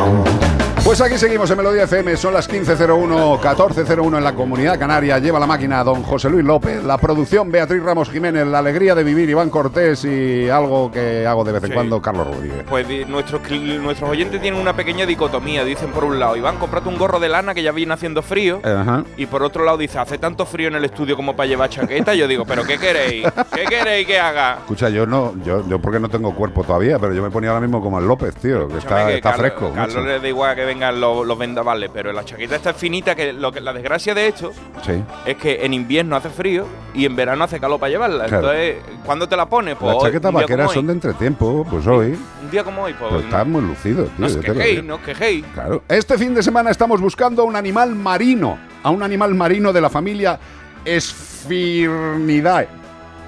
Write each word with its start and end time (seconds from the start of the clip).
down. 0.00 0.49
Pues 0.90 1.00
aquí 1.02 1.18
seguimos 1.18 1.48
en 1.52 1.56
Melodía 1.56 1.84
FM, 1.84 2.16
son 2.16 2.34
las 2.34 2.50
15.01, 2.50 3.38
14.01 3.40 4.18
en 4.18 4.24
la 4.24 4.34
Comunidad 4.34 4.76
Canaria. 4.76 5.20
Lleva 5.20 5.38
la 5.38 5.46
máquina 5.46 5.84
don 5.84 6.02
José 6.02 6.28
Luis 6.28 6.44
López, 6.44 6.82
la 6.82 6.98
producción 6.98 7.48
Beatriz 7.52 7.80
Ramos 7.80 8.10
Jiménez, 8.10 8.44
la 8.48 8.58
alegría 8.58 8.96
de 8.96 9.04
vivir 9.04 9.30
Iván 9.30 9.50
Cortés 9.50 10.04
y 10.04 10.48
algo 10.48 10.90
que 10.90 11.28
hago 11.28 11.44
de 11.44 11.52
vez 11.52 11.62
en 11.62 11.68
Sí. 11.68 11.74
cuando 11.74 12.02
Carlos 12.02 12.26
Rodríguez. 12.26 12.64
Pues 12.68 12.88
nuestros, 13.08 13.40
nuestros 13.52 14.10
oyentes 14.10 14.42
tienen 14.42 14.58
una 14.60 14.74
pequeña 14.74 15.06
dicotomía. 15.06 15.64
Dicen 15.64 15.92
por 15.92 16.02
un 16.02 16.18
lado, 16.18 16.34
Iván, 16.36 16.56
comprate 16.56 16.88
un 16.88 16.98
gorro 16.98 17.20
de 17.20 17.28
lana 17.28 17.54
que 17.54 17.62
ya 17.62 17.70
viene 17.70 17.94
haciendo 17.94 18.20
frío. 18.20 18.60
Ajá. 18.64 19.04
Y 19.16 19.26
por 19.26 19.44
otro 19.44 19.64
lado 19.64 19.78
dice, 19.78 20.00
hace 20.00 20.18
tanto 20.18 20.44
frío 20.44 20.66
en 20.66 20.74
el 20.74 20.84
estudio 20.84 21.14
como 21.14 21.36
para 21.36 21.46
llevar 21.46 21.70
chaqueta. 21.70 22.14
Yo 22.14 22.26
digo, 22.26 22.44
¿pero 22.44 22.64
qué 22.64 22.78
queréis? 22.78 23.28
¿Qué 23.54 23.62
queréis 23.66 24.08
que 24.08 24.18
haga? 24.18 24.54
Escucha, 24.58 24.88
yo 24.88 25.06
no, 25.06 25.34
yo, 25.44 25.64
yo 25.68 25.78
porque 25.78 26.00
no 26.00 26.08
tengo 26.08 26.34
cuerpo 26.34 26.64
todavía, 26.64 26.98
pero 26.98 27.14
yo 27.14 27.22
me 27.22 27.30
ponía 27.30 27.50
ahora 27.50 27.60
mismo 27.60 27.80
como 27.80 28.00
el 28.00 28.08
López, 28.08 28.34
tío, 28.34 28.66
que 28.66 28.78
está, 28.78 29.04
Escúchame, 29.04 29.10
que 29.12 29.16
está 29.18 29.30
Carlos- 29.30 29.52
fresco. 29.52 29.72
Carlos 29.72 30.04
le 30.04 30.18
da 30.18 30.28
igual 30.28 30.56
que 30.56 30.79
vengan 30.80 30.98
los, 31.00 31.26
los 31.26 31.38
vendavales, 31.38 31.90
pero 31.92 32.10
la 32.12 32.24
chaqueta 32.24 32.56
está 32.56 32.72
finita 32.72 33.14
que, 33.14 33.34
lo 33.34 33.52
que 33.52 33.60
la 33.60 33.72
desgracia 33.74 34.14
de 34.14 34.28
esto 34.28 34.50
Sí. 34.82 34.92
es 35.26 35.36
que 35.36 35.64
en 35.64 35.74
invierno 35.74 36.16
hace 36.16 36.30
frío 36.30 36.66
y 36.94 37.04
en 37.04 37.14
verano 37.14 37.44
hace 37.44 37.60
calor 37.60 37.78
para 37.78 37.90
llevarla. 37.90 38.24
Claro. 38.24 38.50
Entonces, 38.52 38.96
¿cuándo 39.04 39.28
te 39.28 39.36
la 39.36 39.46
pones? 39.46 39.76
Pues 39.76 39.92
Las 39.94 40.02
chaquetas 40.04 40.32
vaqueras 40.32 40.72
son 40.72 40.86
de 40.86 40.94
entretiempo, 40.94 41.66
pues 41.68 41.86
hoy. 41.86 42.18
Un 42.42 42.50
día 42.50 42.64
como 42.64 42.84
hoy, 42.84 42.94
pues. 42.94 43.12
Pues 43.12 43.24
está 43.24 43.44
muy 43.44 43.60
lucido, 43.60 44.04
tío. 44.04 44.12
no 44.18 44.26
os 44.26 44.36
quejéis, 44.38 44.82
no 44.84 44.94
os 44.94 45.00
quejéis. 45.02 45.44
Claro. 45.52 45.82
Este 45.86 46.16
fin 46.16 46.34
de 46.34 46.42
semana 46.42 46.70
estamos 46.70 47.00
buscando 47.00 47.42
a 47.42 47.44
un 47.44 47.56
animal 47.56 47.94
marino, 47.94 48.58
a 48.82 48.90
un 48.90 49.02
animal 49.02 49.34
marino 49.34 49.72
de 49.72 49.80
la 49.82 49.90
familia 49.90 50.38
Sphyrnidae. 50.86 52.68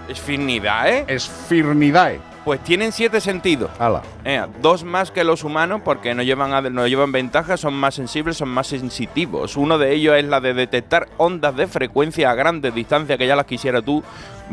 Es 0.09 0.19
finidad, 0.19 0.89
¿eh? 0.89 1.19
Sphyrnidae. 1.19 2.32
Pues 2.45 2.63
tienen 2.65 2.91
siete 2.91 3.21
sentidos. 3.21 3.71
Ala. 3.79 4.03
Eh, 4.25 4.45
dos 4.61 4.83
más 4.83 5.13
que 5.13 5.23
los 5.23 5.45
humanos 5.45 5.83
porque 5.85 6.15
no 6.15 6.23
llevan, 6.23 6.75
no 6.75 6.87
llevan 6.89 7.13
ventaja, 7.13 7.57
son 7.57 7.75
más 7.75 7.95
sensibles, 7.95 8.37
son 8.37 8.49
más 8.49 8.67
sensitivos. 8.67 9.57
Uno 9.57 9.79
de 9.79 9.95
ellos 9.95 10.17
es 10.17 10.25
la 10.25 10.41
de 10.41 10.53
detectar 10.53 11.09
ondas 11.19 11.55
de 11.55 11.69
frecuencia 11.69 12.31
a 12.31 12.35
grandes 12.35 12.75
distancias 12.75 13.17
que 13.17 13.27
ya 13.27 13.37
las 13.37 13.47
quisiera 13.47 13.81
tú 13.81 14.03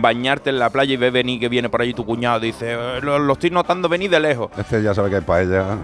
bañarte 0.01 0.49
en 0.49 0.59
la 0.59 0.69
playa 0.69 0.93
y 0.93 0.97
ver 0.97 1.11
venir 1.11 1.39
que 1.39 1.49
viene 1.49 1.69
por 1.69 1.81
allí 1.81 1.93
tu 1.93 2.05
cuñado. 2.05 2.39
Dice, 2.39 2.73
"Eh, 2.73 2.99
lo, 3.01 3.19
lo 3.19 3.33
estoy 3.33 3.49
notando 3.51 3.89
venir 3.89 4.09
de 4.09 4.19
lejos. 4.19 4.49
Este 4.57 4.81
ya 4.81 4.93
sabe 4.93 5.09
que 5.09 5.17
hay 5.17 5.21
paella. 5.21 5.77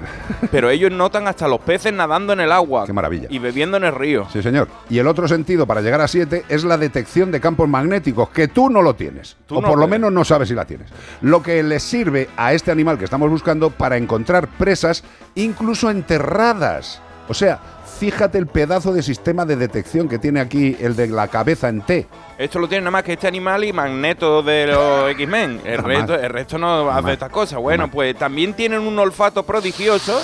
Pero 0.52 0.69
ellos 0.69 0.91
notan 0.91 1.27
hasta 1.27 1.47
los 1.47 1.59
peces 1.61 1.94
nadando 1.94 2.33
en 2.33 2.39
el 2.39 2.52
agua. 2.52 2.85
Qué 2.85 2.94
maravilla. 2.94 3.27
Y 3.30 3.39
bebiendo 3.39 3.77
en 3.77 3.83
el 3.85 3.94
río. 3.95 4.27
Sí, 4.31 4.41
señor. 4.41 4.67
Y 4.89 4.99
el 4.99 5.07
otro 5.07 5.27
sentido 5.27 5.66
para 5.67 5.81
llegar 5.81 6.02
a 6.02 6.07
7 6.07 6.45
es 6.49 6.63
la 6.63 6.77
detección 6.77 7.31
de 7.31 7.39
campos 7.39 7.67
magnéticos, 7.69 8.30
que 8.30 8.47
tú 8.47 8.69
no 8.69 8.81
lo 8.81 8.95
tienes. 8.95 9.38
Tú 9.47 9.57
o 9.57 9.61
no 9.61 9.67
por 9.67 9.77
lo 9.80 9.88
menos 9.88 10.11
no 10.11 10.23
sabes 10.25 10.47
si 10.50 10.55
la 10.55 10.66
tienes. 10.66 10.89
Lo 11.22 11.41
que 11.44 11.61
le 11.63 11.79
sirve 11.79 12.29
a 12.38 12.53
este 12.53 12.72
animal 12.72 12.97
que 12.97 13.05
estamos 13.05 13.29
buscando 13.29 13.69
para 13.69 13.97
encontrar 13.97 14.47
presas, 14.47 15.03
incluso 15.35 15.89
enterradas. 15.89 17.02
O 17.27 17.33
sea, 17.33 17.59
fíjate 17.99 18.38
el 18.38 18.47
pedazo 18.47 18.93
de 18.93 19.01
sistema 19.01 19.45
de 19.45 19.55
detección 19.55 20.07
que 20.09 20.19
tiene 20.19 20.39
aquí 20.39 20.75
el 20.79 20.95
de 20.95 21.07
la 21.07 21.27
cabeza 21.27 21.69
en 21.69 21.81
T. 21.81 22.07
Esto 22.38 22.59
lo 22.59 22.67
tiene 22.67 22.81
nada 22.81 22.91
más 22.91 23.03
que 23.03 23.13
este 23.13 23.27
animal 23.27 23.63
y 23.63 23.71
Magneto 23.73 24.43
de 24.43 24.67
los 24.67 25.09
X-Men. 25.17 25.61
El 25.63 25.77
resto, 25.83 26.13
más. 26.13 26.21
el 26.23 26.29
resto 26.29 26.57
no 26.57 26.89
hace 26.91 27.13
estas 27.13 27.29
cosas. 27.31 27.59
Bueno, 27.59 27.89
pues 27.89 28.16
también 28.17 28.53
tienen 28.53 28.81
un 28.81 28.97
olfato 28.99 29.43
prodigioso 29.43 30.21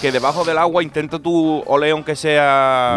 que 0.00 0.12
debajo 0.12 0.44
del 0.44 0.58
agua 0.58 0.82
intenta 0.82 1.18
tu 1.18 1.62
oler 1.66 1.92
aunque 1.92 2.16
sea 2.16 2.36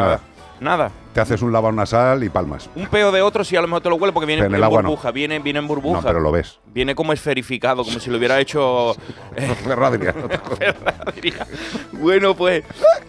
Nada. 0.02 0.20
nada. 0.60 0.92
Te 1.14 1.22
haces 1.22 1.42
un 1.42 1.52
lavado 1.52 1.72
nasal 1.72 2.24
y 2.24 2.30
palmas. 2.30 2.70
Un 2.76 2.88
peo 2.88 3.12
de 3.12 3.22
otro 3.22 3.44
sí 3.44 3.56
a 3.56 3.62
lo 3.62 3.68
mejor 3.68 3.82
te 3.84 3.90
lo 3.90 3.96
huele 3.96 4.14
porque 4.14 4.26
viene 4.26 4.46
en 4.46 4.54
en, 4.54 4.60
no. 4.60 4.70
burbuja, 4.70 5.12
viene, 5.12 5.40
viene 5.40 5.60
en 5.60 5.68
burbuja. 5.68 6.02
No, 6.02 6.08
pero 6.08 6.20
lo 6.20 6.32
ves. 6.32 6.60
Viene 6.74 6.96
como 6.96 7.14
esferificado, 7.14 7.84
como 7.84 8.00
si 8.00 8.10
lo 8.10 8.18
hubiera 8.18 8.40
hecho 8.40 8.96
Ferradria. 9.64 10.14
Bueno, 11.94 12.36
pues. 12.36 12.64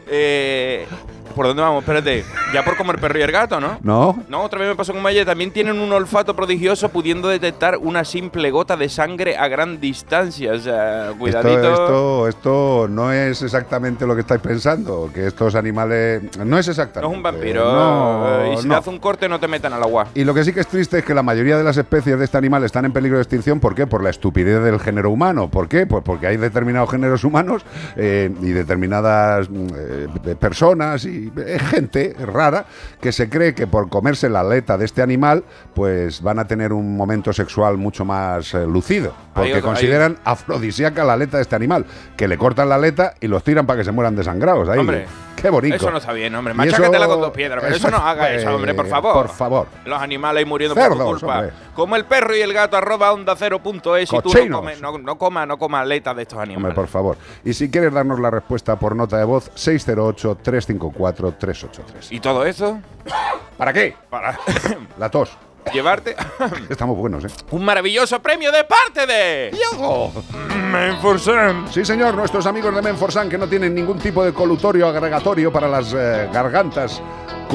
eh, 0.06 0.86
¿Por 1.34 1.46
dónde 1.46 1.62
vamos? 1.62 1.82
Espérate. 1.82 2.24
Ya 2.52 2.64
por 2.64 2.76
comer 2.76 3.00
perro 3.00 3.18
y 3.18 3.22
el 3.22 3.32
gato, 3.32 3.58
¿no? 3.60 3.78
¿No? 3.82 4.22
No, 4.28 4.42
otra 4.44 4.60
vez 4.60 4.68
me 4.68 4.76
pasó 4.76 4.92
con 4.92 5.02
Maya. 5.02 5.24
También 5.24 5.50
tienen 5.50 5.80
un 5.80 5.90
olfato 5.90 6.36
prodigioso 6.36 6.90
pudiendo 6.90 7.28
detectar 7.28 7.76
una 7.78 8.04
simple 8.04 8.52
gota 8.52 8.76
de 8.76 8.88
sangre 8.88 9.36
a 9.36 9.48
gran 9.48 9.80
distancia. 9.80 10.52
O 10.52 10.58
sea, 10.58 11.12
cuidadito. 11.18 11.70
Esto, 11.72 12.28
esto, 12.28 12.28
esto 12.28 12.86
no 12.88 13.12
es 13.12 13.42
exactamente 13.42 14.06
lo 14.06 14.14
que 14.14 14.20
estáis 14.20 14.40
pensando, 14.40 15.10
que 15.12 15.26
estos 15.26 15.56
animales... 15.56 16.22
No 16.38 16.56
es 16.56 16.68
exactamente. 16.68 17.02
no 17.02 17.10
es 17.10 17.16
un 17.16 17.22
vampiro. 17.24 17.64
No, 17.64 17.93
eh, 18.26 18.54
y 18.54 18.56
si 18.62 18.68
no. 18.68 18.74
te 18.74 18.80
hace 18.80 18.90
un 18.90 18.98
corte, 18.98 19.28
no 19.28 19.38
te 19.40 19.48
metan 19.48 19.72
al 19.72 19.82
agua. 19.82 20.08
Y 20.14 20.24
lo 20.24 20.34
que 20.34 20.44
sí 20.44 20.52
que 20.52 20.60
es 20.60 20.66
triste 20.66 20.98
es 20.98 21.04
que 21.04 21.14
la 21.14 21.22
mayoría 21.22 21.56
de 21.56 21.64
las 21.64 21.76
especies 21.76 22.18
de 22.18 22.24
este 22.24 22.36
animal 22.38 22.64
están 22.64 22.84
en 22.84 22.92
peligro 22.92 23.16
de 23.18 23.22
extinción. 23.22 23.60
¿Por 23.60 23.74
qué? 23.74 23.86
Por 23.86 24.02
la 24.02 24.10
estupidez 24.10 24.62
del 24.62 24.80
género 24.80 25.10
humano. 25.10 25.48
¿Por 25.50 25.68
qué? 25.68 25.86
Pues 25.86 26.02
porque 26.04 26.26
hay 26.26 26.36
determinados 26.36 26.90
géneros 26.90 27.24
humanos 27.24 27.64
eh, 27.96 28.30
y 28.40 28.50
determinadas 28.50 29.48
mm, 29.50 29.66
eh, 29.76 30.36
personas 30.38 31.04
y 31.04 31.32
eh, 31.36 31.58
gente 31.58 32.14
rara 32.26 32.66
que 33.00 33.12
se 33.12 33.28
cree 33.28 33.54
que 33.54 33.66
por 33.66 33.88
comerse 33.88 34.28
la 34.28 34.40
aleta 34.40 34.76
de 34.78 34.84
este 34.84 35.02
animal, 35.02 35.44
pues 35.74 36.22
van 36.22 36.38
a 36.38 36.46
tener 36.46 36.72
un 36.72 36.96
momento 36.96 37.32
sexual 37.32 37.76
mucho 37.76 38.04
más 38.04 38.54
lucido. 38.54 39.12
Porque 39.34 39.52
otro- 39.54 39.62
consideran 39.62 40.16
afrodisíaca 40.24 41.04
la 41.04 41.14
aleta 41.14 41.38
de 41.38 41.42
este 41.42 41.56
animal. 41.56 41.84
Que 42.16 42.28
le 42.28 42.38
cortan 42.38 42.68
la 42.68 42.76
aleta 42.76 43.14
y 43.20 43.26
los 43.28 43.42
tiran 43.44 43.66
para 43.66 43.78
que 43.78 43.84
se 43.84 43.92
mueran 43.92 44.14
desangrados. 44.16 44.68
Ahí. 44.68 44.78
Hombre, 44.78 45.06
Qué 45.36 45.50
bonito. 45.50 45.76
Eso 45.76 45.90
no 45.90 45.98
está 45.98 46.12
bien, 46.12 46.34
hombre. 46.34 46.54
Machácatela 46.54 47.06
con 47.06 47.20
dos 47.20 47.30
piedras. 47.32 47.62
Pero 47.62 47.76
eso 47.76 47.90
no 47.90 47.98
haga 47.98 48.30
eso, 48.32 48.54
hombre, 48.54 48.72
por 48.74 48.86
favor. 48.88 49.12
Por 49.12 49.28
favor. 49.28 49.66
Los 49.84 50.00
animales 50.00 50.46
muriendo 50.46 50.74
por 50.74 50.96
tu 50.96 51.04
culpa. 51.04 51.38
hombre. 51.40 51.52
Como 51.74 51.96
el 51.96 52.04
perro 52.04 52.34
y 52.36 52.40
el 52.40 52.52
gato 52.52 52.76
arroba 52.76 53.12
onda 53.12 53.34
cero 53.36 53.60
punto 53.62 53.96
es 53.96 54.12
y 54.12 54.18
tú 54.20 54.30
no 54.48 54.58
comes, 54.58 54.80
no, 54.80 54.96
no 54.98 55.18
coma, 55.18 55.44
no 55.44 55.58
coma 55.58 55.80
aleta 55.80 56.14
de 56.14 56.22
estos 56.22 56.38
Hombre, 56.38 56.52
animales. 56.54 56.74
por 56.76 56.86
favor. 56.88 57.16
Y 57.44 57.52
si 57.52 57.68
quieres 57.70 57.92
darnos 57.92 58.18
la 58.20 58.30
respuesta 58.30 58.78
por 58.78 58.94
nota 58.96 59.18
de 59.18 59.24
voz, 59.24 59.50
608-354-383. 59.54 62.08
¿Y 62.10 62.20
todo 62.20 62.44
eso? 62.46 62.78
¿Para 63.58 63.72
qué? 63.72 63.96
Para 64.10 64.38
La 64.98 65.10
tos. 65.10 65.36
Llevarte 65.72 66.16
Estamos 66.68 66.96
buenos, 66.96 67.24
¿eh? 67.24 67.28
un 67.50 67.64
maravilloso 67.64 68.20
premio 68.20 68.52
de 68.52 68.64
parte 68.64 69.06
de 69.06 69.50
Menforsan. 70.70 71.72
Sí, 71.72 71.84
señor, 71.84 72.14
nuestros 72.14 72.46
amigos 72.46 72.74
de 72.74 72.82
Menforsan 72.82 73.28
que 73.28 73.38
no 73.38 73.48
tienen 73.48 73.74
ningún 73.74 73.98
tipo 73.98 74.24
de 74.24 74.32
colutorio 74.32 74.88
agregatorio 74.88 75.52
para 75.52 75.68
las 75.68 75.92
eh, 75.92 76.28
gargantas 76.32 77.00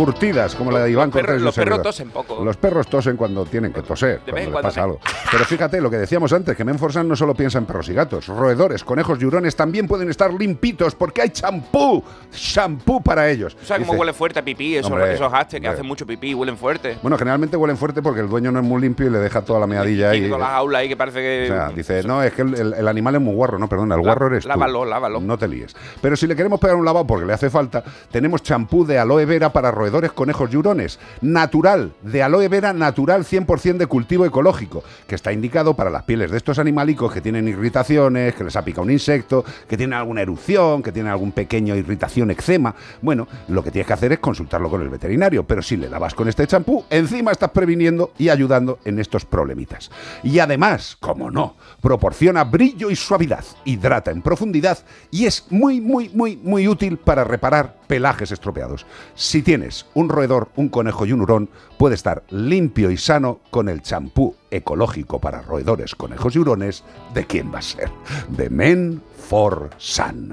curtidas, 0.04 0.56
como 0.56 0.72
la 0.72 0.80
de 0.86 0.92
Iván 0.92 1.12
perros- 1.12 1.26
Cortés. 1.28 1.42
y 1.42 1.46
los 1.46 1.56
perros 1.56 1.82
tosen 1.82 2.10
poco. 2.10 2.44
Los 2.44 2.56
perros 2.58 2.88
tosen 2.88 3.18
cuando 3.18 3.46
tienen 3.46 3.74
que 3.74 3.82
toser, 3.82 4.22
De 4.26 4.32
cuando 4.32 4.52
cuando 4.52 4.70
pasa 4.70 4.84
algo. 4.84 5.00
Pero 5.32 5.44
fíjate 5.46 5.82
lo 5.82 5.90
que 5.90 5.98
decíamos 5.98 6.32
antes, 6.32 6.56
que 6.56 6.64
Menforsan 6.64 7.08
no 7.08 7.16
solo 7.16 7.34
piensa 7.36 7.58
en 7.58 7.66
perros 7.66 7.90
y 7.90 7.94
gatos, 7.94 8.28
roedores, 8.28 8.84
conejos 8.84 9.22
y 9.22 9.26
hurones 9.26 9.56
también 9.58 9.88
pueden 9.88 10.10
estar 10.10 10.34
limpitos 10.34 10.96
porque 10.96 11.22
hay 11.24 11.30
champú, 11.32 12.02
champú 12.32 13.02
para 13.04 13.30
ellos. 13.30 13.58
¿Sabes 13.64 13.82
cómo 13.82 13.94
Dice- 13.94 14.00
huele 14.00 14.14
fuerte 14.14 14.40
a 14.40 14.44
pipí? 14.46 14.78
Esos, 14.78 14.90
Hombre, 14.92 15.14
esos 15.14 15.32
hastes 15.34 15.60
que 15.60 15.68
hacen 15.68 15.86
mucho 15.86 16.06
pipí 16.06 16.34
huelen 16.34 16.58
fuerte. 16.58 16.98
Bueno, 17.02 17.18
generalmente 17.18 17.58
huelen 17.58 17.76
fuerte 17.78 18.02
porque 18.02 18.22
el 18.22 18.30
dueño 18.30 18.52
no 18.52 18.60
es 18.60 18.66
muy 18.66 18.82
limpio 18.82 19.08
y 19.08 19.10
le 19.10 19.20
deja 19.20 19.42
toda 19.42 19.60
la 19.60 19.68
meadilla 19.68 20.12
ahí. 20.12 20.20
Tiene 20.20 20.34
toda 20.34 20.40
la 20.48 20.54
jaula 20.54 20.80
ahí 20.80 20.88
que 20.88 20.96
parece 20.98 21.20
que. 21.20 21.52
O 21.52 21.56
sea, 21.56 21.70
dice, 21.70 22.04
no, 22.04 22.24
es 22.24 22.32
que 22.34 22.44
el, 22.44 22.54
el- 22.56 22.74
el 22.74 22.88
animal 22.88 23.16
es 23.16 23.22
muy 23.22 23.34
guarro. 23.34 23.60
No, 23.60 23.68
perdona, 23.68 23.96
el 23.96 24.02
La- 24.02 24.08
guarro 24.08 24.28
eres 24.28 24.44
tú. 24.44 24.50
lávalo, 24.50 24.86
lávalo. 24.86 25.20
No 25.20 25.38
te 25.38 25.48
líes. 25.48 25.76
Pero 26.02 26.16
si 26.16 26.28
le 26.28 26.36
queremos 26.36 26.60
pegar 26.60 26.76
un 26.78 26.86
lavado 26.86 27.06
porque 27.06 27.26
le 27.26 27.34
hace 27.34 27.50
falta, 27.50 27.84
tenemos 28.12 28.42
champú 28.44 28.86
de 28.86 28.98
aloe 29.00 29.26
vera 29.26 29.52
para 29.52 29.72
roedores, 29.72 29.89
conejos 30.14 30.54
y 30.54 30.58
hurones. 30.58 31.00
Natural, 31.22 31.94
de 32.02 32.24
aloe 32.24 32.48
vera 32.48 32.74
natural 32.74 33.26
100% 33.26 33.78
de 33.78 33.88
cultivo 33.88 34.26
ecológico, 34.26 34.84
que 35.08 35.16
está 35.16 35.32
indicado 35.34 35.76
para 35.76 35.90
las 35.90 36.04
pieles 36.04 36.32
de 36.32 36.38
estos 36.38 36.60
animalicos 36.60 37.12
que 37.12 37.22
tienen 37.22 37.48
irritaciones, 37.48 38.36
que 38.36 38.44
les 38.44 38.56
ha 38.56 38.64
picado 38.64 38.84
un 38.84 38.92
insecto, 38.92 39.44
que 39.68 39.78
tienen 39.78 39.94
alguna 39.94 40.22
erupción, 40.22 40.82
que 40.82 40.92
tienen 40.92 41.12
algún 41.12 41.32
pequeño 41.32 41.76
irritación, 41.76 42.32
eczema. 42.32 42.76
Bueno, 43.02 43.28
lo 43.48 43.64
que 43.64 43.72
tienes 43.72 43.88
que 43.88 43.94
hacer 43.94 44.14
es 44.14 44.20
consultarlo 44.20 44.70
con 44.70 44.82
el 44.82 44.90
veterinario, 44.90 45.44
pero 45.44 45.62
si 45.62 45.78
le 45.78 45.90
lavas 45.90 46.14
con 46.14 46.28
este 46.28 46.48
champú, 46.48 46.86
encima 46.90 47.32
estás 47.32 47.52
previniendo 47.52 48.14
y 48.18 48.30
ayudando 48.30 48.80
en 48.86 49.00
estos 49.00 49.26
problemitas. 49.26 49.92
Y 50.24 50.40
además, 50.40 50.98
como 51.00 51.32
no, 51.32 51.56
proporciona 51.82 52.44
brillo 52.44 52.90
y 52.90 52.96
suavidad, 52.96 53.44
hidrata 53.66 54.12
en 54.12 54.22
profundidad 54.22 54.80
y 55.12 55.26
es 55.26 55.46
muy, 55.50 55.82
muy, 55.82 56.10
muy, 56.10 56.38
muy 56.38 56.68
útil 56.68 56.98
para 56.98 57.24
reparar 57.24 57.80
pelajes 57.88 58.32
estropeados. 58.32 58.86
Si 59.16 59.42
tienes 59.42 59.79
un 59.94 60.10
roedor, 60.10 60.50
un 60.56 60.70
conejo 60.70 61.06
y 61.06 61.14
un 61.14 61.22
hurón, 61.22 61.50
puede 61.78 61.96
estar 61.96 62.24
limpio 62.30 62.92
y 62.92 62.98
sano 62.98 63.40
con 63.52 63.70
el 63.70 63.82
champú 63.82 64.36
ecológico 64.52 65.20
para 65.20 65.42
roedores, 65.42 65.96
conejos 65.96 66.36
y 66.36 66.40
hurones. 66.40 66.84
¿De 67.14 67.26
quién 67.26 67.54
va 67.54 67.60
a 67.60 67.64
ser? 67.64 67.90
De 68.30 68.50
Men 68.50 69.02
for 69.18 69.70
Sun. 69.78 70.30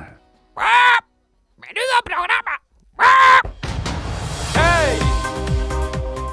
¡Menudo 1.57 2.03
programa! 2.05 2.61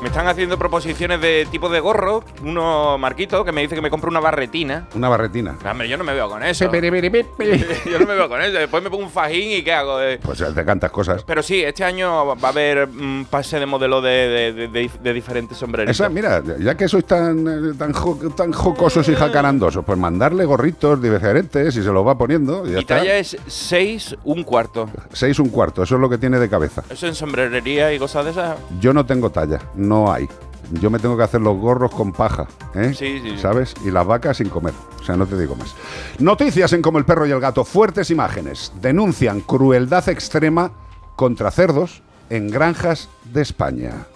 Me 0.03 0.09
están 0.09 0.27
haciendo 0.27 0.57
proposiciones 0.59 1.21
de 1.21 1.47
tipo 1.49 1.69
de 1.69 1.79
gorro. 1.79 2.25
Uno, 2.43 2.97
Marquito, 2.97 3.45
que 3.45 3.53
me 3.53 3.61
dice 3.61 3.73
que 3.73 3.81
me 3.81 3.89
compre 3.89 4.09
una 4.09 4.19
barretina. 4.19 4.85
Una 4.95 5.07
barretina. 5.07 5.55
Hombre, 5.69 5.87
yo 5.87 5.97
no 5.97 6.03
me 6.03 6.13
veo 6.13 6.27
con 6.29 6.43
eso. 6.43 6.65
yo 7.89 7.99
no 7.99 8.05
me 8.05 8.13
veo 8.13 8.27
con 8.27 8.41
eso. 8.41 8.51
Después 8.57 8.83
me 8.83 8.89
pongo 8.89 9.03
un 9.05 9.09
fajín 9.09 9.51
y 9.59 9.63
¿qué 9.63 9.71
hago? 9.73 10.01
Eh, 10.01 10.19
Pues 10.21 10.43
te 10.53 10.65
cantas 10.65 10.91
cosas. 10.91 11.23
Pero 11.23 11.41
sí, 11.41 11.63
este 11.63 11.85
año 11.85 12.25
va 12.35 12.47
a 12.47 12.51
haber 12.51 12.83
un 12.89 13.25
pase 13.29 13.59
de 13.59 13.65
modelo 13.65 14.01
de, 14.01 14.51
de- 14.53 14.67
de- 14.67 14.91
de 15.01 15.13
diferentes 15.13 15.57
sombreros. 15.57 15.89
Esa, 15.89 16.09
mira, 16.09 16.43
ya 16.59 16.75
que 16.75 16.89
sois 16.89 17.05
tan, 17.05 17.47
eh, 17.47 17.73
tan, 17.77 17.93
jo- 17.93 18.19
tan 18.35 18.51
jocosos 18.51 19.07
y 19.07 19.15
jacarandosos, 19.15 19.85
pues 19.85 19.97
mandarle 19.97 20.43
gorritos 20.43 21.01
diferentes 21.01 21.75
y 21.77 21.81
se 21.81 21.89
los 21.91 22.05
va 22.05 22.17
poniendo. 22.17 22.63
Y 22.65 22.71
ya 22.71 22.73
Mi 22.75 22.79
está. 22.81 22.97
talla 22.97 23.17
es 23.17 23.37
6, 23.47 24.17
un 24.25 24.43
cuarto. 24.43 24.89
Seis 25.13 25.39
un 25.39 25.47
cuarto, 25.49 25.83
eso 25.83 25.95
es 25.95 26.01
lo 26.01 26.09
que 26.09 26.17
tiene 26.17 26.39
de 26.39 26.49
cabeza. 26.49 26.83
Eso 26.89 27.07
en 27.07 27.15
sombrerería 27.15 27.93
y 27.93 27.99
cosas 27.99 28.25
de 28.25 28.31
esas. 28.31 28.57
Yo 28.81 28.91
no 28.93 29.05
tengo 29.05 29.29
talla, 29.29 29.59
no 29.75 29.92
hay. 30.11 30.27
Yo 30.71 30.89
me 30.89 30.97
tengo 30.99 31.17
que 31.17 31.23
hacer 31.23 31.41
los 31.41 31.57
gorros 31.57 31.91
con 31.91 32.13
paja, 32.13 32.47
¿eh? 32.73 32.93
Sí, 32.97 33.19
sí. 33.21 33.37
¿Sabes? 33.37 33.73
Y 33.85 33.91
las 33.91 34.07
vacas 34.07 34.37
sin 34.37 34.49
comer. 34.49 34.73
O 34.99 35.03
sea, 35.03 35.15
no 35.15 35.25
te 35.25 35.37
digo 35.37 35.55
más. 35.55 35.75
Noticias 36.19 36.73
en 36.73 36.81
Como 36.81 36.97
el 36.97 37.05
perro 37.05 37.27
y 37.27 37.31
el 37.31 37.39
gato. 37.39 37.63
Fuertes 37.63 38.09
imágenes. 38.09 38.71
Denuncian 38.81 39.41
crueldad 39.41 40.07
extrema 40.09 40.71
contra 41.15 41.51
cerdos 41.51 42.01
en 42.29 42.49
granjas 42.49 43.09
de 43.25 43.41
España. 43.41 44.07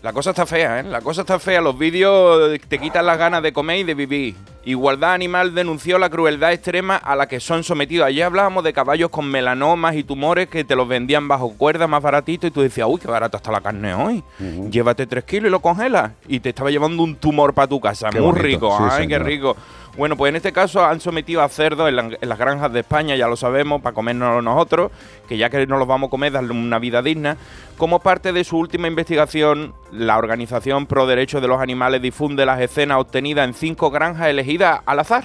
La 0.00 0.12
cosa 0.12 0.30
está 0.30 0.46
fea, 0.46 0.78
¿eh? 0.78 0.82
La 0.84 1.00
cosa 1.00 1.22
está 1.22 1.40
fea. 1.40 1.60
Los 1.60 1.76
vídeos 1.76 2.56
te 2.68 2.78
quitan 2.78 3.04
las 3.04 3.18
ganas 3.18 3.42
de 3.42 3.52
comer 3.52 3.78
y 3.78 3.84
de 3.84 3.94
vivir. 3.94 4.36
Igualdad 4.64 5.12
Animal 5.12 5.54
denunció 5.54 5.98
la 5.98 6.08
crueldad 6.08 6.52
extrema 6.52 6.96
a 6.96 7.16
la 7.16 7.26
que 7.26 7.40
son 7.40 7.64
sometidos. 7.64 8.06
Ayer 8.06 8.22
hablábamos 8.24 8.62
de 8.62 8.72
caballos 8.72 9.10
con 9.10 9.28
melanomas 9.28 9.96
y 9.96 10.04
tumores 10.04 10.48
que 10.48 10.62
te 10.62 10.76
los 10.76 10.86
vendían 10.86 11.26
bajo 11.26 11.52
cuerda 11.54 11.88
más 11.88 12.00
baratito 12.00 12.46
y 12.46 12.52
tú 12.52 12.60
decías, 12.60 12.86
uy, 12.88 13.00
qué 13.00 13.08
barata 13.08 13.38
está 13.38 13.50
la 13.50 13.60
carne 13.60 13.92
hoy. 13.92 14.22
Llévate 14.70 15.06
tres 15.06 15.24
kilos 15.24 15.48
y 15.48 15.50
lo 15.50 15.60
congelas. 15.60 16.12
Y 16.28 16.38
te 16.38 16.50
estaba 16.50 16.70
llevando 16.70 17.02
un 17.02 17.16
tumor 17.16 17.52
para 17.52 17.66
tu 17.66 17.80
casa. 17.80 18.10
Qué 18.10 18.20
Muy 18.20 18.28
bonito, 18.28 18.44
rico, 18.44 18.78
sí, 18.78 18.84
ay, 18.90 19.08
qué 19.08 19.18
rico. 19.18 19.56
Bueno, 19.98 20.16
pues 20.16 20.28
en 20.30 20.36
este 20.36 20.52
caso 20.52 20.84
han 20.84 21.00
sometido 21.00 21.42
a 21.42 21.48
cerdos 21.48 21.88
en, 21.88 21.96
la- 21.96 22.16
en 22.20 22.28
las 22.28 22.38
granjas 22.38 22.72
de 22.72 22.80
España, 22.80 23.16
ya 23.16 23.26
lo 23.26 23.36
sabemos, 23.36 23.82
para 23.82 23.94
comernos 23.94 24.42
nosotros, 24.44 24.92
que 25.28 25.36
ya 25.36 25.50
que 25.50 25.66
no 25.66 25.76
los 25.76 25.88
vamos 25.88 26.06
a 26.06 26.10
comer, 26.10 26.30
darle 26.32 26.52
una 26.52 26.78
vida 26.78 27.02
digna. 27.02 27.36
Como 27.76 27.98
parte 27.98 28.32
de 28.32 28.44
su 28.44 28.56
última 28.58 28.86
investigación, 28.86 29.74
la 29.90 30.16
organización 30.16 30.86
Pro 30.86 31.06
Derechos 31.08 31.42
de 31.42 31.48
los 31.48 31.60
Animales 31.60 32.00
difunde 32.00 32.46
las 32.46 32.60
escenas 32.60 32.98
obtenidas 32.98 33.48
en 33.48 33.54
cinco 33.54 33.90
granjas 33.90 34.28
elegidas 34.28 34.80
al 34.86 35.00
azar 35.00 35.24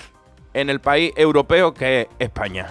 en 0.56 0.72
el 0.72 0.80
país 0.82 1.14
europeo 1.18 1.76
que 1.76 2.02
es 2.02 2.08
España. 2.18 2.70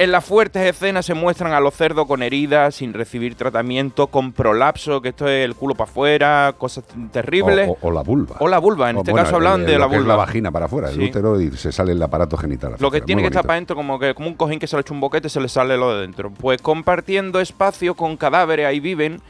En 0.00 0.12
las 0.12 0.24
fuertes 0.24 0.62
escenas 0.66 1.04
se 1.04 1.12
muestran 1.12 1.52
a 1.52 1.60
los 1.60 1.74
cerdos 1.74 2.06
con 2.06 2.22
heridas, 2.22 2.74
sin 2.76 2.94
recibir 2.94 3.34
tratamiento, 3.34 4.06
con 4.06 4.32
prolapso, 4.32 5.02
que 5.02 5.10
esto 5.10 5.28
es 5.28 5.44
el 5.44 5.54
culo 5.54 5.74
para 5.74 5.90
afuera, 5.90 6.54
cosas 6.56 6.84
terribles. 7.12 7.68
O, 7.68 7.72
o- 7.72 7.78
o 7.88 7.90
la 7.90 8.00
vulva. 8.02 8.36
O 8.40 8.48
la 8.48 8.56
vulva, 8.58 8.88
en 8.88 8.96
O, 8.96 9.00
este 9.00 9.10
bueno, 9.10 9.24
caso 9.26 9.36
hablan 9.36 9.66
de 9.66 9.78
la 9.78 9.84
es 9.84 9.90
vulva. 9.92 10.08
la 10.08 10.16
vagina 10.16 10.50
para 10.50 10.64
afuera, 10.64 10.88
Sí. 10.88 10.94
el 11.02 11.08
útero 11.10 11.38
y 11.38 11.50
se 11.50 11.70
sale 11.70 11.92
el 11.92 12.02
aparato 12.02 12.38
genital. 12.38 12.76
Lo 12.78 12.90
que 12.90 13.02
tiene 13.02 13.20
Muy 13.20 13.28
que 13.28 13.32
estar 13.34 13.42
para 13.44 13.56
adentro, 13.56 13.76
como 13.76 13.98
que 13.98 14.14
como 14.14 14.28
un 14.28 14.36
cojín 14.36 14.58
que 14.58 14.66
se 14.66 14.74
le 14.76 14.80
echa 14.80 14.94
un 14.94 15.00
boquete, 15.00 15.28
se 15.28 15.38
le 15.38 15.50
sale 15.50 15.76
lo 15.76 15.94
de 15.94 16.00
dentro. 16.00 16.30
Pues 16.30 16.62
compartiendo 16.62 17.38
espacio 17.38 17.94
con 17.94 18.16
cadáveres, 18.16 18.64
ahí 18.66 18.80
viven, 18.80 19.20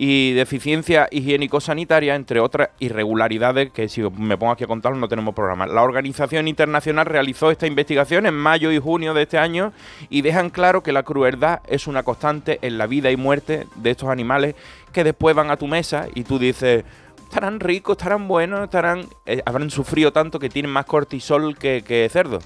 y 0.00 0.32
deficiencia 0.32 1.08
higiénico-sanitaria, 1.10 2.14
entre 2.14 2.38
otras 2.38 2.70
irregularidades 2.78 3.72
que 3.72 3.88
si 3.88 4.00
me 4.00 4.38
pongo 4.38 4.52
aquí 4.52 4.62
a 4.62 4.68
contarlo 4.68 4.96
no 4.96 5.08
tenemos 5.08 5.34
programa. 5.34 5.66
La 5.66 5.82
organización 5.82 6.46
internacional 6.46 7.04
realizó 7.04 7.50
esta 7.50 7.66
investigación 7.66 8.24
en 8.24 8.34
mayo 8.34 8.70
y 8.70 8.78
junio 8.78 9.12
de 9.12 9.22
este 9.22 9.38
año 9.38 9.72
y 10.08 10.22
dejan 10.22 10.50
claro 10.50 10.84
que 10.84 10.92
la 10.92 11.02
crueldad 11.02 11.60
es 11.66 11.88
una 11.88 12.04
constante 12.04 12.60
en 12.62 12.78
la 12.78 12.86
vida 12.86 13.10
y 13.10 13.16
muerte 13.16 13.66
de 13.74 13.90
estos 13.90 14.08
animales 14.08 14.54
que 14.92 15.02
después 15.02 15.34
van 15.34 15.50
a 15.50 15.56
tu 15.58 15.66
mesa 15.66 16.06
y 16.14 16.22
tú 16.22 16.38
dices... 16.38 16.84
Estarán 17.28 17.60
ricos, 17.60 17.98
estarán 17.98 18.26
buenos, 18.26 18.64
estarán 18.64 19.06
eh, 19.26 19.42
habrán 19.44 19.68
sufrido 19.68 20.14
tanto 20.14 20.38
que 20.38 20.48
tienen 20.48 20.70
más 20.70 20.86
cortisol 20.86 21.58
que, 21.58 21.84
que 21.86 22.08
cerdo. 22.10 22.38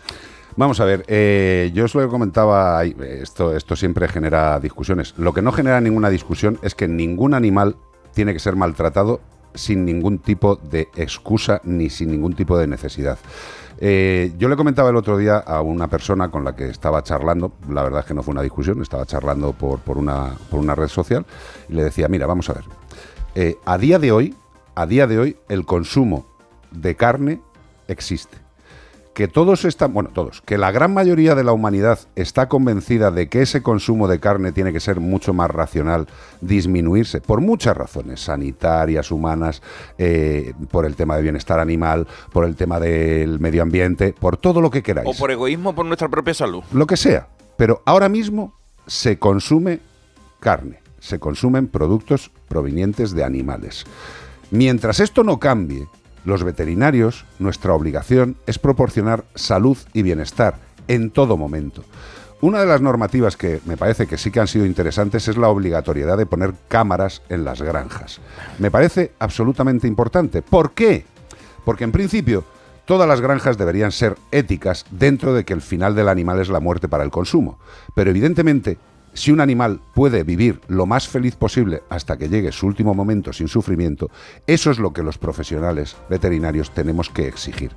Vamos 0.57 0.81
a 0.81 0.85
ver, 0.85 1.05
eh, 1.09 1.71
yo 1.73 1.87
os 1.87 1.95
lo 1.95 2.09
comentaba, 2.11 2.85
esto, 2.85 3.57
esto 3.57 3.75
siempre 3.75 4.07
genera 4.07 4.61
discusiones. 4.61 5.15
Lo 5.17 5.33
que 5.33 5.41
no 5.41 5.51
genera 5.51 5.81
ninguna 5.81 6.11
discusión 6.11 6.59
es 6.63 6.75
que 6.75 6.89
ningún 6.89 7.33
animal 7.33 7.77
tiene 8.13 8.35
que 8.35 8.39
ser 8.39 8.55
maltratado 8.55 9.21
sin 9.55 9.85
ningún 9.87 10.19
tipo 10.19 10.57
de 10.57 10.89
excusa 10.97 11.61
ni 11.65 11.89
sin 11.89 12.11
ningún 12.11 12.35
tipo 12.35 12.59
de 12.59 12.67
necesidad. 12.67 13.19
Eh, 13.79 14.33
yo 14.37 14.49
le 14.51 14.57
comentaba 14.57 14.91
el 14.91 14.97
otro 14.97 15.17
día 15.17 15.39
a 15.39 15.63
una 15.63 15.89
persona 15.89 16.31
con 16.31 16.45
la 16.45 16.55
que 16.55 16.69
estaba 16.69 17.03
charlando, 17.03 17.53
la 17.71 17.83
verdad 17.83 18.01
es 18.01 18.07
que 18.07 18.15
no 18.15 18.23
fue 18.23 18.33
una 18.33 18.43
discusión, 18.43 18.81
estaba 18.83 19.07
charlando 19.07 19.55
por, 19.55 19.81
por, 19.81 19.97
una, 19.97 20.33
por 20.51 20.61
una 20.61 20.75
red 20.75 20.89
social, 20.89 21.25
y 21.69 21.75
le 21.75 21.85
decía, 21.85 22.09
mira, 22.09 22.27
vamos 22.27 22.49
a 22.51 22.53
ver, 22.53 22.65
eh, 23.35 23.57
a 23.65 23.79
día 23.79 23.99
de 23.99 24.13
hoy, 24.13 24.37
a 24.75 24.87
día 24.87 25.07
de 25.07 25.19
hoy, 25.19 25.37
el 25.49 25.65
consumo 25.65 26.27
de 26.71 26.95
carne 26.95 27.41
existe 27.89 28.42
que 29.15 29.29
todos 29.29 29.65
están, 29.65 29.93
bueno, 29.93 30.11
todos, 30.13 30.41
que 30.43 30.57
la 30.57 30.71
gran 30.71 30.95
mayoría 30.95 31.35
de 31.35 31.45
la 31.45 31.53
humanidad 31.53 31.99
está 32.17 32.49
convencida 32.49 33.11
de 33.11 33.29
que 33.29 33.43
ese 33.43 33.63
consumo 33.63 34.09
de 34.09 34.21
carne 34.21 34.53
tiene 34.53 34.73
que 34.73 34.81
ser 34.81 35.01
mucho 35.01 35.35
más 35.35 35.51
racional, 35.51 36.07
disminuirse, 36.41 37.21
por 37.21 37.41
muchas 37.41 37.77
razones, 37.77 38.21
sanitarias, 38.21 39.11
humanas, 39.11 39.63
eh, 39.99 40.55
por 40.71 40.87
el 40.87 40.97
tema 40.97 41.17
de 41.17 41.23
bienestar 41.23 41.61
animal, 41.61 42.07
por 42.33 42.47
el 42.47 42.57
tema 42.57 42.81
del 42.81 43.39
medio 43.39 43.63
ambiente, 43.63 44.15
por 44.19 44.39
todo 44.39 44.61
lo 44.61 44.71
que 44.71 44.83
queráis. 44.83 45.09
O 45.09 45.19
por 45.19 45.31
egoísmo 45.31 45.75
por 45.75 45.85
nuestra 45.85 46.09
propia 46.09 46.35
salud. 46.35 46.63
Lo 46.73 46.87
que 46.87 46.97
sea. 46.97 47.29
Pero 47.57 47.83
ahora 47.85 48.09
mismo 48.09 48.55
se 48.87 49.19
consume 49.19 49.81
carne, 50.41 50.81
se 51.01 51.19
consumen 51.19 51.69
productos 51.69 52.31
provenientes 52.49 53.13
de 53.13 53.25
animales. 53.25 53.85
Mientras 54.51 55.01
esto 55.01 55.23
no 55.23 55.39
cambie, 55.39 55.87
los 56.25 56.45
veterinarios, 56.45 57.25
nuestra 57.39 57.75
obligación 57.75 58.37
es 58.47 58.59
proporcionar 58.59 59.25
salud 59.35 59.77
y 59.93 60.03
bienestar 60.03 60.57
en 60.89 61.11
todo 61.11 61.37
momento. 61.37 61.85
Una 62.41 62.59
de 62.59 62.67
las 62.67 62.81
normativas 62.81 63.37
que 63.37 63.61
me 63.67 63.77
parece 63.77 64.09
que 64.09 64.19
sí 64.19 64.33
que 64.33 64.41
han 64.41 64.49
sido 64.49 64.67
interesantes 64.67 65.29
es 65.29 65.37
la 65.37 65.49
obligatoriedad 65.49 66.19
de 66.19 66.27
poner 66.27 66.55
cámaras 66.67 67.23
en 67.29 67.45
las 67.45 67.63
granjas. 67.63 68.21
Me 68.59 68.71
parece 68.71 69.13
absolutamente 69.21 69.87
importante. 69.87 70.43
¿Por 70.43 70.73
qué? 70.73 71.05
Porque 71.65 71.85
en 71.85 71.93
principio 71.93 72.45
todas 72.85 73.09
las 73.09 73.21
granjas 73.21 73.59
deberían 73.59 73.93
ser 73.93 74.17
éticas 74.33 74.87
dentro 74.91 75.35
de 75.35 75.45
que 75.45 75.53
el 75.53 75.63
final 75.63 75.95
del 75.95 76.09
animal 76.09 76.41
es 76.41 76.49
la 76.49 76.59
muerte 76.59 76.89
para 76.89 77.05
el 77.05 77.13
consumo. 77.13 77.61
Pero 77.95 78.11
evidentemente, 78.11 78.77
si 79.15 79.31
un 79.31 79.41
animal 79.41 79.81
puede 79.95 80.23
vivir 80.23 80.61
lo 80.69 80.87
más 80.87 81.09
feliz 81.09 81.37
posible 81.37 81.83
hasta 81.91 82.17
que 82.17 82.29
llegue 82.29 82.53
su 82.53 82.67
último 82.67 82.95
momento 82.95 83.33
sin 83.33 83.49
sufrimiento, 83.49 84.11
eso 84.47 84.71
es 84.71 84.79
lo 84.79 84.93
que 84.93 85.03
los 85.03 85.19
profesionales 85.19 85.97
veterinarios 86.09 86.71
tenemos 86.71 87.11
que 87.11 87.27
exigir. 87.27 87.73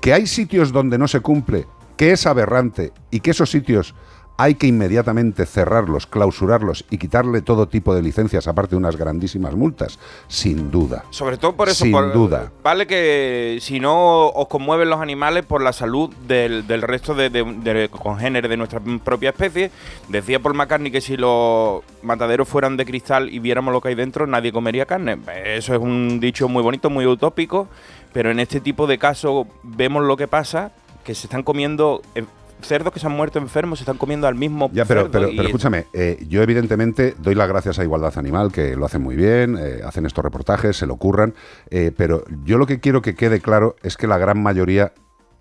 Que 0.00 0.12
hay 0.12 0.26
sitios 0.26 0.72
donde 0.72 0.98
no 0.98 1.08
se 1.08 1.20
cumple, 1.20 1.66
que 1.96 2.12
es 2.12 2.26
aberrante 2.26 2.92
y 3.10 3.20
que 3.20 3.30
esos 3.30 3.50
sitios 3.50 3.94
hay 4.36 4.56
que 4.56 4.66
inmediatamente 4.66 5.46
cerrarlos, 5.46 6.06
clausurarlos 6.06 6.84
y 6.90 6.98
quitarle 6.98 7.40
todo 7.40 7.68
tipo 7.68 7.94
de 7.94 8.02
licencias, 8.02 8.48
aparte 8.48 8.70
de 8.72 8.78
unas 8.78 8.96
grandísimas 8.96 9.54
multas, 9.54 9.98
sin 10.26 10.72
duda. 10.72 11.04
Sobre 11.10 11.36
todo 11.36 11.54
por 11.54 11.68
eso. 11.68 11.84
Sin 11.84 11.92
por- 11.92 12.12
duda. 12.12 12.50
Vale 12.62 12.86
que 12.88 13.58
si 13.60 13.78
no 13.78 14.26
os 14.30 14.48
conmueven 14.48 14.90
los 14.90 15.00
animales 15.00 15.44
por 15.46 15.62
la 15.62 15.72
salud 15.72 16.12
del, 16.26 16.66
del 16.66 16.82
resto 16.82 17.14
de, 17.14 17.30
de- 17.30 17.44
de 17.44 17.88
congéneres 17.88 18.50
de 18.50 18.56
nuestra 18.56 18.80
propia 18.80 19.30
especie. 19.30 19.70
Decía 20.08 20.40
Paul 20.40 20.54
McCartney 20.56 20.90
que 20.90 21.00
si 21.00 21.16
los 21.16 21.82
mataderos 22.02 22.48
fueran 22.48 22.76
de 22.76 22.84
cristal 22.86 23.32
y 23.32 23.38
viéramos 23.38 23.72
lo 23.72 23.80
que 23.80 23.90
hay 23.90 23.94
dentro, 23.94 24.26
nadie 24.26 24.52
comería 24.52 24.84
carne. 24.86 25.16
Eso 25.44 25.74
es 25.74 25.80
un 25.80 26.18
dicho 26.18 26.48
muy 26.48 26.62
bonito, 26.62 26.90
muy 26.90 27.06
utópico, 27.06 27.68
pero 28.12 28.32
en 28.32 28.40
este 28.40 28.60
tipo 28.60 28.88
de 28.88 28.98
casos 28.98 29.46
vemos 29.62 30.02
lo 30.02 30.16
que 30.16 30.26
pasa, 30.26 30.72
que 31.04 31.14
se 31.14 31.28
están 31.28 31.44
comiendo... 31.44 32.02
eh, 32.16 32.24
Cerdos 32.64 32.92
que 32.92 33.00
se 33.00 33.06
han 33.06 33.12
muerto 33.12 33.38
enfermos 33.38 33.78
se 33.78 33.82
están 33.82 33.96
comiendo 33.98 34.26
al 34.26 34.34
mismo 34.34 34.70
Ya, 34.72 34.84
pero, 34.84 35.02
cerdo 35.02 35.12
pero, 35.12 35.28
pero 35.28 35.42
es- 35.42 35.46
escúchame, 35.48 35.86
eh, 35.92 36.24
yo 36.28 36.42
evidentemente 36.42 37.14
doy 37.18 37.34
las 37.34 37.48
gracias 37.48 37.78
a 37.78 37.84
Igualdad 37.84 38.16
Animal, 38.16 38.50
que 38.52 38.76
lo 38.76 38.86
hacen 38.86 39.02
muy 39.02 39.16
bien, 39.16 39.56
eh, 39.58 39.80
hacen 39.84 40.06
estos 40.06 40.24
reportajes, 40.24 40.76
se 40.76 40.86
lo 40.86 40.96
curran, 40.96 41.34
eh, 41.70 41.92
pero 41.96 42.24
yo 42.44 42.58
lo 42.58 42.66
que 42.66 42.80
quiero 42.80 43.02
que 43.02 43.14
quede 43.14 43.40
claro 43.40 43.76
es 43.82 43.96
que 43.96 44.06
la 44.06 44.18
gran 44.18 44.42
mayoría 44.42 44.92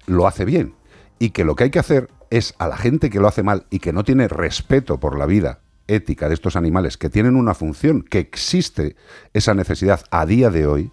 lo 0.05 0.27
hace 0.27 0.45
bien 0.45 0.75
y 1.19 1.29
que 1.29 1.45
lo 1.45 1.55
que 1.55 1.65
hay 1.65 1.69
que 1.71 1.79
hacer 1.79 2.09
es 2.29 2.55
a 2.57 2.67
la 2.67 2.77
gente 2.77 3.09
que 3.09 3.19
lo 3.19 3.27
hace 3.27 3.43
mal 3.43 3.65
y 3.69 3.79
que 3.79 3.93
no 3.93 4.03
tiene 4.03 4.27
respeto 4.27 4.99
por 4.99 5.17
la 5.17 5.25
vida 5.25 5.59
ética 5.87 6.27
de 6.29 6.33
estos 6.33 6.55
animales, 6.55 6.97
que 6.97 7.09
tienen 7.09 7.35
una 7.35 7.53
función, 7.53 8.01
que 8.03 8.19
existe 8.19 8.95
esa 9.33 9.53
necesidad 9.53 10.01
a 10.11 10.25
día 10.25 10.49
de 10.49 10.65
hoy, 10.65 10.91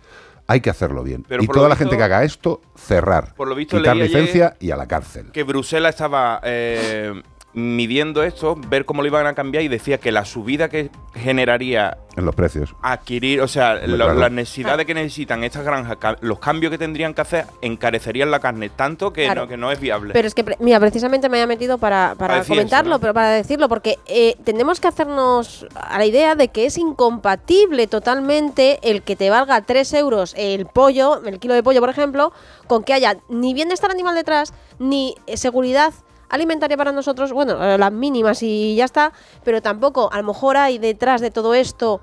hay 0.50 0.60
que 0.60 0.68
hacerlo 0.70 1.04
bien. 1.04 1.24
Pero 1.28 1.44
y 1.44 1.46
toda 1.46 1.68
la 1.68 1.74
visto- 1.76 1.84
gente 1.84 1.96
que 1.96 2.02
haga 2.02 2.24
esto, 2.24 2.60
cerrar, 2.76 3.34
por 3.36 3.46
lo 3.46 3.54
visto 3.54 3.76
quitar 3.76 3.96
licencia 3.96 4.56
y 4.58 4.72
a 4.72 4.76
la 4.76 4.86
cárcel. 4.88 5.30
que 5.32 5.44
Bruselas 5.44 5.94
estaba 5.94 6.40
eh, 6.42 7.12
midiendo 7.52 8.22
esto, 8.22 8.54
ver 8.68 8.84
cómo 8.84 9.02
lo 9.02 9.08
iban 9.08 9.26
a 9.26 9.34
cambiar 9.34 9.64
y 9.64 9.68
decía 9.68 9.98
que 9.98 10.12
la 10.12 10.24
subida 10.24 10.68
que 10.68 10.90
generaría 11.14 11.98
En 12.16 12.24
los 12.24 12.34
precios. 12.34 12.74
adquirir, 12.82 13.40
o 13.40 13.48
sea, 13.48 13.72
Hombre, 13.72 13.88
lo- 13.88 13.96
claro. 14.04 14.14
las 14.20 14.30
necesidades 14.32 14.86
que 14.86 14.94
necesitan 14.94 15.42
estas 15.42 15.64
granjas, 15.64 15.96
los 16.20 16.38
cambios 16.38 16.70
que 16.70 16.78
tendrían 16.78 17.12
que 17.12 17.20
hacer, 17.22 17.46
encarecerían 17.60 18.30
la 18.30 18.38
carne 18.40 18.68
tanto 18.68 19.12
que, 19.12 19.24
Claro. 19.24 19.42
no, 19.42 19.48
que 19.48 19.56
no 19.56 19.72
es 19.72 19.80
viable. 19.80 20.12
Pero 20.12 20.28
es 20.28 20.34
que, 20.34 20.44
mira, 20.60 20.78
precisamente 20.78 21.28
me 21.28 21.38
había 21.38 21.48
metido 21.48 21.78
para, 21.78 22.10
para 22.10 22.16
Para 22.18 22.34
decir 22.36 22.50
comentarlo, 22.56 22.90
eso, 22.90 22.98
¿no? 22.98 23.00
pero 23.00 23.14
para 23.14 23.30
decirlo, 23.30 23.68
porque 23.68 23.98
eh, 24.06 24.36
tenemos 24.44 24.78
que 24.80 24.88
hacernos 24.88 25.66
a 25.74 25.98
la 25.98 26.06
idea 26.06 26.36
de 26.36 26.48
que 26.48 26.66
es 26.66 26.78
incompatible 26.78 27.86
totalmente 27.88 28.78
el 28.82 29.02
que 29.02 29.16
te 29.16 29.28
valga 29.30 29.60
3 29.62 29.92
euros 29.94 30.34
el 30.36 30.66
pollo, 30.66 31.20
el 31.24 31.38
kilo 31.40 31.54
de 31.54 31.62
pollo, 31.62 31.80
por 31.80 31.90
ejemplo, 31.90 32.32
con 32.68 32.84
que 32.84 32.92
haya 32.92 33.16
ni 33.28 33.54
bienestar 33.54 33.90
animal 33.90 34.14
detrás, 34.14 34.52
ni 34.78 35.14
eh, 35.26 35.36
seguridad 35.36 35.92
alimentaria 36.30 36.76
para 36.76 36.92
nosotros, 36.92 37.32
bueno, 37.32 37.62
eh, 37.62 37.76
las 37.76 37.92
mínimas 37.92 38.42
y 38.42 38.76
ya 38.76 38.84
está, 38.84 39.12
pero 39.44 39.60
tampoco, 39.60 40.10
a 40.12 40.16
lo 40.18 40.24
mejor 40.24 40.56
hay 40.56 40.78
detrás 40.78 41.20
de 41.20 41.30
todo 41.30 41.54
esto 41.54 42.00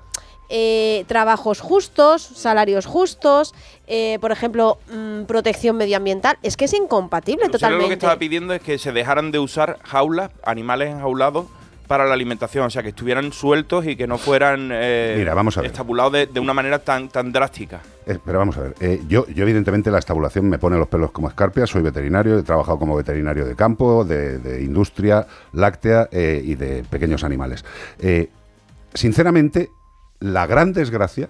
eh, 0.50 1.04
trabajos 1.08 1.60
justos, 1.60 2.22
salarios 2.22 2.86
justos, 2.86 3.54
eh, 3.86 4.18
por 4.20 4.32
ejemplo, 4.32 4.78
mm, 4.90 5.24
protección 5.24 5.76
medioambiental. 5.76 6.38
Es 6.42 6.56
que 6.56 6.64
es 6.64 6.72
incompatible 6.72 7.50
totalmente. 7.50 7.82
lo 7.82 7.88
que 7.88 7.94
estaba 7.94 8.16
pidiendo 8.16 8.54
es 8.54 8.62
que 8.62 8.78
se 8.78 8.92
dejaran 8.92 9.30
de 9.30 9.40
usar 9.40 9.78
jaulas, 9.84 10.30
animales 10.42 10.88
enjaulados, 10.88 11.46
para 11.88 12.04
la 12.06 12.14
alimentación, 12.14 12.66
o 12.66 12.70
sea, 12.70 12.82
que 12.82 12.90
estuvieran 12.90 13.32
sueltos 13.32 13.86
y 13.86 13.96
que 13.96 14.06
no 14.06 14.18
fueran 14.18 14.68
eh, 14.72 15.16
Mira, 15.18 15.34
vamos 15.34 15.56
a 15.58 15.62
ver. 15.62 15.70
estabulados 15.70 16.12
de, 16.12 16.26
de 16.26 16.38
una 16.38 16.54
manera 16.54 16.78
tan, 16.78 17.08
tan 17.08 17.32
drástica. 17.32 17.80
Eh, 18.06 18.18
pero 18.24 18.38
vamos 18.38 18.56
a 18.58 18.60
ver, 18.60 18.74
eh, 18.80 19.00
yo, 19.08 19.26
yo 19.28 19.42
evidentemente 19.42 19.90
la 19.90 19.98
estabulación 19.98 20.48
me 20.48 20.58
pone 20.58 20.76
los 20.76 20.86
pelos 20.86 21.10
como 21.10 21.28
escarpia, 21.28 21.66
soy 21.66 21.82
veterinario, 21.82 22.38
he 22.38 22.42
trabajado 22.42 22.78
como 22.78 22.94
veterinario 22.94 23.44
de 23.46 23.56
campo, 23.56 24.04
de, 24.04 24.38
de 24.38 24.62
industria 24.62 25.26
láctea 25.52 26.08
eh, 26.12 26.40
y 26.44 26.54
de 26.54 26.84
pequeños 26.88 27.24
animales. 27.24 27.64
Sinceramente, 28.94 29.70
la 30.20 30.46
gran 30.46 30.72
desgracia 30.72 31.28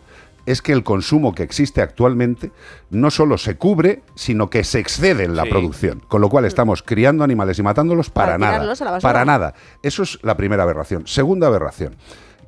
es 0.50 0.62
que 0.62 0.72
el 0.72 0.82
consumo 0.82 1.34
que 1.34 1.42
existe 1.42 1.82
actualmente 1.82 2.50
no 2.90 3.10
solo 3.10 3.36
se 3.38 3.56
cubre, 3.56 4.02
sino 4.14 4.48
que 4.50 4.64
se 4.64 4.78
excede 4.78 5.24
en 5.24 5.36
la 5.36 5.44
Sí. 5.44 5.50
producción. 5.50 6.00
Con 6.08 6.20
lo 6.20 6.28
cual 6.28 6.44
estamos 6.46 6.82
criando 6.82 7.22
animales 7.24 7.58
y 7.58 7.62
matándolos 7.62 8.10
para, 8.10 8.38
Para 8.38 8.58
nada. 8.58 8.96
a. 8.96 9.00
Para 9.00 9.24
nada. 9.24 9.54
Eso 9.82 10.02
es 10.02 10.18
la 10.22 10.36
primera 10.36 10.62
aberración. 10.62 11.06
Segunda 11.06 11.46
aberración. 11.48 11.96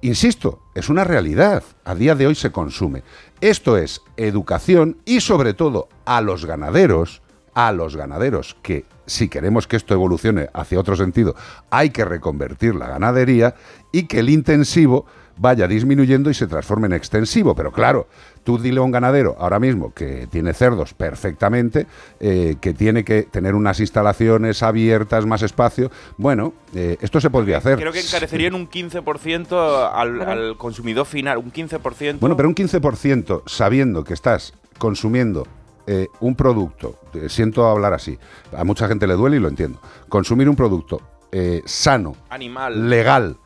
Insisto, 0.03 0.61
es 0.75 0.89
una 0.89 1.05
realidad. 1.05 1.63
A 1.85 1.95
día 1.95 2.15
de 2.15 2.27
hoy 2.27 2.35
se 2.35 2.51
consume. 2.51 3.03
Esto 3.43 3.77
es 3.77 4.01
educación 4.17 4.97
y 5.05 5.21
sobre 5.21 5.53
todo 5.53 5.89
a 6.07 6.23
los 6.23 6.47
ganaderos, 6.47 7.21
a 7.55 7.71
los 7.73 7.97
ganaderos 7.97 8.57
que 8.63 8.87
si 9.05 9.29
queremos 9.29 9.67
que 9.67 9.77
esto 9.77 9.93
evolucione 9.93 10.49
hacia 10.55 10.79
otro 10.81 10.97
sentido, 10.97 11.35
hay 11.69 11.91
que 11.91 12.05
reconvertir 12.05 12.77
la 12.77 12.87
ganadería 12.89 13.57
y 13.93 14.05
que 14.05 14.21
el 14.21 14.31
intensivo 14.31 15.05
vaya 15.41 15.67
disminuyendo 15.67 16.31
y 16.31 16.35
se 16.35 16.47
transforme 16.47 16.87
en 16.87 16.93
extensivo. 16.93 17.55
Pero 17.55 17.73
claro, 17.73 18.07
tú 18.45 18.59
dile 18.59 18.79
a 18.79 18.83
un 18.83 18.91
ganadero 18.91 19.37
ahora 19.39 19.59
mismo 19.59 19.93
que 19.95 20.29
tiene 20.31 20.53
cerdos 20.53 20.95
perfectamente, 20.95 21.87
eh, 22.21 22.57
que 22.61 22.75
tiene 22.75 23.05
que 23.05 23.23
tener 23.23 23.55
unas 23.55 23.81
instalaciones 23.81 24.63
abiertas, 24.63 25.27
más 25.27 25.43
espacio. 25.43 25.91
Bueno, 26.19 26.53
eh, 26.75 26.97
esto 27.01 27.21
se 27.21 27.31
podría 27.31 27.59
hacer. 27.59 27.79
Creo 27.79 27.93
que 27.93 28.01
encarecerían 28.01 28.55
un 28.55 28.69
15% 28.69 29.91
al, 29.93 30.21
al 30.23 30.57
consumidor 30.57 31.07
final, 31.07 31.39
un 31.39 31.53
15%. 31.53 32.19
Bueno, 32.21 32.37
pero 32.37 32.49
un 32.49 32.55
15% 32.55 33.43
sabiendo 33.47 34.05
que 34.05 34.15
estás 34.15 34.53
consumiendo 34.79 35.47
eh, 35.87 36.09
un 36.21 36.37
producto, 36.37 36.97
eh, 37.15 37.29
siento 37.29 37.67
hablar 37.67 37.95
así, 37.95 38.17
a 38.57 38.63
mucha 38.65 38.87
gente 38.87 39.07
le 39.07 39.15
duele 39.15 39.39
y 39.39 39.41
lo 39.41 39.49
entiendo, 39.49 39.81
consumir 40.09 40.49
un 40.49 40.55
producto 40.55 41.01
eh, 41.33 41.63
sano, 41.65 42.15
animal. 42.29 42.89
legal 42.89 43.37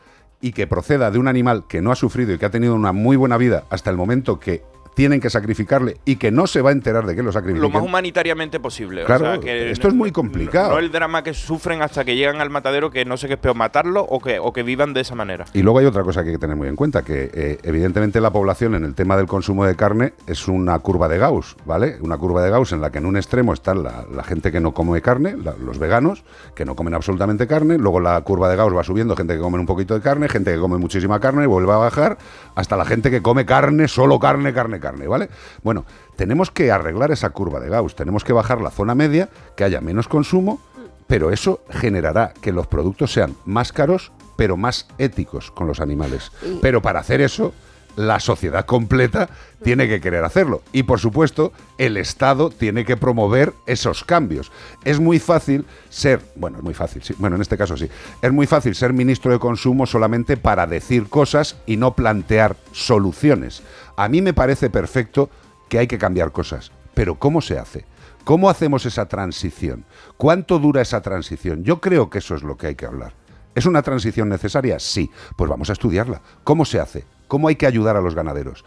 y 0.44 0.52
que 0.52 0.66
proceda 0.66 1.10
de 1.10 1.18
un 1.18 1.26
animal 1.26 1.64
que 1.66 1.80
no 1.80 1.90
ha 1.90 1.94
sufrido 1.94 2.34
y 2.34 2.38
que 2.38 2.44
ha 2.44 2.50
tenido 2.50 2.74
una 2.74 2.92
muy 2.92 3.16
buena 3.16 3.38
vida 3.38 3.64
hasta 3.70 3.88
el 3.88 3.96
momento 3.96 4.38
que 4.38 4.62
tienen 4.94 5.20
que 5.20 5.28
sacrificarle 5.30 5.96
y 6.04 6.16
que 6.16 6.30
no 6.30 6.46
se 6.46 6.62
va 6.62 6.70
a 6.70 6.72
enterar 6.72 7.04
de 7.06 7.14
que 7.14 7.22
lo 7.22 7.26
lo 7.26 7.32
sacrifiquen. 7.32 7.72
más 7.72 7.82
humanitariamente 7.82 8.60
posible. 8.60 9.02
o 9.02 9.06
Claro, 9.06 9.24
sea, 9.24 9.40
que 9.40 9.70
esto 9.70 9.88
es 9.88 9.94
muy 9.94 10.12
complicado. 10.12 10.70
No, 10.72 10.78
el 10.78 10.90
drama 10.92 11.22
que 11.22 11.34
sufren 11.34 11.82
hasta 11.82 12.04
que 12.04 12.16
llegan 12.16 12.40
al 12.40 12.50
matadero, 12.50 12.90
que 12.90 13.04
no 13.04 13.16
sé 13.16 13.26
qué 13.26 13.34
es 13.34 13.40
peor, 13.40 13.56
matarlo 13.56 14.02
o 14.02 14.20
que, 14.20 14.38
o 14.38 14.52
que 14.52 14.62
vivan 14.62 14.94
de 14.94 15.00
esa 15.00 15.14
manera. 15.14 15.44
Y 15.52 15.62
luego 15.62 15.78
hay 15.80 15.86
otra 15.86 16.02
cosa 16.02 16.22
que 16.22 16.28
hay 16.30 16.34
que 16.36 16.38
tener 16.40 16.56
muy 16.56 16.68
en 16.68 16.76
cuenta, 16.76 17.02
que 17.02 17.30
eh, 17.34 17.58
evidentemente 17.62 18.20
la 18.20 18.30
población 18.30 18.74
en 18.74 18.84
el 18.84 18.94
tema 18.94 19.16
del 19.16 19.26
consumo 19.26 19.64
de 19.64 19.74
carne 19.74 20.14
es 20.26 20.46
una 20.48 20.78
curva 20.78 21.08
de 21.08 21.18
Gauss, 21.18 21.56
¿vale? 21.64 21.96
Una 22.00 22.16
curva 22.16 22.42
de 22.42 22.50
Gauss 22.50 22.72
en 22.72 22.80
la 22.80 22.90
que 22.90 22.98
en 22.98 23.06
un 23.06 23.16
extremo 23.16 23.52
está 23.52 23.74
la, 23.74 24.04
la 24.14 24.22
gente 24.22 24.52
que 24.52 24.60
no 24.60 24.72
come 24.72 25.00
carne, 25.02 25.36
la- 25.36 25.54
los 25.58 25.78
veganos, 25.78 26.24
que 26.54 26.64
no 26.64 26.76
comen 26.76 26.94
absolutamente 26.94 27.46
carne, 27.46 27.78
luego 27.78 28.00
la 28.00 28.20
curva 28.20 28.48
de 28.48 28.56
Gauss 28.56 28.74
va 28.76 28.84
subiendo, 28.84 29.16
gente 29.16 29.34
que 29.34 29.40
come 29.40 29.58
un 29.58 29.66
poquito 29.66 29.94
de 29.94 30.00
carne, 30.00 30.28
gente 30.28 30.52
que 30.52 30.58
come 30.60 30.78
muchísima 30.78 31.18
carne 31.20 31.44
y 31.44 31.46
vuelve 31.46 31.72
a 31.72 31.76
bajar, 31.76 32.18
hasta 32.54 32.76
la 32.76 32.84
gente 32.84 33.10
que 33.10 33.22
come 33.22 33.44
carne, 33.44 33.88
solo 33.88 34.18
carne, 34.18 34.52
carne, 34.52 34.80
carne, 34.84 35.08
¿vale? 35.08 35.30
Bueno, 35.62 35.84
tenemos 36.16 36.50
que 36.50 36.70
arreglar 36.70 37.10
esa 37.10 37.30
curva 37.30 37.58
de 37.58 37.70
Gauss, 37.70 37.96
tenemos 37.96 38.22
que 38.22 38.32
bajar 38.32 38.60
la 38.60 38.70
zona 38.70 38.94
media, 38.94 39.30
que 39.56 39.64
haya 39.64 39.80
menos 39.80 40.06
consumo, 40.06 40.60
pero 41.06 41.30
eso 41.30 41.60
generará 41.70 42.34
que 42.40 42.52
los 42.52 42.66
productos 42.66 43.12
sean 43.12 43.34
más 43.44 43.72
caros, 43.72 44.12
pero 44.36 44.56
más 44.56 44.86
éticos 44.98 45.50
con 45.50 45.66
los 45.66 45.80
animales. 45.80 46.30
Pero 46.60 46.82
para 46.82 47.00
hacer 47.00 47.20
eso, 47.20 47.52
la 47.96 48.20
sociedad 48.20 48.66
completa 48.66 49.28
tiene 49.62 49.88
que 49.88 50.00
querer 50.00 50.24
hacerlo. 50.24 50.62
Y 50.72 50.82
por 50.82 51.00
supuesto, 51.00 51.52
el 51.78 51.96
Estado 51.96 52.50
tiene 52.50 52.84
que 52.84 52.96
promover 52.96 53.52
esos 53.66 54.04
cambios. 54.04 54.50
Es 54.84 55.00
muy 55.00 55.18
fácil 55.18 55.64
ser, 55.88 56.20
bueno, 56.36 56.58
es 56.58 56.64
muy 56.64 56.74
fácil, 56.74 57.02
sí, 57.02 57.14
bueno, 57.18 57.36
en 57.36 57.42
este 57.42 57.56
caso 57.56 57.76
sí, 57.76 57.88
es 58.20 58.32
muy 58.32 58.46
fácil 58.46 58.74
ser 58.74 58.92
ministro 58.92 59.32
de 59.32 59.38
consumo 59.38 59.86
solamente 59.86 60.36
para 60.36 60.66
decir 60.66 61.08
cosas 61.08 61.56
y 61.66 61.76
no 61.76 61.94
plantear 61.94 62.56
soluciones. 62.72 63.62
A 63.96 64.08
mí 64.08 64.22
me 64.22 64.34
parece 64.34 64.70
perfecto 64.70 65.30
que 65.68 65.78
hay 65.78 65.86
que 65.86 65.98
cambiar 65.98 66.32
cosas, 66.32 66.72
pero 66.94 67.16
¿cómo 67.16 67.40
se 67.40 67.58
hace? 67.58 67.84
¿Cómo 68.24 68.48
hacemos 68.48 68.86
esa 68.86 69.06
transición? 69.06 69.84
¿Cuánto 70.16 70.58
dura 70.58 70.82
esa 70.82 71.00
transición? 71.02 71.62
Yo 71.62 71.80
creo 71.80 72.10
que 72.10 72.18
eso 72.18 72.34
es 72.34 72.42
lo 72.42 72.56
que 72.56 72.68
hay 72.68 72.74
que 72.74 72.86
hablar. 72.86 73.12
¿Es 73.54 73.66
una 73.66 73.82
transición 73.82 74.28
necesaria? 74.28 74.78
Sí. 74.80 75.10
Pues 75.36 75.48
vamos 75.48 75.70
a 75.70 75.74
estudiarla. 75.74 76.22
¿Cómo 76.42 76.64
se 76.64 76.80
hace? 76.80 77.04
¿Cómo 77.28 77.48
hay 77.48 77.56
que 77.56 77.66
ayudar 77.66 77.96
a 77.96 78.00
los 78.00 78.14
ganaderos? 78.14 78.64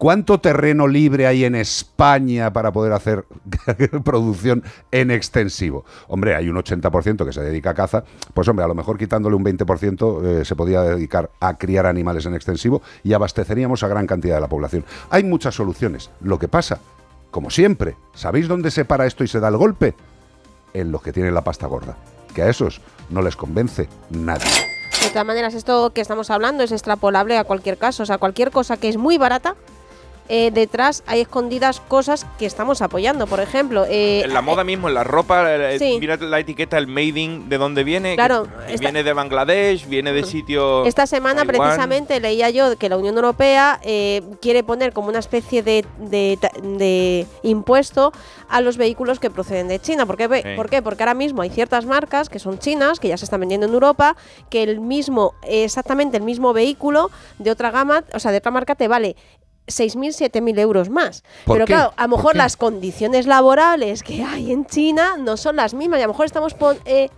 ¿Cuánto 0.00 0.40
terreno 0.40 0.88
libre 0.88 1.26
hay 1.26 1.44
en 1.44 1.54
España 1.54 2.54
para 2.54 2.72
poder 2.72 2.94
hacer 2.94 3.26
producción 4.02 4.64
en 4.90 5.10
extensivo? 5.10 5.84
Hombre, 6.08 6.34
hay 6.34 6.48
un 6.48 6.56
80% 6.56 7.26
que 7.26 7.34
se 7.34 7.42
dedica 7.42 7.68
a 7.68 7.74
caza. 7.74 8.04
Pues 8.32 8.48
hombre, 8.48 8.64
a 8.64 8.68
lo 8.68 8.74
mejor 8.74 8.96
quitándole 8.96 9.36
un 9.36 9.44
20% 9.44 10.24
eh, 10.24 10.44
se 10.46 10.56
podía 10.56 10.80
dedicar 10.80 11.28
a 11.38 11.58
criar 11.58 11.84
animales 11.84 12.24
en 12.24 12.32
extensivo 12.32 12.80
y 13.04 13.12
abasteceríamos 13.12 13.82
a 13.82 13.88
gran 13.88 14.06
cantidad 14.06 14.36
de 14.36 14.40
la 14.40 14.48
población. 14.48 14.86
Hay 15.10 15.22
muchas 15.22 15.54
soluciones. 15.54 16.08
Lo 16.22 16.38
que 16.38 16.48
pasa, 16.48 16.80
como 17.30 17.50
siempre, 17.50 17.94
¿sabéis 18.14 18.48
dónde 18.48 18.70
se 18.70 18.86
para 18.86 19.04
esto 19.04 19.22
y 19.22 19.28
se 19.28 19.38
da 19.38 19.48
el 19.48 19.58
golpe? 19.58 19.94
En 20.72 20.92
los 20.92 21.02
que 21.02 21.12
tienen 21.12 21.34
la 21.34 21.44
pasta 21.44 21.66
gorda. 21.66 21.98
Que 22.34 22.40
a 22.40 22.48
esos 22.48 22.80
no 23.10 23.20
les 23.20 23.36
convence 23.36 23.90
nadie. 24.08 24.48
De 25.02 25.10
todas 25.10 25.26
maneras, 25.26 25.52
esto 25.52 25.92
que 25.92 26.00
estamos 26.00 26.30
hablando 26.30 26.62
es 26.62 26.72
extrapolable 26.72 27.36
a 27.36 27.44
cualquier 27.44 27.76
caso. 27.76 28.02
O 28.02 28.06
sea, 28.06 28.16
cualquier 28.16 28.50
cosa 28.50 28.78
que 28.78 28.88
es 28.88 28.96
muy 28.96 29.18
barata, 29.18 29.56
eh, 30.32 30.50
detrás 30.52 31.02
hay 31.06 31.20
escondidas 31.22 31.80
cosas 31.80 32.24
que 32.38 32.46
estamos 32.46 32.80
apoyando. 32.82 33.26
Por 33.26 33.40
ejemplo, 33.40 33.84
eh, 33.88 34.22
En 34.24 34.32
la 34.32 34.40
moda 34.42 34.62
mismo, 34.64 34.86
en 34.88 34.94
la 34.94 35.02
ropa, 35.04 35.44
eh, 35.52 35.78
Sí. 35.78 35.96
mira 36.00 36.16
la 36.16 36.38
etiqueta, 36.38 36.78
el 36.78 36.86
made 36.86 37.18
in, 37.20 37.48
de 37.48 37.58
dónde 37.58 37.82
viene. 37.84 38.14
Claro, 38.14 38.44
que 38.66 38.74
esta- 38.74 38.86
viene 38.86 39.02
de 39.02 39.12
Bangladesh, 39.12 39.86
viene 39.88 40.12
de 40.12 40.22
sitios. 40.24 40.86
Esta 40.86 41.06
semana 41.06 41.44
precisamente 41.44 42.20
leía 42.20 42.48
yo 42.50 42.78
que 42.78 42.88
la 42.88 42.96
Unión 42.96 43.16
Europea 43.16 43.80
quiere 44.40 44.62
poner 44.62 44.92
como 44.92 45.08
una 45.08 45.18
especie 45.18 45.62
de, 45.62 45.84
de 45.98 47.26
impuesto 47.42 48.12
a 48.48 48.60
los 48.60 48.76
vehículos 48.76 49.18
que 49.18 49.30
proceden 49.30 49.68
de 49.68 49.78
China. 49.80 50.06
¿Por 50.06 50.16
qué? 50.16 50.28
Sí. 50.42 50.56
¿Por 50.56 50.70
qué? 50.70 50.82
Porque 50.82 51.02
ahora 51.02 51.14
mismo 51.14 51.42
hay 51.42 51.50
ciertas 51.50 51.86
marcas 51.86 52.28
que 52.28 52.38
son 52.38 52.58
chinas, 52.58 53.00
que 53.00 53.08
ya 53.08 53.16
se 53.16 53.24
están 53.24 53.40
vendiendo 53.40 53.66
en 53.66 53.72
Europa, 53.72 54.16
que 54.48 54.62
el 54.62 54.80
mismo, 54.80 55.34
exactamente 55.42 56.16
el 56.16 56.22
mismo 56.22 56.52
vehículo 56.52 57.10
de 57.38 57.50
otra 57.50 57.70
gama, 57.70 58.04
o 58.14 58.18
sea, 58.20 58.30
de 58.30 58.38
otra 58.38 58.50
marca 58.50 58.74
te 58.74 58.88
vale 58.88 59.16
6.000, 59.70 60.30
7.000 60.30 60.58
euros 60.58 60.90
más. 60.90 61.22
¿Por 61.44 61.54
Pero 61.56 61.66
qué? 61.66 61.72
claro, 61.74 61.92
a 61.96 62.04
lo 62.04 62.10
¿Por 62.10 62.18
mejor 62.18 62.36
las 62.36 62.56
condiciones 62.56 63.26
laborables 63.26 64.02
que 64.02 64.22
hay 64.24 64.52
en 64.52 64.66
China 64.66 65.16
no 65.18 65.36
son 65.36 65.56
las 65.56 65.74
mismas 65.74 66.00
y 66.00 66.02
a 66.02 66.06
lo 66.06 66.12
mejor 66.12 66.26
estamos 66.26 66.54
eh, 66.84 67.08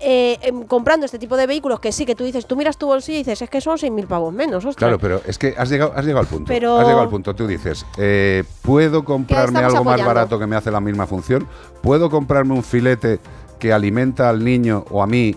eh, 0.00 0.38
em, 0.42 0.62
comprando 0.64 1.06
este 1.06 1.18
tipo 1.18 1.36
de 1.36 1.46
vehículos 1.46 1.80
que 1.80 1.90
sí, 1.90 2.06
que 2.06 2.14
tú 2.14 2.22
dices, 2.22 2.46
tú 2.46 2.54
miras 2.54 2.78
tu 2.78 2.86
bolsillo 2.86 3.16
y 3.16 3.18
dices, 3.22 3.42
es 3.42 3.50
que 3.50 3.60
son 3.60 3.78
6.000 3.78 4.06
pavos 4.06 4.32
menos, 4.32 4.64
ostras. 4.64 4.76
Claro, 4.76 4.98
pero 4.98 5.20
es 5.26 5.38
que 5.38 5.54
has 5.58 5.68
llegado, 5.68 5.92
has 5.96 6.04
llegado 6.04 6.20
al 6.20 6.26
punto. 6.28 6.44
Pero- 6.46 6.76
Has 6.78 6.84
llegado 6.84 7.02
al 7.02 7.08
punto. 7.08 7.34
Tú 7.34 7.46
dices, 7.48 7.84
eh, 7.96 8.44
¿puedo 8.62 9.04
comprarme 9.04 9.58
algo 9.58 9.82
más 9.82 10.04
barato 10.04 10.38
que 10.38 10.46
me 10.46 10.54
hace 10.54 10.70
la 10.70 10.80
misma 10.80 11.06
función? 11.06 11.48
¿Puedo 11.82 12.10
comprarme 12.10 12.54
un 12.54 12.62
filete 12.62 13.18
que 13.58 13.72
alimenta 13.72 14.28
al 14.28 14.44
niño 14.44 14.84
o 14.90 15.02
a 15.02 15.06
mí 15.08 15.34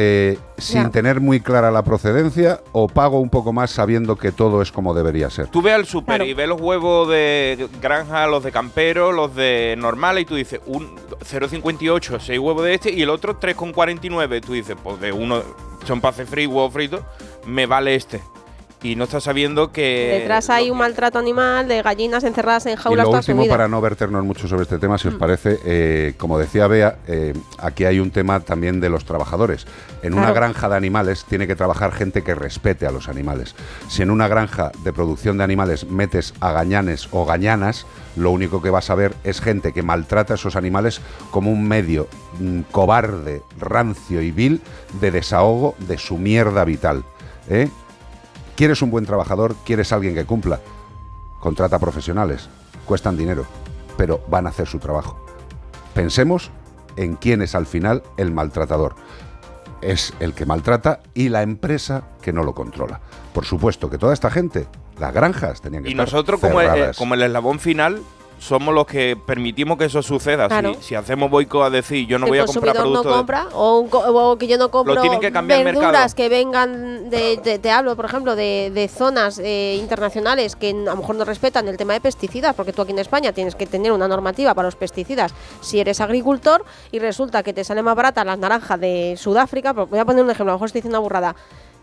eh, 0.00 0.38
sin 0.58 0.90
tener 0.92 1.20
muy 1.20 1.40
clara 1.40 1.72
la 1.72 1.82
procedencia 1.82 2.60
o 2.70 2.86
pago 2.86 3.18
un 3.18 3.30
poco 3.30 3.52
más 3.52 3.72
sabiendo 3.72 4.14
que 4.14 4.30
todo 4.30 4.62
es 4.62 4.70
como 4.70 4.94
debería 4.94 5.28
ser. 5.28 5.48
Tú 5.48 5.60
ves 5.60 5.74
al 5.74 5.86
super 5.86 6.18
Claro. 6.18 6.24
y 6.24 6.34
ves 6.34 6.46
los 6.48 6.60
huevos 6.60 7.08
de 7.08 7.68
granja, 7.82 8.28
los 8.28 8.44
de 8.44 8.52
campero, 8.52 9.10
los 9.10 9.34
de 9.34 9.74
normales, 9.76 10.22
y 10.22 10.26
tú 10.26 10.36
dices, 10.36 10.60
un 10.66 10.94
0,58, 11.18 12.20
6 12.20 12.38
huevos 12.38 12.64
de 12.64 12.74
este, 12.74 12.92
y 12.92 13.02
el 13.02 13.10
otro 13.10 13.40
3,49. 13.40 14.40
Tú 14.40 14.52
dices, 14.52 14.76
pues 14.80 15.00
de 15.00 15.10
uno 15.10 15.42
son 15.84 16.00
para 16.00 16.12
hacer 16.12 16.26
frío, 16.28 16.50
huevo 16.50 16.70
frito, 16.70 17.04
me 17.44 17.66
vale 17.66 17.96
este. 17.96 18.20
Y 18.82 18.94
no 18.94 19.04
estás 19.04 19.24
sabiendo 19.24 19.72
que. 19.72 20.18
Detrás 20.20 20.50
hay 20.50 20.68
lo 20.68 20.72
un 20.74 20.78
maltrato 20.78 21.18
animal 21.18 21.66
de 21.66 21.82
gallinas 21.82 22.22
encerradas 22.22 22.66
en 22.66 22.74
Y 22.74 22.76
jaulas 22.76 23.04
lo 23.06 23.10
toda 23.10 23.22
su 23.22 23.32
último, 23.32 23.48
para 23.50 23.66
no 23.66 23.80
verternos 23.80 24.24
mucho 24.24 24.46
sobre 24.46 24.62
este 24.62 24.78
tema, 24.78 24.98
si 24.98 25.08
os 25.08 25.14
parece, 25.14 25.58
eh, 25.64 26.14
como 26.16 26.38
decía 26.38 26.68
Bea, 26.68 26.98
eh, 27.08 27.34
aquí 27.58 27.84
hay 27.84 27.98
un 27.98 28.12
tema 28.12 28.38
también 28.40 28.78
de 28.80 28.88
los 28.88 29.04
trabajadores. 29.04 29.66
En 30.02 30.12
una 30.12 30.26
Claro. 30.26 30.34
granja 30.36 30.68
de 30.68 30.76
animales 30.76 31.24
tiene 31.24 31.48
que 31.48 31.56
trabajar 31.56 31.90
gente 31.92 32.22
que 32.22 32.36
respete 32.36 32.86
a 32.86 32.92
los 32.92 33.08
animales. 33.08 33.56
Si 33.88 34.02
en 34.02 34.10
una 34.12 34.28
granja 34.28 34.70
de 34.84 34.92
producción 34.92 35.38
de 35.38 35.44
animales 35.44 35.84
metes 35.88 36.32
a 36.38 36.52
gañanes 36.52 37.08
o 37.10 37.24
gañanas, 37.26 37.84
lo 38.14 38.30
único 38.30 38.62
que 38.62 38.70
vas 38.70 38.90
a 38.90 38.94
ver 38.94 39.12
es 39.24 39.40
gente 39.40 39.72
que 39.72 39.82
maltrata 39.82 40.34
a 40.34 40.36
esos 40.36 40.54
animales 40.54 41.00
como 41.32 41.50
un 41.50 41.66
medio 41.66 42.06
mm, 42.38 42.60
cobarde, 42.70 43.42
rancio 43.58 44.22
y 44.22 44.30
vil 44.30 44.60
de 45.00 45.10
desahogo 45.10 45.74
de 45.80 45.98
su 45.98 46.16
mierda 46.16 46.64
vital. 46.64 47.02
¿eh? 47.48 47.68
¿Quieres 48.58 48.82
un 48.82 48.90
buen 48.90 49.06
trabajador? 49.06 49.54
¿Quieres 49.64 49.92
alguien 49.92 50.16
que 50.16 50.24
cumpla? 50.24 50.58
Contrata 51.38 51.78
profesionales, 51.78 52.48
cuestan 52.86 53.16
dinero, 53.16 53.46
pero 53.96 54.20
van 54.28 54.46
a 54.46 54.48
hacer 54.48 54.66
su 54.66 54.80
trabajo. 54.80 55.16
Pensemos 55.94 56.50
en 56.96 57.14
quién 57.14 57.40
es 57.40 57.54
al 57.54 57.66
final 57.66 58.02
el 58.16 58.32
maltratador. 58.32 58.96
Es 59.80 60.12
el 60.18 60.34
que 60.34 60.44
maltrata 60.44 60.98
y 61.14 61.28
la 61.28 61.42
empresa 61.42 62.08
que 62.20 62.32
no 62.32 62.42
lo 62.42 62.52
controla. 62.52 63.00
Por 63.32 63.44
supuesto 63.44 63.88
que 63.90 63.96
toda 63.96 64.12
esta 64.12 64.28
gente, 64.28 64.66
las 64.98 65.14
granjas, 65.14 65.60
tenían 65.60 65.84
que 65.84 65.90
Y 65.90 65.92
estar 65.92 66.06
nosotros, 66.06 66.40
como 66.40 66.60
el, 66.60 66.68
cerradas. 66.68 66.96
como 66.96 67.14
el 67.14 67.22
eslabón 67.22 67.60
final, 67.60 68.02
somos 68.38 68.72
los 68.74 68.86
que 68.86 69.16
permitimos 69.16 69.76
que 69.78 69.86
eso 69.86 70.02
suceda. 70.02 70.48
Claro. 70.48 70.74
Si, 70.74 70.82
si 70.88 70.94
hacemos 70.94 71.30
boicot 71.30 71.64
a 71.64 71.70
decir, 71.70 72.06
yo 72.06 72.18
no 72.18 72.26
que 72.26 72.30
voy 72.30 72.38
a 72.38 72.44
comprar 72.46 72.74
consumidor 72.76 72.86
no 72.96 73.02
productos. 73.02 73.12
de- 73.12 73.16
compra 73.18 73.46
o, 73.58 73.78
un 73.80 73.88
co- 73.88 73.98
o 74.30 74.38
que 74.38 74.46
yo 74.46 74.58
no 74.58 74.70
compro 74.70 74.94
que 75.02 75.08
verduras 75.30 75.64
mercado. 75.92 76.14
que 76.16 76.28
vengan 76.28 77.10
de, 77.10 77.36
de- 77.38 77.58
te 77.58 77.70
hablo 77.70 77.96
por 77.96 78.04
ejemplo 78.04 78.36
de, 78.36 78.70
de 78.72 78.88
zonas 78.88 79.38
eh, 79.38 79.76
internacionales 79.80 80.56
que 80.56 80.70
a 80.70 80.74
lo 80.74 80.96
mejor 80.96 81.16
no 81.16 81.24
respetan 81.24 81.66
el 81.68 81.76
tema 81.76 81.92
de 81.94 82.00
pesticidas 82.00 82.54
porque 82.54 82.72
tú 82.72 82.82
aquí 82.82 82.92
en 82.92 82.98
España 83.00 83.32
tienes 83.32 83.54
que 83.54 83.66
tener 83.66 83.92
una 83.92 84.06
normativa 84.08 84.54
para 84.54 84.68
los 84.68 84.76
pesticidas 84.76 85.34
si 85.60 85.80
eres 85.80 86.00
agricultor 86.00 86.64
y 86.92 86.98
resulta 87.00 87.42
que 87.42 87.52
te 87.52 87.64
sale 87.64 87.82
más 87.82 87.96
barata 87.96 88.24
las 88.24 88.38
naranjas 88.38 88.78
de 88.80 89.14
Sudáfrica 89.18 89.72
voy 89.72 89.98
a 89.98 90.04
poner 90.04 90.22
un 90.24 90.30
ejemplo 90.30 90.52
a 90.52 90.54
lo 90.54 90.58
mejor 90.58 90.66
estoy 90.66 90.80
diciendo 90.80 90.98
una 90.98 91.02
burrada 91.02 91.36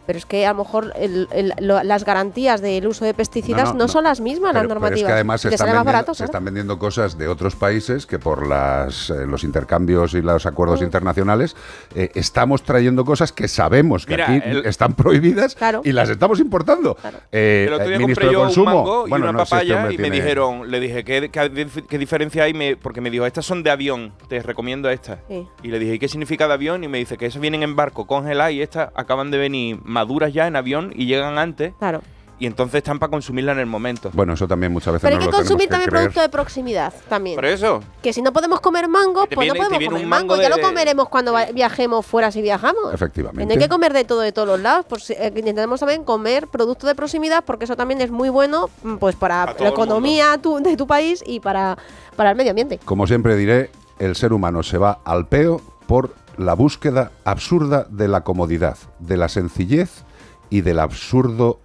pero 0.05 0.17
es 0.19 0.25
que 0.25 0.45
a 0.45 0.51
lo 0.53 0.59
mejor 0.63 0.93
el- 0.95 1.27
el- 1.31 1.53
lo- 1.59 1.83
las 1.83 2.03
garantías 2.05 2.61
del 2.61 2.87
uso 2.87 3.05
de 3.05 3.13
pesticidas 3.13 3.73
no, 3.75 3.87
son 3.87 4.03
las 4.03 4.21
mismas 4.21 4.53
las 4.53 4.61
pero 4.63 4.73
normativas 4.75 5.01
es 5.01 5.07
que 5.07 5.13
además 5.13 5.41
se 5.41 5.49
están, 5.49 5.67
vendiendo, 5.67 5.85
barato 5.85 6.13
se 6.13 6.17
claro. 6.19 6.27
están 6.31 6.45
vendiendo 6.45 6.79
cosas 6.79 7.17
de 7.17 7.27
otros 7.27 7.55
países 7.55 8.05
que 8.05 8.19
por 8.19 8.47
las, 8.47 9.09
eh, 9.09 9.25
los 9.25 9.43
intercambios 9.43 10.13
y 10.13 10.21
los 10.21 10.45
acuerdos 10.45 10.81
Mm. 10.81 10.85
internacionales 10.85 11.55
eh, 11.95 12.11
estamos 12.15 12.63
trayendo 12.63 13.05
cosas 13.05 13.31
que 13.31 13.47
sabemos 13.47 14.05
que 14.05 14.13
Mira, 14.13 14.25
aquí 14.31 14.41
el- 14.49 14.65
están 14.65 14.93
prohibidas 14.93 15.55
Claro. 15.55 15.81
y 15.83 15.91
las 15.91 16.09
estamos 16.09 16.39
importando. 16.39 16.95
Claro. 16.95 17.17
Eh, 17.31 17.65
El 17.67 17.73
otro 17.73 17.87
día 17.87 17.97
ministro 17.99 18.23
compré 18.23 18.27
de 18.27 18.33
yo 18.33 18.39
Consumo, 18.41 18.69
un 18.71 18.75
mango 18.77 19.07
y 19.07 19.09
bueno, 19.09 19.25
una 19.29 19.31
no 19.39 19.45
sé 19.45 19.55
si 19.55 19.61
este 19.61 19.73
papaya 19.73 19.93
y 19.93 19.97
me 19.97 20.09
dijeron, 20.11 20.71
le 20.71 20.79
dije, 20.79 21.03
¿qué, 21.03 21.29
qué, 21.31 21.41
dif- 21.51 21.85
qué 21.87 21.97
diferencia 21.97 22.43
hay? 22.43 22.53
Me- 22.53 22.75
porque 22.77 23.01
me 23.01 23.09
dijo, 23.09 23.25
estas 23.25 23.45
son 23.45 23.63
de 23.63 23.71
avión, 23.71 24.13
te 24.27 24.41
recomiendo 24.41 24.89
estas. 24.89 25.19
Sí. 25.27 25.47
Y 25.63 25.67
le 25.69 25.79
dije, 25.79 25.95
¿y 25.95 25.99
qué 25.99 26.07
significa 26.07 26.47
de 26.47 26.53
avión? 26.53 26.83
Y 26.83 26.87
me 26.87 26.97
dice 26.97 27.17
que 27.17 27.25
esas 27.25 27.41
vienen 27.41 27.63
en 27.63 27.75
barco 27.75 28.05
congeladas 28.07 28.51
y 28.53 28.61
estas 28.61 28.89
acaban 28.95 29.31
de 29.31 29.37
venir 29.37 29.79
maduras 29.95 30.33
ya 30.33 30.45
en 30.47 30.55
avión 30.57 30.91
y 30.93 31.05
llegan 31.05 31.37
antes 31.37 31.73
claro 31.79 32.01
y 32.37 32.47
entonces 32.47 32.79
están 32.79 32.99
para 32.99 33.09
consumirla 33.11 33.53
en 33.53 33.59
el 33.59 33.65
momento. 33.65 34.11
Bueno, 34.13 34.33
eso 34.33 34.45
también 34.45 34.69
muchas 34.73 34.91
veces 34.91 35.07
pero 35.09 35.21
hay 35.21 35.25
que 35.25 35.31
consumir 35.31 35.69
también 35.69 35.89
creer. 35.89 36.01
producto 36.01 36.19
de 36.19 36.27
proximidad 36.27 36.93
también 37.07 37.35
Por 37.37 37.45
eso, 37.45 37.79
Que 38.03 38.11
si 38.11 38.21
no 38.21 38.33
podemos 38.33 38.59
comer 38.59 38.89
mango, 38.89 39.25
pues 39.25 39.39
viene- 39.39 39.57
no 39.57 39.65
podemos 39.69 39.77
comer 39.87 40.03
un 40.03 40.09
mango. 40.09 40.25
mango 40.33 40.35
Ya 40.43 40.49
de- 40.49 40.57
lo 40.57 40.61
comeremos 40.61 41.07
cuando 41.07 41.33
viajemos 41.53 42.05
fuera 42.05 42.31
si 42.31 42.41
viajamos. 42.41 42.93
Efectivamente. 42.93 43.45
No 43.45 43.53
hay 43.53 43.57
que 43.65 43.69
comer 43.69 43.93
de 43.93 44.03
todo 44.03 44.19
de 44.19 44.33
todos 44.33 44.49
los 44.49 44.59
lados. 44.59 44.85
Pues 44.89 45.11
eh, 45.11 45.31
intentemos 45.33 45.79
también 45.79 46.03
comer 46.03 46.47
producto 46.49 46.87
de 46.87 46.93
proximidad 46.95 47.41
porque 47.45 47.63
eso 47.63 47.77
también 47.77 48.01
es 48.01 48.11
muy 48.11 48.27
bueno 48.27 48.69
mm, 48.83 48.95
pues 48.97 49.15
para 49.15 49.55
la 49.57 49.69
economía 49.69 50.37
tu- 50.37 50.57
de 50.61 50.75
tu 50.75 50.87
país 50.87 51.23
y 51.25 51.39
para, 51.39 51.77
para 52.17 52.31
el 52.31 52.35
medio 52.35 52.49
ambiente. 52.51 52.81
Como 52.83 53.07
siempre 53.07 53.37
diré, 53.37 53.69
el 53.97 54.13
ser 54.17 54.33
humano 54.33 54.61
se 54.61 54.77
va 54.77 54.99
al 55.05 55.29
peo 55.29 55.61
por 55.87 56.13
la 56.37 56.53
búsqueda 56.53 57.11
absurda 57.23 57.85
de 57.89 58.07
la 58.07 58.21
comodidad, 58.21 58.77
de 58.99 59.17
la 59.17 59.29
sencillez 59.29 60.03
y 60.49 60.61
del 60.61 60.79
absurdo 60.79 61.59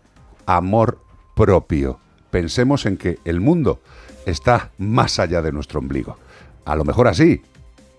amor 0.46 0.98
propio. 1.34 2.00
Pensemos 2.30 2.86
en 2.86 2.96
que 2.96 3.18
el 3.24 3.40
mundo 3.40 3.80
está 4.26 4.70
más 4.78 5.18
allá 5.18 5.42
de 5.42 5.52
nuestro 5.52 5.80
ombligo. 5.80 6.18
A 6.64 6.76
lo 6.76 6.84
mejor 6.84 7.08
así 7.08 7.42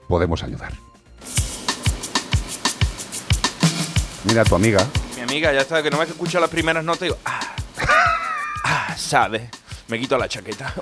podemos 0.08 0.44
ayudar. 0.44 0.74
Mira 4.24 4.44
a 4.44 4.46
tu 4.46 4.56
amiga. 4.56 4.86
mi 5.16 5.22
amiga 5.22 5.52
ya 5.52 5.62
está, 5.62 5.82
que 5.82 5.90
no 5.90 5.98
me 5.98 6.04
escucha 6.04 6.40
las 6.40 6.50
primeras 6.50 6.84
notas 6.84 7.02
y 7.02 7.06
digo, 7.06 7.18
ah, 7.26 7.40
ah, 8.64 8.96
sabe. 8.96 9.50
Me 9.92 10.00
quito 10.00 10.18
la 10.18 10.28
chaqueta. 10.30 10.74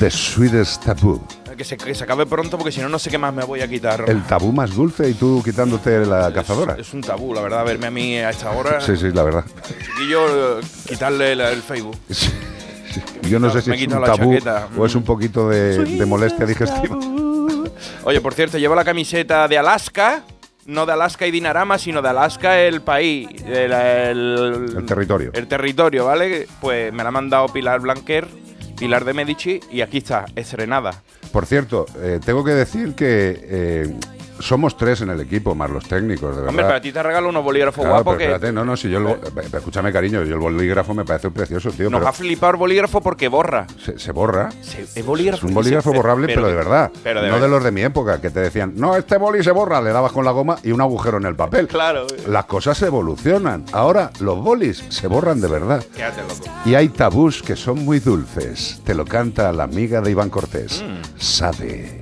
The 0.00 0.10
Sweetest 0.10 0.82
Taboo. 0.84 1.22
que, 1.56 1.62
se, 1.62 1.76
que 1.76 1.94
se 1.94 2.04
acabe 2.04 2.24
pronto 2.24 2.56
porque 2.56 2.72
si 2.72 2.80
no, 2.80 2.88
no 2.88 2.98
sé 2.98 3.10
qué 3.10 3.18
más 3.18 3.32
me 3.34 3.44
voy 3.44 3.60
a 3.60 3.68
quitar. 3.68 4.04
El 4.08 4.22
tabú 4.24 4.50
más 4.50 4.74
dulce 4.74 5.10
y 5.10 5.12
tú 5.14 5.42
quitándote 5.44 6.06
la 6.06 6.32
cazadora. 6.32 6.74
Es, 6.78 6.94
un 6.94 7.02
tabú, 7.02 7.34
la 7.34 7.42
verdad, 7.42 7.66
verme 7.66 7.86
a 7.88 7.90
mí 7.90 8.16
a 8.16 8.30
esta 8.30 8.50
hora. 8.52 8.80
Sí, 8.80 8.96
sí, 8.96 9.10
la 9.12 9.22
verdad. 9.24 9.44
Chiquillo, 9.84 10.60
quitarle 10.88 11.36
la- 11.36 11.50
el 11.52 11.60
Facebook. 11.62 11.96
Sí, 12.08 13.02
sí. 13.22 13.28
Yo 13.28 13.38
no 13.38 13.50
sé 13.50 13.60
si 13.60 13.70
es 13.72 13.82
un 13.92 14.02
tabú 14.02 14.32
chaqueta. 14.32 14.68
o 14.78 14.86
es 14.86 14.94
un 14.94 15.02
poquito 15.02 15.50
de, 15.50 15.84
de 15.84 16.06
molestia 16.06 16.46
digestiva. 16.46 16.96
Oye, 18.04 18.22
por 18.22 18.32
cierto, 18.32 18.56
llevo 18.56 18.74
la 18.74 18.84
camiseta 18.84 19.46
de 19.48 19.58
Alaska. 19.58 20.22
No 20.64 20.84
de 20.86 20.92
Alaska 20.94 21.26
y 21.26 21.30
Dinarama, 21.30 21.78
sino 21.78 22.00
de 22.02 22.08
Alaska 22.08 22.58
el 22.60 22.80
país. 22.80 23.28
El, 23.44 23.72
el- 23.72 24.72
El 24.78 24.86
territorio. 24.86 25.30
El 25.34 25.46
territorio, 25.46 26.06
¿vale? 26.06 26.48
Pues 26.60 26.92
me 26.92 27.02
la 27.04 27.10
ha 27.10 27.12
mandado 27.12 27.46
Pilar 27.48 27.80
Blanquer, 27.80 28.26
Pilar 28.78 29.04
de 29.04 29.14
Medici, 29.14 29.60
y 29.70 29.80
aquí 29.80 29.98
está, 29.98 30.26
estrenada. 30.36 31.02
Por 31.32 31.46
cierto, 31.46 31.86
eh, 31.98 32.20
tengo 32.24 32.44
que 32.44 32.52
decir 32.52 32.94
que 32.94 33.38
eh, 33.42 33.94
somos 34.40 34.76
tres 34.76 35.00
en 35.00 35.10
el 35.10 35.20
equipo, 35.20 35.54
más 35.54 35.70
los 35.70 35.84
técnicos, 35.88 36.30
de 36.30 36.36
verdad. 36.42 36.48
Hombre, 36.48 36.64
para 36.66 36.80
ti 36.80 36.92
te 36.92 37.02
regalo 37.02 37.28
unos 37.28 37.42
bolígrafos 37.44 37.82
Claro, 37.84 37.94
guapos 37.96 38.16
pero 38.16 38.18
que 38.18 38.24
espérate, 38.34 38.52
no, 38.52 38.64
no, 38.64 38.76
si 38.76 38.88
yo 38.90 38.98
el 38.98 39.04
bo- 39.04 39.14
eh, 39.14 39.48
escúchame 39.52 39.92
cariño, 39.92 40.22
yo 40.24 40.34
el 40.34 40.40
bolígrafo 40.40 40.94
me 40.94 41.04
parece 41.04 41.30
precioso, 41.30 41.70
tío, 41.70 41.90
nos 41.90 42.00
pero 42.00 42.08
ha 42.08 42.12
flipado 42.12 42.52
el 42.52 42.56
bolígrafo 42.58 43.00
porque 43.00 43.28
borra. 43.28 43.66
se, 43.82 43.98
se 43.98 44.12
borra. 44.12 44.50
Se- 44.62 44.82
es 44.82 44.96
Es 44.96 45.04
bolígrafo. 45.06 45.46
un 45.46 45.54
bolígrafo 45.54 45.90
se- 45.90 45.96
borrable, 45.96 46.26
pero, 46.26 46.46
de 46.48 46.54
verdad. 46.54 46.90
Pero 47.02 47.22
de 47.22 47.28
no 47.30 47.38
de 47.40 47.48
los 47.48 47.62
de 47.64 47.70
mi 47.70 47.82
época, 47.82 48.20
que 48.20 48.30
te 48.30 48.40
decían, 48.40 48.72
no, 48.76 48.96
este 48.96 49.16
boli 49.16 49.42
se 49.42 49.50
borra, 49.50 49.80
le 49.80 49.90
dabas 49.92 50.12
con 50.12 50.24
la 50.24 50.30
goma 50.32 50.56
y 50.62 50.72
un 50.72 50.80
agujero 50.80 51.16
en 51.18 51.26
el 51.26 51.36
papel. 51.36 51.66
Claro. 51.68 52.06
Las 52.28 52.44
cosas 52.46 52.80
evolucionan. 52.82 53.64
Ahora 53.72 54.10
los 54.20 54.38
bolis 54.42 54.84
se 54.88 55.06
borran 55.08 55.40
de 55.40 55.48
verdad. 55.48 55.84
Quédate 55.94 56.22
loco. 56.22 56.44
Y 56.64 56.74
hay 56.74 56.88
tabús 56.88 57.42
que 57.42 57.56
son 57.56 57.84
muy 57.84 58.00
dulces. 58.00 58.80
Te 58.84 58.94
lo 58.94 59.04
canta 59.04 59.52
la 59.52 59.64
amiga 59.64 60.00
de 60.00 60.10
Iván 60.10 60.30
Cortés. 60.30 60.82
Mm. 60.82 61.20
Sabe. 61.20 61.98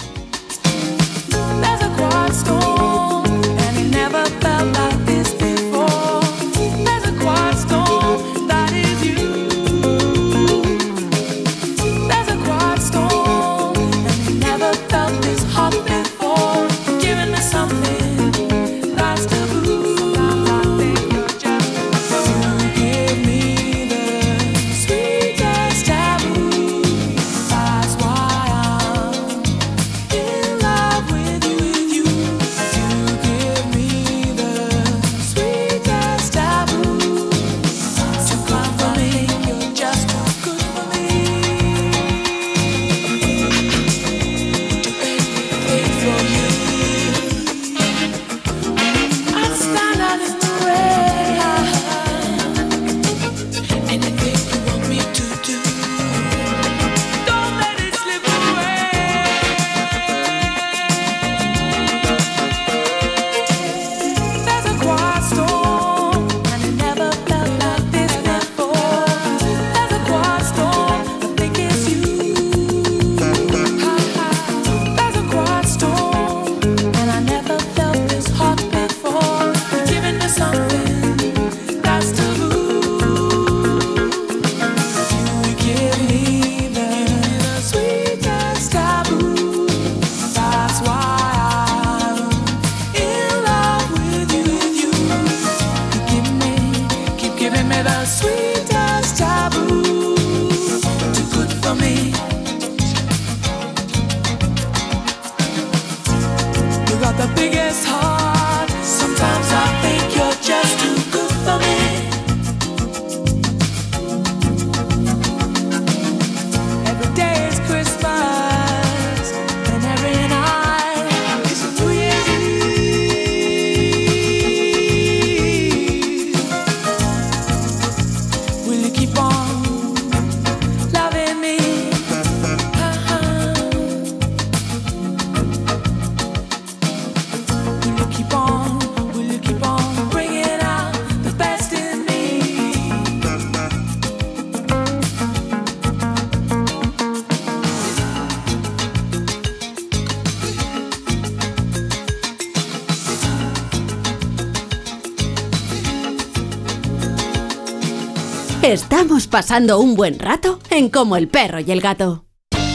Estamos 158.74 159.28
pasando 159.28 159.78
un 159.78 159.94
buen 159.94 160.18
rato 160.18 160.58
en 160.68 160.88
Como 160.88 161.16
el 161.16 161.28
perro 161.28 161.60
y 161.60 161.70
el 161.70 161.80
gato. 161.80 162.24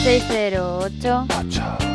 608 0.02 1.26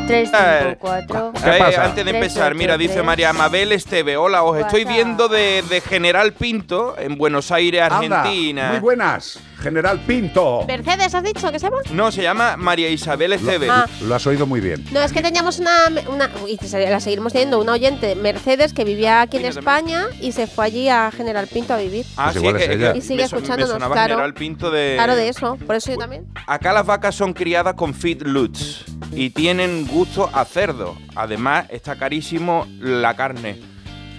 354 0.06 1.32
Eh, 1.44 1.58
pasa? 1.58 1.84
antes 1.86 2.04
de 2.04 2.10
empezar, 2.12 2.54
mira, 2.54 2.78
dice 2.78 3.02
María 3.02 3.32
Mabel 3.32 3.72
Esteve, 3.72 4.16
hola, 4.16 4.44
os 4.44 4.56
estoy 4.60 4.84
viendo 4.84 5.26
de, 5.26 5.64
de 5.68 5.80
General 5.80 6.32
Pinto 6.34 6.94
en 6.96 7.18
Buenos 7.18 7.50
Aires, 7.50 7.82
Anda, 7.82 8.20
Argentina. 8.20 8.68
muy 8.70 8.78
buenas, 8.78 9.40
General 9.60 9.98
Pinto. 10.00 10.64
Mercedes, 10.66 11.14
¿has 11.14 11.22
dicho 11.24 11.50
que 11.50 11.58
se 11.58 11.66
llama? 11.66 11.78
No, 11.92 12.12
se 12.12 12.22
llama 12.22 12.56
María 12.56 12.88
Isabel 12.90 13.32
Esteve. 13.32 13.68
Ah. 13.70 13.86
Lo 14.02 14.14
has 14.14 14.26
oído 14.26 14.46
muy 14.46 14.60
bien. 14.60 14.84
No, 14.92 15.00
es 15.02 15.12
que 15.12 15.22
teníamos 15.22 15.58
una, 15.58 15.72
una 16.08 16.30
y 16.46 16.58
la 16.88 17.00
seguiremos 17.00 17.32
teniendo, 17.32 17.60
una 17.60 17.72
oyente, 17.72 18.14
Mercedes, 18.14 18.72
que 18.72 18.84
vivía 18.84 19.22
aquí 19.22 19.38
en 19.38 19.44
Mira, 19.44 19.58
España 19.58 20.06
y 20.20 20.32
se 20.32 20.46
fue 20.46 20.66
allí 20.66 20.88
a 20.88 21.10
General 21.10 21.46
Pinto 21.46 21.74
a 21.74 21.78
vivir. 21.78 22.04
Ah, 22.16 22.24
Pues 22.26 22.34
sí, 22.34 22.38
igual 22.40 22.56
que- 22.56 22.62
es 22.64 22.68
que 22.68 22.74
ella. 22.76 22.96
Y 22.96 23.00
sigue 23.00 23.22
escuchándonos, 23.24 23.76
claro. 23.76 24.14
General 24.14 24.34
Pinto 24.34 24.70
de... 24.70 24.92
Claro, 24.96 25.16
de 25.16 25.28
eso, 25.28 25.56
por 25.66 25.76
eso 25.76 25.90
yo 25.92 25.98
también. 25.98 26.26
Acá 26.46 26.72
las 26.72 26.86
vacas 26.86 27.14
son 27.14 27.32
criadas 27.32 27.74
con 27.74 27.94
feed 27.94 28.22
lutz 28.22 28.84
y 29.12 29.30
tienen 29.30 29.86
gusto 29.86 30.30
a 30.32 30.44
cerdo. 30.44 30.96
Además, 31.14 31.66
está 31.70 31.96
carísimo 31.96 32.66
la 32.78 33.14
carne. 33.16 33.60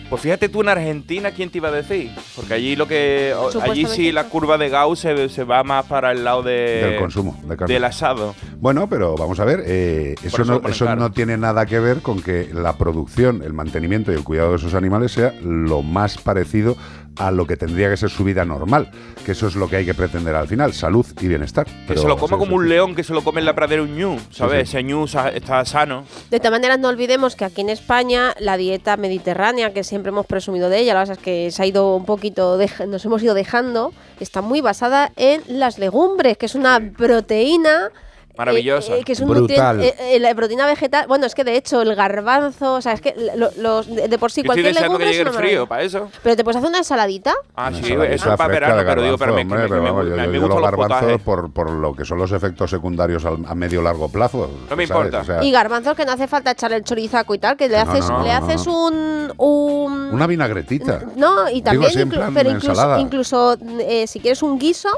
Pues 0.10 0.22
fíjate 0.22 0.48
tú 0.48 0.62
en 0.62 0.70
Argentina, 0.70 1.32
¿quién 1.32 1.50
te 1.50 1.58
iba 1.58 1.68
a 1.68 1.72
decir? 1.72 2.12
Porque 2.36 2.54
allí 2.54 2.78
lo 2.78 2.88
que 2.88 3.34
allí 3.62 3.86
sí 3.86 4.14
la 4.14 4.26
curva 4.26 4.58
de 4.58 4.70
Gauss 4.70 5.00
se, 5.00 5.28
se 5.28 5.44
va 5.44 5.64
más 5.64 5.86
para 5.86 6.12
el 6.14 6.24
lado 6.24 6.44
de, 6.44 6.54
Del 6.82 7.00
consumo 7.00 7.38
de 7.44 7.58
carne. 7.58 7.74
del 7.74 7.84
asado. 7.84 8.34
Bueno, 8.60 8.90
pero 8.90 9.16
vamos 9.16 9.40
a 9.40 9.46
ver, 9.46 9.64
eh, 9.66 10.16
eso, 10.24 10.42
eso 10.42 10.46
no, 10.46 10.68
eso 10.68 11.12
tiene 11.12 11.38
nada 11.38 11.66
que 11.66 11.80
ver 11.80 12.02
con 12.02 12.22
que 12.22 12.50
la 12.52 12.78
producción, 12.78 13.44
el 13.44 13.54
mantenimiento 13.54 14.12
y 14.12 14.16
el 14.16 14.24
cuidado 14.24 14.52
de 14.52 14.58
esos 14.58 14.74
animales 14.74 15.12
sea 15.12 15.34
lo 15.42 15.84
más 15.84 16.18
parecido 16.18 16.76
a 17.18 17.32
lo 17.32 17.46
que 17.46 17.58
tendría 17.58 17.90
que 17.90 17.98
ser 17.98 18.10
su 18.10 18.24
vida 18.24 18.46
normal, 18.46 18.92
que 19.26 19.32
eso 19.32 19.48
es 19.48 19.56
lo 19.56 19.70
que 19.70 19.78
hay 19.78 19.86
que 19.86 19.94
pretender 19.94 20.36
al 20.36 20.48
final, 20.48 20.74
salud 20.74 21.06
y 21.22 21.28
bienestar. 21.28 21.66
Que 21.66 21.72
Pero, 21.88 22.02
se 22.02 22.08
lo 22.08 22.18
come 22.18 22.36
sí, 22.36 22.40
como 22.40 22.52
sí, 22.52 22.58
un 22.58 22.70
león 22.70 22.96
que 22.96 23.04
se 23.04 23.14
lo 23.14 23.24
come 23.24 23.40
en 23.40 23.46
la 23.46 23.56
pradera 23.56 23.82
un 23.82 23.96
ñu, 23.96 24.18
¿sabes? 24.32 24.70
sí. 24.70 24.78
Ese 24.78 24.84
ñu 24.84 25.06
está 25.06 25.66
sano. 25.66 26.06
De 26.30 26.40
todas 26.40 26.52
maneras, 26.52 26.80
no 26.80 26.90
olvidemos 26.90 27.36
que 27.36 27.46
aquí 27.46 27.62
en 27.62 27.70
España 27.70 28.34
la 28.40 28.58
dieta 28.58 28.98
mediterránea, 28.98 29.74
que 29.74 29.84
siempre 29.84 30.10
hemos 30.10 30.26
presumido 30.26 30.70
de 30.70 30.80
ella, 30.80 30.94
la 30.94 31.02
verdad 31.02 31.18
es 31.18 31.24
que 31.24 31.52
se 31.52 31.64
ha 31.64 31.66
ido 31.66 31.96
un 31.96 32.06
poquito, 32.06 32.60
nos 32.88 33.06
hemos 33.06 33.24
ido 33.24 33.34
dejando, 33.34 33.94
está 34.20 34.42
muy 34.42 34.62
basada 34.62 35.12
en 35.16 35.42
las 35.48 35.78
legumbres, 35.80 36.38
que 36.38 36.46
es 36.46 36.56
una 36.56 36.80
proteína. 36.98 37.92
Maravillosa. 38.38 38.96
eh, 38.96 39.00
eh, 39.00 39.04
que 39.04 39.12
es 39.14 39.20
un 39.20 39.30
Brutal. 39.30 39.82
eh, 39.84 39.96
eh, 40.00 40.20
la 40.20 40.34
proteína 40.36 40.66
vegetal. 40.66 41.06
Bueno, 41.08 41.26
es 41.26 41.36
que 41.36 41.44
de 41.44 41.56
hecho 41.56 41.82
el 41.82 41.96
garbanzo, 41.96 42.76
o 42.76 42.82
sea, 42.82 42.94
es 42.94 43.02
que 43.02 43.16
lo- 43.36 43.52
los, 43.58 43.88
de, 43.88 44.08
de 44.08 44.18
por 44.18 44.32
sí 44.32 44.42
Yo 44.42 44.48
cualquier 44.48 44.74
que 44.74 44.82
legumbre 44.82 45.06
llegue 45.08 45.22
es 45.22 45.28
el 45.28 45.34
frío 45.34 45.68
para 45.68 45.84
eso. 45.84 46.10
Pero 46.24 46.36
te 46.36 46.44
puedes 46.44 46.58
hacer 46.58 46.70
una 46.70 46.78
ensaladita. 46.80 47.34
Ah, 47.56 47.68
Una 47.70 47.78
sí, 47.78 47.84
ensaladita 47.84 48.16
eso 48.16 48.32
es 48.32 48.38
para 48.38 48.54
verano, 48.54 48.84
pero 48.86 49.02
digo, 49.02 49.18
pero 49.18 49.34
me, 49.34 49.42
hombre, 49.42 49.60
pero 49.68 49.82
me- 49.82 49.90
vamos, 49.90 50.06
me- 50.06 50.10
yo- 50.12 50.16
me 50.32 50.40
los 50.40 50.62
garbanzos 50.62 51.00
potajes. 51.00 51.22
por, 51.22 51.52
por 51.52 51.70
lo 51.72 51.96
que 51.96 52.06
son 52.06 52.18
los 52.20 52.32
efectos 52.32 52.70
secundarios 52.70 53.26
al- 53.26 53.46
a 53.48 53.56
medio 53.56 53.82
largo 53.82 54.10
plazo. 54.10 54.50
No 54.70 54.76
me 54.76 54.86
¿sabes? 54.88 54.90
importa. 55.08 55.20
O 55.22 55.26
sea, 55.26 55.44
Y 55.44 55.52
garbanzos 55.52 55.96
que 55.96 56.06
no 56.06 56.12
hace 56.12 56.28
falta 56.28 56.52
echarle 56.52 56.78
el 56.78 56.84
chorizaco 56.84 57.34
y 57.36 57.40
tal, 57.40 57.58
que 57.58 57.68
le 57.68 57.76
No, 57.84 57.92
haces, 57.92 58.10
no, 58.10 58.24
le 58.24 58.32
haces 58.32 58.68
un, 58.68 59.34
un 59.38 60.10
una 60.14 60.28
vinagretita. 60.28 61.02
No, 61.16 61.50
y 61.50 61.62
también, 61.62 61.92
inclu- 61.92 62.32
pero 62.34 62.50
incluso, 62.52 63.00
incluso 63.00 63.58
eh, 63.80 64.06
si 64.08 64.20
quieres 64.20 64.42
un 64.44 64.58
guiso, 64.60 64.90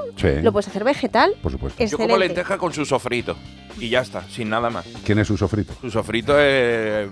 lo 0.41 0.52
puedes 0.52 0.67
hacer 0.67 0.84
vegetal. 0.84 1.34
Por 1.41 1.52
supuesto. 1.52 1.84
Yo 1.84 1.97
como 1.97 2.17
lenteja 2.17 2.58
con 2.58 2.73
su 2.73 2.86
sofrito. 2.86 3.28
Y 3.79 3.87
ya 3.89 4.01
está, 4.01 4.23
sin 4.29 4.49
nada 4.49 4.69
más. 4.69 4.85
¿Quién 5.05 5.19
es 5.19 5.27
su 5.27 5.37
sofrito? 5.37 5.73
Su 5.79 5.89
sofrito 5.89 6.37
es 6.37 7.07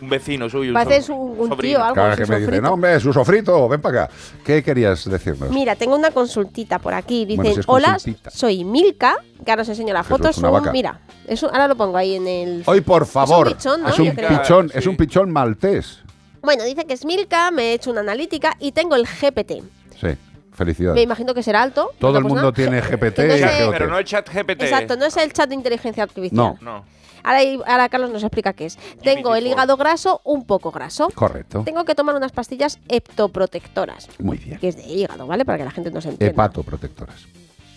un 0.00 0.08
vecino 0.08 0.48
suyo. 0.50 0.70
un 0.70 0.74
Pareces 0.74 1.06
so- 1.06 1.14
un, 1.14 1.38
un 1.38 1.48
sobrino. 1.50 1.76
tío, 1.78 1.82
algo. 1.84 1.94
Cada 1.94 2.16
su 2.16 2.22
que 2.22 2.26
me 2.26 2.34
dice, 2.36 2.44
sofrito. 2.46 2.62
no, 2.62 2.72
hombre, 2.74 2.98
su 3.00 3.12
sofrito, 3.12 3.68
ven 3.68 3.80
para 3.80 4.04
acá. 4.04 4.14
¿Qué 4.44 4.62
querías 4.64 5.08
decirnos? 5.08 5.50
Mira, 5.50 5.76
tengo 5.76 5.94
una 5.94 6.10
consultita 6.10 6.80
por 6.80 6.92
aquí. 6.94 7.24
Dicen, 7.24 7.36
Bueno, 7.36 7.54
si 7.54 7.60
es 7.60 7.66
hola, 7.68 7.90
consultita. 7.92 8.30
soy 8.30 8.64
Milka, 8.64 9.16
que 9.44 9.50
ahora 9.52 9.62
os 9.62 9.68
enseño 9.68 9.94
la 9.94 10.02
foto. 10.02 10.28
Es 10.28 10.38
una 10.38 10.48
un, 10.48 10.54
vaca. 10.54 10.72
mira, 10.72 11.00
es 11.28 11.40
un- 11.44 11.50
ahora 11.50 11.68
lo 11.68 11.76
pongo 11.76 11.96
ahí 11.96 12.14
en 12.16 12.26
el... 12.26 12.62
Hoy, 12.66 12.80
por 12.80 13.06
favor, 13.06 13.46
Es 13.46 13.52
un 13.52 13.56
pichón, 13.58 13.82
¿no? 13.82 13.88
es 13.90 13.98
un 14.00 14.16
pichón, 14.16 14.68
Sí. 14.70 14.78
es 14.78 14.86
un 14.88 14.96
pichón 14.96 15.30
maltés. 15.30 15.98
Bueno, 16.42 16.64
dice 16.64 16.84
que 16.84 16.94
es 16.94 17.04
Milka, 17.04 17.50
me 17.52 17.70
he 17.70 17.74
hecho 17.74 17.90
una 17.92 18.00
analítica 18.00 18.56
y 18.58 18.72
tengo 18.72 18.96
el 18.96 19.06
GPT. 19.06 19.62
Sí, 20.00 20.08
felicidades. 20.58 20.96
Me 20.96 21.02
imagino 21.02 21.32
que 21.32 21.42
será 21.42 21.62
alto. 21.62 21.92
Todo 21.98 22.12
no 22.12 22.18
el 22.18 22.24
mundo 22.24 22.42
nada. 22.42 22.52
tiene 22.52 22.80
GPT 22.82 23.18
no 23.20 23.36
y 23.36 23.38
sé-. 23.38 23.68
Pero 23.70 23.88
no 23.88 23.98
el 23.98 24.04
chat 24.04 24.28
GPT. 24.28 24.62
Exacto, 24.62 24.96
no 24.96 25.06
es 25.06 25.16
el 25.16 25.32
chat 25.32 25.48
de 25.48 25.54
inteligencia 25.54 26.02
artificial. 26.02 26.36
No. 26.36 26.58
No. 26.60 26.84
Ahora, 27.24 27.40
ahora 27.66 27.88
Carlos 27.88 28.10
nos 28.10 28.22
explica 28.22 28.52
qué 28.52 28.66
es. 28.66 28.78
Tengo 29.02 29.34
el 29.34 29.44
GPT-4. 29.44 29.50
hígado 29.50 29.76
graso 29.76 30.20
un 30.24 30.44
poco 30.44 30.70
graso. 30.70 31.08
Correcto. 31.14 31.62
Tengo 31.64 31.84
que 31.84 31.94
tomar 31.94 32.14
unas 32.14 32.32
pastillas 32.32 32.78
heptoprotectoras. 32.88 34.08
Muy 34.18 34.38
bien. 34.38 34.58
Que 34.58 34.68
es 34.68 34.76
de 34.76 34.84
hígado, 34.84 35.26
¿vale? 35.26 35.44
Para 35.44 35.58
que 35.58 35.64
la 35.64 35.70
gente 35.70 35.90
no 35.90 36.00
se 36.00 36.10
entienda. 36.10 36.32
Hepatoprotectoras. 36.32 37.26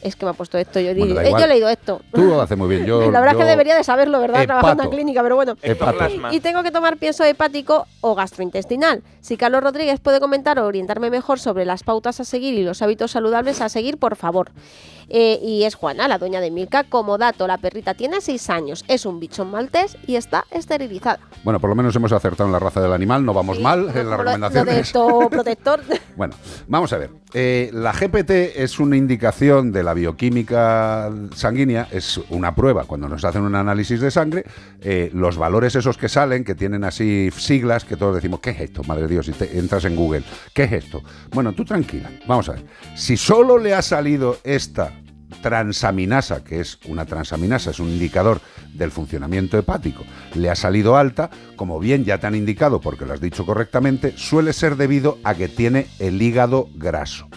Es 0.02 0.16
que 0.16 0.26
me 0.26 0.32
ha 0.32 0.34
puesto 0.34 0.58
esto. 0.58 0.80
Yo, 0.80 0.96
Bueno, 0.96 1.22
digo- 1.22 1.38
yo 1.40 1.46
he 1.46 1.48
leído 1.48 1.70
esto. 1.70 2.02
Tú 2.12 2.22
lo 2.24 2.42
haces 2.42 2.58
muy 2.58 2.68
bien. 2.70 2.86
Yo, 2.86 3.00
la 3.12 3.20
verdad 3.20 3.36
es 3.36 3.44
que 3.46 3.50
debería 3.50 3.76
de 3.76 3.84
saberlo, 3.84 4.20
¿verdad? 4.20 4.44
Trabajando 4.46 4.84
en 4.84 4.88
Hepato. 4.88 4.96
clínica, 4.96 5.22
pero 5.24 5.36
bueno. 5.36 5.58
Hepato. 5.62 5.92
Ectoplasma. 5.92 6.34
Y 6.34 6.40
tengo 6.40 6.64
que 6.64 6.72
tomar 6.72 6.98
pienso 6.98 7.24
hepático 7.24 7.86
o 8.02 8.16
gastrointestinal. 8.16 9.04
Si 9.22 9.38
Carlos 9.38 9.62
Rodríguez 9.64 10.00
puede 10.00 10.20
comentar 10.20 10.58
o 10.60 10.66
orientarme 10.66 11.10
mejor 11.12 11.40
sobre 11.40 11.66
las 11.66 11.84
pautas 11.84 12.20
a 12.20 12.24
seguir 12.26 12.56
y 12.56 12.64
los 12.64 12.82
hábitos 12.82 13.12
saludables 13.12 13.62
a 13.62 13.70
seguir, 13.70 13.98
por 13.98 14.16
favor. 14.16 14.52
Eh, 15.14 15.40
y 15.44 15.64
es 15.66 15.76
Juana, 15.76 16.08
la 16.08 16.18
dueña 16.18 16.40
de 16.40 16.52
Milka. 16.52 16.86
Como 16.86 17.18
dato, 17.18 17.46
la 17.48 17.58
perrita 17.58 17.94
tiene 17.94 18.22
6 18.22 18.50
años, 18.50 18.86
es 18.88 19.06
un 19.06 19.20
bichón 19.20 19.52
maltés 19.52 19.98
y 20.08 20.16
está 20.16 20.46
esterilizada. 20.52 21.20
Bueno, 21.44 21.60
por 21.60 21.70
lo 21.70 21.76
menos 21.76 21.94
hemos 21.98 22.14
acertado 22.14 22.48
en 22.48 22.54
la 22.54 22.60
raza 22.60 22.80
del 22.82 22.94
animal, 22.94 23.26
no 23.26 23.34
vamos 23.34 23.58
Sí, 23.58 23.64
mal 23.64 23.90
en 23.94 24.10
las 24.10 24.18
recomendaciones. 24.20 24.88
heptoprotector. 24.88 25.82
Bueno, 26.14 26.36
vamos 26.68 26.92
a 26.94 26.98
ver. 26.98 27.10
Eh, 27.34 27.70
la 27.74 27.94
GPT 27.94 28.32
es 28.58 28.80
una 28.80 28.98
indicación 28.98 29.72
de 29.72 29.82
la 29.82 29.94
bioquímica 29.94 31.10
sanguínea, 31.34 31.88
es 31.90 32.20
una 32.30 32.54
prueba. 32.54 32.84
Cuando 32.84 33.08
nos 33.08 33.24
hacen 33.24 33.44
un 33.44 33.56
análisis 33.56 34.02
de 34.02 34.12
sangre, 34.12 34.44
eh, 34.82 35.10
los 35.14 35.38
valores 35.38 35.74
esos 35.76 35.98
que 35.98 36.10
salen, 36.10 36.44
que 36.44 36.54
tienen 36.54 36.84
así 36.84 37.30
siglas, 37.36 37.86
que 37.86 37.96
todos 37.96 38.14
decimos, 38.16 38.42
¿qué 38.42 38.52
es 38.52 38.60
esto? 38.62 38.84
Madre 38.84 39.04
de 39.04 39.08
Dios, 39.08 39.26
si 39.26 39.32
te 39.32 39.58
entras 39.58 39.86
en 39.86 39.96
Google, 39.96 40.24
¿qué 40.54 40.64
es 40.66 40.74
esto? 40.74 41.02
Bueno, 41.34 41.54
tú 41.54 41.64
tranquila, 41.66 42.12
vamos 42.28 42.50
a 42.50 42.54
ver. 42.54 42.66
Si 42.96 43.16
solo 43.18 43.58
le 43.58 43.74
ha 43.74 43.82
salido 43.82 44.38
esta 44.44 44.92
transaminasa, 45.42 46.44
que 46.44 46.60
es 46.60 46.80
una 46.88 47.06
transaminasa, 47.06 47.72
es 47.72 47.80
un 47.80 47.90
indicador 47.90 48.42
del 48.74 48.92
funcionamiento 48.92 49.58
hepático, 49.58 50.04
le 50.36 50.50
ha 50.50 50.56
salido 50.56 50.98
alta, 50.98 51.30
como 51.56 51.80
bien 51.80 52.06
ya 52.06 52.20
te 52.20 52.28
han 52.28 52.36
indicado 52.36 52.82
porque 52.82 53.06
lo 53.06 53.14
has 53.14 53.22
dicho 53.22 53.46
correctamente, 53.46 54.14
suele 54.18 54.54
ser 54.54 54.76
debido 54.76 55.18
a 55.24 55.36
que 55.36 55.48
tiene 55.48 55.88
el 56.00 56.22
hígado 56.22 56.70
graso. 56.76 57.28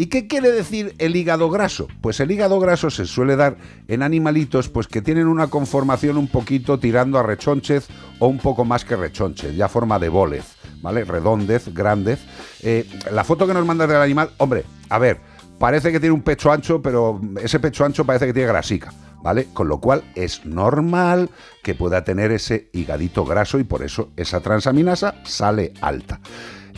¿Y 0.00 0.06
qué 0.06 0.28
quiere 0.28 0.52
decir 0.52 0.94
el 0.98 1.16
hígado 1.16 1.50
graso? 1.50 1.88
Pues 2.00 2.20
el 2.20 2.30
hígado 2.30 2.60
graso 2.60 2.88
se 2.88 3.04
suele 3.04 3.34
dar 3.34 3.56
en 3.88 4.04
animalitos 4.04 4.68
pues 4.68 4.86
que 4.86 5.02
tienen 5.02 5.26
una 5.26 5.48
conformación 5.48 6.16
un 6.16 6.28
poquito 6.28 6.78
tirando 6.78 7.18
a 7.18 7.24
rechonchez 7.24 7.88
o 8.20 8.28
un 8.28 8.38
poco 8.38 8.64
más 8.64 8.84
que 8.84 8.94
rechonchez, 8.94 9.56
ya 9.56 9.68
forma 9.68 9.98
de 9.98 10.08
bolez, 10.08 10.54
¿vale? 10.82 11.02
Redondez, 11.04 11.74
grandez. 11.74 12.20
Eh, 12.62 12.88
la 13.10 13.24
foto 13.24 13.44
que 13.48 13.54
nos 13.54 13.66
mandas 13.66 13.88
del 13.88 13.96
animal, 13.96 14.30
hombre, 14.36 14.64
a 14.88 15.00
ver, 15.00 15.18
parece 15.58 15.92
que 15.92 16.00
tiene 16.00 16.14
un 16.14 16.22
pecho 16.22 16.50
ancho, 16.50 16.80
pero 16.80 17.20
ese 17.42 17.60
pecho 17.60 17.84
ancho 17.84 18.04
parece 18.04 18.26
que 18.26 18.32
tiene 18.32 18.48
grasica, 18.48 18.92
¿vale? 19.22 19.48
Con 19.52 19.68
lo 19.68 19.80
cual 19.80 20.04
es 20.14 20.44
normal 20.46 21.30
que 21.62 21.74
pueda 21.74 22.04
tener 22.04 22.32
ese 22.32 22.70
higadito 22.72 23.24
graso 23.24 23.58
y 23.58 23.64
por 23.64 23.82
eso 23.82 24.10
esa 24.16 24.40
transaminasa 24.40 25.16
sale 25.24 25.72
alta. 25.80 26.20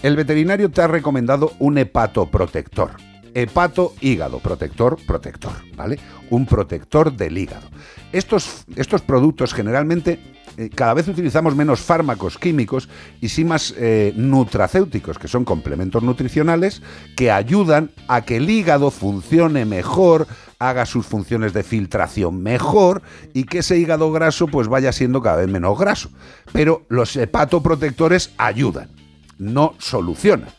El 0.03 0.16
veterinario 0.16 0.71
te 0.71 0.81
ha 0.83 0.87
recomendado 0.87 1.53
un 1.59 1.77
hepatoprotector. 1.77 2.93
Hepato 3.35 3.95
hígado, 4.01 4.40
protector, 4.40 4.99
protector, 5.07 5.53
¿vale? 5.77 6.01
Un 6.31 6.47
protector 6.47 7.12
del 7.12 7.38
hígado. 7.38 7.69
Estos, 8.12 8.64
estos 8.75 9.03
productos 9.03 9.55
generalmente 9.55 10.19
eh, 10.61 10.68
cada 10.68 10.92
vez 10.92 11.09
utilizamos 11.09 11.57
menos 11.57 11.81
fármacos 11.81 12.37
químicos 12.37 12.87
y 13.23 13.31
sí 13.31 13.46
más 13.46 13.73
eh, 13.79 14.12
nutracéuticos, 14.14 15.18
que 15.18 15.27
son 15.27 15.46
complementos 15.46 16.03
nutricionales 16.03 16.83
que 17.16 17.31
ayudan 17.31 17.92
a 18.09 18.20
que 18.27 18.37
el 18.37 18.51
hígado 18.51 18.90
funcione 18.90 19.64
mejor, 19.64 20.27
haga 20.59 20.85
sus 20.85 21.07
funciones 21.07 21.55
de 21.55 21.62
filtración 21.62 22.42
mejor 22.42 23.01
y 23.33 23.44
que 23.44 23.61
ese 23.61 23.79
hígado 23.79 24.12
graso 24.12 24.49
pues 24.49 24.68
vaya 24.68 24.92
siendo 24.92 25.23
cada 25.23 25.37
vez 25.38 25.49
menos 25.49 25.79
graso. 25.79 26.11
Pero 26.53 26.85
los 26.90 27.16
hepatoprotectores 27.16 28.33
ayudan, 28.37 28.90
no 29.38 29.75
solucionan. 29.79 30.51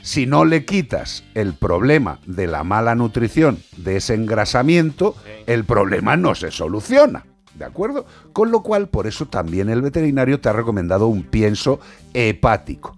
Si 0.00 0.24
no 0.24 0.46
le 0.46 0.64
quitas 0.64 1.22
el 1.34 1.52
problema 1.52 2.18
de 2.24 2.46
la 2.46 2.64
mala 2.64 2.94
nutrición, 2.94 3.58
de 3.76 3.96
ese 3.96 4.14
engrasamiento, 4.14 5.14
el 5.46 5.66
problema 5.66 6.16
no 6.16 6.34
se 6.34 6.50
soluciona. 6.50 7.26
¿De 7.60 7.66
acuerdo? 7.66 8.06
Con 8.32 8.50
lo 8.50 8.62
cual, 8.62 8.88
por 8.88 9.06
eso 9.06 9.26
también 9.26 9.68
el 9.68 9.82
veterinario 9.82 10.40
te 10.40 10.48
ha 10.48 10.54
recomendado 10.54 11.08
un 11.08 11.24
pienso 11.24 11.78
hepático. 12.14 12.96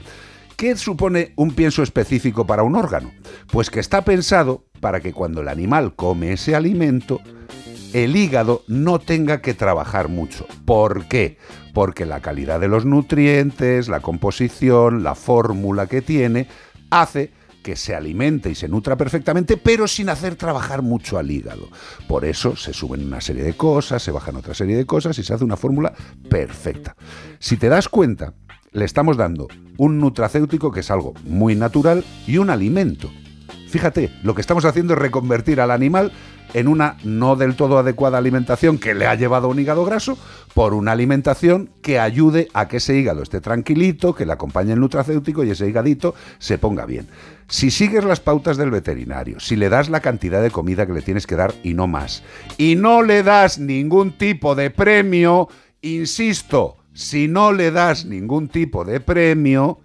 ¿Qué 0.57 0.77
supone 0.77 1.33
un 1.35 1.51
pienso 1.51 1.83
específico 1.83 2.47
para 2.47 2.63
un 2.63 2.77
órgano? 2.77 3.11
Pues 3.51 3.71
que 3.71 3.81
está 3.81 4.03
pensado 4.03 4.63
para 4.79 5.01
que 5.01 5.13
cuando 5.13 5.41
el 5.41 5.49
animal 5.49 5.97
come 5.97 6.35
ese 6.35 6.55
alimento, 6.55 7.21
el 7.93 8.15
hígado 8.15 8.63
no 8.69 9.01
tenga 9.01 9.43
que 9.43 9.53
trabajar 9.53 10.09
mucho. 10.09 10.47
¿Por 10.65 11.07
qué? 11.09 11.39
Porque 11.75 12.07
la 12.07 12.21
calidad 12.21 12.61
de 12.61 12.69
los 12.69 12.85
nutrientes, 12.85 13.89
la 13.89 13.99
composición, 13.99 15.03
la 15.03 15.17
fórmula 15.17 15.89
que 15.89 16.03
tiene, 16.03 16.47
hace 16.89 17.33
que 17.63 17.77
se 17.77 17.95
alimente 17.95 18.51
y 18.51 18.55
se 18.55 18.69
nutra 18.69 18.97
perfectamente, 18.97 19.57
pero 19.57 19.87
sin 19.89 20.09
hacer 20.09 20.37
trabajar 20.37 20.83
mucho 20.83 21.19
al 21.19 21.31
hígado. 21.31 21.69
Por 22.09 22.25
eso 22.25 22.57
se 22.57 22.73
suben 22.73 23.07
una 23.07 23.21
serie 23.21 23.43
de 23.43 23.55
cosas, 23.55 24.03
se 24.03 24.11
bajan 24.11 24.37
otra 24.37 24.55
serie 24.55 24.77
de 24.77 24.87
cosas 24.87 25.19
y 25.19 25.23
se 25.23 25.33
hace 25.33 25.45
una 25.45 25.57
fórmula 25.57 25.95
perfecta. 26.29 26.97
Si 27.39 27.57
te 27.57 27.69
das 27.69 27.89
cuenta, 27.89 28.35
le 28.73 28.85
estamos 28.85 29.17
dando 29.17 29.49
un 29.77 29.99
nutracéutico 29.99 30.73
que 30.73 30.81
es 30.81 30.91
algo 30.91 31.15
muy 31.25 31.55
natural 31.55 32.05
y 32.27 32.39
un 32.39 32.51
alimento. 32.51 33.11
Fíjate, 33.69 34.11
lo 34.23 34.35
que 34.35 34.43
estamos 34.43 34.67
haciendo 34.67 34.93
es 34.93 34.99
reconvertir 34.99 35.61
al 35.61 35.71
animal 35.71 36.13
en 36.55 36.69
una 36.69 36.97
no 37.05 37.37
del 37.37 37.57
todo 37.57 37.79
adecuada 37.79 38.19
alimentación 38.19 38.79
que 38.79 38.95
le 38.95 39.07
ha 39.07 39.15
llevado 39.15 39.47
a 39.47 39.51
un 39.51 39.59
hígado 39.59 39.85
graso 39.85 40.19
por 40.55 40.75
una 40.75 40.93
alimentación 40.93 41.71
que 41.83 41.99
ayude 41.99 42.49
a 42.53 42.69
que 42.69 42.79
ese 42.79 42.97
hígado 42.97 43.23
esté 43.23 43.41
tranquilito, 43.41 44.15
que 44.15 44.27
le 44.27 44.33
acompañe 44.33 44.73
el 44.73 44.81
nutracéutico 44.81 45.45
y 45.45 45.51
ese 45.51 45.69
hígadito 45.69 46.15
se 46.39 46.59
ponga 46.59 46.87
bien. 46.87 47.09
Si 47.49 47.71
sigues 47.71 48.05
las 48.05 48.21
pautas 48.21 48.57
del 48.57 48.71
veterinario, 48.71 49.41
si 49.41 49.57
le 49.57 49.69
das 49.69 49.89
la 49.89 50.01
cantidad 50.01 50.43
de 50.43 50.51
comida 50.51 50.87
que 50.87 50.93
le 50.93 51.03
tienes 51.03 51.27
que 51.27 51.37
dar 51.37 51.55
y 51.63 51.75
no 51.75 51.87
más, 51.87 52.23
y 52.59 52.77
no 52.77 53.03
le 53.03 53.23
das 53.23 53.59
ningún 53.59 54.13
tipo 54.13 54.55
de 54.55 54.71
premio, 54.71 55.49
insisto, 55.81 56.77
si 56.95 57.29
no 57.29 57.53
le 57.53 57.71
das 57.71 58.05
ningún 58.05 58.49
tipo 58.49 58.85
de 58.85 59.01
premio, 59.01 59.81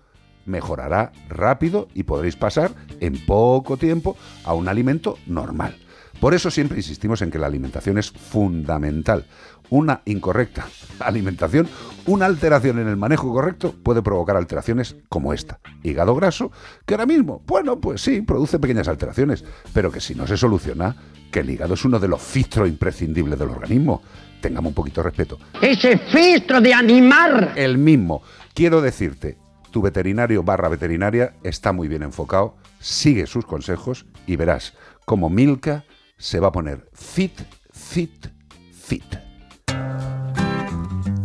mejorará 0.45 1.11
rápido 1.29 1.87
y 1.93 2.03
podréis 2.03 2.35
pasar 2.35 2.71
en 2.99 3.25
poco 3.25 3.77
tiempo 3.77 4.17
a 4.43 4.53
un 4.53 4.67
alimento 4.67 5.17
normal. 5.25 5.75
Por 6.19 6.33
eso 6.33 6.49
siempre 6.49 6.77
insistimos 6.77 7.21
en 7.21 7.29
que 7.29 7.37
la 7.37 7.47
alimentación 7.47 7.97
es 7.97 8.11
fundamental. 8.11 9.25
Una 9.69 10.01
incorrecta 10.05 10.65
alimentación, 10.99 11.67
una 12.05 12.25
alteración 12.25 12.79
en 12.79 12.87
el 12.87 12.97
manejo 12.97 13.31
correcto 13.31 13.75
puede 13.83 14.01
provocar 14.01 14.35
alteraciones 14.37 14.95
como 15.09 15.33
esta. 15.33 15.59
Hígado 15.83 16.15
graso, 16.15 16.51
que 16.85 16.93
ahora 16.93 17.05
mismo, 17.05 17.43
bueno, 17.45 17.79
pues 17.79 18.01
sí, 18.01 18.21
produce 18.21 18.59
pequeñas 18.59 18.87
alteraciones, 18.87 19.43
pero 19.73 19.91
que 19.91 19.99
si 19.99 20.15
no 20.15 20.25
se 20.25 20.37
soluciona, 20.37 20.95
que 21.31 21.41
el 21.41 21.49
hígado 21.49 21.73
es 21.73 21.85
uno 21.85 21.99
de 21.99 22.07
los 22.07 22.21
filtros 22.21 22.67
imprescindibles 22.67 23.37
del 23.37 23.49
organismo. 23.49 24.01
Tengamos 24.41 24.69
un 24.69 24.75
poquito 24.75 25.01
de 25.01 25.09
respeto. 25.09 25.37
Ese 25.61 25.97
filtro 25.97 26.61
de 26.61 26.73
animar. 26.73 27.53
El 27.55 27.77
mismo. 27.77 28.21
Quiero 28.53 28.81
decirte, 28.81 29.37
tu 29.71 29.81
veterinario 29.81 30.43
barra 30.43 30.69
veterinaria 30.69 31.33
está 31.43 31.73
muy 31.73 31.87
bien 31.87 32.03
enfocado, 32.03 32.55
sigue 32.79 33.27
sus 33.27 33.45
consejos 33.45 34.05
y 34.25 34.35
verás 34.35 34.73
como 35.05 35.29
Milka 35.29 35.83
se 36.17 36.39
va 36.39 36.47
a 36.47 36.51
poner 36.51 36.87
fit, 36.93 37.41
fit, 37.71 38.27
fit. 38.73 39.03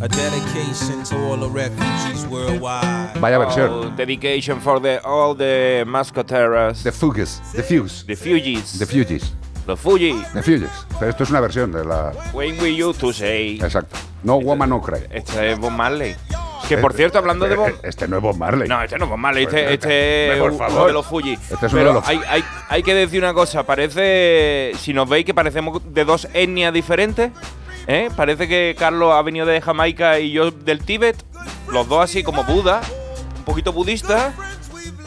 A 0.01 0.09
dedication 0.09 1.05
to 1.05 1.17
all 1.29 1.37
the 1.39 1.49
refugees 1.49 2.27
worldwide. 2.27 3.13
Vaya 3.21 3.39
Oh, 3.39 3.47
versión. 3.47 3.97
dedication 3.97 4.61
for 4.61 4.81
the, 4.81 5.01
all 5.05 5.35
the 5.35 5.85
mascoteras. 5.87 6.83
The 6.83 6.91
Fugues, 6.91 7.41
The 7.55 7.63
Fugues, 7.63 8.05
The 8.07 8.17
Fugees. 8.17 8.79
The 8.79 8.87
Fugees, 8.87 9.33
Los 9.67 9.79
Fuji. 9.79 10.13
The 10.35 10.43
Fugees. 10.43 10.87
Pero 10.99 11.11
esto 11.11 11.23
es 11.23 11.31
una 11.31 11.41
versión 11.41 11.71
de 11.71 11.85
la... 11.85 12.13
When 12.33 12.59
we 12.61 12.71
used 12.83 13.01
to 13.01 13.13
say. 13.13 13.61
Exacto. 13.63 13.97
No 14.25 14.39
Woman 14.39 14.71
No 14.71 14.81
Cry. 14.83 15.07
Este 15.11 15.53
es 15.53 15.59
Bob 15.61 15.71
Marley. 15.71 16.17
Que 16.77 16.83
por 16.83 16.93
cierto, 16.95 17.19
hablando 17.19 17.49
de 17.49 17.57
Bob. 17.57 17.73
Este 17.83 18.07
no 18.09 18.17
es 18.17 18.23
Bob 18.23 18.37
Marley. 18.37 18.69
No, 18.69 18.83
este 18.83 18.99
no 18.99 19.05
es 19.05 19.11
Bob 19.11 19.19
Marley, 19.19 19.45
Pues, 19.45 19.55
este, 19.57 19.75
este 19.75 20.33
es 20.35 20.41
uno 20.41 20.59
favor. 20.59 20.87
de 20.87 20.93
los 20.93 21.07
Fuji. 21.07 21.33
Este 21.35 21.55
es 21.55 21.63
uno 21.63 21.71
Pero 21.73 21.89
de 21.89 21.95
los- 21.95 22.09
hay, 22.09 22.21
hay, 22.29 22.45
hay 22.69 22.83
que 22.83 22.95
decir 22.95 23.23
una 23.23 23.35
cosa, 23.35 23.63
parece, 23.65 24.73
si 24.79 24.93
nos 24.93 25.09
veis 25.09 25.25
que 25.25 25.35
parecemos 25.35 25.81
de 25.85 26.05
dos 26.05 26.29
etnias 26.35 26.73
diferentes, 26.73 27.31
¿eh? 27.87 28.09
parece 28.17 28.49
que 28.49 28.75
Carlos 28.79 29.13
ha 29.15 29.23
venido 29.23 29.47
de 29.47 29.61
Jamaica 29.61 30.19
y 30.19 30.33
yo 30.33 30.51
del 30.51 30.85
Tíbet, 30.85 31.17
los 31.71 31.89
dos 31.89 32.03
así 32.05 32.23
como 32.23 32.45
Buda, 32.45 32.81
un 33.39 33.45
poquito 33.45 33.73
budista, 33.73 34.33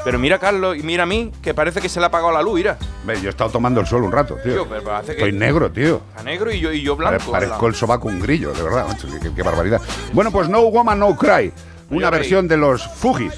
pero 0.06 0.18
mira 0.18 0.40
Carlos 0.40 0.78
y 0.78 0.84
mira 0.84 1.04
a 1.04 1.06
mí, 1.06 1.32
que 1.42 1.54
parece 1.54 1.82
que 1.82 1.90
se 1.90 2.00
le 2.00 2.06
ha 2.06 2.08
apagado 2.08 2.32
la 2.32 2.42
luz, 2.42 2.54
mira. 2.56 2.78
Ve, 3.04 3.20
yo 3.20 3.28
he 3.28 3.30
estado 3.32 3.50
tomando 3.50 3.82
el 3.82 3.88
sol 3.88 4.04
un 4.04 4.12
rato, 4.14 4.36
tío. 4.42 4.54
Tío, 4.54 4.70
pero 4.70 4.84
parece 4.84 5.08
que- 5.16 5.24
Estoy 5.24 5.34
negro, 5.34 5.70
tío. 5.72 6.02
A 6.16 6.24
negro 6.24 6.50
y 6.52 6.60
yo, 6.62 6.72
y 6.72 6.82
yo 6.82 6.96
Pare- 6.96 7.18
blanco. 7.18 7.32
parezco 7.34 7.68
el 7.68 7.76
sobaco 7.76 8.08
un 8.08 8.22
grillo, 8.22 8.54
de 8.54 8.62
verdad. 8.64 8.86
qué, 9.02 9.20
qué- 9.20 9.36
qué 9.36 9.44
barbaridad. 9.44 9.82
Bueno, 10.14 10.32
pues 10.32 10.48
No 10.48 10.62
Woman 10.62 11.00
No 11.00 11.16
Cry. 11.18 11.52
Una 11.92 12.10
versión 12.10 12.48
de 12.48 12.58
los 12.58 12.88
Fugis. 12.88 13.34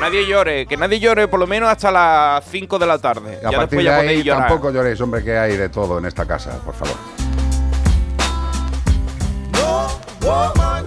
Nadie 0.00 0.26
llore, 0.26 0.66
que 0.66 0.76
nadie 0.76 0.98
llore 0.98 1.28
por 1.28 1.38
lo 1.38 1.46
menos 1.46 1.68
hasta 1.68 1.92
las 1.92 2.44
5 2.46 2.76
de 2.78 2.86
la 2.86 2.98
tarde. 2.98 3.38
A 3.44 3.50
ya 3.52 3.58
partir 3.58 3.78
después 3.78 3.78
de 3.78 3.84
ya 3.84 3.96
ahí 3.98 4.22
llorar. 4.24 4.48
tampoco 4.48 4.70
lloréis, 4.72 5.00
hombre, 5.00 5.22
que 5.22 5.36
hay 5.38 5.56
de 5.56 5.68
todo 5.68 5.98
en 5.98 6.06
esta 6.06 6.26
casa, 6.26 6.58
por 6.64 6.74
favor. 6.74 6.96
No 9.52 9.88
woman, 10.20 10.81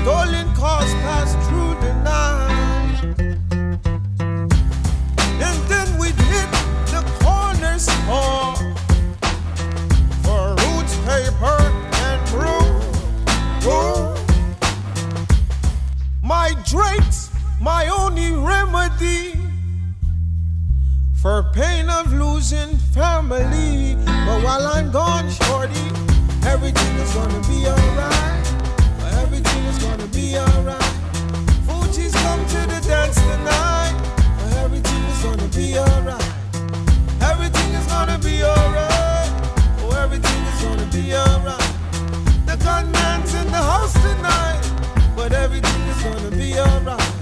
stolen 0.00 0.48
cars 0.54 0.90
through 1.46 1.74
the 1.84 1.92
night. 2.02 2.98
And 5.46 5.56
then 5.68 5.98
we'd 6.00 6.20
hit 6.32 6.50
the 6.94 7.02
corner 7.20 7.78
store 7.78 8.56
for 10.24 10.56
and 12.08 12.20
brew. 12.30 12.70
My 16.22 16.54
drinks, 16.64 17.30
my 17.60 17.86
only 17.88 18.32
remedy 18.32 19.34
for 21.20 21.42
pain 21.52 21.90
of 21.90 22.10
losing 22.14 22.78
family. 22.94 23.96
But 24.06 24.42
while 24.42 24.66
I'm 24.66 24.90
gone, 24.90 25.28
shorty, 25.28 25.86
everything 26.46 26.96
is 26.96 27.12
gonna 27.12 27.40
be 27.46 27.66
alright. 27.66 28.49
Be 30.30 30.38
alright. 30.38 30.80
Come 32.22 32.46
to 32.46 32.60
the 32.68 32.80
dance 32.86 33.16
tonight. 33.16 33.94
Everything 34.62 35.02
is 35.10 35.22
gonna 35.24 35.48
be 35.48 35.76
alright. 35.76 36.32
Everything 37.20 37.74
is 37.74 37.86
gonna 37.88 38.16
be 38.18 38.44
alright. 38.44 39.30
Oh, 39.80 39.98
everything 40.00 40.40
is 40.46 40.62
gonna 40.62 40.86
be 40.92 41.16
alright. 41.16 41.72
The 42.46 42.56
gunman's 42.62 43.34
in 43.34 43.46
the 43.50 43.62
house 43.72 43.92
tonight, 43.92 44.62
but 45.16 45.32
everything 45.32 45.82
is 45.88 46.00
gonna 46.04 46.30
be 46.30 46.60
alright. 46.60 47.19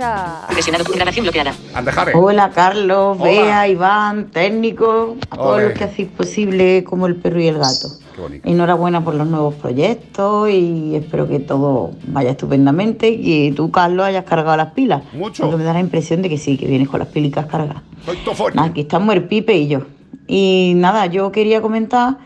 WhatsApp. 0.00 0.48
Presionado. 0.50 0.84
Grabación 0.94 1.24
bloqueada. 1.24 1.52
Andejare. 1.74 2.12
Hola 2.14 2.50
Carlos, 2.54 3.16
Hola. 3.18 3.30
Bea, 3.30 3.68
Iván, 3.68 4.30
técnico, 4.30 5.16
a 5.30 5.36
todos 5.36 5.62
los 5.62 5.72
que 5.72 5.84
hacéis 5.84 6.08
posible 6.08 6.84
como 6.84 7.06
el 7.06 7.16
perro 7.16 7.40
y 7.40 7.48
el 7.48 7.58
gato. 7.58 7.88
Qué 8.14 8.20
bonito. 8.20 8.48
Enhorabuena 8.48 9.02
por 9.04 9.14
los 9.14 9.26
nuevos 9.26 9.54
proyectos 9.56 10.48
y 10.50 10.94
espero 10.94 11.26
que 11.28 11.40
todo 11.40 11.90
vaya 12.08 12.30
estupendamente 12.30 13.08
y 13.08 13.50
que 13.50 13.56
tú, 13.56 13.70
Carlos, 13.70 14.06
hayas 14.06 14.24
cargado 14.24 14.56
las 14.56 14.72
pilas. 14.72 15.02
Mucho. 15.12 15.42
Porque 15.44 15.56
me 15.56 15.64
da 15.64 15.72
la 15.72 15.80
impresión 15.80 16.22
de 16.22 16.28
que 16.28 16.38
sí, 16.38 16.56
que 16.56 16.66
vienes 16.66 16.88
con 16.88 17.00
las 17.00 17.08
pilicas 17.08 17.46
cargadas. 17.46 17.82
Soy 18.04 18.16
tofón. 18.18 18.52
Nada, 18.54 18.68
Aquí 18.68 18.82
estamos 18.82 19.14
el 19.14 19.24
Pipe 19.24 19.54
y 19.56 19.68
yo. 19.68 19.80
Y 20.28 20.74
nada, 20.76 21.06
yo 21.06 21.32
quería 21.32 21.60
comentar 21.60 22.18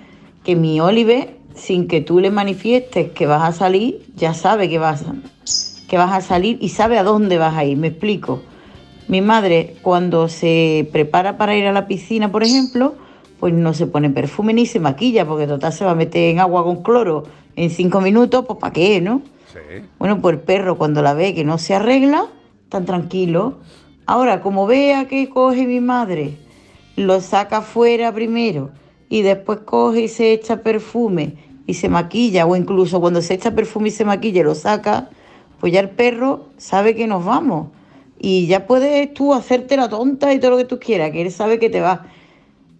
que 0.44 0.54
mi 0.56 0.80
Oliver, 0.80 1.38
sin 1.54 1.88
que 1.88 2.02
tú 2.02 2.20
le 2.20 2.30
manifiestes 2.30 3.10
que 3.12 3.26
vas 3.26 3.42
a 3.42 3.52
salir, 3.52 4.02
ya 4.16 4.34
sabe 4.34 4.68
que 4.68 4.78
vas, 4.78 5.02
a- 5.02 5.14
que 5.94 5.98
vas 5.98 6.12
a 6.12 6.20
salir 6.20 6.58
y 6.60 6.70
sabe 6.70 6.98
a 6.98 7.04
dónde 7.04 7.38
vas 7.38 7.54
a 7.54 7.64
ir. 7.64 7.76
Me 7.76 7.86
explico. 7.86 8.42
Mi 9.06 9.20
madre, 9.20 9.76
cuando 9.80 10.26
se 10.26 10.88
prepara 10.90 11.36
para 11.36 11.54
ir 11.54 11.66
a 11.66 11.72
la 11.72 11.86
piscina, 11.86 12.32
por 12.32 12.42
ejemplo, 12.42 12.96
pues 13.38 13.54
no 13.54 13.72
se 13.74 13.86
pone 13.86 14.10
perfume 14.10 14.54
ni 14.54 14.66
se 14.66 14.80
maquilla, 14.80 15.24
porque 15.24 15.46
total 15.46 15.72
se 15.72 15.84
va 15.84 15.92
a 15.92 15.94
meter 15.94 16.32
en 16.32 16.40
agua 16.40 16.64
con 16.64 16.82
cloro 16.82 17.22
en 17.54 17.70
cinco 17.70 18.00
minutos, 18.00 18.44
pues 18.44 18.58
¿para 18.58 18.72
qué, 18.72 19.00
no? 19.00 19.22
Sí. 19.52 19.84
Bueno, 20.00 20.20
pues 20.20 20.34
el 20.34 20.40
perro 20.40 20.76
cuando 20.76 21.00
la 21.00 21.14
ve 21.14 21.32
que 21.32 21.44
no 21.44 21.58
se 21.58 21.76
arregla, 21.76 22.26
tan 22.70 22.86
tranquilo. 22.86 23.58
Ahora, 24.04 24.40
como 24.40 24.66
vea 24.66 25.06
que 25.06 25.28
coge 25.28 25.64
mi 25.64 25.78
madre, 25.78 26.32
lo 26.96 27.20
saca 27.20 27.62
fuera 27.62 28.12
primero 28.12 28.72
y 29.08 29.22
después 29.22 29.60
coge 29.60 30.00
y 30.00 30.08
se 30.08 30.32
echa 30.32 30.56
perfume 30.56 31.36
y 31.68 31.74
se 31.74 31.88
maquilla, 31.88 32.46
o 32.46 32.56
incluso 32.56 33.00
cuando 33.00 33.22
se 33.22 33.34
echa 33.34 33.52
perfume 33.52 33.90
y 33.90 33.92
se 33.92 34.04
maquilla 34.04 34.42
lo 34.42 34.56
saca, 34.56 35.10
pues 35.64 35.72
ya 35.72 35.80
el 35.80 35.88
perro 35.88 36.50
sabe 36.58 36.94
que 36.94 37.06
nos 37.06 37.24
vamos. 37.24 37.68
Y 38.18 38.46
ya 38.48 38.66
puedes 38.66 39.14
tú 39.14 39.32
hacerte 39.32 39.78
la 39.78 39.88
tonta 39.88 40.30
y 40.34 40.38
todo 40.38 40.50
lo 40.50 40.56
que 40.58 40.66
tú 40.66 40.78
quieras, 40.78 41.10
que 41.10 41.22
él 41.22 41.30
sabe 41.32 41.58
que 41.58 41.70
te 41.70 41.80
vas. 41.80 42.00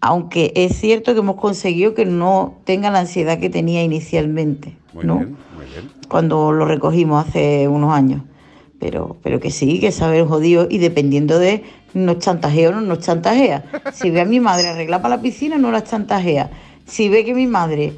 Aunque 0.03 0.53
es 0.55 0.77
cierto 0.77 1.15
que 1.15 1.21
hemos 1.21 1.37
conseguido 1.37 1.95
que 1.95 2.05
no 2.05 2.57
tenga 2.65 2.91
la 2.91 2.99
ansiedad 2.99 3.39
que 3.39 3.49
tenía 3.49 3.83
inicialmente. 3.83 4.77
Muy 4.93 5.07
¿no? 5.07 5.17
bien, 5.17 5.37
muy 5.57 5.65
bien. 5.65 5.91
cuando 6.11 6.53
lo 6.53 6.67
recogimos 6.67 7.27
hace 7.27 7.69
unos 7.69 7.91
años. 7.91 8.21
Pero, 8.79 9.17
pero 9.23 9.41
que 9.41 9.51
sí, 9.51 9.81
que 9.81 9.91
sabe 9.91 10.19
el 10.19 10.27
jodido 10.27 10.67
y 10.71 10.77
dependiendo 10.77 11.39
de 11.39 11.63
nos 11.95 12.19
chantajea 12.19 12.69
o 12.69 12.73
no 12.73 12.83
nos 12.83 12.99
chantajea. 12.99 13.65
Si 13.95 14.11
ve 14.11 14.21
a 14.21 14.25
mi 14.27 14.41
madre 14.41 14.69
arreglar 14.69 15.01
para 15.01 15.17
la 15.17 15.23
piscina, 15.23 15.57
no 15.57 15.71
la 15.71 15.85
chantajea. 15.85 16.51
Si 16.85 17.09
ve 17.09 17.25
que 17.25 17.33
mi 17.33 17.47
madre 17.47 17.95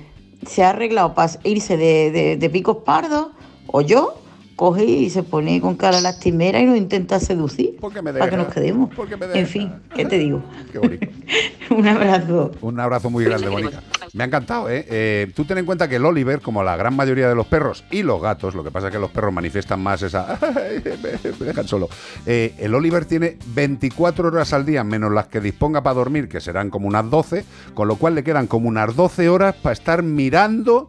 se 0.46 0.62
ha 0.62 0.70
arreglado 0.70 1.12
para 1.12 1.32
irse 1.42 1.76
de, 1.76 2.12
de- 2.12 2.36
de 2.36 2.50
picos 2.50 2.76
pardos, 2.84 3.30
o 3.66 3.80
yo, 3.80 4.14
coge 4.56 4.84
y 4.84 5.10
se 5.10 5.22
pone 5.22 5.60
con 5.60 5.76
cara 5.76 6.00
lastimera 6.00 6.58
y 6.60 6.64
nos 6.66 6.78
intenta 6.78 7.20
seducir 7.20 7.76
Porque 7.78 8.00
me 8.00 8.12
para 8.12 8.30
que 8.30 8.36
nos 8.38 8.48
quedemos. 8.48 8.90
porque 8.94 9.16
me 9.16 9.26
En 9.38 9.46
fin, 9.46 9.70
¿qué 9.94 10.06
te 10.06 10.18
digo? 10.18 10.42
Qué 10.72 10.78
bonito. 10.78 11.06
Un 11.70 11.86
abrazo. 11.86 12.52
Un 12.62 12.80
abrazo 12.80 13.10
muy 13.10 13.24
grande, 13.24 13.50
Mónica. 13.50 13.82
Me 14.14 14.24
ha 14.24 14.26
encantado, 14.28 14.70
¿eh? 14.70 14.86
Eh, 14.88 15.30
Tú 15.34 15.44
ten 15.44 15.58
en 15.58 15.66
cuenta 15.66 15.88
que 15.88 15.96
el 15.96 16.04
Oliver, 16.06 16.40
como 16.40 16.62
la 16.62 16.76
gran 16.76 16.96
mayoría 16.96 17.28
de 17.28 17.34
los 17.34 17.46
perros 17.46 17.84
y 17.90 18.02
los 18.02 18.22
gatos, 18.22 18.54
lo 18.54 18.64
que 18.64 18.70
pasa 18.70 18.86
es 18.86 18.92
que 18.92 18.98
los 18.98 19.10
perros 19.10 19.32
manifiestan 19.32 19.82
más 19.82 20.00
esa... 20.02 20.38
me, 20.54 21.30
me 21.38 21.46
dejan 21.46 21.68
solo. 21.68 21.88
Eh, 22.24 22.54
el 22.58 22.74
Oliver 22.74 23.04
tiene 23.04 23.36
24 23.48 24.28
horas 24.28 24.52
al 24.52 24.64
día, 24.64 24.84
menos 24.84 25.12
las 25.12 25.26
que 25.26 25.40
disponga 25.40 25.82
para 25.82 25.94
dormir, 25.94 26.28
que 26.28 26.40
serán 26.40 26.70
como 26.70 26.86
unas 26.88 27.10
12, 27.10 27.44
con 27.74 27.88
lo 27.88 27.96
cual 27.96 28.14
le 28.14 28.24
quedan 28.24 28.46
como 28.46 28.68
unas 28.68 28.94
12 28.96 29.28
horas 29.28 29.54
para 29.56 29.72
estar 29.74 30.02
mirando 30.02 30.88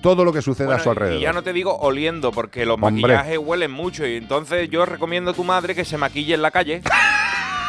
todo 0.00 0.24
lo 0.24 0.32
que 0.32 0.42
sucede 0.42 0.72
a 0.72 0.78
su 0.78 0.90
alrededor. 0.90 1.18
Y 1.18 1.22
ya 1.22 1.32
no 1.32 1.42
te 1.42 1.52
digo 1.52 1.76
oliendo, 1.78 2.30
porque 2.30 2.64
los 2.64 2.74
Hombre. 2.80 3.02
maquillajes 3.02 3.38
huelen 3.38 3.70
mucho. 3.70 4.06
Y 4.06 4.16
entonces 4.16 4.68
yo 4.70 4.86
recomiendo 4.86 5.32
a 5.32 5.34
tu 5.34 5.44
madre 5.44 5.74
que 5.74 5.84
se 5.84 5.98
maquille 5.98 6.34
en 6.34 6.42
la 6.42 6.50
calle. 6.50 6.82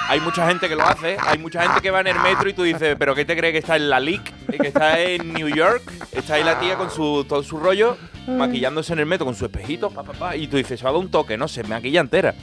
Hay 0.07 0.19
mucha 0.21 0.47
gente 0.47 0.67
que 0.67 0.75
lo 0.75 0.83
hace, 0.83 1.17
hay 1.19 1.37
mucha 1.37 1.61
gente 1.61 1.81
que 1.81 1.91
va 1.91 2.01
en 2.01 2.07
el 2.07 2.19
metro 2.19 2.49
y 2.49 2.53
tú 2.53 2.63
dices, 2.63 2.95
¿pero 2.97 3.13
qué 3.13 3.25
te 3.25 3.37
crees 3.37 3.51
que 3.51 3.59
está 3.59 3.75
en 3.75 3.91
la 3.91 3.99
LIC? 3.99 4.47
¿Que 4.59 4.67
está 4.67 4.99
en 4.99 5.33
New 5.33 5.49
York? 5.49 5.83
Está 6.11 6.33
ahí 6.33 6.43
la 6.43 6.59
tía 6.59 6.77
con 6.77 6.89
su, 6.89 7.25
todo 7.29 7.43
su 7.43 7.59
rollo, 7.59 7.95
maquillándose 8.27 8.93
en 8.93 8.99
el 8.99 9.05
metro 9.05 9.27
con 9.27 9.35
su 9.35 9.45
espejito, 9.45 9.91
pa, 9.91 10.01
pa, 10.01 10.13
pa, 10.13 10.35
y 10.35 10.47
tú 10.47 10.57
dices, 10.57 10.79
se 10.79 10.83
va 10.83 10.89
a 10.89 10.93
dar 10.93 11.01
un 11.01 11.11
toque, 11.11 11.37
no 11.37 11.47
se 11.47 11.63
maquilla 11.63 12.01
entera. 12.01 12.33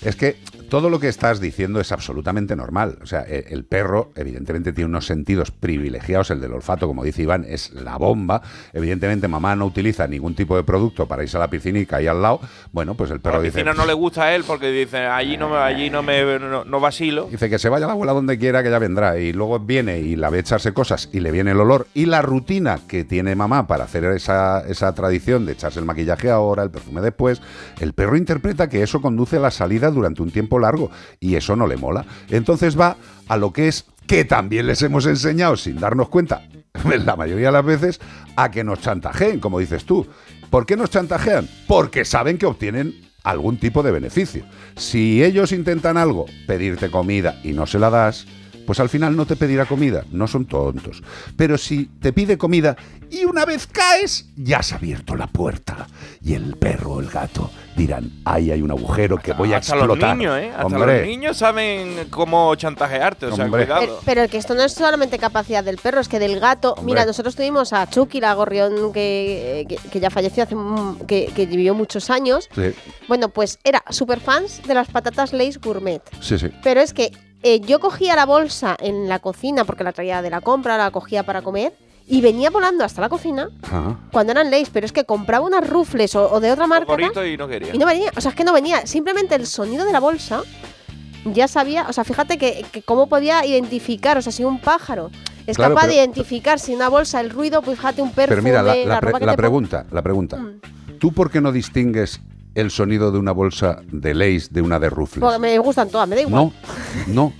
Es 0.00 0.16
que 0.16 0.36
todo 0.72 0.88
lo 0.88 0.98
que 0.98 1.08
estás 1.08 1.38
diciendo 1.38 1.80
es 1.80 1.92
absolutamente 1.92 2.56
normal. 2.56 2.96
O 3.02 3.06
sea, 3.06 3.26
e- 3.28 3.44
el 3.50 3.66
perro, 3.66 4.10
evidentemente, 4.16 4.72
tiene 4.72 4.88
unos 4.88 5.04
sentidos 5.04 5.50
privilegiados. 5.50 6.30
El 6.30 6.40
del 6.40 6.54
olfato, 6.54 6.86
como 6.86 7.04
dice 7.04 7.20
Iván, 7.20 7.44
es 7.46 7.72
la 7.74 7.98
bomba. 7.98 8.40
Evidentemente, 8.72 9.28
mamá 9.28 9.54
no 9.54 9.66
utiliza 9.66 10.06
ningún 10.06 10.34
tipo 10.34 10.56
de 10.56 10.64
producto 10.64 11.06
para 11.06 11.24
irse 11.24 11.36
a 11.36 11.40
la 11.40 11.50
piscina 11.50 11.78
y 11.78 11.84
caer 11.84 12.08
al 12.08 12.22
lado. 12.22 12.40
Bueno, 12.72 12.94
pues 12.94 13.10
el 13.10 13.20
perro 13.20 13.36
la 13.36 13.42
dice. 13.42 13.58
piscina 13.58 13.74
no 13.74 13.84
le 13.84 13.92
gusta 13.92 14.22
a 14.24 14.34
él 14.34 14.44
porque 14.46 14.70
dice, 14.70 14.96
allí 15.04 15.36
no, 15.36 15.50
me- 15.50 15.58
allí 15.58 15.90
no 15.90 16.02
me 16.02 16.38
no, 16.38 16.64
no 16.64 16.80
vacilo. 16.80 17.28
Dice 17.30 17.50
que 17.50 17.58
se 17.58 17.68
vaya 17.68 17.86
la 17.86 17.92
abuela 17.92 18.14
donde 18.14 18.38
quiera, 18.38 18.62
que 18.62 18.70
ya 18.70 18.78
vendrá. 18.78 19.18
Y 19.18 19.34
luego 19.34 19.60
viene 19.60 19.98
y 20.00 20.16
la 20.16 20.30
ve 20.30 20.38
echarse 20.38 20.72
cosas 20.72 21.10
y 21.12 21.20
le 21.20 21.32
viene 21.32 21.50
el 21.50 21.60
olor 21.60 21.86
y 21.92 22.06
la 22.06 22.22
rutina 22.22 22.78
que 22.88 23.04
tiene 23.04 23.34
mamá 23.36 23.66
para 23.66 23.84
hacer 23.84 24.04
esa, 24.04 24.60
esa 24.66 24.94
tradición 24.94 25.44
de 25.44 25.52
echarse 25.52 25.80
el 25.80 25.84
maquillaje 25.84 26.30
ahora, 26.30 26.62
el 26.62 26.70
perfume 26.70 27.02
después. 27.02 27.42
El 27.78 27.92
perro 27.92 28.16
interpreta 28.16 28.70
que 28.70 28.82
eso 28.82 29.02
conduce 29.02 29.36
a 29.36 29.40
la 29.40 29.50
salida 29.50 29.90
durante 29.90 30.22
un 30.22 30.30
tiempo 30.30 30.61
largo 30.62 30.90
y 31.20 31.34
eso 31.34 31.54
no 31.54 31.66
le 31.66 31.76
mola. 31.76 32.06
Entonces 32.30 32.78
va 32.78 32.96
a 33.28 33.36
lo 33.36 33.52
que 33.52 33.68
es 33.68 33.84
que 34.06 34.24
también 34.24 34.66
les 34.66 34.82
hemos 34.82 35.06
enseñado 35.06 35.56
sin 35.56 35.78
darnos 35.78 36.08
cuenta, 36.08 36.48
la 37.04 37.16
mayoría 37.16 37.46
de 37.48 37.52
las 37.52 37.64
veces, 37.64 38.00
a 38.36 38.50
que 38.50 38.64
nos 38.64 38.80
chantajeen, 38.80 39.40
como 39.40 39.58
dices 39.58 39.84
tú. 39.84 40.06
¿Por 40.50 40.66
qué 40.66 40.76
nos 40.76 40.90
chantajean? 40.90 41.48
Porque 41.66 42.04
saben 42.04 42.38
que 42.38 42.46
obtienen 42.46 42.94
algún 43.24 43.56
tipo 43.56 43.82
de 43.82 43.92
beneficio. 43.92 44.44
Si 44.76 45.22
ellos 45.22 45.52
intentan 45.52 45.96
algo, 45.96 46.26
pedirte 46.46 46.90
comida 46.90 47.40
y 47.42 47.52
no 47.52 47.66
se 47.66 47.78
la 47.78 47.90
das, 47.90 48.26
pues 48.66 48.80
al 48.80 48.88
final 48.88 49.16
no 49.16 49.26
te 49.26 49.36
pedirá 49.36 49.66
comida, 49.66 50.04
no 50.12 50.26
son 50.26 50.46
tontos. 50.46 51.02
Pero 51.36 51.58
si 51.58 51.86
te 52.00 52.12
pide 52.12 52.38
comida 52.38 52.76
y 53.10 53.24
una 53.24 53.44
vez 53.44 53.66
caes, 53.66 54.26
ya 54.36 54.58
has 54.58 54.72
abierto 54.72 55.16
la 55.16 55.26
puerta. 55.26 55.86
Y 56.22 56.34
el 56.34 56.56
perro 56.56 56.92
o 56.92 57.00
el 57.00 57.08
gato 57.08 57.50
dirán, 57.76 58.10
ahí 58.24 58.50
hay 58.50 58.62
un 58.62 58.70
agujero 58.70 59.16
que 59.18 59.32
voy 59.32 59.52
a 59.52 59.56
Hasta 59.58 59.74
los 59.76 59.84
explotar. 59.84 60.16
niños, 60.16 60.38
¿eh? 60.38 60.50
Hasta 60.50 60.66
Hombre, 60.66 60.98
los 60.98 61.06
niños 61.08 61.36
saben 61.36 62.06
cómo 62.10 62.54
chantajearte, 62.54 63.26
o 63.26 63.34
sea, 63.34 63.44
Hombre. 63.46 63.64
Pero, 63.66 63.78
cuidado. 63.78 64.00
pero 64.04 64.28
que 64.28 64.36
esto 64.38 64.54
no 64.54 64.62
es 64.62 64.72
solamente 64.72 65.18
capacidad 65.18 65.64
del 65.64 65.78
perro, 65.78 66.00
es 66.00 66.08
que 66.08 66.18
del 66.18 66.38
gato. 66.38 66.72
Hombre. 66.74 66.84
Mira, 66.84 67.04
nosotros 67.06 67.34
tuvimos 67.34 67.72
a 67.72 67.88
Chucky, 67.88 68.20
la 68.20 68.34
gorrión 68.34 68.92
que, 68.92 69.66
que, 69.68 69.76
que 69.76 70.00
ya 70.00 70.10
falleció 70.10 70.44
hace. 70.44 70.54
que, 71.06 71.32
que 71.34 71.46
vivió 71.46 71.74
muchos 71.74 72.10
años. 72.10 72.48
Sí, 72.54 72.72
Bueno, 73.08 73.30
pues 73.30 73.58
era 73.64 73.82
super 73.90 74.20
fans 74.20 74.60
de 74.66 74.74
las 74.74 74.88
patatas 74.88 75.32
Lay's 75.32 75.60
Gourmet. 75.60 76.02
sí, 76.20 76.38
sí. 76.38 76.48
Pero 76.62 76.80
es 76.80 76.92
que 76.92 77.10
eh, 77.42 77.60
yo 77.60 77.80
cogía 77.80 78.16
la 78.16 78.26
bolsa 78.26 78.76
en 78.80 79.08
la 79.08 79.18
cocina 79.18 79.64
porque 79.64 79.84
la 79.84 79.92
traía 79.92 80.22
de 80.22 80.30
la 80.30 80.40
compra, 80.40 80.76
la 80.78 80.90
cogía 80.90 81.22
para 81.24 81.42
comer 81.42 81.72
y 82.08 82.20
venía 82.20 82.50
volando 82.50 82.84
hasta 82.84 83.00
la 83.00 83.08
cocina 83.08 83.48
Ajá. 83.62 83.98
cuando 84.12 84.32
eran 84.32 84.50
Lay's, 84.50 84.70
pero 84.70 84.84
es 84.86 84.92
que 84.92 85.04
compraba 85.04 85.46
unas 85.46 85.68
rufles 85.68 86.14
o, 86.16 86.30
o 86.32 86.40
de 86.40 86.50
otra 86.52 86.66
marca 86.66 86.86
Favorito 86.86 87.24
y 87.24 87.36
no 87.36 87.46
quería. 87.48 87.74
y 87.74 87.78
no 87.78 87.86
venía, 87.86 88.10
o 88.16 88.20
sea, 88.20 88.30
es 88.30 88.36
que 88.36 88.44
no 88.44 88.52
venía, 88.52 88.86
simplemente 88.86 89.34
el 89.34 89.46
sonido 89.46 89.84
de 89.84 89.92
la 89.92 90.00
bolsa 90.00 90.42
ya 91.24 91.46
sabía, 91.46 91.86
o 91.88 91.92
sea, 91.92 92.02
fíjate 92.04 92.36
que, 92.38 92.64
que 92.72 92.82
cómo 92.82 93.08
podía 93.08 93.46
identificar, 93.46 94.18
o 94.18 94.22
sea, 94.22 94.32
si 94.32 94.42
un 94.44 94.58
pájaro 94.60 95.10
Es 95.46 95.56
Claro, 95.56 95.74
capaz 95.74 95.82
pero- 95.86 95.92
de 95.94 95.98
identificar 96.00 96.58
si 96.58 96.74
una 96.74 96.88
bolsa, 96.88 97.20
el 97.20 97.30
ruido, 97.30 97.62
pues 97.62 97.76
fíjate 97.78 98.02
un 98.02 98.10
perfume, 98.12 98.28
Pero 98.28 98.42
mira, 98.42 98.62
la, 98.62 98.74
la 98.94 99.00
pre- 99.00 99.12
la 99.12 99.18
pon- 99.18 99.36
pregunta, 99.36 99.86
la 99.90 100.02
pregunta. 100.02 100.36
Mm. 100.36 100.60
¿Tú 100.98 101.12
por 101.12 101.30
qué 101.30 101.40
no 101.40 101.50
distingues 101.52 102.20
el 102.54 102.70
sonido 102.70 103.10
de 103.12 103.18
una 103.18 103.32
bolsa 103.32 103.80
de 103.90 104.14
Lays 104.14 104.52
de 104.52 104.62
una 104.62 104.78
de 104.78 104.90
Ruffles? 104.90 105.20
Porque 105.20 105.38
me 105.38 105.58
gustan 105.58 105.88
todas, 105.88 106.08
me 106.08 106.16
da 106.16 106.22
igual. 106.22 106.52
No, 107.06 107.12
no, 107.14 107.32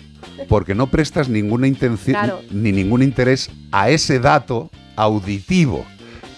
porque 0.48 0.74
no 0.74 0.86
prestas 0.88 1.28
ninguna 1.28 1.66
intención 1.66 2.14
Claro. 2.16 2.40
ni 2.50 2.72
ningún 2.72 3.02
interés 3.02 3.50
a 3.70 3.90
ese 3.90 4.18
dato 4.18 4.70
auditivo. 4.96 5.84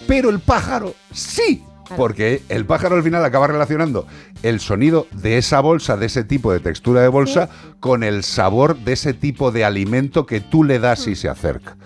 Pero 0.07 0.29
el 0.29 0.39
pájaro 0.39 0.93
sí, 1.11 1.63
porque 1.97 2.41
el 2.49 2.65
pájaro 2.65 2.95
al 2.95 3.03
final 3.03 3.23
acaba 3.25 3.47
relacionando 3.47 4.05
el 4.43 4.59
sonido 4.59 5.07
de 5.11 5.37
esa 5.37 5.59
bolsa, 5.61 5.97
de 5.97 6.07
ese 6.07 6.23
tipo 6.23 6.51
de 6.51 6.59
textura 6.59 7.01
de 7.01 7.07
bolsa, 7.07 7.49
con 7.79 8.03
el 8.03 8.23
sabor 8.23 8.77
de 8.77 8.93
ese 8.93 9.13
tipo 9.13 9.51
de 9.51 9.65
alimento 9.65 10.25
que 10.25 10.41
tú 10.41 10.63
le 10.63 10.79
das 10.79 11.07
Mm. 11.07 11.09
y 11.11 11.15
se 11.15 11.29
acerca. 11.29 11.77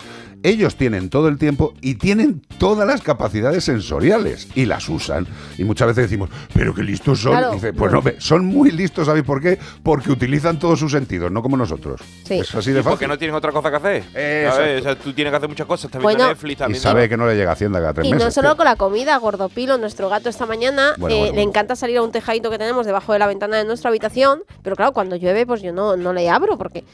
Ellos 0.43 0.75
tienen 0.75 1.09
todo 1.09 1.27
el 1.27 1.37
tiempo 1.37 1.73
y 1.81 1.95
tienen 1.95 2.41
todas 2.59 2.87
las 2.87 3.01
capacidades 3.01 3.65
sensoriales 3.65 4.47
y 4.55 4.65
las 4.65 4.87
usan. 4.87 5.27
Y 5.57 5.63
muchas 5.65 5.87
veces 5.89 6.03
decimos, 6.09 6.29
pero 6.53 6.73
qué 6.73 6.81
listos 6.83 7.19
son. 7.19 7.31
Claro. 7.33 7.51
Y 7.51 7.55
dice, 7.55 7.73
pues 7.73 7.91
no, 7.91 8.01
son 8.19 8.45
muy 8.45 8.71
listos, 8.71 9.07
¿sabéis 9.07 9.25
por 9.25 9.41
qué? 9.41 9.59
Porque 9.83 10.11
utilizan 10.11 10.57
todos 10.57 10.79
sus 10.79 10.91
sentidos, 10.91 11.29
no 11.31 11.41
como 11.41 11.57
nosotros. 11.57 11.99
Sí. 12.25 12.35
Es 12.39 12.55
así 12.55 12.71
de 12.71 12.79
¿Y 12.79 12.83
fácil. 12.83 12.99
qué 12.99 13.07
no 13.07 13.17
tienen 13.17 13.35
otra 13.35 13.51
cosa 13.51 13.69
que 13.69 13.75
hacer? 13.75 13.95
Exacto. 14.13 14.55
¿Sabes? 14.55 14.79
O 14.79 14.83
sea, 14.83 14.95
tú 14.97 15.13
tienes 15.13 15.31
que 15.31 15.37
hacer 15.37 15.49
muchas 15.49 15.67
cosas. 15.67 15.91
Viendo 15.91 16.03
Bueno. 16.07 16.27
Netflix, 16.27 16.51
estás 16.61 16.69
Y 16.71 16.75
sabe 16.75 17.09
que 17.09 17.17
no 17.17 17.27
le 17.27 17.35
llega 17.35 17.49
a 17.49 17.53
Hacienda 17.53 17.79
cada 17.79 17.93
tres 17.93 18.07
Y 18.07 18.11
meses. 18.11 18.25
no 18.25 18.31
solo 18.31 18.49
tío. 18.51 18.57
con 18.57 18.65
la 18.65 18.75
comida, 18.77 19.17
Gordopilo, 19.17 19.77
nuestro 19.77 20.07
gato 20.09 20.29
esta 20.29 20.45
mañana, 20.45 20.93
Bueno, 20.97 21.15
eh, 21.15 21.19
bueno, 21.19 21.25
le 21.25 21.31
bueno. 21.37 21.49
encanta 21.49 21.75
salir 21.75 21.97
a 21.97 22.01
un 22.03 22.11
tejadito 22.13 22.49
que 22.49 22.57
tenemos 22.57 22.85
debajo 22.85 23.11
de 23.11 23.19
la 23.19 23.27
ventana 23.27 23.57
de 23.57 23.65
nuestra 23.65 23.89
habitación, 23.89 24.43
pero 24.63 24.75
claro, 24.77 24.93
cuando 24.93 25.17
llueve 25.17 25.45
pues 25.45 25.61
yo 25.61 25.73
no, 25.73 25.97
no 25.97 26.13
le 26.13 26.29
abro 26.29 26.57
porque 26.57 26.85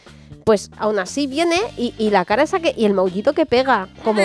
pues 0.46 0.70
aún 0.78 1.00
así 1.00 1.28
viene 1.28 1.56
y, 1.78 1.94
y 1.98 2.10
la 2.12 2.24
cara 2.26 2.44
esa 2.44 2.60
que 2.60 2.74
y 2.78 2.86
el 2.86 2.94
maullito 2.94 3.34
que 3.36 3.46
pega 3.46 3.88
como 4.04 4.22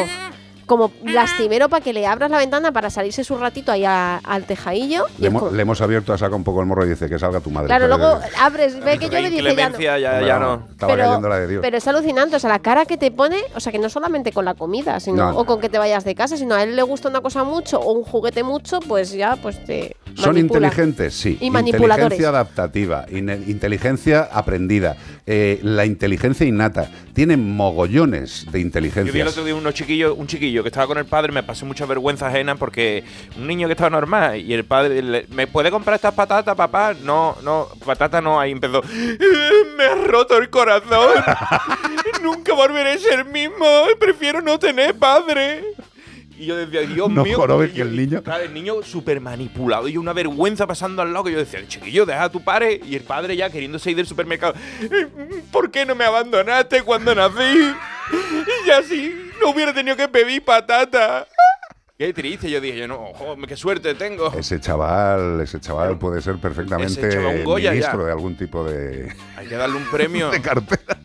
como 0.70 0.92
lastimero 1.04 1.68
para 1.68 1.82
que 1.82 1.92
le 1.92 2.06
abras 2.06 2.30
la 2.30 2.38
ventana 2.38 2.70
para 2.70 2.90
salirse 2.90 3.24
su 3.24 3.36
ratito 3.36 3.72
ahí 3.72 3.84
a- 3.84 4.18
al 4.18 4.44
tejadillo. 4.44 5.06
Le, 5.18 5.26
hemos- 5.26 5.42
como- 5.42 5.56
le 5.56 5.62
hemos 5.62 5.80
abierto 5.80 6.12
a 6.12 6.18
saca 6.18 6.36
un 6.36 6.44
poco 6.44 6.60
el 6.60 6.66
morro 6.66 6.86
y 6.86 6.90
dice 6.90 7.08
que 7.08 7.18
salga 7.18 7.40
tu 7.40 7.50
madre. 7.50 7.66
claro, 7.66 7.86
Pero- 7.86 7.98
luego 7.98 8.20
abres, 8.40 8.78
ve 8.78 8.96
que 8.96 9.08
llueve 9.08 9.26
y 9.26 9.30
dice 9.42 9.56
ya 9.56 9.68
no. 9.68 9.80
Ya, 9.80 9.98
ya 9.98 10.38
no, 10.38 10.56
no. 10.58 10.66
Estaba 10.70 10.96
cayendo 10.96 11.28
la 11.28 11.40
de 11.40 11.48
Dios. 11.48 11.60
Pero 11.60 11.76
es 11.76 11.88
alucinante, 11.88 12.36
o 12.36 12.38
sea, 12.38 12.50
la 12.50 12.60
cara 12.60 12.86
que 12.86 12.96
te 12.96 13.10
pone, 13.10 13.38
o 13.56 13.58
sea, 13.58 13.72
que 13.72 13.80
no 13.80 13.88
solamente 13.90 14.30
con 14.30 14.44
la 14.44 14.54
comida, 14.54 15.00
sino 15.00 15.16
No, 15.16 15.32
no. 15.32 15.38
o 15.40 15.44
con 15.44 15.60
que 15.60 15.68
te 15.68 15.78
vayas 15.78 16.04
de 16.04 16.14
casa, 16.14 16.36
sino 16.36 16.54
a 16.54 16.62
él 16.62 16.76
le 16.76 16.82
gusta 16.82 17.08
una 17.08 17.20
cosa 17.20 17.42
mucho 17.42 17.80
o 17.80 17.92
un 17.92 18.04
juguete 18.04 18.44
mucho, 18.44 18.78
pues 18.78 19.10
ya 19.12 19.34
pues 19.42 19.64
te 19.64 19.96
¿Son 20.14 20.34
manipula. 20.34 20.68
inteligentes? 20.68 21.14
Sí. 21.14 21.36
Y 21.40 21.50
manipuladores. 21.50 22.04
Inteligencia 22.16 22.28
adaptativa, 22.28 23.06
inteligencia 23.10 24.28
aprendida, 24.32 24.96
eh, 25.26 25.58
la 25.62 25.84
inteligencia 25.84 26.46
innata. 26.46 26.88
Tienen 27.12 27.54
mogollones 27.56 28.46
de 28.46 28.46
Yo 28.46 28.52
vi 28.52 28.60
el 28.60 28.66
inteligencia. 28.66 29.26
otro 29.28 29.44
día 29.44 29.54
unos 29.54 29.74
chiquillos, 29.74 30.14
un 30.16 30.26
chiquillo 30.26 30.59
que 30.62 30.68
estaba 30.68 30.86
con 30.86 30.98
el 30.98 31.04
padre, 31.06 31.32
me 31.32 31.42
pasé 31.42 31.64
mucha 31.64 31.86
vergüenza 31.86 32.26
ajena 32.28 32.56
porque 32.56 33.04
un 33.36 33.46
niño 33.46 33.66
que 33.68 33.72
estaba 33.72 33.90
normal 33.90 34.40
y 34.40 34.52
el 34.54 34.64
padre 34.64 35.02
le- 35.02 35.26
¿me 35.30 35.46
puede 35.46 35.70
comprar 35.70 35.96
estas 35.96 36.14
patatas, 36.14 36.54
papá? 36.56 36.94
No, 37.02 37.36
no, 37.42 37.68
patata 37.84 38.20
no, 38.20 38.38
ahí 38.40 38.52
empezó. 38.52 38.82
Me 39.76 39.84
ha 39.84 39.94
roto 40.06 40.36
el 40.38 40.50
corazón. 40.50 41.14
Nunca 42.22 42.52
volveré 42.54 42.92
a 42.92 42.98
ser 42.98 43.24
mismo. 43.24 43.66
Prefiero 43.98 44.40
no 44.42 44.58
tener 44.58 44.94
padre. 44.94 45.62
Y 46.38 46.46
yo 46.46 46.56
decía, 46.56 46.80
Dios 46.80 47.10
No 47.10 47.22
mío. 47.22 47.36
jorobes 47.36 47.70
que 47.72 47.82
el 47.82 47.94
niño- 47.94 48.22
Claro, 48.22 48.44
el 48.44 48.54
niño 48.54 48.82
súper 48.82 49.20
manipulado 49.20 49.88
y 49.88 49.98
una 49.98 50.14
vergüenza 50.14 50.66
pasando 50.66 51.02
al 51.02 51.12
lado 51.12 51.24
que 51.24 51.32
yo 51.32 51.38
decía, 51.38 51.60
chiquillo, 51.68 52.06
deja 52.06 52.24
a 52.24 52.28
tu 52.30 52.42
padre. 52.42 52.80
Y 52.86 52.96
el 52.96 53.02
padre 53.02 53.36
ya 53.36 53.50
queriéndose 53.50 53.90
ir 53.90 53.96
del 53.96 54.06
supermercado. 54.06 54.54
¿Por 55.52 55.70
qué 55.70 55.84
no 55.84 55.94
me 55.94 56.04
abandonaste 56.04 56.82
cuando 56.82 57.14
nací? 57.14 57.72
Y 58.66 58.70
así 58.70 59.29
no 59.40 59.50
hubiera 59.50 59.72
tenido 59.72 59.96
que 59.96 60.08
pedir 60.08 60.44
patata. 60.44 61.26
Qué 62.00 62.12
triste, 62.14 62.50
yo 62.50 62.62
dije, 62.62 62.78
yo 62.78 62.88
no, 62.88 63.10
ojo, 63.10 63.36
qué 63.46 63.58
suerte 63.58 63.94
tengo. 63.94 64.32
Ese 64.32 64.58
chaval, 64.58 65.38
ese 65.42 65.60
chaval 65.60 65.98
puede 65.98 66.22
ser 66.22 66.38
perfectamente 66.38 67.02
ministro 67.02 67.58
ya. 67.58 68.04
de 68.06 68.10
algún 68.10 68.38
tipo 68.38 68.64
de, 68.64 69.14
Hay 69.36 69.46
que 69.46 69.54
darle 69.54 69.76
un 69.76 69.84
premio. 69.90 70.30
de 70.30 70.40
cartera. 70.40 70.96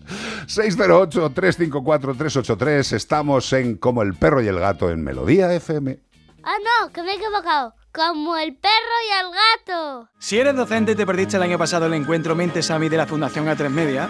608-354-383. 0.48 2.94
Estamos 2.94 3.52
en 3.52 3.76
Como 3.76 4.04
el 4.04 4.14
perro 4.14 4.42
y 4.42 4.48
el 4.48 4.58
gato 4.58 4.90
en 4.90 5.04
Melodía 5.04 5.54
FM. 5.54 6.00
Ah, 6.46 6.56
no, 6.64 6.94
que 6.94 7.04
me 7.04 7.12
he 7.12 7.16
equivocado. 7.16 7.76
Como 7.92 8.38
el 8.38 8.56
perro 8.56 8.72
y 9.10 9.12
el 9.20 9.26
gato. 9.66 10.08
Si 10.18 10.40
eres 10.40 10.56
docente 10.56 10.94
y 10.94 10.96
te 10.96 11.06
perdiste 11.06 11.36
el 11.36 11.44
año 11.44 11.58
pasado 11.58 11.88
el 11.88 11.94
encuentro 11.94 12.36
Mentes 12.36 12.68
Sami 12.68 12.88
de 12.88 12.96
la 12.96 13.06
Fundación 13.06 13.48
A3 13.48 13.70
Media, 13.70 14.10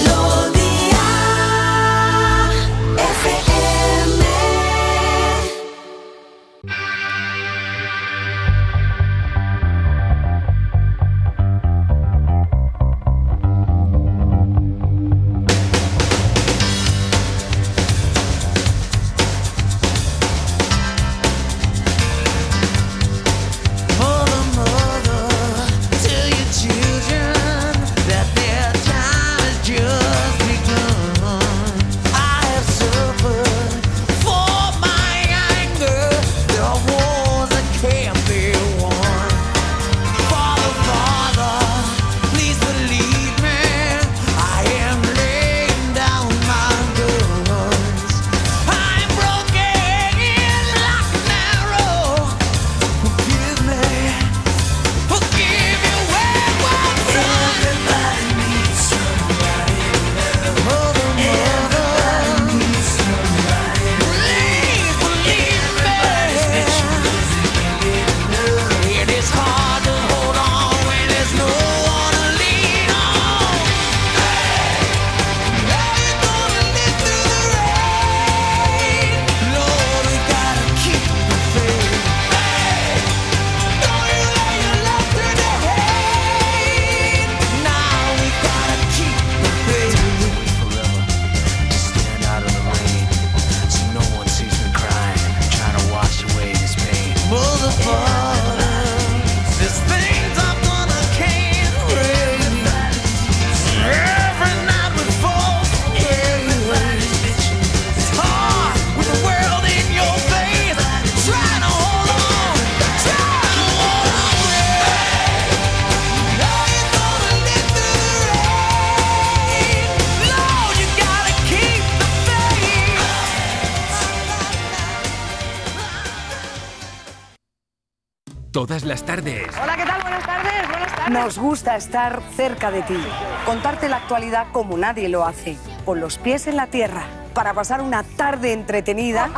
Gusta 131.71 131.77
estar 131.77 132.21
cerca 132.35 132.71
de 132.71 132.81
ti, 132.81 132.97
contarte 133.45 133.87
la 133.87 133.97
actualidad 133.97 134.47
como 134.51 134.77
nadie 134.77 135.07
lo 135.07 135.25
hace, 135.25 135.57
con 135.85 136.01
los 136.01 136.17
pies 136.17 136.47
en 136.47 136.57
la 136.57 136.67
tierra, 136.67 137.05
para 137.33 137.53
pasar 137.53 137.81
una 137.81 138.03
tarde 138.03 138.51
entretenida 138.51 139.29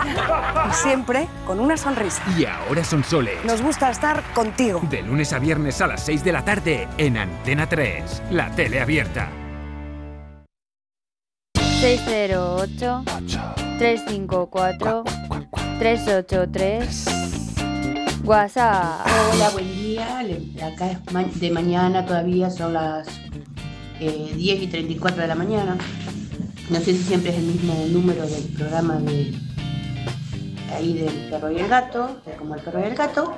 y 0.69 0.73
siempre 0.73 1.27
con 1.45 1.59
una 1.59 1.77
sonrisa. 1.77 2.23
Y 2.37 2.45
ahora 2.45 2.83
son 2.83 3.03
soles. 3.03 3.35
Nos 3.45 3.61
gusta 3.61 3.91
estar 3.91 4.23
contigo. 4.33 4.81
De 4.89 5.03
lunes 5.03 5.31
a 5.33 5.39
viernes 5.39 5.79
a 5.81 5.87
las 5.87 6.03
6 6.05 6.23
de 6.23 6.31
la 6.31 6.43
tarde 6.43 6.87
en 6.97 7.17
Antena 7.17 7.67
3, 7.69 8.23
la 8.31 8.49
tele 8.51 8.81
abierta. 8.81 9.29
608 11.81 13.03
354 13.77 15.03
383 15.77 17.05
WhatsApp. 18.23 19.05
Hola, 19.33 19.49
buen 19.49 19.72
Le- 20.23 20.63
Acá 20.63 20.91
es 20.91 21.13
ma- 21.13 21.23
de 21.23 21.51
mañana 21.51 22.05
todavía, 22.05 22.49
son 22.49 22.73
las 22.73 23.07
eh, 23.99 24.33
10 24.35 24.63
y 24.63 24.67
34 24.67 25.21
de 25.21 25.27
la 25.27 25.35
mañana. 25.35 25.77
No 26.69 26.77
sé 26.79 26.85
si 26.93 27.03
siempre 27.03 27.31
es 27.31 27.37
el 27.37 27.43
mismo 27.43 27.73
número 27.89 28.25
del 28.25 28.43
programa 28.57 28.95
de 28.95 29.33
ahí 30.73 30.93
del 30.93 31.29
perro 31.29 31.51
y 31.51 31.59
el 31.59 31.67
gato, 31.67 32.21
de 32.25 32.33
como 32.33 32.55
el 32.55 32.61
perro 32.61 32.79
y 32.79 32.83
el 32.83 32.95
gato. 32.95 33.35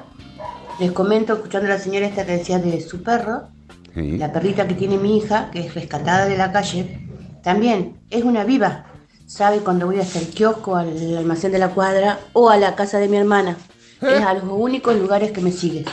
Les 0.79 0.91
comento, 0.91 1.33
escuchando 1.33 1.67
a 1.67 1.75
la 1.75 1.79
señora 1.79 2.05
esta 2.05 2.25
que 2.25 2.33
decía 2.37 2.59
de 2.59 2.79
su 2.81 3.01
perro, 3.01 3.47
la 3.95 4.31
perrita 4.33 4.67
que 4.67 4.73
tiene 4.75 4.97
mi 4.97 5.17
hija, 5.17 5.49
que 5.51 5.59
es 5.65 5.73
rescatada 5.73 6.25
de 6.25 6.37
la 6.37 6.51
calle, 6.51 7.07
también 7.43 7.97
es 8.09 8.23
una 8.23 8.43
viva. 8.43 8.85
Sabe 9.25 9.59
cuando 9.59 9.87
voy 9.87 9.99
hasta 9.99 10.19
el 10.19 10.27
kiosco, 10.27 10.75
al 10.75 11.17
almacén 11.17 11.51
de 11.51 11.59
la 11.59 11.69
cuadra 11.69 12.19
o 12.33 12.49
a 12.49 12.57
la 12.57 12.75
casa 12.75 12.99
de 12.99 13.07
mi 13.07 13.17
hermana. 13.17 13.57
Es 14.01 14.21
a 14.21 14.33
los 14.35 14.43
únicos 14.49 14.95
lugares 14.97 15.31
que 15.31 15.41
me 15.41 15.51
sigue. 15.51 15.85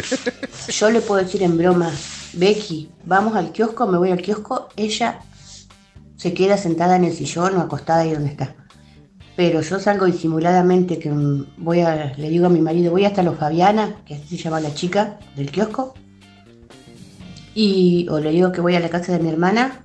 Yo 0.68 0.90
le 0.90 1.00
puedo 1.00 1.22
decir 1.22 1.42
en 1.42 1.56
broma, 1.56 1.90
Becky, 2.34 2.90
vamos 3.04 3.34
al 3.36 3.52
kiosco, 3.52 3.86
me 3.86 3.98
voy 3.98 4.10
al 4.10 4.20
kiosco, 4.20 4.68
ella 4.76 5.20
se 6.16 6.34
queda 6.34 6.56
sentada 6.56 6.96
en 6.96 7.04
el 7.04 7.12
sillón 7.12 7.56
o 7.56 7.60
acostada 7.60 8.00
ahí 8.00 8.12
donde 8.12 8.30
está. 8.30 8.54
Pero 9.36 9.60
yo 9.60 9.78
salgo 9.78 10.06
disimuladamente 10.06 10.98
que 10.98 11.10
mm, 11.10 11.56
voy 11.58 11.80
a, 11.80 12.14
le 12.16 12.30
digo 12.30 12.46
a 12.46 12.50
mi 12.50 12.60
marido, 12.60 12.90
voy 12.90 13.04
hasta 13.04 13.22
los 13.22 13.36
Fabiana, 13.36 13.96
que 14.06 14.14
así 14.14 14.36
se 14.36 14.44
llama 14.44 14.60
la 14.60 14.72
chica 14.74 15.18
del 15.36 15.50
kiosco, 15.50 15.94
y 17.54 18.06
o 18.10 18.18
le 18.18 18.30
digo 18.30 18.52
que 18.52 18.60
voy 18.60 18.76
a 18.76 18.80
la 18.80 18.88
casa 18.88 19.12
de 19.12 19.18
mi 19.18 19.28
hermana, 19.28 19.80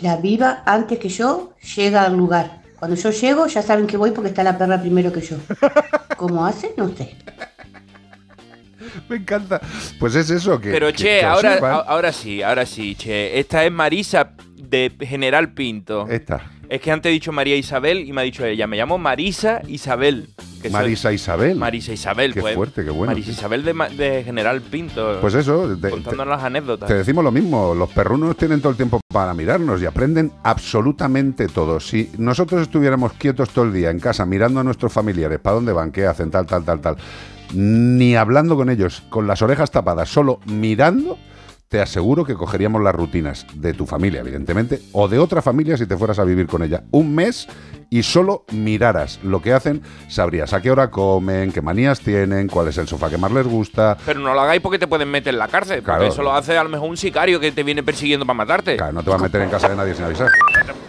la 0.00 0.16
viva 0.16 0.62
antes 0.66 0.98
que 0.98 1.08
yo 1.08 1.54
llega 1.76 2.04
al 2.04 2.16
lugar. 2.16 2.62
Cuando 2.78 2.96
yo 2.96 3.10
llego 3.10 3.46
ya 3.46 3.62
saben 3.62 3.86
que 3.86 3.96
voy 3.96 4.10
porque 4.10 4.28
está 4.28 4.42
la 4.42 4.58
perra 4.58 4.80
primero 4.80 5.12
que 5.12 5.20
yo. 5.20 5.36
¿Cómo 6.16 6.44
hacen? 6.44 6.72
No 6.76 6.88
sé. 6.94 7.16
Me 9.08 9.16
encanta. 9.16 9.60
Pues 9.98 10.14
es 10.14 10.30
eso 10.30 10.60
que. 10.60 10.70
Pero 10.70 10.86
que- 10.88 10.92
che, 10.94 11.04
que 11.20 11.24
ahora, 11.24 11.56
ahora 11.86 12.12
sí, 12.12 12.42
ahora 12.42 12.66
sí, 12.66 12.94
che. 12.94 13.38
Esta 13.38 13.64
es 13.64 13.72
Marisa 13.72 14.30
de 14.56 14.92
General 15.00 15.52
Pinto. 15.52 16.06
Esta. 16.08 16.50
Es 16.68 16.80
que 16.80 16.90
antes 16.90 17.10
he 17.10 17.12
dicho 17.12 17.30
María 17.30 17.54
Isabel 17.56 18.00
y 18.08 18.12
me 18.12 18.22
ha 18.22 18.24
dicho 18.24 18.44
ella, 18.44 18.66
me 18.66 18.76
llamo 18.78 18.96
Marisa 18.96 19.60
Isabel. 19.68 20.28
que 20.62 20.70
soy- 20.70 20.72
Marisa 20.72 21.12
Isabel. 21.12 21.58
Marisa 21.58 21.92
Isabel, 21.92 22.32
Qué 22.32 22.40
pues. 22.40 22.54
fuerte, 22.54 22.82
qué 22.82 22.90
bueno. 22.90 23.12
Marisa 23.12 23.32
Isabel 23.32 23.62
de, 23.64 23.74
de 23.96 24.24
General 24.24 24.62
Pinto. 24.62 25.18
Pues 25.20 25.34
eso, 25.34 25.76
te- 25.80 25.90
Contándonos 25.90 26.26
las 26.36 26.42
anécdotas. 26.42 26.88
Te 26.88 26.94
decimos 26.94 27.22
lo 27.22 27.30
mismo, 27.30 27.74
los 27.74 27.90
perrunos 27.90 28.34
tienen 28.38 28.60
todo 28.62 28.70
el 28.70 28.76
tiempo 28.76 28.98
para 29.12 29.34
mirarnos 29.34 29.82
y 29.82 29.86
aprenden 29.86 30.32
absolutamente 30.42 31.48
todo. 31.48 31.78
Si 31.80 32.10
nosotros 32.16 32.62
estuviéramos 32.62 33.12
quietos 33.12 33.50
todo 33.50 33.66
el 33.66 33.72
día 33.74 33.90
en 33.90 34.00
casa 34.00 34.24
mirando 34.24 34.60
a 34.60 34.64
nuestros 34.64 34.90
familiares, 34.90 35.38
para 35.40 35.56
dónde 35.56 35.72
van, 35.74 35.92
qué 35.92 36.06
hacen, 36.06 36.30
tal, 36.30 36.46
tal, 36.46 36.64
tal, 36.64 36.80
tal, 36.80 36.96
ni 37.54 38.16
hablando 38.16 38.56
con 38.56 38.70
ellos, 38.70 39.02
con 39.08 39.26
las 39.26 39.42
orejas 39.42 39.70
tapadas, 39.70 40.08
solo 40.08 40.40
mirando, 40.46 41.18
te 41.68 41.80
aseguro 41.80 42.24
que 42.24 42.34
cogeríamos 42.34 42.82
las 42.82 42.94
rutinas 42.94 43.46
de 43.54 43.74
tu 43.74 43.86
familia, 43.86 44.20
evidentemente, 44.20 44.80
o 44.92 45.08
de 45.08 45.18
otra 45.18 45.42
familia 45.42 45.76
si 45.76 45.86
te 45.86 45.96
fueras 45.96 46.18
a 46.18 46.24
vivir 46.24 46.46
con 46.46 46.62
ella. 46.62 46.84
Un 46.90 47.14
mes 47.14 47.48
y 47.94 48.02
solo 48.02 48.44
miraras 48.50 49.20
lo 49.22 49.40
que 49.40 49.52
hacen, 49.52 49.80
sabrías 50.08 50.52
a 50.52 50.60
qué 50.60 50.68
hora 50.68 50.90
comen, 50.90 51.52
qué 51.52 51.62
manías 51.62 52.00
tienen, 52.00 52.48
cuál 52.48 52.66
es 52.66 52.76
el 52.76 52.88
sofá 52.88 53.08
que 53.08 53.18
más 53.18 53.30
les 53.30 53.46
gusta. 53.46 53.96
Pero 54.04 54.18
no 54.18 54.34
lo 54.34 54.40
hagáis 54.40 54.60
porque 54.60 54.80
te 54.80 54.88
pueden 54.88 55.08
meter 55.08 55.32
en 55.32 55.38
la 55.38 55.46
cárcel. 55.46 55.80
Claro. 55.80 56.00
Porque 56.00 56.12
eso 56.12 56.24
lo 56.24 56.32
hace 56.32 56.58
a 56.58 56.64
lo 56.64 56.70
mejor 56.70 56.90
un 56.90 56.96
sicario 56.96 57.38
que 57.38 57.52
te 57.52 57.62
viene 57.62 57.84
persiguiendo 57.84 58.26
para 58.26 58.36
matarte. 58.36 58.76
Claro, 58.76 58.94
no 58.94 59.04
te 59.04 59.10
va 59.10 59.16
a 59.16 59.20
meter 59.20 59.42
en 59.42 59.48
casa 59.48 59.68
de 59.68 59.76
nadie 59.76 59.94
sin 59.94 60.06
avisar. 60.06 60.28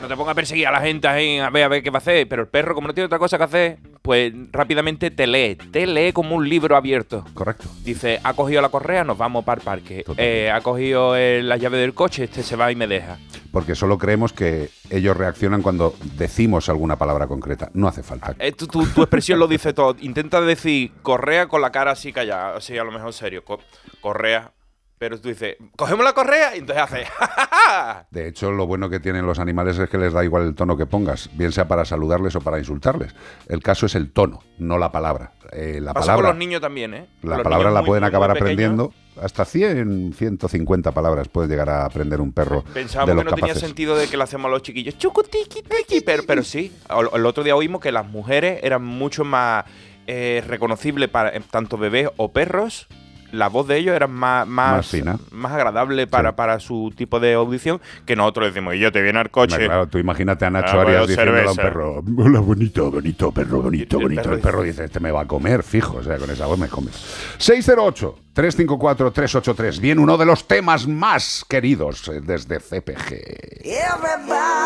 No 0.01 0.07
te 0.07 0.15
pongas 0.15 0.31
a 0.31 0.35
perseguir 0.35 0.65
a 0.65 0.71
la 0.71 0.81
gente 0.81 1.07
ahí, 1.07 1.37
a 1.37 1.51
ver, 1.51 1.65
a 1.65 1.67
ver 1.67 1.83
qué 1.83 1.91
va 1.91 1.97
a 1.97 2.01
hacer. 2.01 2.27
Pero 2.27 2.41
el 2.41 2.47
perro, 2.47 2.73
como 2.73 2.87
no 2.87 2.95
tiene 2.95 3.05
otra 3.05 3.19
cosa 3.19 3.37
que 3.37 3.43
hacer, 3.43 3.77
pues 4.01 4.33
rápidamente 4.51 5.11
te 5.11 5.27
lee. 5.27 5.55
Te 5.55 5.85
lee 5.85 6.11
como 6.11 6.35
un 6.35 6.49
libro 6.49 6.75
abierto. 6.75 7.23
Correcto. 7.35 7.67
Dice, 7.83 8.19
ha 8.23 8.33
cogido 8.33 8.63
la 8.63 8.69
correa, 8.69 9.03
nos 9.03 9.17
vamos 9.17 9.45
para 9.45 9.59
el 9.59 9.65
parque. 9.65 10.05
Eh, 10.17 10.51
ha 10.51 10.61
cogido 10.61 11.15
eh, 11.15 11.43
la 11.43 11.57
llave 11.57 11.77
del 11.77 11.93
coche, 11.93 12.23
este 12.23 12.41
se 12.41 12.55
va 12.55 12.71
y 12.71 12.75
me 12.75 12.87
deja. 12.87 13.17
Porque 13.51 13.73
solo 13.73 13.97
creemos 13.97 14.33
que 14.33 14.69
ellos 14.89 15.15
reaccionan 15.15 15.61
cuando 15.61 15.95
decimos 16.17 16.69
alguna 16.69 16.94
palabra 16.97 17.27
concreta. 17.27 17.69
No 17.73 17.87
hace 17.87 18.03
falta. 18.03 18.35
Eh, 18.39 18.51
tu, 18.51 18.81
expresión 18.81 19.39
lo 19.39 19.47
dice 19.47 19.73
todo. 19.73 19.95
Intenta 20.01 20.41
decir 20.41 20.91
correa 21.01 21.47
con 21.47 21.61
la 21.61 21.71
cara 21.71 21.91
así 21.91 22.11
callada, 22.13 22.57
así 22.57 22.77
a 22.77 22.83
lo 22.83 22.91
mejor 22.91 23.13
serio. 23.13 23.43
co- 23.43 23.59
correa. 24.01 24.51
Pero 24.97 25.19
tú 25.19 25.27
dices, 25.27 25.57
cogemos 25.75 26.05
la 26.05 26.13
correa 26.13 26.55
y 26.55 26.59
entonces 26.59 26.83
hace. 26.83 27.05
De 28.11 28.27
hecho, 28.29 28.51
lo 28.51 28.65
bueno 28.65 28.89
que 28.89 28.99
tienen 29.01 29.25
los 29.25 29.39
animales 29.39 29.77
es 29.77 29.89
que 29.89 29.97
les 29.97 30.13
da 30.13 30.23
igual 30.23 30.43
el 30.43 30.55
tono 30.55 30.77
que 30.77 30.85
pongas, 30.85 31.29
bien 31.33 31.51
sea 31.51 31.67
para 31.67 31.83
saludarles 31.83 32.35
o 32.35 32.41
para 32.41 32.59
insultarles. 32.59 33.13
El 33.47 33.61
caso 33.61 33.87
es 33.87 33.95
el 33.95 34.11
tono, 34.13 34.41
no 34.57 34.77
la 34.77 34.91
palabra. 34.93 35.33
Eh, 35.51 35.79
la 35.81 35.93
Pasa 35.93 36.05
con 36.13 36.15
palabra, 36.15 36.29
los 36.29 36.37
niños 36.37 36.61
también, 36.61 36.93
¿eh? 36.93 37.07
la 37.23 37.35
Los 37.37 37.43
palabra 37.43 37.71
la 37.71 37.81
muy- 37.81 37.87
pueden 37.87 38.03
muy- 38.03 38.07
acabar 38.07 38.29
muy 38.29 38.37
aprendiendo. 38.39 38.93
Hasta 39.21 39.45
100, 39.45 40.13
150 40.13 40.91
palabras 40.91 41.27
puede 41.29 41.47
llegar 41.47 41.69
a 41.69 41.85
aprender 41.85 42.19
un 42.19 42.33
perro 42.33 42.63
Pensábamos 42.73 43.15
que 43.23 43.29
no 43.29 43.35
tenía 43.35 43.55
sentido 43.55 43.95
de 43.95 44.07
que 44.09 44.17
le 44.17 44.23
hacemos 44.23 44.47
a 44.47 44.51
los 44.51 44.61
chiquillos 44.61 44.97
chucu 44.97 45.23
tiki 45.23 45.61
tiki, 45.61 46.01
pero, 46.01 46.23
pero 46.27 46.43
sí. 46.43 46.73
El, 46.89 47.07
el 47.19 47.25
otro 47.25 47.43
día 47.43 47.55
oímos 47.55 47.79
que 47.81 47.91
las 47.93 48.05
mujeres 48.05 48.59
eran 48.63 48.83
mucho 48.83 49.23
más 49.23 49.63
eh, 50.07 50.43
reconocibles 50.47 51.07
para 51.09 51.29
eh, 51.35 51.41
tanto 51.49 51.77
bebés 51.77 52.09
o 52.17 52.31
perros. 52.31 52.87
La 53.35 53.49
voz 53.49 53.67
de 53.67 53.77
ellos 53.77 53.95
era 53.95 54.07
más, 54.07 54.47
más, 54.47 54.77
Más 54.77 54.87
fina. 54.87 55.17
más 55.31 55.51
agradable 55.51 56.07
para, 56.07 56.35
para 56.35 56.59
su 56.59 56.93
tipo 56.95 57.19
de 57.19 57.33
audición 57.33 57.81
que 58.05 58.15
nosotros 58.15 58.47
decimos, 58.53 58.75
y 58.75 58.79
yo 58.79 58.91
te 58.91 59.01
viene 59.01 59.19
al 59.19 59.29
coche. 59.29 59.53
Hombre, 59.55 59.67
claro, 59.67 59.87
tú 59.87 59.97
imagínate 59.97 60.45
a 60.45 60.49
Nacho 60.49 60.79
Ah, 60.79 60.83
Arias 60.83 61.07
diciéndole 61.07 61.43
a 61.43 61.51
un 61.51 61.57
perro, 61.57 62.03
hola, 62.17 62.39
bonito, 62.39 62.91
bonito, 62.91 63.31
perro, 63.31 63.61
bonito, 63.61 63.97
el 63.97 64.03
bonito. 64.03 64.21
perro 64.23 64.35
El 64.35 64.41
perro 64.41 64.61
dice, 64.63 64.85
este 64.85 64.99
me 64.99 65.11
va 65.11 65.21
a 65.21 65.27
comer, 65.27 65.63
fijo, 65.63 65.97
o 65.97 66.03
sea, 66.03 66.17
con 66.17 66.29
esa 66.29 66.45
voz 66.45 66.57
me 66.57 66.67
comes. 66.67 66.95
608-354-383. 67.39 69.79
Bien, 69.79 69.99
uno 69.99 70.17
de 70.17 70.25
los 70.25 70.47
temas 70.47 70.87
más 70.87 71.45
queridos 71.47 72.07
eh, 72.09 72.21
desde 72.21 72.59
CPG. 72.59 73.63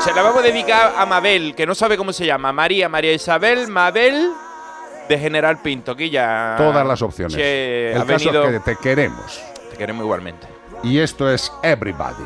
Se 0.03 0.13
la 0.13 0.21
vamos 0.21 0.39
a 0.39 0.47
dedicar 0.47 0.93
a 0.97 1.05
Mabel, 1.05 1.55
que 1.55 1.65
no 1.65 1.75
sabe 1.75 1.97
cómo 1.97 2.13
se 2.13 2.25
llama. 2.25 2.51
María, 2.53 2.89
María 2.89 3.13
Isabel, 3.13 3.67
Mabel 3.67 4.29
de 5.09 5.17
General 5.17 5.59
Pinto, 5.61 5.95
que 5.95 6.09
ya... 6.09 6.53
Todas 6.57 6.85
las 6.85 7.01
opciones. 7.01 7.35
Che, 7.35 7.91
El 7.91 8.01
ha 8.01 8.05
caso 8.05 8.25
venido... 8.25 8.43
es 8.45 8.51
que 8.51 8.59
te 8.59 8.75
queremos. 8.77 9.41
Te 9.71 9.77
queremos 9.77 10.03
igualmente. 10.03 10.47
Y 10.83 10.99
esto 10.99 11.29
es 11.29 11.51
Everybody. 11.63 12.23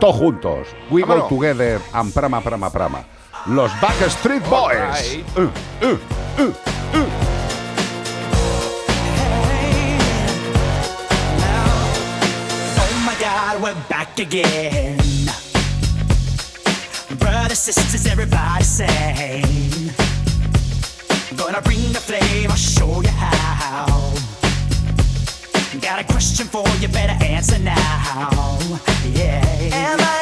Todos 0.00 0.16
juntos. 0.16 0.68
We 0.90 1.02
Vámonos. 1.02 1.28
go 1.28 1.36
together 1.36 1.78
and 1.92 2.12
prama, 2.14 2.40
prama, 2.40 2.70
prama. 2.72 3.04
Los 3.46 3.70
Backstreet 3.80 4.42
Boys. 4.48 5.18
Uh, 5.36 5.42
uh, 5.42 5.98
uh, 6.38 6.48
uh. 6.94 7.06
Oh 12.78 13.04
my 13.06 13.14
god, 13.20 13.62
we're 13.62 13.74
back 13.88 14.18
again. 14.18 14.96
Brothers, 17.18 17.58
sisters, 17.58 18.06
everybody 18.06 18.64
sing. 18.64 19.90
Gonna 21.40 21.62
bring 21.62 21.90
the 21.94 21.98
flame, 21.98 22.50
I'll 22.50 22.56
show 22.56 23.00
you 23.00 23.08
how. 23.08 24.12
Got 25.80 26.00
a 26.00 26.04
question 26.04 26.46
for 26.46 26.68
you, 26.80 26.88
better 26.88 27.16
answer 27.24 27.58
now. 27.58 28.58
Yeah. 29.14 30.19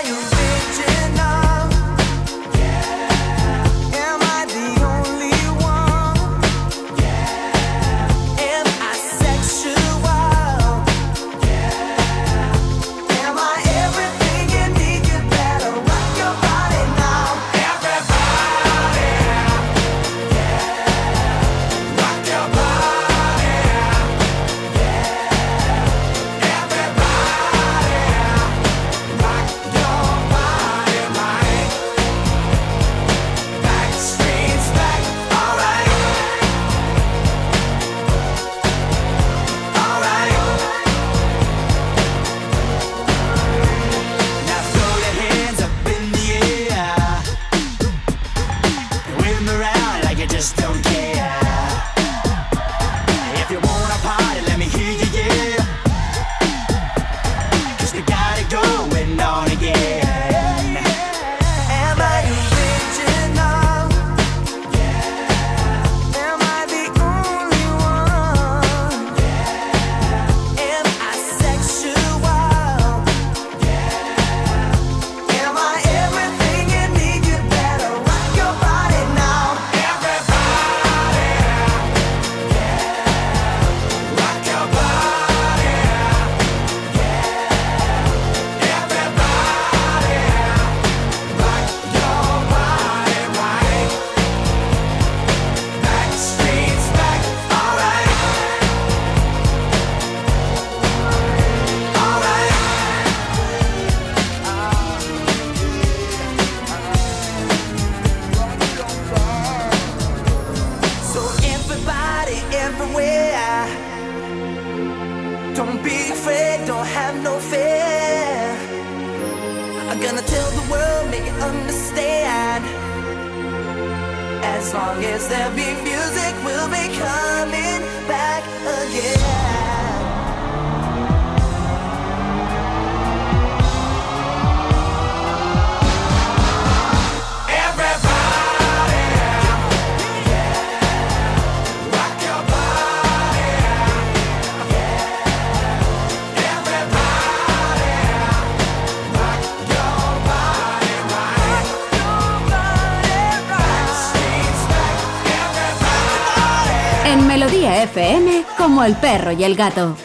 El 158.85 158.97
perro 158.97 159.33
y 159.33 159.45
el 159.45 159.57
gato. 159.57 159.97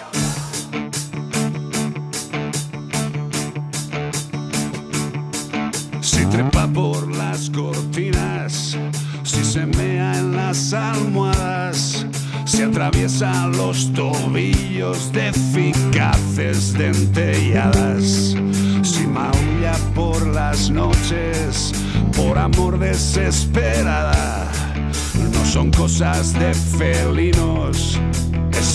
Si 6.02 6.26
trepa 6.26 6.68
por 6.68 7.16
las 7.16 7.50
cortinas, 7.50 8.78
si 9.24 9.44
se 9.44 9.66
mea 9.66 10.18
en 10.18 10.36
las 10.36 10.74
almohadas, 10.74 12.06
si 12.46 12.64
atraviesa 12.64 13.48
los 13.48 13.92
tobillos 13.94 15.12
de 15.12 15.30
eficaces 15.30 16.74
dentelladas, 16.74 18.36
si 18.82 19.08
maulla 19.08 19.74
por 19.94 20.26
las 20.28 20.70
noches, 20.70 21.74
por 22.16 22.38
amor 22.38 22.80
desesperada, 22.80 24.48
no 25.16 25.46
son 25.46 25.72
cosas 25.72 26.34
de 26.34 26.54
felinos, 26.54 27.23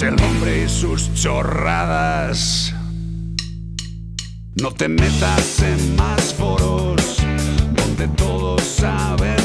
el 0.03 0.21
hombre 0.23 0.65
y 0.65 0.69
sus 0.69 1.13
chorradas. 1.15 2.73
No 4.61 4.71
te 4.71 4.89
metas 4.89 5.63
en 5.63 5.97
más 5.97 6.35
foros 6.35 7.17
donde 7.75 8.07
todos 8.17 8.63
saben 8.63 9.38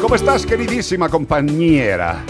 ¿Cómo 0.00 0.14
estás, 0.14 0.46
queridísima 0.46 1.08
compañera? 1.08 2.24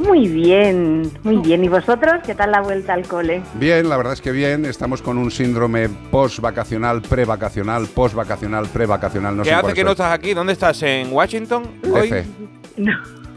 Muy 0.00 0.28
bien, 0.28 1.10
muy 1.22 1.38
bien. 1.38 1.64
¿Y 1.64 1.68
vosotros? 1.68 2.14
¿Qué 2.26 2.34
tal 2.34 2.50
la 2.50 2.60
vuelta 2.60 2.92
al 2.92 3.06
cole? 3.06 3.42
Bien, 3.54 3.88
la 3.88 3.96
verdad 3.96 4.12
es 4.12 4.20
que 4.20 4.32
bien. 4.32 4.64
Estamos 4.66 5.00
con 5.00 5.16
un 5.16 5.30
síndrome 5.30 5.88
post-vacacional, 5.88 7.00
pre-vacacional, 7.00 7.86
post-vacacional, 7.86 8.66
pre-vacacional. 8.66 9.36
No 9.36 9.42
¿Qué 9.44 9.50
sé 9.50 9.54
hace 9.54 9.72
que 9.72 9.84
no 9.84 9.92
estás 9.92 10.12
aquí? 10.12 10.34
¿Dónde 10.34 10.52
estás? 10.52 10.82
¿En 10.82 11.12
Washington? 11.12 11.62
Hoy? 11.90 12.08
F. 12.08 12.24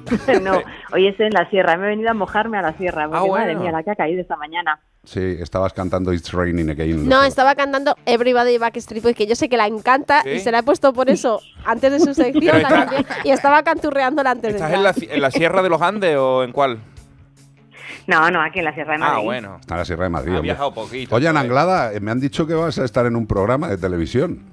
no, 0.42 0.62
hoy 0.94 1.08
estoy 1.08 1.28
en 1.28 1.34
la 1.34 1.50
sierra. 1.50 1.78
Me 1.78 1.86
he 1.86 1.90
venido 1.90 2.10
a 2.12 2.14
mojarme 2.14 2.58
a 2.58 2.62
la 2.62 2.74
sierra. 2.74 3.08
Porque, 3.10 3.30
madre 3.30 3.54
bueno. 3.56 3.60
mía, 3.62 3.72
la 3.72 3.84
que 3.84 3.92
ha 3.92 3.96
caído 3.96 4.22
esta 4.22 4.36
mañana. 4.36 4.80
Sí, 5.04 5.38
estabas 5.40 5.72
cantando 5.74 6.12
It's 6.12 6.34
Raining 6.34 6.70
Again. 6.70 7.08
No, 7.08 7.24
estaba 7.24 7.56
cantando 7.56 7.96
Everybody 8.06 8.58
Backstreet 8.58 9.02
Boys, 9.04 9.16
que 9.16 9.26
yo 9.26 9.36
sé 9.36 9.48
que 9.48 9.56
la 9.56 9.66
encanta 9.68 10.22
¿Sí? 10.24 10.32
y 10.32 10.40
se 10.40 10.52
la 10.52 10.60
he 10.60 10.64
puesto 10.64 10.92
por 10.92 11.10
eso 11.10 11.40
antes 11.66 11.92
de 11.94 12.00
su 12.02 12.14
sección 12.14 12.62
la 12.62 12.70
está- 12.84 13.06
y 13.24 13.30
estaba 13.32 13.64
canturreándola 13.64 14.32
antes 14.32 14.54
de 14.54 14.58
¿Estás 14.60 14.74
en 14.74 14.84
la, 14.84 14.94
en 15.16 15.22
la 15.22 15.32
Sierra 15.32 15.62
de 15.62 15.70
los 15.70 15.82
Andes 15.82 16.18
o 16.18 16.44
en 16.44 16.52
cuál? 16.52 16.80
No, 18.08 18.30
no, 18.32 18.42
aquí 18.42 18.60
en 18.60 18.66
la 18.66 18.74
Sierra 18.74 18.94
de 18.94 19.00
Madrid. 19.00 19.18
Ah, 19.20 19.24
bueno. 19.24 19.58
Está 19.60 19.76
en 19.76 19.80
la 19.80 19.86
Sierra 19.86 20.04
de 20.06 20.10
Madrid. 20.10 20.36
Ha 20.36 20.42
viajado 20.42 20.74
poquito. 20.74 21.16
Oye, 21.16 21.28
Ana 21.28 21.42
Anglada, 21.42 21.94
eh, 21.94 22.00
me 22.00 22.12
han 22.12 22.20
dicho 22.20 22.48
que 22.48 22.54
vas 22.54 22.78
a 22.80 22.86
estar 22.86 23.06
en 23.06 23.16
un 23.16 23.28
programa 23.28 23.68
de 23.68 23.78
televisión. 23.78 24.44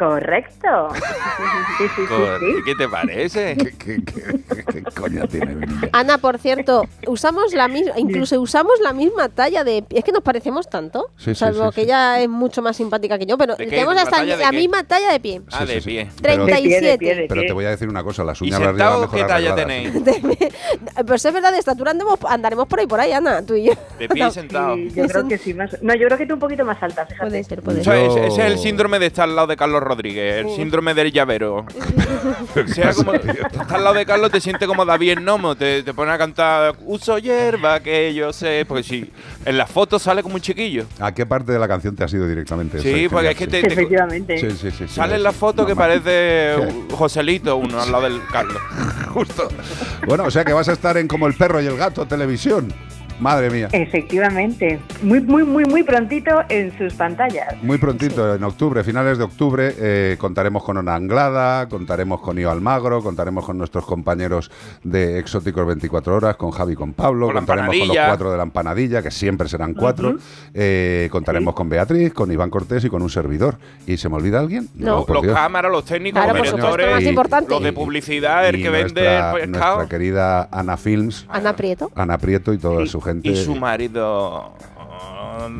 Correcto. 0.00 0.88
Sí, 0.96 1.84
sí, 1.84 1.84
sí, 1.94 2.02
Joder, 2.08 2.40
sí. 2.40 2.46
¿y 2.58 2.62
¿Qué 2.64 2.74
te 2.74 2.88
parece? 2.88 3.56
¿Qué 3.78 4.82
coña 4.98 5.26
tiene 5.26 5.54
mi 5.54 5.66
niña? 5.66 5.90
Ana, 5.92 6.16
por 6.16 6.38
cierto, 6.38 6.86
usamos 7.06 7.52
la 7.52 7.68
misma, 7.68 7.92
incluso 7.98 8.40
usamos 8.40 8.80
la 8.82 8.94
misma 8.94 9.28
talla 9.28 9.62
de 9.62 9.82
pie. 9.82 9.98
Es 9.98 10.04
que 10.06 10.12
nos 10.12 10.22
parecemos 10.22 10.70
tanto. 10.70 11.10
Salvo 11.34 11.70
sí, 11.70 11.74
que 11.74 11.80
sí. 11.82 11.86
ella 11.86 12.18
es 12.20 12.30
mucho 12.30 12.62
más 12.62 12.78
simpática 12.78 13.18
que 13.18 13.26
yo, 13.26 13.36
pero 13.36 13.56
¿De 13.56 13.64
qué? 13.64 13.70
tenemos 13.70 13.94
¿La 13.94 14.02
hasta 14.02 14.24
la 14.24 14.50
qué? 14.50 14.56
misma 14.56 14.84
talla 14.84 15.12
de 15.12 15.20
pie. 15.20 15.42
Ah, 15.52 15.66
de 15.66 15.82
pie. 15.82 16.08
37. 16.22 17.26
Pero 17.28 17.42
te 17.42 17.52
voy 17.52 17.66
a 17.66 17.70
decir 17.70 17.86
una 17.88 18.02
cosa, 18.02 18.24
las 18.24 18.40
¿Y 18.40 18.44
uñas 18.46 18.60
las 18.60 18.74
mejor 18.74 19.10
qué 19.10 19.24
talla 19.24 19.54
tenéis? 19.54 19.92
Pues 21.06 21.24
es 21.24 21.32
verdad, 21.34 21.52
de 21.52 21.58
estatura 21.58 21.90
andemos, 21.90 22.18
andaremos 22.26 22.66
por 22.68 22.80
ahí, 22.80 22.86
por 22.86 23.00
ahí, 23.00 23.12
Ana, 23.12 23.44
tú 23.44 23.54
y 23.54 23.64
yo. 23.64 23.72
De 23.98 24.08
pie 24.08 24.26
y 24.28 24.30
sentado. 24.30 24.76
Sí, 24.76 24.90
yo 24.94 25.06
creo 25.06 25.28
que 25.28 25.38
sí. 25.38 25.52
Más... 25.54 25.76
No, 25.82 25.94
yo 25.94 26.06
creo 26.06 26.16
que 26.18 26.26
tú 26.26 26.34
un 26.34 26.40
poquito 26.40 26.64
más 26.64 26.82
alta, 26.82 27.04
fíjate. 27.06 27.28
Puede 27.28 27.44
ser, 27.44 27.62
puede 27.62 27.80
Eso 27.82 27.92
es- 27.92 28.16
ese 28.16 28.26
es 28.46 28.52
el 28.52 28.58
síndrome 28.58 28.98
de 28.98 29.06
estar 29.06 29.28
al 29.28 29.34
lado 29.36 29.48
de 29.48 29.56
Carlos 29.56 29.82
Rodríguez, 29.94 30.40
el 30.44 30.48
Sí. 30.50 30.56
síndrome 30.56 30.94
del 30.94 31.12
llavero. 31.12 31.66
sea 32.74 32.92
como, 32.94 33.12
estás 33.14 33.70
al 33.72 33.84
lado 33.84 33.94
de 33.96 34.06
Carlos, 34.06 34.30
te 34.30 34.40
sientes 34.40 34.66
como 34.68 34.84
David 34.84 35.10
el 35.18 35.24
Nomo, 35.24 35.54
te, 35.56 35.82
te 35.82 35.92
pone 35.94 36.12
a 36.12 36.18
cantar 36.18 36.74
uso 36.86 37.18
hierba 37.18 37.80
que 37.80 38.14
yo 38.14 38.32
sé, 38.32 38.64
porque 38.66 38.82
si 38.82 39.10
en 39.44 39.58
las 39.58 39.70
fotos 39.70 40.02
sale 40.02 40.22
como 40.22 40.36
un 40.36 40.40
chiquillo. 40.40 40.84
¿A 41.00 41.12
qué 41.12 41.26
parte 41.26 41.52
de 41.52 41.58
la 41.58 41.68
canción 41.68 41.94
te 41.96 42.04
has 42.04 42.12
ido 42.12 42.26
directamente? 42.28 42.78
Sí, 42.80 43.04
Eso 43.04 43.10
porque 43.10 43.30
es 43.30 43.36
que 43.36 43.46
te- 43.46 43.60
te- 43.62 43.66
Efectivamente. 43.68 44.38
Sí, 44.38 44.50
sí, 44.52 44.70
sí. 44.70 44.86
sí, 44.86 44.94
Sale 44.94 45.16
en 45.16 45.22
la 45.22 45.32
foto 45.32 45.66
que 45.66 45.74
normal. 45.74 46.00
parece 46.02 46.56
Joselito, 46.92 47.56
uno 47.56 47.80
al 47.80 47.90
lado 47.90 48.04
del 48.04 48.20
Carlos. 48.30 48.58
Justo. 49.08 49.48
Bueno, 50.06 50.24
o 50.24 50.30
sea 50.30 50.44
que 50.44 50.52
vas 50.52 50.68
a 50.68 50.72
estar 50.72 50.96
en 50.96 51.08
Como 51.08 51.26
el 51.26 51.34
perro 51.34 51.60
y 51.60 51.66
el 51.66 51.76
gato 51.76 52.06
televisión. 52.06 52.72
Madre 53.20 53.50
mía. 53.50 53.68
Efectivamente. 53.72 54.80
Muy, 55.02 55.20
muy, 55.20 55.44
muy, 55.44 55.64
muy 55.64 55.82
prontito 55.82 56.42
en 56.48 56.76
sus 56.78 56.94
pantallas. 56.94 57.54
Muy 57.62 57.78
prontito, 57.78 58.34
en 58.34 58.42
octubre, 58.44 58.82
finales 58.82 59.18
de 59.18 59.24
octubre, 59.24 59.74
eh, 59.78 60.16
contaremos 60.18 60.64
con 60.64 60.78
Ona 60.78 60.94
Anglada, 60.94 61.68
contaremos 61.68 62.20
con 62.20 62.38
Io 62.38 62.50
Almagro, 62.50 63.02
contaremos 63.02 63.44
con 63.44 63.58
nuestros 63.58 63.84
compañeros 63.84 64.50
de 64.82 65.18
Exóticos 65.18 65.66
24 65.66 66.16
Horas, 66.16 66.36
con 66.36 66.50
Javi 66.50 66.72
y 66.72 66.76
con 66.76 66.92
Pablo, 66.94 67.26
Con 67.26 67.36
contaremos 67.36 67.76
con 67.76 67.88
los 67.88 67.96
cuatro 67.96 68.30
de 68.30 68.36
la 68.36 68.42
empanadilla, 68.42 69.02
que 69.02 69.10
siempre 69.10 69.48
serán 69.48 69.74
cuatro, 69.74 70.16
eh, 70.54 71.08
contaremos 71.10 71.54
con 71.54 71.68
Beatriz, 71.68 72.12
con 72.12 72.32
Iván 72.32 72.50
Cortés 72.50 72.84
y 72.84 72.88
con 72.88 73.02
un 73.02 73.10
servidor. 73.10 73.58
¿Y 73.86 73.96
se 73.96 74.08
me 74.08 74.16
olvida 74.16 74.40
alguien? 74.40 74.68
No, 74.74 75.04
los 75.06 75.26
cámaras, 75.26 75.70
los 75.70 75.84
técnicos, 75.84 76.22
Claro, 76.22 76.38
los 76.38 76.52
directores, 76.52 77.48
los 77.48 77.62
de 77.62 77.72
publicidad, 77.72 78.48
el 78.48 78.56
Y 78.56 78.62
que 78.62 78.70
vende 78.70 79.02
nuestra, 79.02 79.32
el 79.32 79.50
pescado. 79.50 79.76
nuestra 79.76 79.98
querida 79.98 80.48
Ana 80.50 80.76
Films, 80.76 81.26
Ana 81.28 81.54
Prieto. 81.54 81.90
Ana 81.94 82.18
Prieto 82.18 82.52
y 82.52 82.58
toda 82.58 82.86
su 82.86 83.00
gente. 83.12 83.30
Y 83.30 83.36
su 83.36 83.54
marido. 83.54 84.52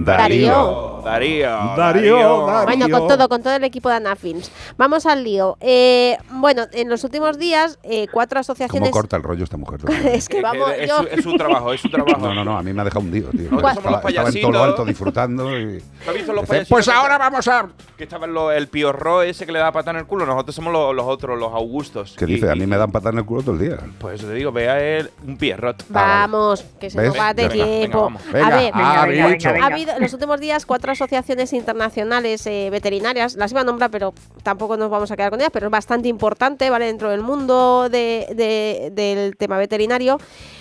Darío. 0.04 1.00
Darío. 1.04 1.74
Darío, 1.76 1.76
Darío. 1.76 2.64
Bueno, 2.64 2.88
con 2.90 3.08
todo, 3.08 3.28
con 3.28 3.42
todo 3.42 3.54
el 3.54 3.64
equipo 3.64 3.88
de 3.88 3.96
Anafilms. 3.96 4.50
Vamos 4.76 5.06
al 5.06 5.24
lío. 5.24 5.56
Eh, 5.61 6.16
bueno, 6.30 6.64
en 6.72 6.88
los 6.90 7.04
últimos 7.04 7.38
días, 7.38 7.78
eh, 7.82 8.06
cuatro 8.12 8.36
¿Cómo 8.36 8.40
asociaciones. 8.40 8.90
corta 8.90 9.16
el 9.16 9.22
rollo 9.22 9.44
esta 9.44 9.56
mujer? 9.56 9.80
es 10.06 10.28
que 10.28 10.40
vamos, 10.42 10.70
Es, 10.78 10.88
yo. 10.88 10.98
su, 10.98 11.06
es 11.08 11.24
su 11.24 11.36
trabajo, 11.36 11.72
es 11.72 11.80
su 11.80 11.88
trabajo. 11.90 12.18
No, 12.20 12.34
no, 12.34 12.44
no, 12.44 12.58
a 12.58 12.62
mí 12.62 12.72
me 12.72 12.82
ha 12.82 12.84
dejado 12.84 13.00
hundido, 13.00 13.30
tío. 13.30 13.42
Estaba, 13.44 13.74
somos 13.74 13.92
los 13.92 14.04
estaba 14.04 14.28
en 14.28 14.40
todo 14.40 14.52
lo 14.52 14.62
alto 14.62 14.84
disfrutando 14.84 15.58
y... 15.58 15.82
¿Has 16.06 16.14
visto 16.14 16.32
los 16.32 16.46
pues 16.68 16.88
ahora 16.88 17.18
vamos 17.18 17.48
a... 17.48 17.68
Que 17.96 18.04
estaban 18.04 18.32
los- 18.32 18.52
el 18.54 18.68
piorro 18.68 19.22
ese 19.22 19.46
que 19.46 19.52
le 19.52 19.58
da 19.58 19.72
pata 19.72 19.90
en 19.90 19.98
el 19.98 20.06
culo. 20.06 20.24
Nosotros 20.26 20.54
somos 20.54 20.72
los, 20.72 20.94
los 20.94 21.06
otros, 21.06 21.38
los 21.38 21.52
augustos. 21.52 22.14
¿Qué 22.18 22.24
Y- 22.24 22.34
dice? 22.34 22.50
A 22.50 22.54
y- 22.56 22.58
mí 22.61 22.66
me 22.66 22.76
dan 22.76 22.90
patada 22.90 23.11
en 23.12 23.18
el 23.18 23.24
culo 23.24 23.42
todo 23.42 23.54
el 23.54 23.61
día. 23.61 23.78
Pues 23.98 24.20
eso 24.20 24.28
te 24.28 24.34
digo, 24.34 24.52
vea 24.52 24.80
él 24.80 25.11
un 25.26 25.36
pierrot. 25.36 25.84
Vamos, 25.88 26.64
que 26.80 26.90
se 26.90 27.00
nos 27.02 27.18
va 27.18 27.34
de 27.34 27.48
Venga, 27.48 27.64
venga, 27.64 27.78
tiempo. 27.78 28.12
a 28.32 29.06
ver, 29.06 29.20
ha 29.46 29.49
ha 29.62 29.66
habido 29.66 29.92
en 29.96 30.03
los 30.03 30.12
últimos 30.12 30.40
días 30.40 30.66
cuatro 30.66 30.92
asociaciones 30.92 31.53
internacionales 31.53 32.46
eh, 32.46 32.68
veterinarias, 32.70 33.34
las 33.36 33.51
iba 33.53 33.61
a 33.61 33.64
nombrar, 33.64 33.90
pero 33.90 34.14
tampoco 34.42 34.76
nos 34.76 34.90
vamos 34.90 35.11
a 35.11 35.16
quedar 35.16 35.30
con 35.30 35.40
ellas, 35.40 35.51
pero 35.53 35.66
es 35.66 35.70
bastante 35.72 36.09
importante, 36.09 36.68
¿vale? 36.70 36.86
Dentro 36.86 37.11
del 37.11 37.22
mundo 37.22 37.88
de- 37.90 38.26
de- 38.34 38.90
del 38.92 39.36
tema 39.36 39.59
veterinario, 39.59 40.18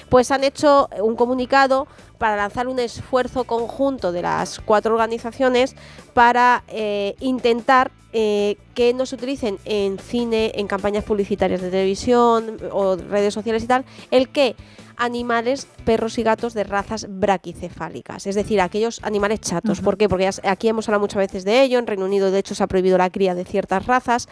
pues 0.10 0.32
han 0.32 0.44
hecho 0.44 0.90
un 1.02 1.16
comunicado 1.16 1.88
para 2.18 2.36
lanzar 2.36 2.68
un 2.68 2.80
esfuerzo 2.80 3.44
conjunto 3.46 4.12
de 4.12 4.22
las 4.24 4.60
cuatro 4.60 4.94
organizaciones 4.94 5.76
para 6.14 6.64
eh, 6.68 7.16
intentar 7.20 7.92
eh, 8.12 8.58
que 8.74 8.92
no 8.96 9.06
se 9.06 9.14
utilicen 9.16 9.60
en 9.66 10.00
cine, 10.00 10.52
en 10.56 10.66
campañas 10.68 11.04
publicitarias 11.04 11.62
de 11.62 11.70
televisión 11.70 12.58
o 12.72 12.96
redes 12.96 13.34
sociales 13.36 13.64
y 13.64 13.68
tal, 13.68 13.86
el 14.10 14.30
que 14.30 14.56
animales, 15.00 15.68
perros 15.86 16.18
y 16.20 16.24
gatos 16.24 16.54
de 16.54 16.64
razas 16.64 17.08
braquicefálicas, 17.10 18.28
es 18.28 18.36
decir, 18.36 18.62
aquellos 18.62 19.00
animales 19.04 19.41
chatos. 19.41 19.82
¿Por 19.82 19.97
qué? 19.97 20.08
Porque 20.08 20.30
aquí 20.43 20.68
hemos 20.68 20.88
hablado 20.88 21.02
muchas 21.02 21.18
veces 21.18 21.43
de 21.45 21.64
ello, 21.64 21.80
en 21.80 21.88
Reino 21.88 22.06
Unido 22.06 22.30
de 22.32 22.39
hecho 22.39 22.54
se 22.54 22.64
ha 22.64 22.68
prohibido 22.68 22.97
la 22.97 23.10
cría 23.10 23.34
de 23.34 23.45
ciertas 23.45 23.86
razas, 23.88 24.28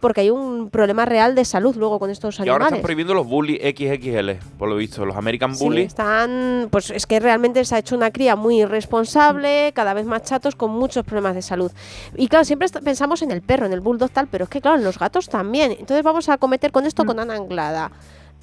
porque 0.00 0.22
hay 0.22 0.30
un 0.30 0.68
problema 0.68 1.04
real 1.04 1.36
de 1.36 1.44
salud 1.44 1.76
luego 1.76 2.00
con 2.00 2.10
estos 2.10 2.36
Y 2.38 2.42
ahora 2.42 2.54
animales. 2.54 2.72
están 2.72 2.82
prohibiendo 2.82 3.14
los 3.14 3.24
bully 3.26 3.56
XXL, 3.58 4.56
por 4.58 4.68
lo 4.68 4.74
visto. 4.74 5.06
Los 5.06 5.16
American 5.16 5.54
Sí, 5.54 5.62
Bully. 5.64 5.82
están, 5.82 6.66
pues 6.72 6.90
es 6.90 7.06
que 7.06 7.20
realmente 7.20 7.64
se 7.64 7.76
ha 7.76 7.78
hecho 7.78 7.94
una 7.94 8.10
cría 8.10 8.34
muy 8.34 8.62
irresponsable, 8.62 9.70
cada 9.74 9.94
vez 9.94 10.04
más 10.04 10.22
chatos 10.22 10.56
con 10.56 10.72
muchos 10.72 11.04
problemas 11.04 11.36
de 11.36 11.42
salud. 11.42 11.70
Y 12.16 12.26
claro, 12.26 12.44
siempre 12.44 12.68
pensamos 12.84 13.22
en 13.22 13.30
el 13.30 13.42
perro, 13.42 13.66
en 13.66 13.72
el 13.72 13.80
bulldog 13.80 14.10
tal, 14.10 14.26
pero 14.26 14.44
es 14.44 14.50
que 14.50 14.60
claro, 14.60 14.76
en 14.76 14.82
los 14.84 14.98
gatos 14.98 15.28
también. 15.28 15.70
Entonces 15.70 16.02
vamos 16.02 16.28
a 16.28 16.36
cometer 16.36 16.72
con 16.72 16.84
esto 16.84 17.04
con 17.04 17.20
Ana 17.20 17.34
Anglada. 17.36 17.92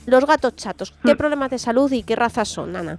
Los 0.10 0.26
gatos 0.26 0.56
chatos, 0.56 0.92
¿qué 1.06 1.16
problemas 1.16 1.50
de 1.52 1.60
salud 1.60 1.92
y 1.92 2.04
qué 2.04 2.16
razas 2.16 2.48
son, 2.48 2.76
Ana? 2.76 2.98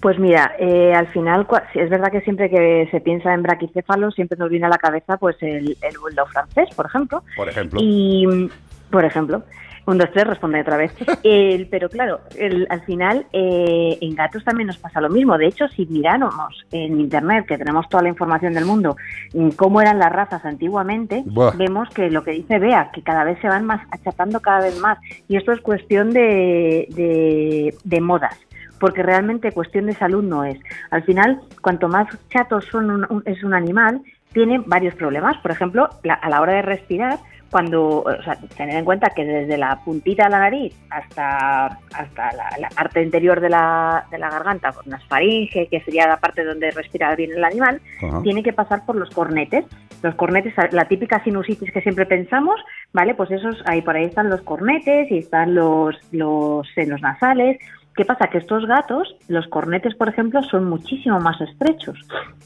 Pues 0.00 0.18
mira, 0.18 0.52
eh, 0.58 0.92
al 0.94 1.06
final 1.12 1.46
cua- 1.46 1.62
sí, 1.72 1.78
es 1.78 1.88
verdad 1.88 2.10
que 2.10 2.20
siempre 2.22 2.50
que 2.50 2.88
se 2.90 3.00
piensa 3.00 3.32
en 3.32 3.42
braquicéfalos 3.42 4.14
siempre 4.14 4.36
nos 4.36 4.50
viene 4.50 4.66
a 4.66 4.68
la 4.68 4.78
cabeza 4.78 5.16
pues 5.16 5.36
el, 5.42 5.76
el 5.80 5.98
bulldog 5.98 6.28
francés, 6.30 6.68
por 6.74 6.86
ejemplo. 6.86 7.22
Por 7.36 7.48
ejemplo. 7.48 7.78
Y, 7.80 8.50
por 8.90 9.04
ejemplo, 9.04 9.44
un, 9.86 9.98
dos, 9.98 10.10
tres, 10.12 10.26
responde 10.26 10.60
otra 10.60 10.76
vez. 10.76 10.92
El- 11.24 11.66
pero 11.68 11.88
claro, 11.88 12.20
el- 12.38 12.66
al 12.70 12.82
final 12.82 13.26
eh, 13.32 13.98
en 14.00 14.14
gatos 14.14 14.44
también 14.44 14.66
nos 14.68 14.78
pasa 14.78 15.00
lo 15.00 15.08
mismo. 15.10 15.36
De 15.38 15.46
hecho, 15.46 15.66
si 15.68 15.86
miráramos 15.86 16.64
en 16.70 17.00
Internet, 17.00 17.46
que 17.46 17.58
tenemos 17.58 17.88
toda 17.88 18.02
la 18.04 18.08
información 18.08 18.52
del 18.54 18.64
mundo, 18.64 18.96
mm, 19.34 19.50
cómo 19.50 19.80
eran 19.80 19.98
las 19.98 20.12
razas 20.12 20.44
antiguamente, 20.44 21.22
Buah. 21.26 21.52
vemos 21.56 21.88
que 21.90 22.10
lo 22.10 22.22
que 22.24 22.30
dice 22.32 22.58
Bea, 22.58 22.90
que 22.92 23.02
cada 23.02 23.24
vez 23.24 23.38
se 23.40 23.48
van 23.48 23.64
más 23.66 23.80
achatando 23.90 24.40
cada 24.40 24.60
vez 24.60 24.78
más. 24.80 24.98
Y 25.28 25.36
esto 25.36 25.52
es 25.52 25.60
cuestión 25.60 26.10
de, 26.10 26.86
de, 26.90 27.74
de 27.84 28.00
modas 28.00 28.38
porque 28.78 29.02
realmente 29.04 29.52
cuestión 29.52 29.86
de 29.86 29.94
salud 29.94 30.24
no 30.24 30.42
es. 30.44 30.58
Al 30.90 31.04
final, 31.04 31.40
cuanto 31.60 31.86
más 31.88 32.08
chatos 32.30 32.64
son 32.64 32.90
un- 32.90 33.06
un- 33.10 33.22
es 33.26 33.44
un 33.44 33.54
animal, 33.54 34.00
tiene 34.32 34.60
varios 34.66 34.96
problemas. 34.96 35.36
Por 35.38 35.52
ejemplo, 35.52 35.88
la- 36.02 36.14
a 36.14 36.28
la 36.28 36.40
hora 36.40 36.54
de 36.54 36.62
respirar, 36.62 37.18
cuando, 37.52 38.00
o 38.00 38.22
sea, 38.24 38.36
tener 38.56 38.76
en 38.76 38.84
cuenta 38.86 39.10
que 39.10 39.26
desde 39.26 39.58
la 39.58 39.78
puntita 39.84 40.24
de 40.24 40.30
la 40.30 40.38
nariz 40.38 40.74
hasta, 40.88 41.66
hasta 41.66 42.32
la, 42.32 42.48
la 42.58 42.68
parte 42.70 43.02
interior 43.02 43.40
de 43.40 43.50
la, 43.50 44.06
de 44.10 44.18
la 44.18 44.30
garganta, 44.30 44.72
por 44.72 44.86
una 44.86 44.98
faringe, 45.00 45.68
que 45.68 45.80
sería 45.82 46.08
la 46.08 46.16
parte 46.16 46.44
donde 46.44 46.70
respira 46.70 47.14
bien 47.14 47.32
el 47.32 47.44
animal, 47.44 47.82
tiene 48.22 48.42
que 48.42 48.54
pasar 48.54 48.86
por 48.86 48.96
los 48.96 49.10
cornetes. 49.10 49.66
Los 50.02 50.14
cornetes, 50.14 50.54
la 50.72 50.86
típica 50.86 51.22
sinusitis 51.22 51.70
que 51.70 51.82
siempre 51.82 52.06
pensamos, 52.06 52.58
¿vale? 52.92 53.14
Pues 53.14 53.30
esos, 53.30 53.62
ahí 53.66 53.82
por 53.82 53.96
ahí 53.96 54.04
están 54.04 54.30
los 54.30 54.40
cornetes 54.40 55.10
y 55.10 55.18
están 55.18 55.54
los, 55.54 55.94
los 56.10 56.66
senos 56.74 57.02
nasales. 57.02 57.58
¿Qué 57.94 58.04
pasa? 58.06 58.28
Que 58.28 58.38
estos 58.38 58.64
gatos, 58.66 59.14
los 59.28 59.46
cornetes, 59.48 59.94
por 59.94 60.08
ejemplo, 60.08 60.42
son 60.44 60.64
muchísimo 60.64 61.20
más 61.20 61.38
estrechos, 61.42 61.98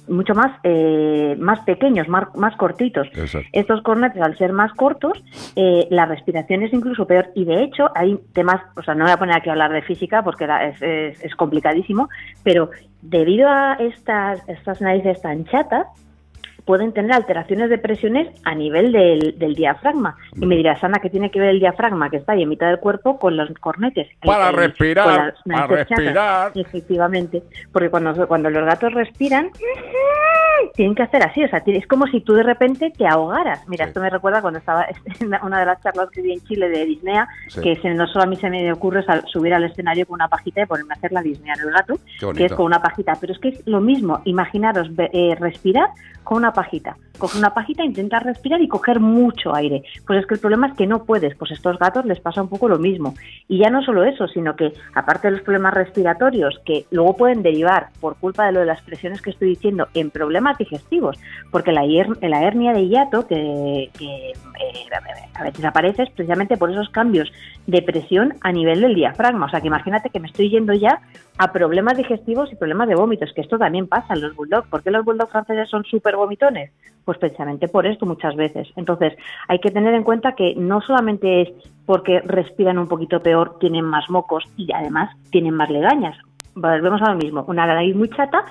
mucho 0.09 0.35
más, 0.35 0.59
eh, 0.65 1.37
más 1.39 1.61
pequeños, 1.61 2.09
más, 2.09 2.35
más 2.35 2.57
cortitos. 2.57 3.07
Exacto. 3.15 3.47
Estos 3.53 3.81
cornetes, 3.83 4.21
al 4.23 4.37
ser 4.37 4.53
más 4.53 4.73
cortos, 4.73 5.23
eh, 5.55 5.87
la 5.91 6.05
respiración 6.07 6.63
es 6.65 6.73
incluso 6.73 7.07
peor. 7.07 7.29
Y 7.37 7.45
de 7.45 7.63
hecho, 7.63 7.91
hay 7.95 8.19
temas, 8.33 8.61
o 8.77 8.83
sea, 8.83 8.95
no 8.97 9.05
voy 9.05 9.13
a 9.13 9.19
poner 9.19 9.37
aquí 9.37 9.49
a 9.49 9.53
hablar 9.53 9.73
de 9.73 9.83
física 9.83 10.23
porque 10.25 10.47
la- 10.49 10.65
es, 10.67 10.83
es- 10.83 11.23
es 11.23 11.35
complicadísimo, 11.37 12.09
pero 12.43 12.71
debido 13.03 13.49
a 13.49 13.75
estas, 13.75 14.47
estas 14.49 14.81
narices 14.81 15.23
tan 15.23 15.45
chatas, 15.45 15.87
pueden 16.67 16.93
tener 16.93 17.13
alteraciones 17.13 17.71
de 17.71 17.79
presiones 17.79 18.29
a 18.45 18.55
nivel 18.55 18.93
del, 18.93 19.39
del 19.39 19.55
diafragma. 19.55 20.17
Y 20.35 20.45
me 20.45 20.57
dirás, 20.57 20.83
Ana, 20.85 20.99
¿qué 21.01 21.09
tiene 21.09 21.31
que 21.31 21.41
ver 21.41 21.51
el 21.51 21.61
diafragma, 21.61 22.11
que 22.11 22.19
está 22.19 22.33
ahí 22.33 22.43
en 22.43 22.49
mitad 22.51 22.67
del 22.67 22.81
cuerpo, 22.81 23.19
con 23.19 23.37
los 23.37 23.49
cornetes? 23.61 24.09
Para 24.21 24.51
el- 24.51 24.57
respirar, 24.57 25.35
para 25.47 25.67
chatas. 25.85 25.89
respirar. 25.89 26.53
Efectivamente, 26.55 27.43
porque 27.73 27.89
cuando, 27.89 28.27
cuando 28.29 28.51
los 28.51 28.65
gatos 28.67 28.93
respiran, 28.93 29.51
tienen 30.75 30.95
que 30.95 31.03
hacer 31.03 31.23
así, 31.23 31.43
o 31.45 31.49
sea, 31.49 31.63
es 31.67 31.87
como 31.87 32.07
si 32.07 32.21
tú 32.21 32.35
de 32.35 32.43
repente 32.43 32.91
te 32.97 33.07
ahogaras. 33.07 33.67
Mira, 33.69 33.87
esto 33.87 34.01
me 34.01 34.11
recuerda 34.11 34.41
cuando 34.41 34.59
estaba 34.59 34.87
en 35.21 35.35
una 35.43 35.61
de 35.61 35.67
las 35.67 35.83
charlas 35.83 36.11
que 36.11 36.23
vi 36.23 36.33
en 36.33 36.41
Chile 36.41 36.69
de 36.69 36.85
Disney, 36.85 37.17
Sí. 37.49 37.61
que 37.61 37.77
se- 37.77 37.95
no 37.95 38.07
solo 38.07 38.25
a 38.25 38.27
mí 38.27 38.37
se 38.37 38.51
me 38.51 38.73
ocurre 38.73 39.05
subir 39.27 39.55
al 39.55 39.65
escenario 39.65 40.07
con 40.07 40.15
una 40.15 40.29
pajita 40.29 40.63
y 40.63 40.67
ponerme 40.67 40.95
a 40.95 40.97
hacer 40.97 41.13
la 41.13 41.23
Disney 41.23 41.51
en 41.53 41.61
el 41.69 41.73
gato, 41.73 41.95
que 42.35 42.45
es 42.45 42.53
con 42.53 42.67
una 42.67 42.81
pajita, 42.83 43.15
pero 43.21 43.33
es 43.33 43.39
que 43.39 43.49
es 43.49 43.67
lo 43.67 43.81
mismo, 43.81 44.21
imaginaros 44.25 44.89
eh, 44.99 45.37
respirar 45.39 45.89
con 46.25 46.39
una 46.39 46.53
pajita. 46.53 46.97
Coge 47.19 47.39
una 47.39 47.55
pajita, 47.55 47.83
intenta 47.83 48.19
respirar 48.21 48.61
y 48.61 48.69
coger 48.69 49.01
mucho 49.01 49.55
aire. 49.55 49.83
Pues 50.07 50.19
es 50.21 50.27
que 50.27 50.35
el 50.35 50.41
problema 50.41 50.67
es 50.67 50.75
que 50.75 50.87
no 50.87 51.05
puedes, 51.05 51.35
pues 51.37 51.51
a 51.51 51.55
estos 51.55 51.79
gatos 51.79 52.05
les 52.05 52.21
pasa 52.21 52.43
un 52.43 52.49
poco 52.51 52.69
lo 52.69 52.79
mismo. 52.79 53.15
Y 53.49 53.59
ya 53.59 53.71
no 53.71 53.83
solo 53.83 54.05
eso, 54.05 54.29
sino 54.29 54.55
que 54.55 54.73
aparte 54.95 55.29
de 55.29 55.33
los 55.37 55.41
problemas 55.43 55.73
respiratorios, 55.73 56.61
que 56.67 56.85
luego 56.91 57.17
pueden 57.17 57.43
derivar 57.43 57.89
por 58.01 58.17
culpa 58.17 58.45
de 58.47 58.53
lo 58.53 58.61
de 58.61 58.67
las 58.67 58.83
presiones 58.83 59.23
que 59.23 59.31
estoy 59.31 59.49
diciendo 59.49 59.89
en 59.95 60.11
problemas 60.11 60.46
digestivos, 60.59 61.19
porque 61.51 61.73
la, 61.73 61.85
hernia 61.85 62.73
de 62.73 62.89
hiato 62.89 63.27
que, 63.27 63.91
que, 63.99 64.31
eh, 64.31 64.87
a 65.35 65.43
veces 65.43 65.65
aparece 65.65 66.05
es 66.05 66.11
precisamente 66.11 66.57
por 66.57 66.71
esos 66.71 66.89
cambios 66.91 67.31
de 67.67 67.83
presión 67.83 68.35
a 68.41 68.53
nivel 68.53 68.81
del 68.81 68.95
diafragma. 68.95 69.47
O 69.47 69.49
sea 69.49 69.61
que 69.61 69.67
imagínate 69.67 70.11
que 70.11 70.21
me 70.21 70.29
estoy 70.29 70.51
yendo 70.51 70.73
ya 70.73 71.01
a 71.39 71.53
problemas 71.53 71.97
digestivos 71.97 72.51
y 72.53 72.57
problemas 72.57 72.89
de 72.89 72.95
vómitos, 72.95 73.33
que 73.35 73.43
esto 73.43 73.59
también 73.59 73.87
pasa 73.87 74.15
en 74.15 74.23
los 74.23 74.35
bulldogs. 74.35 74.69
¿Por 74.69 74.83
qué 74.83 74.91
los 74.91 75.05
bulldogs 75.05 75.33
franceses 75.33 75.69
son 75.69 75.85
súper 75.85 76.17
vomitones? 76.17 76.71
Pues 77.05 77.19
precisamente 77.19 77.69
por 77.69 77.87
esto 77.87 78.07
muchas 78.07 78.35
veces. 78.37 78.69
Entonces, 78.77 79.15
hay 79.49 79.59
que 79.59 79.71
tener 79.71 79.95
en 79.95 80.05
cuenta 80.05 80.33
que 80.33 80.55
no 80.57 80.81
solamente 80.81 81.43
es 81.43 81.49
porque 81.85 82.21
respiran 82.21 82.79
un 82.79 82.89
poquito 82.89 83.21
peor, 83.21 83.59
tienen 83.61 83.85
más 83.85 84.09
mocos 84.11 84.45
y 84.57 84.73
además 84.73 85.15
tienen 85.31 85.55
más 85.55 85.71
legañas. 85.71 86.17
Volvemos 86.57 87.01
a 87.03 87.13
lo 87.13 87.19
mismo, 87.19 87.45
una 87.47 87.67
nariz 87.67 87.95
muy 87.95 88.09
chata, 88.09 88.45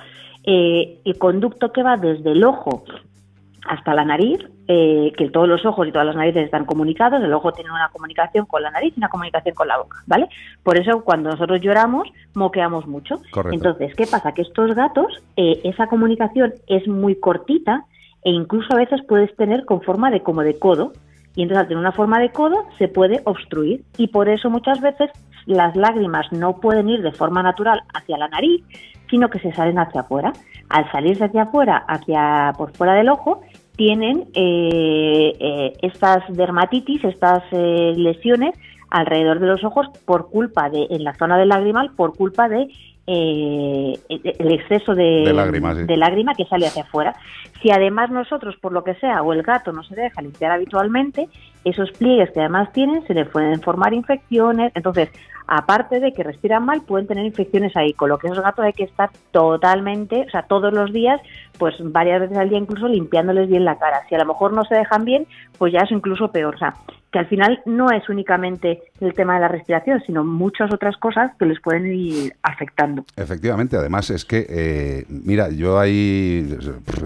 eh, 0.44 1.00
el 1.04 1.18
conducto 1.18 1.72
que 1.72 1.82
va 1.82 1.96
desde 1.96 2.32
el 2.32 2.44
ojo 2.44 2.84
hasta 3.68 3.94
la 3.94 4.04
nariz, 4.04 4.38
eh, 4.68 5.12
que 5.16 5.28
todos 5.30 5.48
los 5.48 5.66
ojos 5.66 5.88
y 5.88 5.92
todas 5.92 6.06
las 6.06 6.16
narices 6.16 6.44
están 6.44 6.64
comunicados, 6.64 7.22
el 7.22 7.32
ojo 7.32 7.52
tiene 7.52 7.70
una 7.70 7.88
comunicación 7.88 8.46
con 8.46 8.62
la 8.62 8.70
nariz 8.70 8.94
y 8.96 9.00
una 9.00 9.08
comunicación 9.08 9.54
con 9.54 9.68
la 9.68 9.78
boca, 9.78 9.98
¿vale? 10.06 10.28
Por 10.62 10.78
eso 10.78 11.02
cuando 11.02 11.30
nosotros 11.30 11.60
lloramos, 11.60 12.08
moqueamos 12.34 12.86
mucho. 12.86 13.16
Correcto. 13.32 13.54
Entonces, 13.54 13.94
¿qué 13.96 14.06
pasa? 14.06 14.32
Que 14.32 14.42
estos 14.42 14.74
gatos, 14.74 15.22
eh, 15.36 15.60
esa 15.64 15.88
comunicación 15.88 16.54
es 16.68 16.86
muy 16.86 17.16
cortita 17.16 17.84
e 18.22 18.30
incluso 18.30 18.72
a 18.72 18.76
veces 18.76 19.00
puedes 19.06 19.34
tener 19.36 19.64
con 19.64 19.82
forma 19.82 20.10
de 20.10 20.20
como 20.22 20.42
de 20.42 20.58
codo. 20.58 20.92
Y 21.34 21.42
entonces 21.42 21.62
al 21.62 21.68
tener 21.68 21.80
una 21.80 21.92
forma 21.92 22.18
de 22.18 22.30
codo 22.30 22.64
se 22.78 22.88
puede 22.88 23.20
obstruir 23.24 23.84
y 23.98 24.08
por 24.08 24.28
eso 24.28 24.48
muchas 24.48 24.80
veces 24.80 25.10
las 25.46 25.76
lágrimas 25.76 26.30
no 26.32 26.60
pueden 26.60 26.88
ir 26.88 27.02
de 27.02 27.12
forma 27.12 27.42
natural 27.42 27.82
hacia 27.94 28.18
la 28.18 28.28
nariz, 28.28 28.64
sino 29.08 29.30
que 29.30 29.38
se 29.38 29.52
salen 29.52 29.78
hacia 29.78 30.02
afuera. 30.02 30.32
Al 30.68 30.90
salirse 30.90 31.24
hacia 31.24 31.42
afuera, 31.42 31.84
hacia 31.88 32.52
por 32.58 32.76
fuera 32.76 32.94
del 32.94 33.08
ojo, 33.08 33.40
tienen 33.76 34.28
eh, 34.34 35.32
eh, 35.38 35.72
estas 35.82 36.24
dermatitis, 36.28 37.04
estas 37.04 37.42
eh, 37.52 37.94
lesiones 37.96 38.54
alrededor 38.90 39.40
de 39.40 39.46
los 39.46 39.64
ojos 39.64 39.86
por 40.04 40.30
culpa 40.30 40.70
de, 40.70 40.86
en 40.90 41.04
la 41.04 41.14
zona 41.14 41.36
del 41.36 41.48
lagrimal, 41.48 41.90
por 41.94 42.16
culpa 42.16 42.48
de 42.48 42.68
eh, 43.06 43.98
el 44.08 44.52
exceso 44.52 44.94
de, 44.94 45.24
sí. 45.26 45.84
de 45.84 45.96
lágrima 45.96 46.34
que 46.34 46.44
sale 46.46 46.66
hacia 46.66 46.82
afuera. 46.82 47.14
Si 47.62 47.70
además 47.70 48.10
nosotros, 48.10 48.56
por 48.60 48.72
lo 48.72 48.82
que 48.82 48.94
sea, 48.94 49.22
o 49.22 49.32
el 49.32 49.42
gato 49.42 49.72
no 49.72 49.82
se 49.84 49.94
deja 49.94 50.22
limpiar 50.22 50.52
habitualmente, 50.52 51.28
esos 51.66 51.90
pliegues 51.90 52.30
que 52.30 52.40
además 52.40 52.72
tienen 52.72 53.04
se 53.06 53.14
le 53.14 53.24
pueden 53.24 53.60
formar 53.60 53.92
infecciones. 53.92 54.70
Entonces, 54.76 55.10
aparte 55.48 55.98
de 55.98 56.12
que 56.12 56.22
respiran 56.22 56.64
mal, 56.64 56.82
pueden 56.82 57.08
tener 57.08 57.26
infecciones 57.26 57.76
ahí, 57.76 57.92
con 57.92 58.08
lo 58.08 58.18
que 58.18 58.28
esos 58.28 58.40
gatos 58.40 58.64
hay 58.64 58.72
que 58.72 58.84
estar 58.84 59.10
totalmente, 59.32 60.24
o 60.26 60.30
sea, 60.30 60.42
todos 60.42 60.72
los 60.72 60.92
días, 60.92 61.20
pues 61.58 61.74
varias 61.80 62.20
veces 62.20 62.38
al 62.38 62.48
día 62.48 62.58
incluso 62.58 62.86
limpiándoles 62.86 63.48
bien 63.48 63.64
la 63.64 63.78
cara. 63.78 64.02
Si 64.08 64.14
a 64.14 64.18
lo 64.18 64.26
mejor 64.26 64.52
no 64.52 64.64
se 64.64 64.76
dejan 64.76 65.04
bien, 65.04 65.26
pues 65.58 65.72
ya 65.72 65.80
es 65.80 65.90
incluso 65.90 66.30
peor. 66.30 66.54
O 66.54 66.58
sea, 66.58 66.74
que 67.12 67.20
al 67.20 67.26
final 67.28 67.60
no 67.64 67.90
es 67.90 68.08
únicamente 68.08 68.82
el 69.00 69.14
tema 69.14 69.34
de 69.34 69.40
la 69.40 69.48
respiración, 69.48 70.02
sino 70.04 70.24
muchas 70.24 70.72
otras 70.72 70.96
cosas 70.96 71.32
que 71.38 71.46
les 71.46 71.60
pueden 71.60 71.86
ir 71.86 72.34
afectando. 72.42 73.04
Efectivamente, 73.16 73.76
además 73.76 74.10
es 74.10 74.24
que, 74.24 74.46
eh, 74.48 75.04
mira, 75.08 75.48
yo 75.50 75.78
ahí, 75.78 76.46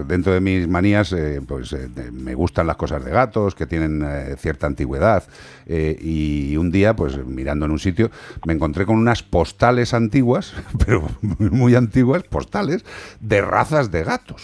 dentro 0.07 0.33
de 0.33 0.41
mis 0.41 0.67
manías, 0.67 1.13
eh, 1.13 1.39
pues 1.47 1.71
eh, 1.73 1.87
me 2.11 2.33
gustan 2.33 2.67
las 2.67 2.75
cosas 2.75 3.05
de 3.05 3.11
gatos, 3.11 3.55
que 3.55 3.65
tienen 3.65 4.03
eh, 4.03 4.35
cierta 4.51 4.67
antigüedad, 4.67 5.23
eh, 5.65 5.97
y 6.01 6.57
un 6.57 6.71
día, 6.71 6.93
pues 6.95 7.17
mirando 7.25 7.65
en 7.65 7.71
un 7.71 7.79
sitio, 7.79 8.11
me 8.45 8.53
encontré 8.53 8.85
con 8.85 8.97
unas 8.97 9.23
postales 9.23 9.93
antiguas, 9.93 10.53
pero 10.85 11.07
muy 11.21 11.75
antiguas, 11.75 12.23
postales, 12.23 12.83
de 13.21 13.41
razas 13.41 13.91
de 13.91 14.03
gatos, 14.03 14.41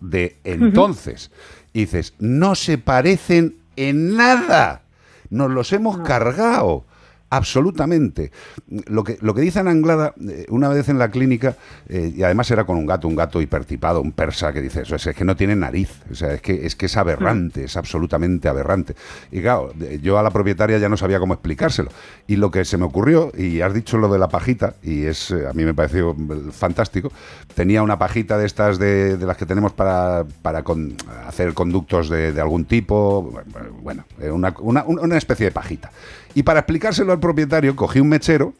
de 0.00 0.36
entonces. 0.44 1.32
Y 1.72 1.80
dices, 1.80 2.14
no 2.20 2.54
se 2.54 2.78
parecen 2.78 3.56
en 3.74 4.16
nada, 4.16 4.82
nos 5.30 5.50
los 5.50 5.72
hemos 5.72 5.98
cargado. 5.98 6.84
Absolutamente. 7.32 8.30
Lo 8.86 9.04
que, 9.04 9.18
lo 9.20 9.34
que 9.34 9.40
dice 9.40 9.58
Ana 9.60 9.70
Anglada, 9.70 10.14
eh, 10.28 10.46
una 10.50 10.68
vez 10.68 10.88
en 10.88 10.98
la 10.98 11.10
clínica, 11.10 11.56
eh, 11.88 12.12
y 12.14 12.22
además 12.22 12.50
era 12.50 12.64
con 12.64 12.76
un 12.76 12.86
gato, 12.86 13.08
un 13.08 13.16
gato 13.16 13.40
hipertipado, 13.40 14.00
un 14.00 14.12
persa, 14.12 14.52
que 14.52 14.60
dice 14.60 14.82
eso, 14.82 14.96
es, 14.96 15.06
es 15.06 15.16
que 15.16 15.24
no 15.24 15.34
tiene 15.36 15.56
nariz, 15.56 15.90
o 16.10 16.14
sea, 16.14 16.34
es 16.34 16.42
que 16.42 16.66
es, 16.66 16.76
que 16.76 16.86
es 16.86 16.96
aberrante, 16.96 17.64
es 17.64 17.76
absolutamente 17.76 18.48
aberrante. 18.48 18.94
Y 19.30 19.40
claro, 19.40 19.72
yo 20.02 20.18
a 20.18 20.22
la 20.22 20.30
propietaria 20.30 20.78
ya 20.78 20.88
no 20.88 20.96
sabía 20.96 21.18
cómo 21.18 21.34
explicárselo. 21.34 21.90
Y 22.26 22.36
lo 22.36 22.50
que 22.50 22.64
se 22.64 22.76
me 22.76 22.84
ocurrió, 22.84 23.32
y 23.36 23.60
has 23.62 23.74
dicho 23.74 23.96
lo 23.98 24.08
de 24.12 24.18
la 24.18 24.28
pajita, 24.28 24.74
y 24.82 25.04
es 25.04 25.30
eh, 25.30 25.46
a 25.48 25.52
mí 25.52 25.64
me 25.64 25.74
pareció 25.74 26.14
mm, 26.14 26.50
fantástico, 26.50 27.10
tenía 27.54 27.82
una 27.82 27.98
pajita 27.98 28.38
de 28.38 28.46
estas 28.46 28.78
de, 28.78 29.16
de 29.16 29.26
las 29.26 29.36
que 29.36 29.46
tenemos 29.46 29.72
para, 29.72 30.24
para 30.42 30.62
con- 30.62 30.96
hacer 31.26 31.54
conductos 31.54 32.08
de, 32.08 32.32
de 32.32 32.40
algún 32.40 32.64
tipo, 32.66 33.32
bueno, 33.82 34.04
una, 34.32 34.54
una- 34.60 34.84
una 34.84 35.16
especie 35.16 35.46
de 35.46 35.52
pajita. 35.52 35.90
Y 36.34 36.42
para 36.44 36.60
explicárselo 36.60 37.12
al 37.12 37.20
propietario, 37.20 37.76
cogí 37.76 38.00
un 38.00 38.08
mechero 38.08 38.54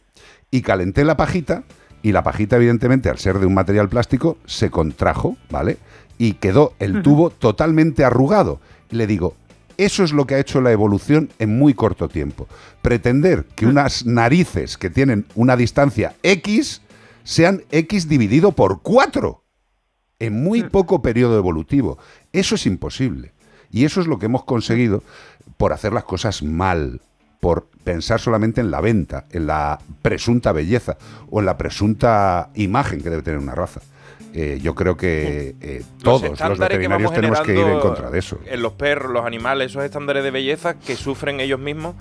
y 0.50 0.62
calenté 0.62 1.04
la 1.04 1.16
pajita, 1.16 1.64
y 2.02 2.12
la 2.12 2.22
pajita, 2.22 2.56
evidentemente, 2.56 3.08
al 3.08 3.18
ser 3.18 3.38
de 3.38 3.46
un 3.46 3.54
material 3.54 3.88
plástico, 3.88 4.36
se 4.44 4.70
contrajo, 4.70 5.36
¿vale? 5.50 5.78
Y 6.18 6.34
quedó 6.34 6.74
el 6.80 7.02
tubo 7.02 7.30
totalmente 7.30 8.04
arrugado. 8.04 8.60
Y 8.90 8.96
le 8.96 9.06
digo, 9.06 9.36
eso 9.76 10.02
es 10.02 10.12
lo 10.12 10.26
que 10.26 10.34
ha 10.34 10.40
hecho 10.40 10.60
la 10.60 10.72
evolución 10.72 11.30
en 11.38 11.56
muy 11.56 11.74
corto 11.74 12.08
tiempo. 12.08 12.48
Pretender 12.82 13.44
que 13.54 13.66
unas 13.66 14.04
narices 14.04 14.76
que 14.76 14.90
tienen 14.90 15.26
una 15.34 15.56
distancia 15.56 16.14
X 16.22 16.82
sean 17.24 17.62
X 17.70 18.08
dividido 18.08 18.52
por 18.52 18.82
4 18.82 19.42
en 20.18 20.42
muy 20.42 20.64
poco 20.64 21.02
periodo 21.02 21.38
evolutivo. 21.38 21.98
Eso 22.32 22.56
es 22.56 22.66
imposible. 22.66 23.32
Y 23.70 23.84
eso 23.84 24.00
es 24.00 24.06
lo 24.06 24.18
que 24.18 24.26
hemos 24.26 24.44
conseguido 24.44 25.02
por 25.56 25.72
hacer 25.72 25.92
las 25.92 26.04
cosas 26.04 26.42
mal, 26.42 27.00
por 27.42 27.66
pensar 27.82 28.20
solamente 28.20 28.60
en 28.60 28.70
la 28.70 28.80
venta, 28.80 29.24
en 29.32 29.48
la 29.48 29.80
presunta 30.00 30.52
belleza 30.52 30.96
o 31.28 31.40
en 31.40 31.46
la 31.46 31.58
presunta 31.58 32.50
imagen 32.54 33.02
que 33.02 33.10
debe 33.10 33.22
tener 33.22 33.40
una 33.40 33.56
raza. 33.56 33.80
Eh, 34.32 34.60
yo 34.62 34.76
creo 34.76 34.96
que 34.96 35.56
eh, 35.60 35.82
todos 36.04 36.38
los 36.40 36.58
veterinarios 36.60 37.12
tenemos 37.12 37.40
que 37.40 37.54
ir 37.54 37.66
en 37.66 37.80
contra 37.80 38.10
de 38.10 38.20
eso. 38.20 38.38
En 38.46 38.62
los 38.62 38.74
perros, 38.74 39.10
los 39.10 39.26
animales, 39.26 39.72
esos 39.72 39.82
estándares 39.82 40.22
de 40.22 40.30
belleza 40.30 40.78
que 40.78 40.94
sufren 40.94 41.40
ellos 41.40 41.58
mismos 41.58 41.96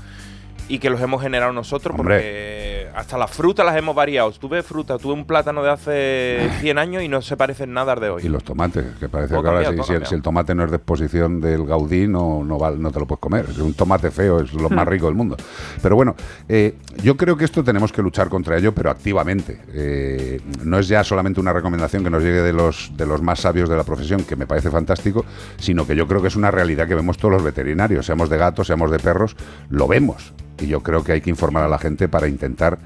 y 0.67 0.77
que 0.77 0.91
los 0.91 1.01
hemos 1.01 1.23
generado 1.23 1.51
nosotros 1.53 1.97
Hombre. 1.97 2.17
porque 2.17 2.80
hasta 2.95 3.17
las 3.17 3.31
frutas 3.31 3.65
las 3.65 3.75
hemos 3.77 3.95
variado. 3.95 4.31
Tú 4.31 4.49
ves 4.49 4.65
fruta, 4.65 4.97
tuve 4.97 5.13
un 5.13 5.25
plátano 5.25 5.63
de 5.63 5.69
hace 5.69 6.49
100 6.61 6.77
años 6.77 7.03
y 7.03 7.07
no 7.07 7.21
se 7.21 7.37
parece 7.37 7.63
en 7.63 7.73
nada 7.73 7.93
al 7.93 7.99
de 7.99 8.09
hoy. 8.09 8.21
Y 8.25 8.29
los 8.29 8.43
tomates, 8.43 8.85
que 8.99 9.09
parece 9.09 9.33
Todo 9.33 9.43
que 9.43 9.49
ahora 9.49 9.63
cambiado, 9.63 9.87
si, 9.87 9.93
el, 9.93 10.05
si 10.05 10.15
el 10.15 10.21
tomate 10.21 10.55
no 10.55 10.63
es 10.65 10.71
de 10.71 10.77
exposición 10.77 11.39
del 11.41 11.65
Gaudí, 11.65 12.07
no, 12.07 12.43
no, 12.43 12.57
va- 12.59 12.71
no 12.71 12.91
te 12.91 12.99
lo 12.99 13.05
puedes 13.07 13.19
comer. 13.21 13.45
Un 13.59 13.73
tomate 13.73 14.11
feo 14.11 14.39
es 14.41 14.53
lo 14.53 14.69
más 14.69 14.87
rico 14.87 15.05
del 15.07 15.15
mundo. 15.15 15.37
Pero 15.81 15.95
bueno, 15.95 16.15
eh, 16.49 16.75
yo 17.03 17.17
creo 17.17 17.37
que 17.37 17.45
esto 17.45 17.63
tenemos 17.63 17.91
que 17.91 18.01
luchar 18.01 18.29
contra 18.29 18.57
ello, 18.57 18.73
pero 18.73 18.89
activamente. 18.89 19.59
Eh, 19.73 20.39
no 20.63 20.79
es 20.79 20.87
ya 20.87 21.03
solamente 21.03 21.39
una 21.39 21.53
recomendación 21.53 22.03
que 22.03 22.09
nos 22.09 22.23
llegue 22.23 22.41
de 22.41 22.53
los, 22.53 22.91
de 22.95 23.05
los 23.05 23.21
más 23.21 23.39
sabios 23.39 23.69
de 23.69 23.77
la 23.77 23.83
profesión, 23.83 24.23
que 24.23 24.35
me 24.35 24.45
parece 24.47 24.69
fantástico, 24.69 25.25
sino 25.57 25.85
que 25.85 25.95
yo 25.95 26.07
creo 26.07 26.21
que 26.21 26.27
es 26.27 26.35
una 26.35 26.51
realidad 26.51 26.87
que 26.87 26.95
vemos 26.95 27.17
todos 27.17 27.33
los 27.33 27.43
veterinarios, 27.43 28.05
seamos 28.05 28.29
de 28.29 28.37
gatos, 28.37 28.67
seamos 28.67 28.91
de 28.91 28.99
perros, 28.99 29.35
lo 29.69 29.87
vemos. 29.87 30.33
Y 30.59 30.67
yo 30.67 30.81
creo 30.81 31.03
que 31.03 31.13
hay 31.13 31.21
que 31.21 31.29
informar 31.31 31.63
a 31.63 31.67
la 31.67 31.79
gente 31.79 32.07
para 32.07 32.27
intentar 32.27 32.77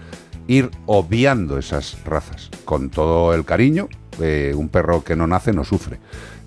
ir 0.48 0.70
obviando 0.86 1.58
esas 1.58 1.98
razas 2.06 2.50
con 2.66 2.90
todo 2.90 3.34
el 3.34 3.46
cariño. 3.46 3.88
eh, 4.22 4.54
un 4.56 4.70
perro 4.70 5.04
que 5.04 5.16
no 5.16 5.28
nace 5.28 5.52
no 5.52 5.66
sufre. 5.66 6.00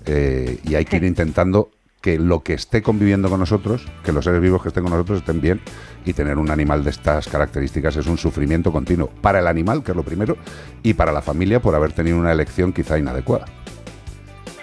Eh, 0.05 0.59
y 0.63 0.73
hay 0.73 0.85
que 0.85 0.97
ir 0.97 1.03
intentando 1.03 1.69
que 2.01 2.17
lo 2.17 2.41
que 2.41 2.53
esté 2.53 2.81
conviviendo 2.81 3.29
con 3.29 3.39
nosotros, 3.39 3.87
que 4.03 4.11
los 4.11 4.23
seres 4.23 4.41
vivos 4.41 4.61
que 4.61 4.69
estén 4.69 4.83
con 4.83 4.93
nosotros 4.93 5.19
estén 5.19 5.41
bien 5.41 5.61
y 6.05 6.13
tener 6.13 6.37
un 6.37 6.49
animal 6.49 6.83
de 6.83 6.91
estas 6.91 7.27
características 7.27 7.97
es 7.97 8.07
un 8.07 8.17
sufrimiento 8.17 8.71
continuo 8.71 9.09
para 9.21 9.39
el 9.39 9.47
animal, 9.47 9.83
que 9.83 9.91
es 9.91 9.97
lo 9.97 10.03
primero, 10.03 10.37
y 10.81 10.93
para 10.93 11.11
la 11.11 11.21
familia 11.21 11.59
por 11.59 11.75
haber 11.75 11.91
tenido 11.91 12.17
una 12.17 12.31
elección 12.31 12.71
quizá 12.71 12.97
inadecuada. 12.97 13.45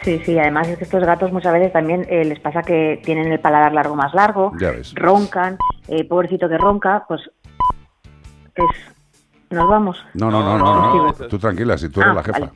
Sí, 0.03 0.23
sí, 0.25 0.39
además 0.39 0.69
es 0.69 0.79
que 0.79 0.85
estos 0.85 1.05
gatos 1.05 1.33
muchas 1.33 1.53
veces 1.53 1.73
también 1.73 2.07
eh, 2.09 2.25
les 2.25 2.39
pasa 2.39 2.63
que 2.63 3.01
tienen 3.05 3.33
el 3.33 3.41
paladar 3.41 3.73
largo 3.73 3.97
más 3.97 4.15
largo, 4.15 4.53
roncan, 4.95 5.59
eh, 5.89 6.05
pobrecito 6.05 6.49
que 6.49 6.57
ronca, 6.59 7.05
pues 7.09 7.21
Nos 9.51 9.69
vamos. 9.69 10.05
No, 10.15 10.31
no, 10.31 10.43
no, 10.43 10.59
no, 10.59 11.07
no. 11.07 11.13
Tú 11.29 11.39
tranquila, 11.39 11.79
si 11.79 11.89
tú 11.89 12.01
eres 12.01 12.13
Ah, 12.13 12.15
la 12.17 12.23
jefa. 12.25 12.39
vale. 12.41 12.53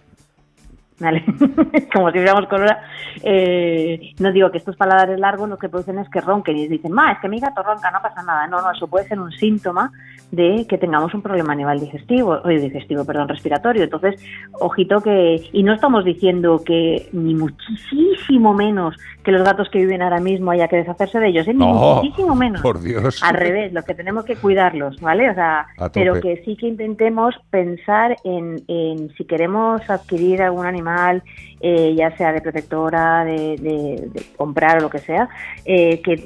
Vale, 0.99 1.25
como 1.95 2.11
si 2.11 2.19
fuéramos 2.19 2.47
colora. 2.47 2.83
Eh, 3.23 4.13
no 4.19 4.33
digo 4.33 4.51
que 4.51 4.59
estos 4.59 4.77
paladares 4.77 5.19
largos 5.19 5.49
lo 5.49 5.57
que 5.57 5.71
producen 5.71 5.99
es 5.99 6.11
que 6.11 6.21
ronquen 6.21 6.59
y 6.59 6.69
dicen, 6.69 6.93
ma, 6.93 7.13
es 7.13 7.19
que 7.21 7.29
mi 7.29 7.41
gato 7.41 7.63
ronca, 7.63 7.91
no 7.91 8.03
pasa 8.03 8.23
nada. 8.23 8.47
No, 8.49 8.61
no, 8.61 8.71
eso 8.71 8.87
puede 8.87 9.09
ser 9.09 9.19
un 9.19 9.33
síntoma 9.33 9.91
de 10.31 10.67
que 10.69 10.77
tengamos 10.77 11.15
un 11.15 11.23
problema 11.23 11.55
a 11.55 11.57
nivel 11.57 11.81
digestivo, 11.81 12.39
oye, 12.45 12.59
digestivo, 12.61 13.07
perdón, 13.07 13.29
respiratorio. 13.29 13.85
Entonces, 13.85 14.23
ojito 14.61 15.01
que, 15.01 15.49
y 15.53 15.63
no 15.63 15.73
estamos 15.73 16.05
diciendo 16.05 16.63
que 16.65 17.09
ni 17.13 17.35
muchísimo 17.35 18.53
menos 18.53 18.95
que 19.25 19.33
los 19.33 19.43
gatos 19.45 19.69
que 19.71 19.79
viven 19.81 20.01
ahora 20.03 20.19
mismo 20.19 20.51
haya 20.51 20.67
que 20.69 20.77
deshacerse 20.77 21.19
de 21.21 21.29
ellos, 21.29 21.47
¿eh? 21.47 21.53
ni 21.53 21.59
No, 21.59 21.97
muchísimo 22.03 22.35
menos. 22.35 22.63
por 22.63 22.81
Dios. 22.81 23.23
Al 23.23 23.35
revés, 23.35 23.73
lo 23.73 23.83
que 23.83 23.95
tenemos 23.95 24.25
que 24.25 24.35
cuidarlos, 24.37 24.99
¿vale? 25.01 25.29
O 25.31 25.35
sea, 25.35 25.67
pero 25.93 26.21
que 26.21 26.43
sí 26.45 26.57
que 26.57 26.69
intentemos 26.69 27.35
pensar 27.51 28.17
en, 28.25 28.63
en 28.69 29.11
si 29.17 29.25
queremos 29.27 29.83
adquirir 29.91 30.41
algún 30.43 30.65
animal, 30.65 31.23
eh, 31.61 31.95
ya 31.97 32.17
sea 32.17 32.33
de 32.33 32.41
protectora, 32.41 33.25
de, 33.25 33.57
de- 33.59 34.09
de 34.13 34.23
comprar 34.37 34.79
o 34.79 34.81
lo 34.81 34.91
que 34.91 35.01
sea, 35.01 35.29
eh, 35.67 36.01
que 36.01 36.17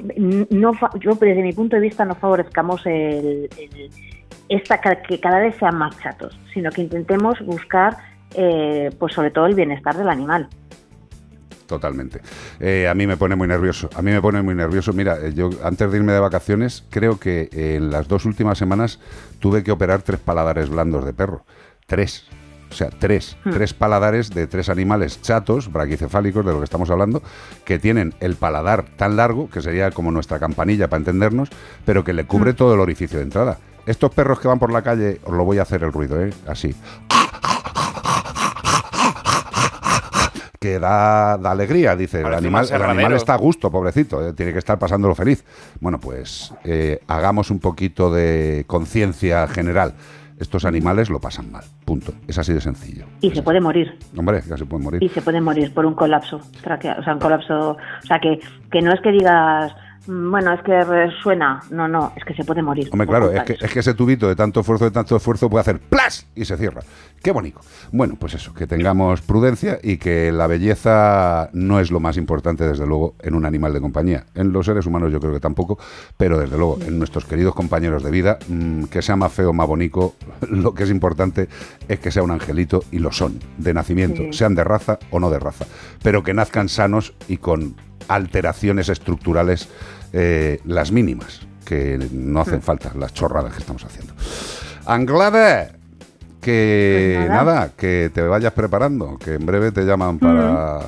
no 0.51 0.73
yo 1.01 1.15
desde 1.15 1.43
mi 1.43 1.53
punto 1.53 1.75
de 1.77 1.83
vista 1.83 2.05
no 2.05 2.15
favorezcamos 2.15 2.87
el, 2.87 3.49
el- 3.59 3.91
esta 4.49 4.79
que 4.81 5.19
cada 5.21 5.41
vez 5.41 5.57
sean 5.57 5.77
más 5.79 5.99
chatos, 6.01 6.39
sino 6.53 6.71
que 6.71 6.83
intentemos 6.83 7.41
buscar, 7.47 7.97
eh, 8.37 8.91
pues 8.99 9.15
sobre 9.15 9.31
todo 9.31 9.47
el 9.47 9.55
bienestar 9.55 9.97
del 9.97 10.09
animal. 10.09 10.49
Totalmente. 11.75 12.21
Eh, 12.61 12.87
a 12.89 12.95
mí 12.95 13.05
me 13.05 13.17
pone 13.17 13.35
muy 13.35 13.49
nervioso. 13.49 13.91
A 13.97 14.03
mí 14.03 14.13
me 14.13 14.23
pone 14.23 14.43
muy 14.43 14.55
nervioso. 14.55 14.93
Mira, 14.93 15.19
eh, 15.21 15.33
yo 15.35 15.51
antes 15.65 15.91
de 15.91 15.99
irme 15.99 16.13
de 16.13 16.21
vacaciones, 16.21 16.85
creo 16.89 17.19
que 17.19 17.49
en 17.51 17.91
las 17.91 18.07
dos 18.07 18.27
últimas 18.27 18.59
semanas 18.59 19.01
tuve 19.41 19.65
que 19.65 19.73
operar 19.73 20.03
tres 20.03 20.21
paladares 20.21 20.69
blandos 20.69 21.05
de 21.05 21.13
perro. 21.13 21.45
Tres. 21.87 22.27
O 22.71 22.75
sea, 22.75 22.91
tres. 22.91 23.37
Hmm. 23.45 23.51
Tres 23.51 23.75
paladares 23.75 24.31
de 24.31 24.47
tres 24.47 24.69
animales 24.69 25.21
chatos, 25.21 25.73
braquicefálicos, 25.73 26.47
de 26.47 26.53
lo 26.53 26.59
que 26.59 26.65
estamos 26.65 26.91
hablando, 26.91 27.25
que 27.65 27.81
tienen 27.81 28.15
el 28.21 28.37
paladar 28.37 28.85
tan 28.97 29.17
largo, 29.17 29.51
que 29.51 29.61
sería 29.61 29.91
como 29.91 30.13
nuestra 30.13 30.39
campanilla 30.39 30.89
para 30.89 30.99
entendernos, 30.99 31.49
pero 31.85 32.05
que 32.05 32.13
le 32.13 32.25
cubre 32.25 32.55
todo 32.55 32.75
el 32.75 32.81
orificio 32.81 33.19
de 33.19 33.25
entrada. 33.25 33.59
Estos 33.87 34.15
perros 34.15 34.39
que 34.39 34.47
van 34.47 34.61
por 34.61 34.73
la 34.73 34.83
calle, 34.83 35.21
os 35.25 35.35
lo 35.35 35.45
voy 35.45 35.59
a 35.59 35.63
hacer 35.63 35.83
el 35.83 35.93
ruido, 35.93 36.25
¿eh? 36.25 36.33
Así. 36.47 36.73
Que 40.65 40.79
da, 40.79 41.37
da 41.37 41.51
alegría, 41.51 41.95
dice. 41.95 42.23
El 42.23 42.33
animal, 42.33 42.67
el 42.73 42.83
animal 42.83 43.13
está 43.13 43.35
a 43.35 43.37
gusto, 43.37 43.71
pobrecito, 43.71 44.27
eh, 44.27 44.33
tiene 44.33 44.51
que 44.51 44.59
estar 44.61 44.79
pasándolo 44.79 45.15
feliz. 45.15 45.45
Bueno, 45.79 46.01
pues 46.01 46.55
eh, 46.65 47.01
hagamos 47.07 47.51
un 47.51 47.59
poquito 47.59 48.11
de 48.11 48.65
conciencia 48.67 49.47
general. 49.47 49.93
Estos 50.41 50.65
animales 50.65 51.11
lo 51.11 51.21
pasan 51.21 51.53
mal, 51.53 51.65
punto. 51.85 52.15
Es 52.27 52.39
así 52.39 52.55
de 52.55 52.63
sencillo. 52.63 53.05
Y 53.21 53.31
se 53.31 53.43
puede 53.43 53.61
morir. 53.61 53.99
Hombre, 54.17 54.41
ya 54.49 54.57
se 54.57 54.65
pueden 54.65 54.85
morir. 54.85 55.03
y 55.03 55.09
se 55.11 55.21
puede 55.21 55.39
morir 55.43 55.75
por 55.75 55.85
un 55.85 55.95
colapso 55.95 56.41
traqueal, 56.63 56.99
o 56.99 57.05
sea, 57.05 57.13
un 57.13 57.21
colapso, 57.21 57.73
o 57.73 58.07
sea, 58.07 58.19
que, 58.19 58.41
que 58.73 58.81
no 58.81 58.91
es 58.95 59.03
que 59.03 59.13
digas, 59.13 59.71
bueno, 60.07 60.53
es 60.53 60.63
que 60.63 60.85
resuena, 60.85 61.63
no, 61.71 61.89
no, 61.89 62.13
es 62.17 62.25
que 62.25 62.35
se 62.35 62.45
puede 62.45 62.63
morir. 62.63 62.89
Hombre, 62.93 63.07
claro, 63.07 63.31
es 63.33 63.43
que, 63.45 63.57
es 63.61 63.73
que 63.73 63.81
ese 63.81 63.95
tubito 63.95 64.29
de 64.29 64.37
tanto 64.37 64.61
esfuerzo, 64.61 64.85
de 64.85 64.91
tanto 64.91 65.17
esfuerzo 65.17 65.49
puede 65.49 65.63
hacer 65.63 65.79
¡plas! 65.81 66.27
y 66.35 66.45
se 66.45 66.57
cierra. 66.57 66.83
Qué 67.23 67.31
bonito. 67.33 67.61
Bueno, 67.91 68.17
pues 68.19 68.35
eso, 68.35 68.53
que 68.53 68.67
tengamos 68.67 69.23
prudencia 69.23 69.79
y 69.83 69.97
que 69.97 70.31
la 70.31 70.47
belleza 70.47 71.49
no 71.55 71.81
es 71.81 71.91
lo 71.91 72.01
más 72.01 72.19
importante, 72.19 72.65
desde 72.67 72.87
luego, 72.87 73.15
en 73.21 73.35
un 73.35 73.47
animal 73.47 73.73
de 73.73 73.81
compañía. 73.81 74.25
En 74.35 74.53
los 74.53 74.67
seres 74.67 74.85
humanos 74.85 75.11
yo 75.11 75.21
creo 75.21 75.33
que 75.33 75.41
tampoco, 75.41 75.79
pero 76.19 76.39
desde 76.39 76.59
luego 76.59 76.79
en 76.87 76.99
nuestros 76.99 77.25
queridos 77.25 77.55
compañeros 77.55 78.03
de 78.03 78.11
vida, 78.11 78.39
mm, 78.49 78.85
que 78.85 79.01
sea 79.01 79.17
más 79.17 79.33
feo 79.33 79.51
o 79.51 79.53
más 79.55 79.67
bonito, 79.67 80.15
lo 80.51 80.75
que 80.75 80.83
es 80.85 80.91
importante 80.91 81.49
es 81.89 81.99
que 81.99 82.11
sea 82.11 82.23
un 82.23 82.31
angelito 82.31 82.83
y 82.91 82.99
lo 82.99 83.11
son, 83.11 83.39
de 83.57 83.73
nacimiento, 83.73 84.23
Sí. 84.25 84.33
sean 84.33 84.55
de 84.55 84.65
raza 84.65 84.99
o 85.11 85.19
no 85.19 85.31
de 85.31 85.39
raza, 85.39 85.65
pero 86.03 86.23
que 86.23 86.35
nazcan 86.35 86.69
sanos 86.69 87.15
y 87.27 87.39
con 87.39 87.75
alteraciones 88.09 88.89
estructurales 88.89 89.69
eh, 90.13 90.61
las 90.65 90.93
mínimas, 90.93 91.41
que 91.65 91.99
no 92.13 92.41
hacen 92.41 92.63
falta, 92.63 92.93
las 92.97 93.13
chorradas 93.15 93.53
que 93.53 93.59
estamos 93.61 93.85
haciendo. 93.85 94.15
Anglada, 94.87 95.71
que 96.41 97.15
Pues 97.19 97.29
nada. 97.31 97.45
nada. 97.55 97.71
que 97.77 98.11
te 98.13 98.23
vayas 98.23 98.53
preparando, 98.53 99.19
que 99.19 99.35
en 99.35 99.47
breve 99.47 99.73
te 99.73 99.83
llaman 99.85 100.19
para 100.19 100.81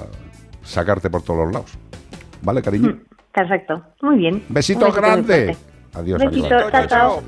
sacarte 0.63 1.09
por 1.11 1.23
todos 1.23 1.45
los 1.47 1.53
lados. 1.53 1.71
¿Vale, 2.43 2.63
cariño? 2.63 2.99
Perfecto, 3.33 3.83
muy 4.03 4.17
bien. 4.19 4.45
Besito 4.49 4.87
muy 4.87 4.95
grande. 4.95 5.57
Adiós, 5.95 6.19
Besito, 6.23 6.47
adiós. 6.55 6.71
chao, 6.73 6.87
chao. 6.87 7.23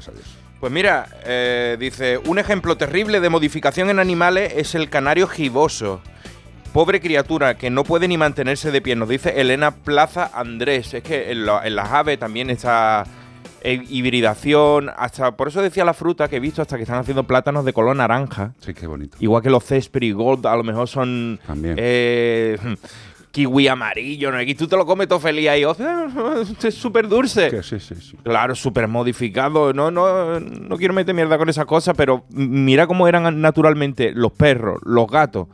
Pues 0.61 0.73
mira, 0.73 1.07
eh, 1.25 1.77
dice, 1.79 2.19
un 2.19 2.39
ejemplo 2.39 2.77
terrible 2.77 3.21
de 3.21 3.29
modificación 3.31 3.91
en 3.91 3.99
animales 3.99 4.53
es 4.57 4.75
el 4.75 4.91
canario 4.91 5.27
giboso. 5.29 6.01
Pobre 6.79 7.01
criatura 7.01 7.57
que 7.59 7.71
no 7.71 7.83
puede 7.83 8.07
ni 8.07 8.17
mantenerse 8.17 8.71
de 8.71 8.81
pie, 8.81 8.95
nos 8.95 9.09
dice 9.09 9.41
Elena 9.41 9.73
Plaza 9.73 10.31
Andrés. 10.33 10.95
Es 10.95 11.03
que 11.03 11.33
en, 11.33 11.45
la- 11.45 11.67
en 11.67 11.75
las 11.75 11.91
aves 11.91 12.21
también 12.21 12.51
está 12.51 13.03
eh, 13.63 13.83
hibridación, 13.89 14.89
hasta 14.97 15.33
por 15.37 15.49
eso 15.49 15.61
decía 15.61 15.85
la 15.85 15.93
fruta 15.93 16.29
que 16.29 16.37
he 16.37 16.39
visto 16.41 16.63
hasta 16.63 16.77
que 16.77 16.85
están 16.85 17.01
haciendo 17.01 17.25
plátanos 17.25 17.65
de 17.65 17.73
color 17.73 17.97
naranja. 17.97 18.55
Sí, 18.61 18.75
qué 18.75 18.87
bonito. 18.87 19.17
Igual 19.19 19.43
que 19.43 19.51
los 19.51 19.65
Cespri 19.65 20.13
Gold, 20.13 20.47
a 20.47 20.55
lo 20.55 20.63
mejor 20.63 20.87
son 20.87 21.41
eh, 21.77 22.57
kiwi 23.33 23.67
amarillo, 23.67 24.31
¿no? 24.31 24.41
Y 24.41 24.55
tú 24.55 24.69
te 24.69 24.77
lo 24.77 24.87
comes 24.87 25.09
todo 25.09 25.19
feliz 25.19 25.49
ahí. 25.49 25.65
"Oh, 25.65 25.75
es 26.63 26.75
súper 26.77 27.09
dulce. 27.09 27.61
sí, 27.61 27.81
sí, 27.81 27.95
sí. 27.97 28.17
Claro, 28.23 28.55
súper 28.55 28.87
modificado. 28.87 29.73
No, 29.73 29.91
no, 29.91 30.39
no 30.39 30.77
quiero 30.77 30.95
meter 30.95 31.13
mierda 31.13 31.39
con 31.39 31.49
esas 31.49 31.67
cosas, 31.67 31.97
pero 31.97 32.25
mira 32.31 32.87
cómo 32.87 33.09
eran 33.09 33.41
naturalmente 33.41 34.13
los 34.15 34.31
perros, 34.31 34.79
los 34.85 35.09
gatos 35.09 35.49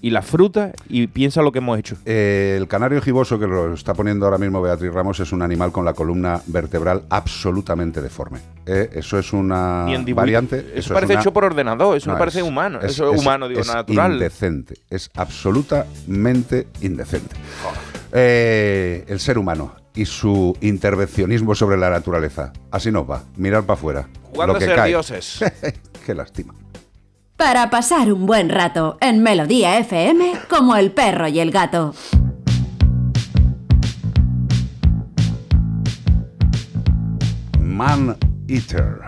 y 0.00 0.10
las 0.10 0.24
frutas 0.26 0.72
y 0.88 1.08
piensa 1.08 1.42
lo 1.42 1.50
que 1.50 1.58
hemos 1.58 1.78
hecho. 1.78 1.96
Eh, 2.04 2.56
el 2.58 2.68
canario 2.68 3.00
giboso 3.02 3.38
que 3.38 3.46
lo 3.46 3.74
está 3.74 3.94
poniendo 3.94 4.26
ahora 4.26 4.38
mismo 4.38 4.62
Beatriz 4.62 4.92
Ramos 4.92 5.18
es 5.20 5.32
un 5.32 5.42
animal 5.42 5.72
con 5.72 5.84
la 5.84 5.92
columna 5.92 6.40
vertebral 6.46 7.02
absolutamente 7.10 8.00
deforme. 8.00 8.38
Eh, 8.66 8.90
eso 8.94 9.18
es 9.18 9.32
una 9.32 9.86
variante. 10.14 10.58
Eso, 10.74 10.78
es 10.78 10.88
parece 10.90 11.14
una- 11.14 11.20
hecho 11.22 11.32
por 11.32 11.44
ordenador, 11.44 11.96
eso 11.96 12.06
no, 12.08 12.12
No, 12.14 12.18
parece 12.18 12.38
es- 12.40 12.44
humano. 12.44 12.78
es- 12.80 12.92
eso 12.92 13.12
es 13.12 13.20
humano, 13.20 13.48
digo, 13.48 13.60
es 13.60 13.66
natural. 13.66 14.12
Indecente. 14.12 14.74
Es 14.88 15.10
absolutamente 15.16 16.68
indecente. 16.80 17.34
Eh, 18.12 19.04
el 19.08 19.20
ser 19.20 19.36
humano 19.38 19.74
y 19.94 20.04
su 20.04 20.56
intervencionismo 20.60 21.54
sobre 21.54 21.76
la 21.76 21.90
naturaleza. 21.90 22.52
Así 22.70 22.90
nos 22.92 23.08
va. 23.10 23.24
Mirar 23.36 23.64
para 23.64 23.74
afuera. 23.74 24.08
Jugando 24.32 24.52
Lo 24.54 24.58
que 24.58 24.64
a 24.64 24.68
ser 24.68 24.76
cae. 24.76 24.88
dioses. 24.90 25.40
Qué 26.06 26.14
lástima. 26.14 26.54
Para 27.38 27.70
pasar 27.70 28.12
un 28.12 28.26
buen 28.26 28.48
rato 28.48 28.98
en 29.00 29.22
Melodía 29.22 29.78
FM 29.78 30.32
como 30.50 30.74
el 30.74 30.90
perro 30.90 31.28
y 31.28 31.38
el 31.38 31.52
gato. 31.52 31.94
Man 37.62 38.16
Eater. 38.48 38.98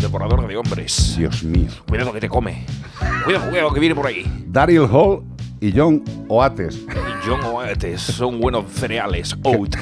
Devorador 0.00 0.48
de 0.48 0.56
hombres. 0.56 1.16
Dios 1.18 1.44
mío. 1.44 1.68
Cuidado 1.86 2.14
que 2.14 2.20
te 2.20 2.30
come. 2.30 2.64
Cuidado, 3.26 3.50
cuidado 3.50 3.74
que 3.74 3.80
viene 3.80 3.94
por 3.94 4.06
ahí. 4.06 4.24
Daryl 4.46 4.88
Hall 4.90 5.22
y 5.60 5.70
John 5.76 6.02
Oates. 6.28 6.76
Y 6.76 7.28
John 7.28 7.44
Oates 7.44 8.00
son 8.00 8.40
buenos 8.40 8.72
cereales. 8.72 9.36
Oat. 9.42 9.76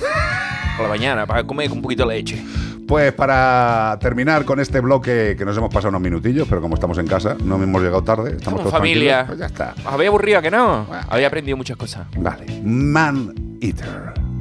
Por 0.76 0.86
la 0.86 0.88
mañana, 0.88 1.26
para 1.26 1.46
comer 1.46 1.68
con 1.68 1.78
un 1.78 1.82
poquito 1.82 2.08
de 2.08 2.16
leche. 2.16 2.44
Pues 2.86 3.12
para 3.12 3.96
terminar 4.00 4.44
con 4.44 4.60
este 4.60 4.80
bloque 4.80 5.34
que 5.36 5.44
nos 5.44 5.56
hemos 5.56 5.72
pasado 5.72 5.90
unos 5.90 6.02
minutillos, 6.02 6.46
pero 6.48 6.60
como 6.60 6.74
estamos 6.74 6.98
en 6.98 7.06
casa, 7.06 7.36
no 7.42 7.62
hemos 7.62 7.82
llegado 7.82 8.02
tarde, 8.02 8.36
estamos 8.36 8.60
Como 8.60 8.70
todos 8.70 8.72
familia. 8.72 9.24
Pues 9.26 9.38
ya 9.38 9.46
está. 9.46 9.74
¿Os 9.78 9.86
habéis 9.86 10.08
aburrido 10.08 10.42
que 10.42 10.50
no? 10.50 10.86
Había 11.08 11.28
aprendido 11.28 11.56
muchas 11.56 11.76
cosas. 11.76 12.06
Vale. 12.16 12.46
Man 12.64 13.34
Eater. 13.60 14.31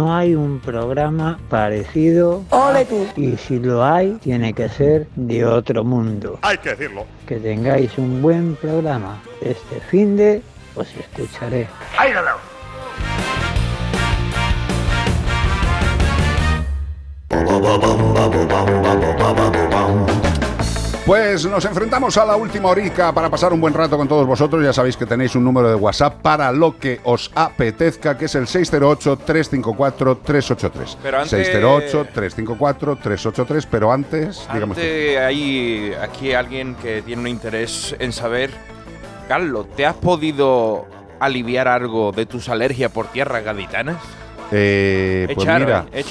No 0.00 0.16
hay 0.16 0.34
un 0.34 0.60
programa 0.60 1.38
parecido. 1.50 2.42
Y 3.16 3.36
si 3.36 3.58
lo 3.58 3.84
hay, 3.84 4.12
tiene 4.22 4.54
que 4.54 4.70
ser 4.70 5.06
de 5.14 5.44
otro 5.44 5.84
mundo. 5.84 6.38
Hay 6.40 6.56
que 6.56 6.70
decirlo. 6.70 7.04
Que 7.26 7.36
tengáis 7.36 7.98
un 7.98 8.22
buen 8.22 8.56
programa. 8.56 9.20
Este 9.42 9.78
fin 9.90 10.16
de 10.16 10.40
os 10.74 10.88
escucharé. 10.96 11.68
¡Ahí 11.98 12.14
la 12.14 12.22
Pues 21.10 21.44
nos 21.44 21.64
enfrentamos 21.64 22.16
a 22.18 22.24
la 22.24 22.36
última 22.36 22.68
horica 22.68 23.12
para 23.12 23.28
pasar 23.28 23.52
un 23.52 23.60
buen 23.60 23.74
rato 23.74 23.96
con 23.96 24.06
todos 24.06 24.28
vosotros. 24.28 24.62
Ya 24.62 24.72
sabéis 24.72 24.96
que 24.96 25.06
tenéis 25.06 25.34
un 25.34 25.42
número 25.42 25.68
de 25.68 25.74
WhatsApp 25.74 26.22
para 26.22 26.52
lo 26.52 26.78
que 26.78 27.00
os 27.02 27.32
apetezca, 27.34 28.16
que 28.16 28.26
es 28.26 28.34
el 28.36 28.46
608-354-383. 28.46 30.96
Pero 31.02 31.18
antes- 31.18 31.52
608-354-383, 31.52 33.66
pero 33.68 33.90
antes, 33.90 34.46
digamos... 34.54 34.78
Antes 34.78 35.18
hay 35.18 35.94
aquí 36.00 36.32
alguien 36.32 36.76
que 36.76 37.02
tiene 37.02 37.22
un 37.22 37.26
interés 37.26 37.96
en 37.98 38.12
saber, 38.12 38.52
Carlos, 39.26 39.66
¿te 39.74 39.86
has 39.86 39.96
podido 39.96 40.86
aliviar 41.18 41.66
algo 41.66 42.12
de 42.12 42.24
tus 42.24 42.48
alergias 42.48 42.92
por 42.92 43.08
tierras 43.08 43.42
gaditanas? 43.42 43.96
Eh, 44.52 45.26
Es 45.28 45.34
pues 45.34 45.46
mira, 45.46 45.86
eh, 45.92 46.02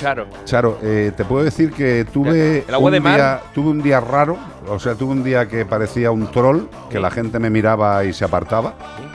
Charo. 0.45 0.79
Eh, 0.81 1.11
te 1.15 1.25
puedo 1.25 1.43
decir 1.43 1.71
que 1.71 2.05
tuve 2.11 2.63
¿El 2.67 2.73
agua 2.73 2.87
un 2.87 2.93
de 2.93 2.99
mar? 2.99 3.15
día, 3.15 3.41
tuve 3.53 3.69
un 3.69 3.81
día 3.81 3.99
raro, 3.99 4.37
o 4.67 4.79
sea, 4.79 4.95
tuve 4.95 5.11
un 5.11 5.23
día 5.23 5.47
que 5.47 5.65
parecía 5.65 6.11
un 6.11 6.31
troll, 6.31 6.63
que 6.89 6.99
la 6.99 7.11
gente 7.11 7.39
me 7.39 7.49
miraba 7.49 8.03
y 8.05 8.13
se 8.13 8.23
apartaba. 8.25 8.73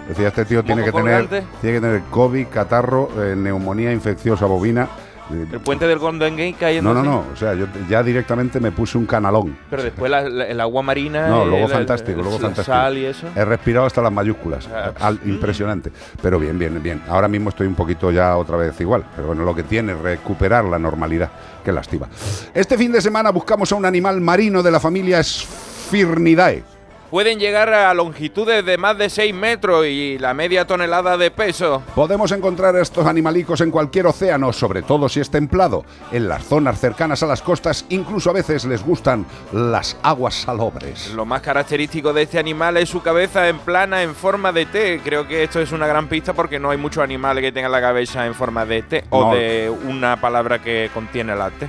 Decía, 0.09 0.29
este 0.29 0.45
tío 0.45 0.63
tiene 0.63 0.85
que 0.85 0.93
¿Moco 0.93 1.05
tener, 1.05 1.29
tiene 1.61 1.77
que 1.77 1.81
tener 1.81 2.03
COVID, 2.11 2.47
catarro, 2.49 3.09
eh, 3.19 3.35
neumonía 3.35 3.91
infecciosa 3.93 4.45
bovina. 4.45 4.89
El 5.31 5.61
puente 5.61 5.87
del 5.87 5.99
Golden 5.99 6.35
Gate 6.37 6.57
cayendo 6.61 6.93
No, 6.93 7.03
no, 7.03 7.11
no, 7.11 7.25
o 7.33 7.37
sea, 7.37 7.55
yo 7.55 7.67
ya 7.89 8.03
directamente 8.03 8.61
me 8.61 8.73
puse 8.73 8.99
un 8.99 9.07
canalón. 9.07 9.57
Pero 9.71 9.83
después 9.83 10.11
la- 10.11 10.29
la- 10.29 10.47
el 10.47 10.61
agua 10.61 10.83
marina. 10.83 11.29
No, 11.29 11.47
luego 11.47 11.67
la- 11.69 11.75
fantástico, 11.75 12.21
luego 12.21 12.33
la 12.39 12.47
fantástico. 12.49 12.77
sal 12.77 12.99
y 12.99 13.05
eso. 13.07 13.27
He 13.35 13.45
respirado 13.45 13.87
hasta 13.87 14.03
las 14.03 14.13
mayúsculas. 14.13 14.69
Ah, 14.73 14.93
Al- 15.01 15.21
impresionante. 15.25 15.91
Pero 16.21 16.39
bien, 16.39 16.59
bien, 16.59 16.83
bien. 16.83 17.03
Ahora 17.09 17.27
mismo 17.29 17.49
estoy 17.49 17.67
un 17.67 17.75
poquito 17.75 18.11
ya 18.11 18.37
otra 18.37 18.57
vez 18.59 18.79
igual. 18.81 19.05
Pero 19.17 19.29
bueno, 19.29 19.45
lo 19.45 19.55
que 19.55 19.63
tiene 19.63 19.93
es 19.93 19.99
recuperar 19.99 20.65
la 20.67 20.79
normalidad. 20.79 21.31
Qué 21.65 21.73
lástima. 21.73 22.07
Este 22.53 22.77
fin 22.77 22.93
de 22.93 23.01
semana 23.01 23.31
buscamos 23.31 23.73
a 23.73 23.77
un 23.77 23.87
animal 23.87 24.21
marino 24.21 24.63
de 24.63 24.71
la 24.71 24.79
familia 24.81 25.23
Sphyrnidae. 25.23 26.63
Pueden 27.11 27.39
llegar 27.39 27.73
a 27.73 27.95
longitudes 27.95 28.65
de 28.67 28.77
más 28.77 28.99
de 28.99 29.09
6 29.09 29.33
metros 29.35 29.87
y 29.87 30.19
la 30.19 30.35
media 30.35 30.67
tonelada 30.67 31.17
de 31.17 31.31
peso. 31.31 31.83
Podemos 31.95 32.33
encontrar 32.33 32.75
a 32.75 32.83
estos 32.83 33.07
animalicos 33.07 33.61
en 33.61 33.71
cualquier 33.71 34.07
océano, 34.07 34.53
sobre 34.53 34.83
todo 34.83 35.09
si 35.09 35.21
es 35.21 35.31
templado. 35.31 35.85
En 36.11 36.27
las 36.29 36.45
zonas 36.45 36.81
cercanas 36.81 37.23
a 37.23 37.27
las 37.27 37.41
costas, 37.41 37.85
incluso 37.91 38.31
a 38.31 38.33
veces 38.33 38.65
les 38.65 38.83
gustan 38.85 39.27
las 39.53 39.97
aguas 40.03 40.35
salobres. 40.35 41.13
Lo 41.15 41.25
más 41.25 41.41
característico 41.43 42.13
de 42.13 42.23
este 42.23 42.39
animal 42.41 42.77
es 42.79 42.89
su 42.89 43.01
cabeza 43.01 43.49
en 43.49 43.59
plana 43.59 44.03
en 44.03 44.15
forma 44.15 44.51
de 44.51 44.67
T. 44.67 45.01
Creo 45.05 45.29
que 45.29 45.45
esto 45.45 45.61
es 45.61 45.71
una 45.71 45.87
gran 45.87 46.09
pista 46.09 46.33
porque 46.33 46.59
no 46.59 46.71
hay 46.71 46.79
muchos 46.79 47.05
animales 47.05 47.43
que 47.45 47.53
tengan 47.53 47.71
la 47.71 47.81
cabeza 47.81 48.27
en 48.27 48.35
forma 48.35 48.67
de 48.67 48.83
T 48.83 49.05
o 49.11 49.27
No. 49.31 49.35
de 49.37 49.71
una 49.71 50.21
palabra 50.21 50.61
que 50.61 50.91
contiene 50.93 51.37
la 51.37 51.51
T. 51.51 51.69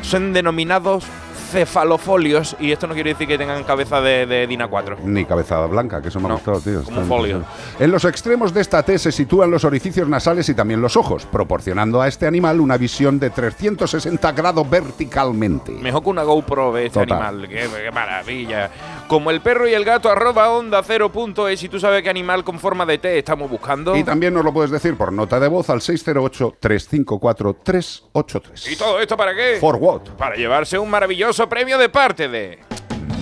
Son 0.00 0.32
denominados 0.32 1.04
cefalofolios 1.50 2.56
y 2.60 2.72
esto 2.72 2.86
no 2.86 2.94
quiere 2.94 3.10
decir 3.12 3.26
que 3.28 3.38
tengan 3.38 3.62
cabeza 3.64 4.00
de, 4.00 4.26
de 4.26 4.46
Dina 4.46 4.68
4. 4.68 4.98
Ni 5.04 5.24
cabeza 5.24 5.64
blanca, 5.66 6.00
que 6.02 6.08
eso 6.08 6.20
me 6.20 6.28
ha 6.28 6.32
gustado, 6.32 6.60
tío. 6.60 6.82
como 6.84 7.02
folio. 7.02 7.42
En 7.78 7.90
los 7.90 8.04
extremos 8.04 8.52
de 8.52 8.60
esta 8.60 8.82
T 8.82 8.98
se 8.98 9.12
sitúan 9.12 9.50
los 9.50 9.64
orificios 9.64 10.08
nasales 10.08 10.48
y 10.48 10.54
también 10.54 10.80
los 10.80 10.96
ojos, 10.96 11.26
proporcionando 11.26 12.00
a 12.02 12.08
este 12.08 12.26
animal 12.26 12.60
una 12.60 12.76
visión 12.76 13.18
de 13.18 13.30
360 13.30 14.32
grados 14.32 14.68
verticalmente. 14.68 15.72
Mejor 15.72 16.02
que 16.02 16.08
una 16.10 16.22
GoPro 16.24 16.72
de 16.72 16.86
este 16.86 17.00
Total. 17.00 17.22
animal. 17.28 17.48
Qué, 17.48 17.68
qué 17.84 17.90
maravilla. 17.92 18.70
Como 19.08 19.30
el 19.30 19.40
perro 19.40 19.68
y 19.68 19.74
el 19.74 19.84
gato, 19.84 20.10
arroba 20.10 20.50
onda 20.50 20.82
cero 20.82 21.10
punto 21.12 21.48
es. 21.48 21.60
Si 21.60 21.68
tú 21.68 21.78
sabes 21.80 22.02
qué 22.02 22.10
animal 22.10 22.44
con 22.44 22.58
forma 22.58 22.84
de 22.86 22.98
T 22.98 23.18
estamos 23.18 23.50
buscando. 23.50 23.96
Y 23.96 24.04
también 24.04 24.34
nos 24.34 24.44
lo 24.44 24.52
puedes 24.52 24.70
decir 24.70 24.96
por 24.96 25.12
nota 25.12 25.38
de 25.40 25.48
voz 25.48 25.70
al 25.70 25.80
608-354-383. 25.80 28.72
¿Y 28.72 28.76
todo 28.76 29.00
esto 29.00 29.16
para 29.16 29.34
qué? 29.34 29.56
For 29.60 29.76
what? 29.76 30.02
Para 30.18 30.36
llevarse 30.36 30.78
un 30.78 30.90
maravilloso 30.90 31.35
premio 31.44 31.76
de 31.76 31.90
parte 31.90 32.28
de 32.28 32.58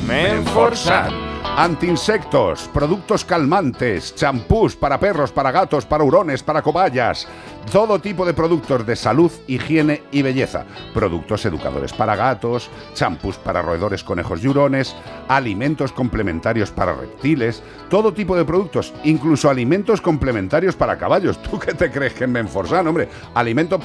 Menforsan. 0.07 1.34
Antiinsectos, 1.57 2.68
productos 2.74 3.24
calmantes, 3.24 4.14
champús 4.16 4.74
para 4.74 4.98
perros, 4.98 5.30
para 5.30 5.52
gatos, 5.52 5.86
para 5.86 6.02
hurones, 6.02 6.42
para 6.42 6.62
cobayas. 6.62 7.28
Todo 7.70 8.00
tipo 8.00 8.26
de 8.26 8.34
productos 8.34 8.84
de 8.84 8.96
salud, 8.96 9.30
higiene 9.46 10.02
y 10.11 10.22
belleza. 10.22 10.64
Productos 10.92 11.46
educadores 11.46 11.92
para 11.92 12.16
gatos, 12.16 12.68
champús 12.94 13.36
para 13.36 13.62
roedores, 13.62 14.02
conejos 14.02 14.42
y 14.42 14.48
hurones, 14.48 14.96
alimentos 15.28 15.92
complementarios 15.92 16.72
para 16.72 16.92
reptiles. 16.94 17.62
Todo 17.88 18.12
tipo 18.12 18.36
de 18.36 18.44
productos, 18.44 18.92
incluso 19.05 19.48
alimentos 19.48 20.00
complementarios 20.00 20.74
para 20.74 20.98
caballos. 20.98 21.40
¿Tú 21.51 21.59
qué 21.59 21.72
te 21.72 21.90
crees 21.90 22.14
que 22.14 22.24
en 22.24 22.32
Menforsan, 22.32 22.86
hombre? 22.89 23.09
¿Alimentos 23.35 23.81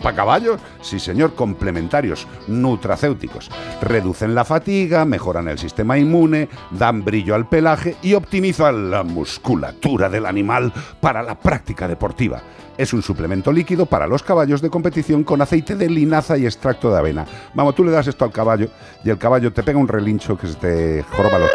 para 0.00 0.14
caballos? 0.14 0.60
Sí, 0.82 0.98
señor, 0.98 1.34
complementarios, 1.34 2.26
nutracéuticos. 2.48 3.50
Reducen 3.80 4.34
la 4.34 4.44
fatiga, 4.44 5.04
mejoran 5.04 5.48
el 5.48 5.53
sistema 5.58 5.98
inmune, 5.98 6.48
dan 6.70 7.04
brillo 7.04 7.34
al 7.34 7.48
pelaje 7.48 7.96
y 8.02 8.14
optimizan 8.14 8.90
la 8.90 9.02
musculatura 9.02 10.08
del 10.08 10.26
animal 10.26 10.72
para 11.00 11.22
la 11.22 11.38
práctica 11.38 11.88
deportiva. 11.88 12.42
Es 12.76 12.92
un 12.92 13.02
suplemento 13.02 13.52
líquido 13.52 13.86
para 13.86 14.06
los 14.06 14.22
caballos 14.22 14.60
de 14.60 14.70
competición 14.70 15.22
con 15.22 15.40
aceite 15.40 15.76
de 15.76 15.88
linaza 15.88 16.36
y 16.36 16.44
extracto 16.44 16.90
de 16.90 16.98
avena. 16.98 17.24
Vamos, 17.54 17.74
tú 17.74 17.84
le 17.84 17.92
das 17.92 18.08
esto 18.08 18.24
al 18.24 18.32
caballo 18.32 18.68
y 19.04 19.10
el 19.10 19.18
caballo 19.18 19.52
te 19.52 19.62
pega 19.62 19.78
un 19.78 19.86
relincho 19.86 20.36
que 20.36 20.48
se 20.48 20.54
te 20.54 21.02
joroba 21.02 21.38
los. 21.38 21.50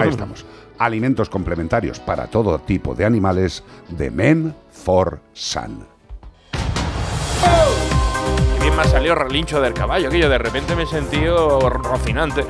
Ahí 0.00 0.08
estamos. 0.08 0.46
Alimentos 0.78 1.28
complementarios 1.28 1.98
para 2.00 2.26
todo 2.26 2.58
tipo 2.60 2.94
de 2.94 3.04
animales 3.04 3.64
de 3.88 4.10
Men 4.10 4.54
for 4.70 5.20
Sun. 5.32 5.92
Me 8.76 8.82
ha 8.82 8.84
salido 8.84 9.14
relincho 9.14 9.60
del 9.60 9.74
caballo, 9.74 10.08
que 10.08 10.18
yo 10.18 10.28
de 10.28 10.38
repente 10.38 10.74
me 10.74 10.84
he 10.84 10.86
sentido 10.86 11.68
rocinante. 11.68 12.46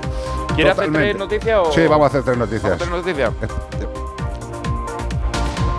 ¿Quieres 0.55 0.79
hacer 0.79 0.93
tres 0.93 1.17
noticias 1.17 1.59
o...? 1.59 1.73
Sí, 1.73 1.87
vamos 1.87 2.05
a 2.05 2.07
hacer 2.09 2.23
tres 2.23 2.39
noticias. 2.39 2.79
¿Vamos 2.79 2.81
a 2.81 2.85
hacer 2.85 3.27
noticias? 3.29 3.33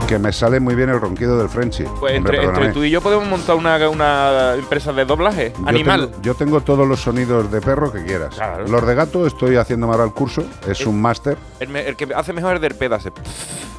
Que 0.08 0.20
me 0.20 0.32
sale 0.32 0.60
muy 0.60 0.76
bien 0.76 0.90
el 0.90 1.00
ronquido 1.00 1.40
del 1.40 1.50
Frenchy. 1.50 1.86
Pues 2.00 2.18
Hombre, 2.18 2.44
entre, 2.44 2.72
tú 2.72 2.84
y 2.84 2.92
yo 2.92 3.02
podemos 3.02 3.28
montar 3.28 3.56
una, 3.56 3.90
una 3.90 4.54
empresa 4.56 4.94
de 4.94 5.06
doblaje 5.06 5.54
Yo 5.58 5.68
animal. 5.68 6.10
tengo- 6.12 6.22
yo 6.22 6.36
tengo 6.36 6.62
todos 6.62 6.88
los 6.88 7.00
sonidos 7.02 7.50
de 7.52 7.62
perro 7.62 7.92
que 7.92 8.04
quieras. 8.04 8.36
Los 8.68 8.86
de 8.86 8.94
gato 8.94 9.26
estoy 9.26 9.56
haciendo 9.56 9.88
ahora 9.88 10.04
el 10.04 10.12
curso. 10.12 10.44
Es 10.68 10.86
un 10.86 11.02
máster. 11.02 11.38
El, 11.60 11.96
que 11.96 12.14
hace 12.14 12.32
mejor 12.34 12.56
es 12.56 12.62
del 12.62 12.76
pedo. 12.76 12.96
hace 12.96 13.12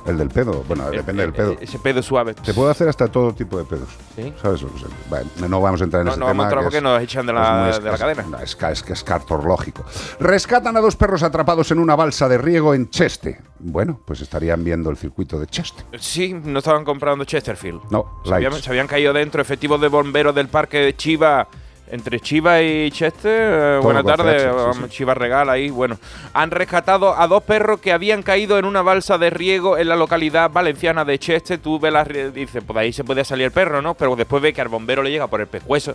El 0.07 0.19
del 0.19 0.29
pedo. 0.29 0.65
Bueno, 0.67 0.91
depende 0.91 1.23
del 1.23 1.33
pedo. 1.33 1.57
Ese 1.61 1.79
pedo 1.79 2.03
suave. 2.03 2.35
Te 2.35 2.53
puedo 2.53 2.69
hacer 2.71 2.89
hasta 2.89 3.07
todo 3.07 3.33
tipo 3.33 3.57
de 3.59 3.65
pedos. 3.65 3.89
¿Sí? 4.17 4.33
¿Sabes? 4.43 4.63
O 4.65 4.79
sea, 4.79 4.89
bueno, 5.09 5.31
no 5.49 5.61
vamos 5.61 5.81
a 5.83 5.85
entrar 5.85 6.01
en 6.01 6.07
No, 6.07 6.13
ese 6.13 6.21
no 6.21 6.27
vamos 6.27 6.47
a 6.47 6.49
tema. 6.49 6.61
que 6.61 6.65
porque 6.65 6.77
es- 6.79 6.83
nos 6.83 7.01
echan 7.03 7.27
de 7.27 7.33
es 7.33 7.39
la, 7.39 7.53
muy 7.77 7.85
de 7.85 7.91
la 7.93 7.99
cadena. 7.99 8.23
no, 8.29 8.39
es, 8.41 8.57
es 8.61 8.83
que 8.83 8.93
es 8.93 9.05
cartorlógico. 9.05 9.85
Rescatan 10.21 10.77
a 10.77 10.81
dos 10.81 10.97
perros 10.97 11.23
atrapados 11.23 11.71
en 11.71 11.79
una 11.79 11.95
balsa 11.95 12.29
de 12.29 12.39
riego 12.39 12.75
en 12.75 12.91
Cheste. 12.91 13.41
Bueno, 13.67 13.99
pues 14.05 14.21
estarían 14.21 14.63
viendo 14.63 14.91
el 14.91 14.97
circuito 14.99 15.39
de 15.39 15.47
Cheste. 15.47 15.85
Sí, 15.99 16.14
no 16.45 16.59
estaban 16.59 16.85
comprando 16.85 17.25
Chesterfield. 17.25 17.83
No, 17.91 18.21
Se 18.25 18.35
habían, 18.35 18.53
se 18.55 18.71
habían 18.71 18.87
caído 18.87 19.13
dentro 19.13 19.43
efectivos 19.43 19.81
de 19.81 19.89
bomberos 19.89 20.35
del 20.35 20.49
parque 20.49 20.79
de 20.79 20.97
Chiva. 20.97 21.49
Entre 21.91 22.19
Chiva 22.19 22.63
y 22.63 22.91
Chester, 22.91 23.79
eh, 23.79 24.03
tardes, 24.05 24.43
CH, 24.43 24.49
sí, 24.49 24.57
vamos, 24.57 24.91
Chiva 24.91 25.15
Regal 25.15 25.51
ahí, 25.51 25.69
bueno. 25.69 25.99
Han 26.33 26.51
rescatado 26.51 27.15
a 27.15 27.27
dos 27.29 27.43
perros 27.43 27.79
que 27.79 27.93
habían 27.93 28.23
caído 28.23 28.59
en 28.59 28.65
una 28.65 28.81
balsa 28.81 29.19
de 29.19 29.29
riego 29.29 29.77
en 29.77 29.89
la 29.89 29.95
localidad 29.95 30.51
valenciana 30.51 31.05
de 31.05 31.19
Chester. 31.19 31.59
Tú 31.59 31.79
ves 31.79 31.93
la 31.93 32.03
rie- 32.05 32.33
dices, 32.33 32.65
pues 32.67 32.77
ahí 32.79 32.93
se 32.93 33.05
puede 33.05 33.23
salir 33.25 33.45
el 33.47 33.53
perro, 33.53 33.83
¿no? 33.83 33.95
Pero 33.95 34.17
después 34.17 34.43
ve 34.43 34.55
que 34.55 34.63
al 34.63 34.69
bombero 34.69 35.03
le 35.03 35.11
llega 35.11 35.27
por 35.27 35.43
el 35.43 35.47
pescuezo 35.47 35.95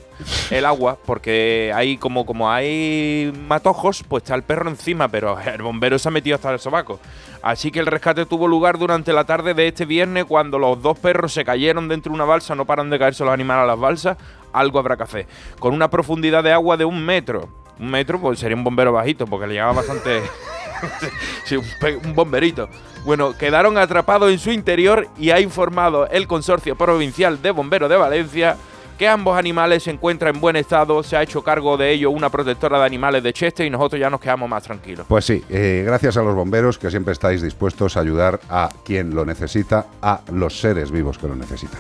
el 0.52 0.64
agua, 0.66 0.96
porque 1.06 1.72
ahí 1.76 1.98
como, 1.98 2.24
como 2.26 2.52
hay 2.52 3.34
matojos, 3.48 4.04
pues 4.08 4.24
está 4.24 4.36
el 4.36 4.44
perro 4.44 4.70
encima, 4.70 5.08
pero 5.08 5.38
el 5.40 5.62
bombero 5.64 5.98
se 5.98 6.08
ha 6.08 6.12
metido 6.12 6.36
hasta 6.36 6.52
el 6.52 6.60
sobaco. 6.60 7.00
Así 7.42 7.72
que 7.72 7.80
el 7.80 7.86
rescate 7.88 8.26
tuvo 8.26 8.48
lugar 8.48 8.78
durante 8.78 9.14
la 9.14 9.24
tarde 9.24 9.54
de 9.54 9.70
este 9.70 9.86
viernes 9.86 10.26
cuando 10.26 10.60
los 10.60 10.82
dos 10.82 11.00
perros 11.00 11.34
se 11.34 11.46
cayeron 11.46 11.88
dentro 11.88 12.12
de 12.12 12.16
una 12.16 12.26
balsa, 12.26 12.54
no 12.54 12.66
paran 12.66 12.90
de 12.90 13.00
caerse 13.00 13.24
los 13.24 13.34
animales 13.34 13.64
a 13.64 13.68
las 13.68 13.80
balsas, 13.80 14.18
algo 14.54 14.80
habrá 14.80 14.98
que 14.98 15.04
hacer. 15.04 15.28
Con 15.60 15.74
una 15.74 15.90
profundidad 15.90 16.44
de 16.44 16.52
agua 16.52 16.78
de 16.78 16.86
un 16.86 17.04
metro. 17.04 17.50
Un 17.80 17.92
metro, 17.92 18.20
pues 18.20 18.40
sería 18.40 18.58
un 18.58 18.64
bombero 18.64 18.92
bajito, 18.92 19.26
porque 19.26 19.48
le 19.48 19.54
llegaba 19.54 19.74
bastante... 19.74 20.22
sí, 21.46 21.56
un, 21.56 22.16
bomberito. 22.16 22.70
Bueno, 23.06 23.38
quedaron 23.38 23.78
atrapados 23.78 24.32
en 24.32 24.40
su 24.40 24.52
interior 24.52 25.08
y 25.18 25.32
ha 25.32 25.40
informado 25.40 26.08
el 26.08 26.28
Consorcio 26.28 26.76
Provincial 26.76 27.42
de 27.42 27.52
Bomberos 27.52 27.90
de 27.90 27.96
Valencia 27.96 28.58
que 29.00 29.08
ambos 29.08 29.38
animales 29.38 29.84
se 29.84 29.92
encuentran 29.92 30.36
en 30.36 30.42
buen 30.42 30.58
estado, 30.58 31.02
se 31.04 31.16
ha 31.16 31.24
hecho 31.24 31.42
cargo 31.42 31.78
de 31.78 31.90
ello 31.90 32.12
una 32.12 32.30
protectora 32.30 32.80
de 32.80 32.86
animales 32.86 33.24
de 33.24 33.32
Cheste 33.32 33.66
y 33.66 33.70
nosotros 33.70 33.98
ya 33.98 34.10
nos 34.10 34.20
quedamos 34.20 34.50
más 34.50 34.62
tranquilos. 34.62 35.06
Pues 35.08 35.24
sí, 35.24 35.42
eh, 35.50 35.84
gracias 35.86 36.18
a 36.18 36.22
los 36.22 36.36
bomberos 36.36 36.78
que 36.78 36.90
siempre 36.92 37.14
estáis 37.14 37.42
dispuestos 37.42 37.96
a 37.96 38.02
ayudar 38.02 38.42
a 38.50 38.68
quien 38.84 39.16
lo 39.16 39.24
necesita, 39.26 39.86
a 40.02 40.20
los 40.34 40.60
seres 40.60 40.92
vivos 40.92 41.18
que 41.18 41.30
lo 41.30 41.36
necesitan. 41.38 41.80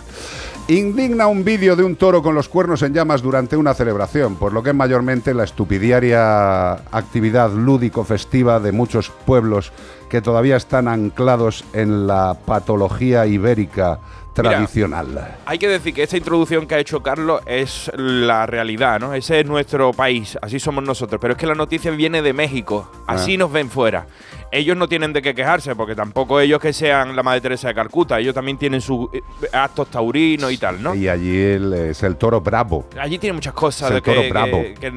Indigna 0.69 1.27
un 1.27 1.43
vídeo 1.43 1.75
de 1.75 1.83
un 1.83 1.97
toro 1.97 2.23
con 2.23 2.35
los 2.35 2.47
cuernos 2.47 2.83
en 2.83 2.93
llamas 2.93 3.21
durante 3.21 3.57
una 3.57 3.73
celebración, 3.73 4.37
por 4.37 4.53
lo 4.53 4.63
que 4.63 4.69
es 4.69 4.75
mayormente 4.75 5.33
la 5.33 5.43
estupidiaria 5.43 6.71
actividad 6.71 7.51
lúdico-festiva 7.51 8.61
de 8.61 8.71
muchos 8.71 9.09
pueblos 9.25 9.73
que 10.09 10.21
todavía 10.21 10.55
están 10.55 10.87
anclados 10.87 11.65
en 11.73 12.07
la 12.07 12.37
patología 12.45 13.25
ibérica 13.25 13.99
tradicional. 14.43 15.37
Hay 15.45 15.57
que 15.57 15.67
decir 15.67 15.93
que 15.93 16.03
esta 16.03 16.17
introducción 16.17 16.65
que 16.67 16.75
ha 16.75 16.79
hecho 16.79 17.01
Carlos 17.03 17.41
es 17.45 17.91
la 17.95 18.45
realidad, 18.45 18.99
¿no? 18.99 19.13
Ese 19.13 19.39
es 19.41 19.45
nuestro 19.45 19.91
país, 19.93 20.37
así 20.41 20.59
somos 20.59 20.83
nosotros. 20.83 21.19
Pero 21.21 21.33
es 21.33 21.37
que 21.39 21.47
la 21.47 21.55
noticia 21.55 21.91
viene 21.91 22.21
de 22.21 22.33
México, 22.33 22.89
así 23.07 23.35
Ah. 23.35 23.37
nos 23.39 23.51
ven 23.51 23.69
fuera. 23.69 24.05
Ellos 24.51 24.75
no 24.75 24.87
tienen 24.87 25.13
de 25.13 25.21
qué 25.21 25.35
quejarse, 25.35 25.75
porque 25.75 25.93
tampoco 25.95 26.39
ellos 26.39 26.59
que 26.59 26.73
sean 26.73 27.15
la 27.15 27.21
Madre 27.21 27.41
Teresa 27.41 27.67
de 27.67 27.75
Calcuta, 27.75 28.19
ellos 28.19 28.33
también 28.33 28.57
tienen 28.57 28.81
sus 28.81 29.07
eh, 29.13 29.21
actos 29.53 29.89
taurinos 29.91 30.51
y 30.51 30.57
tal, 30.57 30.81
¿no? 30.81 30.95
Y 30.95 31.07
allí 31.07 31.39
el- 31.39 31.73
es 31.73 32.01
el 32.01 32.15
toro 32.15 32.41
bravo. 32.41 32.87
Allí 32.99 33.19
tiene 33.19 33.33
muchas 33.33 33.53
cosas 33.53 33.83
Es 33.83 33.87
el 33.89 33.95
de 33.97 34.01
que, 34.01 34.11
toro 34.11 34.21
que- 34.23 34.29
bravo. 34.31 34.63
que 34.79 34.93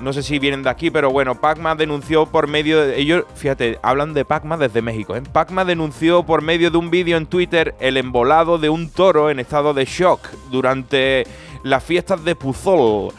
No 0.00 0.12
sé 0.12 0.22
si 0.22 0.38
vienen 0.38 0.62
de 0.62 0.70
aquí, 0.70 0.90
pero 0.90 1.10
bueno, 1.10 1.40
Pacma 1.40 1.74
denunció 1.74 2.26
por 2.26 2.46
medio 2.46 2.80
de. 2.80 3.00
Ellos, 3.00 3.24
fíjate, 3.34 3.78
hablan 3.82 4.14
de 4.14 4.24
Pacma 4.24 4.56
desde 4.56 4.80
México. 4.80 5.16
¿eh? 5.16 5.22
Pacma 5.32 5.64
denunció 5.64 6.24
por 6.24 6.42
medio 6.42 6.70
de 6.70 6.78
un 6.78 6.90
vídeo 6.90 7.16
en 7.16 7.26
Twitter 7.26 7.74
el 7.80 7.96
embolado 7.96 8.58
de 8.58 8.68
un 8.70 8.90
toro 8.90 9.30
en 9.30 9.40
estado 9.40 9.74
de 9.74 9.84
shock 9.84 10.20
durante 10.50 11.26
las 11.64 11.82
fiestas 11.82 12.24
de 12.24 12.36
Puzol 12.36 13.12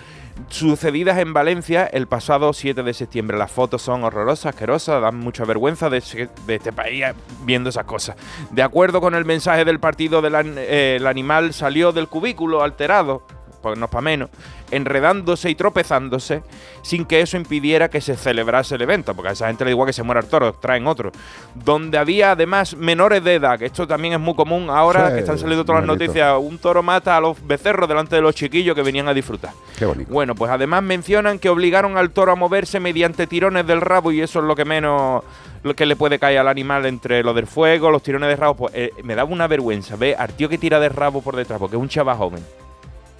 sucedidas 0.48 1.18
en 1.18 1.34
Valencia 1.34 1.86
el 1.86 2.08
pasado 2.08 2.54
7 2.54 2.84
de 2.84 2.94
septiembre. 2.94 3.38
Las 3.38 3.52
fotos 3.52 3.82
son 3.82 4.04
horrorosas, 4.04 4.48
asquerosas, 4.48 5.02
dan 5.02 5.18
mucha 5.18 5.46
vergüenza 5.46 5.90
de, 5.90 5.98
este 5.98 6.72
país 6.72 7.04
eh, 7.04 7.14
viendo 7.44 7.70
esas 7.70 7.86
cosas. 7.86 8.16
De 8.52 8.64
acuerdo 8.64 9.02
con 9.02 9.16
el 9.16 9.26
mensaje 9.26 9.66
del 9.66 9.80
partido, 9.80 10.22
del 10.22 10.36
eh, 10.58 10.98
el 10.98 11.08
animal 11.08 11.54
salió 11.54 11.92
del 11.92 12.08
cubículo 12.08 12.64
alterado, 12.64 13.24
pues 13.62 13.78
no 13.78 13.86
es 13.86 13.92
para 13.92 14.02
menos, 14.02 14.30
enredándose 14.72 15.50
y 15.50 15.56
tropezándose 15.56 16.44
sin 16.82 17.06
que 17.06 17.22
eso 17.22 17.38
impidiera 17.38 17.90
que 17.90 18.02
se 18.02 18.16
celebrase 18.16 18.76
el 18.76 18.82
evento, 18.82 19.14
porque 19.14 19.30
a 19.30 19.32
esa 19.34 19.48
gente 19.48 19.66
le 19.66 19.70
da 19.70 19.74
igual 19.74 19.88
que 19.88 19.94
se 19.94 20.04
muera 20.04 20.22
el 20.22 20.28
toro, 20.28 20.54
traen 20.54 20.88
otro. 20.88 21.12
Donde 21.56 21.98
había 21.98 22.32
además 22.32 22.76
menores 22.76 23.24
de 23.24 23.36
edad, 23.36 23.60
que 23.60 23.66
esto 23.66 23.88
también 23.88 24.14
es 24.14 24.20
muy 24.20 24.36
común 24.36 24.70
ahora 24.70 25.08
Sí, 25.08 25.14
que 25.14 25.20
están 25.20 25.38
saliendo 25.38 25.66
todas 25.66 25.82
las 25.82 25.88
noticias, 25.88 26.36
un 26.40 26.58
toro 26.58 26.84
mata 26.84 27.18
a 27.18 27.22
los 27.22 27.46
becerros 27.46 27.88
delante 27.88 28.16
de 28.16 28.22
los 28.22 28.36
chiquillos 28.36 28.76
que 28.76 28.82
venían 28.82 29.08
a 29.08 29.14
disfrutar. 29.14 29.52
Qué 29.78 29.86
bonito. 29.86 30.12
Bueno, 30.12 30.36
pues 30.36 30.52
además 30.52 30.84
mencionan 30.84 31.40
que 31.40 31.50
obligaron 31.50 31.98
al 31.98 32.12
toro 32.12 32.32
a 32.32 32.36
moverse 32.36 32.80
mediante 32.80 33.28
tirones 33.28 33.66
del 33.66 33.82
rabo 33.82 34.12
y 34.12 34.22
eso 34.22 34.40
es 34.40 34.46
lo 34.46 34.56
que 34.56 34.66
menos 34.66 35.24
lo 35.64 35.76
que 35.76 35.86
le 35.86 35.96
puede 35.96 36.20
caer 36.20 36.40
al 36.40 36.48
animal 36.48 36.86
entre 36.86 37.24
lo 37.24 37.34
del 37.34 37.48
fuego, 37.48 37.92
los 37.92 38.04
tirones 38.04 38.30
de 38.30 38.36
rabo. 38.36 38.56
Pues 38.56 38.74
eh, 38.76 38.92
me 39.04 39.16
daba 39.16 39.30
una 39.30 39.48
vergüenza 39.48 39.96
ver 39.96 40.16
al 40.18 40.34
tío 40.34 40.50
que 40.50 40.58
tira 40.58 40.80
de 40.80 40.90
rabo 40.90 41.22
por 41.22 41.36
detrás, 41.36 41.60
porque 41.60 41.76
es 41.76 41.82
un 41.82 41.90
chaval 41.90 42.18
joven. 42.18 42.44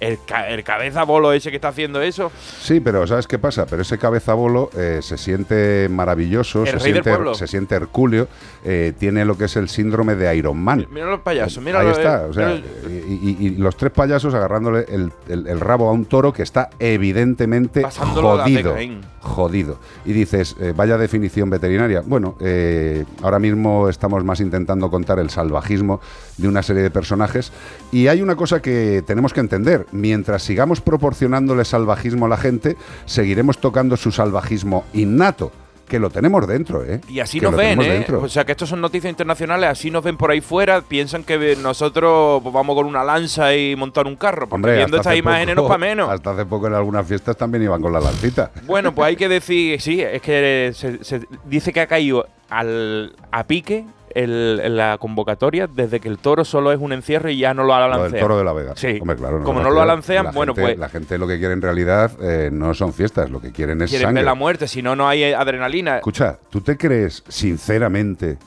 El, 0.00 0.18
el 0.48 0.64
cabeza 0.64 1.04
bolo 1.04 1.32
ese 1.32 1.50
que 1.50 1.56
está 1.56 1.68
haciendo 1.68 2.00
eso, 2.00 2.32
Sí, 2.60 2.80
pero 2.80 3.06
¿sabes 3.06 3.26
qué 3.26 3.38
pasa? 3.38 3.66
Pero 3.66 3.82
ese 3.82 3.98
cabezabolo 3.98 4.70
eh, 4.76 5.00
se 5.02 5.18
siente 5.18 5.88
maravilloso, 5.90 6.64
se 6.66 6.80
siente, 6.80 7.12
se 7.34 7.46
siente 7.46 7.74
hercúleo, 7.74 8.26
eh, 8.64 8.92
tiene 8.98 9.24
lo 9.24 9.36
que 9.36 9.44
es 9.44 9.56
el 9.56 9.68
síndrome 9.68 10.14
de 10.14 10.34
Iron 10.36 10.58
Man. 10.58 10.86
mira 10.90 11.06
los 11.06 11.20
payasos, 11.20 11.62
mira 11.62 11.80
Ahí 11.80 11.88
los- 11.88 11.98
está, 11.98 12.22
eh, 12.22 12.28
o 12.28 12.32
sea, 12.32 12.54
y, 12.54 13.36
y- 13.40 13.46
y 13.46 13.50
los 13.56 13.76
tres 13.76 13.92
payasos 13.92 14.32
agarrándole 14.34 14.86
el, 15.28 15.60
rabo 15.60 15.88
a 15.88 15.92
un 15.92 16.06
toro 16.06 16.32
que 16.32 16.42
está 16.42 16.70
evidentemente 16.78 17.82
jodido. 17.84 18.70
Tecaín. 18.70 19.00
Jodido. 19.20 19.78
Y 20.06 20.12
dices, 20.14 20.56
eh, 20.60 20.72
vaya 20.74 20.96
definición 20.96 21.50
veterinaria. 21.50 22.02
Bueno, 22.04 22.36
eh, 22.40 23.04
ahora 23.22 23.38
mismo 23.38 23.88
estamos 23.90 24.24
más 24.24 24.40
intentando 24.40 24.90
contar 24.90 25.18
el 25.18 25.28
salvajismo 25.28 26.00
de 26.38 26.48
una 26.48 26.62
serie 26.62 26.82
de 26.82 26.90
personajes. 26.90 27.52
Y 27.92 28.06
hay 28.08 28.22
una 28.22 28.34
cosa 28.36 28.62
que 28.62 29.02
tenemos 29.06 29.34
que 29.34 29.40
entender. 29.40 29.86
Mientras 29.92 30.42
sigamos 30.42 30.80
proporcionándole 30.80 31.64
salvajismo 31.64 32.26
a 32.26 32.28
la 32.28 32.36
gente, 32.36 32.76
seguiremos 33.06 33.58
tocando 33.58 33.96
su 33.96 34.12
salvajismo 34.12 34.84
innato. 34.92 35.52
Que 35.88 35.98
lo 35.98 36.08
tenemos 36.08 36.46
dentro, 36.46 36.84
¿eh? 36.84 37.00
Y 37.08 37.18
así 37.18 37.40
Que 37.40 37.46
nos 37.46 37.56
ven, 37.56 37.82
¿eh? 37.82 37.88
dentro. 37.88 38.22
O 38.22 38.28
sea, 38.28 38.44
que 38.44 38.52
estos 38.52 38.68
son 38.68 38.80
noticias 38.80 39.10
internacionales, 39.10 39.70
así 39.70 39.90
nos 39.90 40.04
ven 40.04 40.16
por 40.16 40.30
ahí 40.30 40.40
fuera, 40.40 40.82
piensan 40.82 41.24
que 41.24 41.56
nosotros 41.56 42.40
pues, 42.44 42.54
vamos 42.54 42.76
con 42.76 42.86
una 42.86 43.02
lanza 43.02 43.56
y 43.56 43.74
montar 43.74 44.06
un 44.06 44.14
carro, 44.14 44.48
porque 44.48 44.54
Hombre, 44.54 44.76
viendo 44.76 44.98
estas 44.98 45.16
imágenes 45.16 45.56
no 45.56 45.66
para 45.66 45.78
menos. 45.78 46.08
Hasta 46.08 46.30
hace 46.30 46.46
poco 46.46 46.68
en 46.68 46.74
algunas 46.74 47.04
fiestas 47.04 47.36
también 47.36 47.64
iban 47.64 47.82
con 47.82 47.92
la 47.92 47.98
lancita. 47.98 48.52
Bueno, 48.66 48.94
pues 48.94 49.08
hay 49.08 49.16
que 49.16 49.28
decir, 49.28 49.80
sí, 49.80 50.00
es 50.00 50.22
que 50.22 50.70
se, 50.76 51.02
se 51.02 51.22
dice 51.46 51.72
que 51.72 51.80
ha 51.80 51.88
caído 51.88 52.24
al, 52.48 53.16
a 53.32 53.42
pique 53.42 53.84
el- 54.14 54.76
la 54.76 54.98
convocatoria 54.98 55.66
desde 55.66 56.00
que 56.00 56.08
el 56.08 56.18
toro 56.18 56.44
solo 56.44 56.72
es 56.72 56.78
un 56.80 56.92
encierro 56.92 57.30
y 57.30 57.38
ya 57.38 57.54
no 57.54 57.62
lo 57.64 57.68
Lo 57.78 57.88
lancean. 57.88 58.12
del 58.12 58.20
toro 58.20 58.38
de 58.38 58.44
la 58.44 58.52
Vega. 58.52 58.72
Sí. 58.76 58.98
Hombre, 59.00 59.16
claro. 59.16 59.42
Como 59.42 59.58
me 59.60 59.64
no 59.64 59.70
lo 59.70 59.76
refiero. 59.76 59.86
lancean, 59.86 60.24
La 60.26 60.30
bueno, 60.32 60.54
gente- 60.54 60.68
pues 60.68 60.78
La 60.78 60.88
gente 60.88 61.18
lo 61.18 61.26
que 61.26 61.38
quiere 61.38 61.54
en 61.54 61.62
realidad 61.62 62.12
eh, 62.22 62.50
no 62.52 62.74
son 62.74 62.92
fiestas, 62.92 63.30
lo 63.30 63.40
que 63.40 63.52
quieren 63.52 63.80
es 63.82 63.90
quieren 63.90 64.06
sangre. 64.08 64.20
ver 64.22 64.26
la 64.26 64.34
muerte, 64.34 64.66
si 64.68 64.82
no, 64.82 64.94
no 64.96 65.08
hay 65.08 65.32
adrenalina. 65.32 65.96
Escucha, 65.96 66.38
¿tú 66.50 66.60
te 66.60 66.76
crees 66.76 67.22
sinceramente 67.28 68.38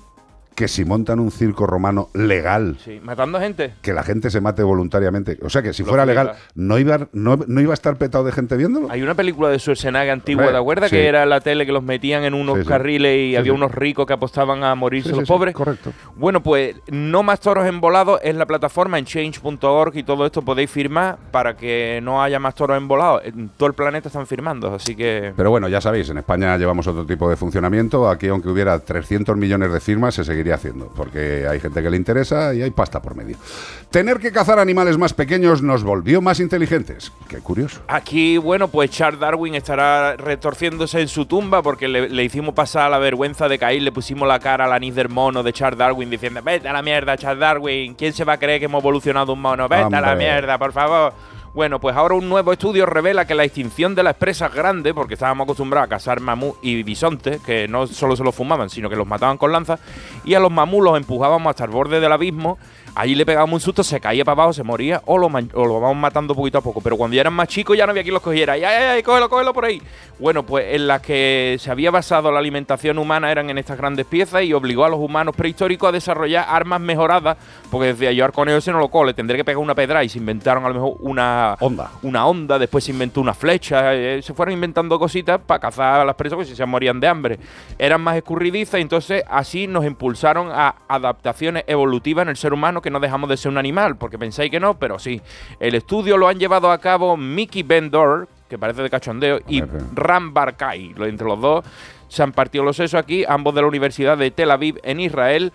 que 0.55 0.67
si 0.67 0.85
montan 0.85 1.19
un 1.19 1.31
circo 1.31 1.65
romano 1.67 2.09
legal, 2.13 2.77
Sí, 2.83 2.99
matando 3.03 3.39
gente. 3.39 3.73
que 3.81 3.93
la 3.93 4.03
gente 4.03 4.29
se 4.29 4.41
mate 4.41 4.63
voluntariamente? 4.63 5.37
O 5.41 5.49
sea, 5.49 5.61
que 5.61 5.73
si 5.73 5.83
Lo 5.83 5.89
fuera 5.89 6.05
legal, 6.05 6.33
¿no 6.55 6.77
iba, 6.79 7.07
no, 7.13 7.37
no 7.47 7.61
iba 7.61 7.71
a 7.71 7.73
estar 7.73 7.97
petado 7.97 8.23
de 8.23 8.31
gente 8.31 8.55
viéndolo? 8.57 8.87
Hay 8.91 9.01
una 9.01 9.15
película 9.15 9.49
de 9.49 9.59
Schwarzenegger 9.59 10.11
antigua, 10.11 10.49
¿te 10.51 10.57
acuerdas? 10.57 10.89
sí. 10.89 10.95
Que 10.97 11.07
era 11.07 11.25
la 11.25 11.41
tele 11.41 11.65
que 11.65 11.71
los 11.71 11.83
metían 11.83 12.23
en 12.23 12.33
unos 12.33 12.59
Sí, 12.59 12.65
carriles 12.65 13.17
y 13.31 13.35
había 13.35 13.53
unos 13.53 13.71
ricos 13.71 14.05
que 14.05 14.13
apostaban 14.13 14.63
a 14.63 14.75
morirse 14.75 15.09
los 15.09 15.27
pobres. 15.27 15.55
correcto. 15.55 15.91
Bueno, 16.15 16.41
pues 16.43 16.75
no 16.91 17.23
más 17.23 17.39
toros 17.39 17.65
embolados 17.65 18.19
es 18.23 18.35
la 18.35 18.45
plataforma 18.45 18.99
en 18.99 19.05
change.org 19.05 19.95
y 19.97 20.03
todo 20.03 20.25
esto 20.25 20.41
podéis 20.41 20.69
firmar 20.69 21.17
para 21.31 21.55
que 21.55 21.99
no 22.03 22.21
haya 22.21 22.39
más 22.39 22.53
toros 22.55 22.77
embolados. 22.77 23.21
En 23.25 23.49
todo 23.49 23.67
el 23.67 23.73
planeta 23.73 24.09
están 24.09 24.27
firmando, 24.27 24.73
así 24.75 24.95
que... 24.95 25.33
Pero 25.35 25.49
bueno, 25.49 25.67
ya 25.67 25.81
sabéis, 25.81 26.09
en 26.09 26.17
España 26.17 26.57
llevamos 26.57 26.85
otro 26.87 27.05
tipo 27.05 27.29
de 27.29 27.35
funcionamiento. 27.35 28.07
Aquí, 28.09 28.27
aunque 28.27 28.49
hubiera 28.49 28.77
300 28.79 29.35
millones 29.37 29.71
de 29.71 29.79
firmas, 29.79 30.13
se 30.15 30.23
seguiría 30.23 30.42
haciendo, 30.51 30.87
porque 30.95 31.47
hay 31.49 31.59
gente 31.59 31.81
que 31.81 31.89
le 31.89 31.97
interesa 31.97 32.53
y 32.53 32.61
hay 32.61 32.71
pasta 32.71 33.01
por 33.01 33.15
medio. 33.15 33.37
Tener 33.89 34.19
que 34.19 34.31
cazar 34.31 34.59
animales 34.59 34.97
más 34.97 35.13
pequeños 35.13 35.61
nos 35.61 35.83
volvió 35.83 36.21
más 36.21 36.39
inteligentes. 36.39 37.11
Qué 37.27 37.37
curioso. 37.37 37.81
Aquí, 37.87 38.37
bueno, 38.37 38.67
pues 38.67 38.91
Charles 38.91 39.19
Darwin 39.19 39.55
estará 39.55 40.15
retorciéndose 40.17 41.01
en 41.01 41.07
su 41.07 41.25
tumba 41.25 41.61
porque 41.61 41.87
le, 41.87 42.09
le 42.09 42.23
hicimos 42.23 42.53
pasar 42.53 42.91
la 42.91 42.97
vergüenza 42.97 43.47
de 43.47 43.59
caer, 43.59 43.81
le 43.81 43.91
pusimos 43.91 44.27
la 44.27 44.39
cara 44.39 44.65
al 44.65 44.73
anís 44.73 44.95
del 44.95 45.09
mono 45.09 45.43
de 45.43 45.53
Charles 45.53 45.77
Darwin 45.77 46.09
diciendo, 46.09 46.41
vete 46.43 46.67
a 46.67 46.73
la 46.73 46.81
mierda, 46.81 47.17
Charles 47.17 47.39
Darwin, 47.39 47.93
¿quién 47.95 48.13
se 48.13 48.23
va 48.23 48.33
a 48.33 48.37
creer 48.37 48.59
que 48.59 48.65
hemos 48.65 48.81
evolucionado 48.81 49.33
un 49.33 49.41
mono? 49.41 49.67
Vete 49.67 49.95
a 49.95 50.01
la 50.01 50.15
mierda, 50.15 50.57
por 50.57 50.71
favor. 50.71 51.13
Bueno, 51.53 51.79
pues 51.79 51.95
ahora 51.95 52.15
un 52.15 52.27
nuevo 52.27 52.51
estudio 52.51 52.87
revela 52.87 53.25
que 53.25 53.35
la 53.35 53.43
extinción 53.43 53.93
de 53.93 54.01
las 54.01 54.15
presas 54.15 54.51
grandes, 54.51 54.91
porque 54.93 55.13
estábamos 55.13 55.45
acostumbrados 55.45 55.85
a 55.85 55.89
cazar 55.89 56.19
mamú 56.19 56.55
y 56.63 56.81
bisontes, 56.81 57.41
que 57.41 57.67
no 57.67 57.85
solo 57.85 58.15
se 58.15 58.23
los 58.23 58.33
fumaban, 58.33 58.71
sino 58.71 58.89
que 58.89 58.95
los 58.95 59.05
mataban 59.05 59.37
con 59.37 59.51
lanzas, 59.51 59.79
y 60.23 60.33
a 60.33 60.39
los 60.39 60.51
mamú 60.51 60.81
los 60.81 60.97
empujábamos 60.97 61.49
hasta 61.49 61.65
el 61.65 61.71
borde 61.71 61.99
del 61.99 62.11
abismo, 62.11 62.57
allí 62.95 63.15
le 63.15 63.25
pegábamos 63.25 63.53
un 63.53 63.59
susto, 63.59 63.83
se 63.83 63.99
caía 63.99 64.23
para 64.23 64.33
abajo, 64.33 64.53
se 64.53 64.63
moría, 64.63 65.01
o 65.05 65.17
lo, 65.17 65.27
o 65.27 65.65
lo 65.65 65.79
vamos 65.79 65.97
matando 65.97 66.35
poquito 66.35 66.57
a 66.57 66.61
poco. 66.61 66.81
Pero 66.81 66.97
cuando 66.97 67.15
ya 67.15 67.21
eran 67.21 67.33
más 67.33 67.47
chicos 67.47 67.77
ya 67.77 67.85
no 67.85 67.91
había 67.91 68.03
quien 68.03 68.13
los 68.13 68.21
cogiera. 68.21 68.53
¡Ay, 68.53 68.63
ay, 68.63 68.83
ay, 68.95 69.03
cógelo, 69.03 69.29
cógelo 69.29 69.53
por 69.53 69.65
ahí! 69.65 69.81
Bueno, 70.19 70.43
pues 70.43 70.73
en 70.73 70.87
las 70.87 71.01
que 71.01 71.57
se 71.59 71.71
había 71.71 71.91
basado 71.91 72.31
la 72.31 72.39
alimentación 72.39 72.97
humana 72.97 73.31
eran 73.31 73.49
en 73.49 73.57
estas 73.57 73.77
grandes 73.77 74.05
piezas 74.05 74.43
y 74.43 74.53
obligó 74.53 74.85
a 74.85 74.89
los 74.89 74.99
humanos 74.99 75.35
prehistóricos 75.35 75.89
a 75.89 75.91
desarrollar 75.91 76.45
armas 76.47 76.79
mejoradas, 76.79 77.37
porque 77.71 77.87
decía 77.87 78.11
yo 78.11 78.25
al 78.25 78.31
conejo 78.31 78.57
ese 78.57 78.71
no 78.71 78.79
lo 78.79 78.89
cole, 78.89 79.13
tendré 79.13 79.37
que 79.37 79.43
pegar 79.43 79.57
una 79.57 79.75
pedra 79.75 80.03
y 80.03 80.09
se 80.09 80.19
inventaron 80.19 80.65
a 80.65 80.69
lo 80.69 80.73
mejor 80.75 80.97
una 80.99 81.57
onda, 81.59 81.91
una 82.03 82.27
onda 82.27 82.59
después 82.59 82.83
se 82.83 82.91
inventó 82.91 83.21
una 83.21 83.33
flecha, 83.33 83.93
eh, 83.93 84.21
se 84.21 84.33
fueron 84.33 84.53
inventando 84.53 84.99
cositas 84.99 85.39
para 85.45 85.59
cazar 85.59 86.01
a 86.01 86.05
las 86.05 86.15
presas 86.15 86.35
porque 86.35 86.49
si 86.49 86.55
se 86.55 86.65
morían 86.65 86.99
de 86.99 87.07
hambre. 87.07 87.39
Eran 87.77 88.01
más 88.01 88.15
escurridizas 88.15 88.79
y 88.79 88.83
entonces 88.83 89.23
así 89.27 89.67
nos 89.67 89.83
impulsaron 90.13 90.49
a 90.51 90.75
adaptaciones 90.87 91.63
evolutivas 91.67 92.23
en 92.23 92.29
el 92.29 92.37
ser 92.37 92.53
humano 92.53 92.81
que 92.81 92.91
no 92.91 92.99
dejamos 92.99 93.29
de 93.29 93.35
ser 93.37 93.51
un 93.51 93.57
animal, 93.57 93.97
porque 93.97 94.19
pensáis 94.19 94.51
que 94.51 94.59
no, 94.59 94.75
pero 94.77 94.99
sí. 94.99 95.21
El 95.59 95.73
estudio 95.75 96.17
lo 96.17 96.27
han 96.27 96.37
llevado 96.39 96.71
a 96.71 96.77
cabo 96.77 97.17
Mickey 97.17 97.63
Bendor, 97.63 98.27
que 98.47 98.57
parece 98.59 98.83
de 98.83 98.89
cachondeo, 98.91 99.39
y 99.47 99.61
Ram 99.95 100.33
Barkai. 100.33 100.93
Entre 100.99 101.25
los 101.27 101.41
dos 101.41 101.65
se 102.07 102.21
han 102.21 102.31
partido 102.31 102.63
los 102.63 102.75
sesos 102.77 102.99
aquí, 102.99 103.25
ambos 103.27 103.55
de 103.55 103.61
la 103.61 103.67
Universidad 103.67 104.15
de 104.17 104.29
Tel 104.29 104.51
Aviv 104.51 104.79
en 104.83 104.99
Israel. 104.99 105.51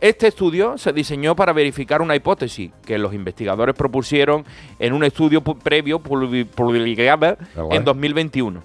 Este 0.00 0.26
estudio 0.26 0.76
se 0.76 0.92
diseñó 0.92 1.36
para 1.36 1.52
verificar 1.52 2.02
una 2.02 2.16
hipótesis 2.16 2.72
que 2.84 2.98
los 2.98 3.14
investigadores 3.14 3.74
propusieron 3.76 4.44
en 4.80 4.92
un 4.92 5.04
estudio 5.04 5.40
previo 5.40 6.00
publi- 6.00 6.44
publicado 6.46 7.38
en 7.70 7.84
2021. 7.84 8.60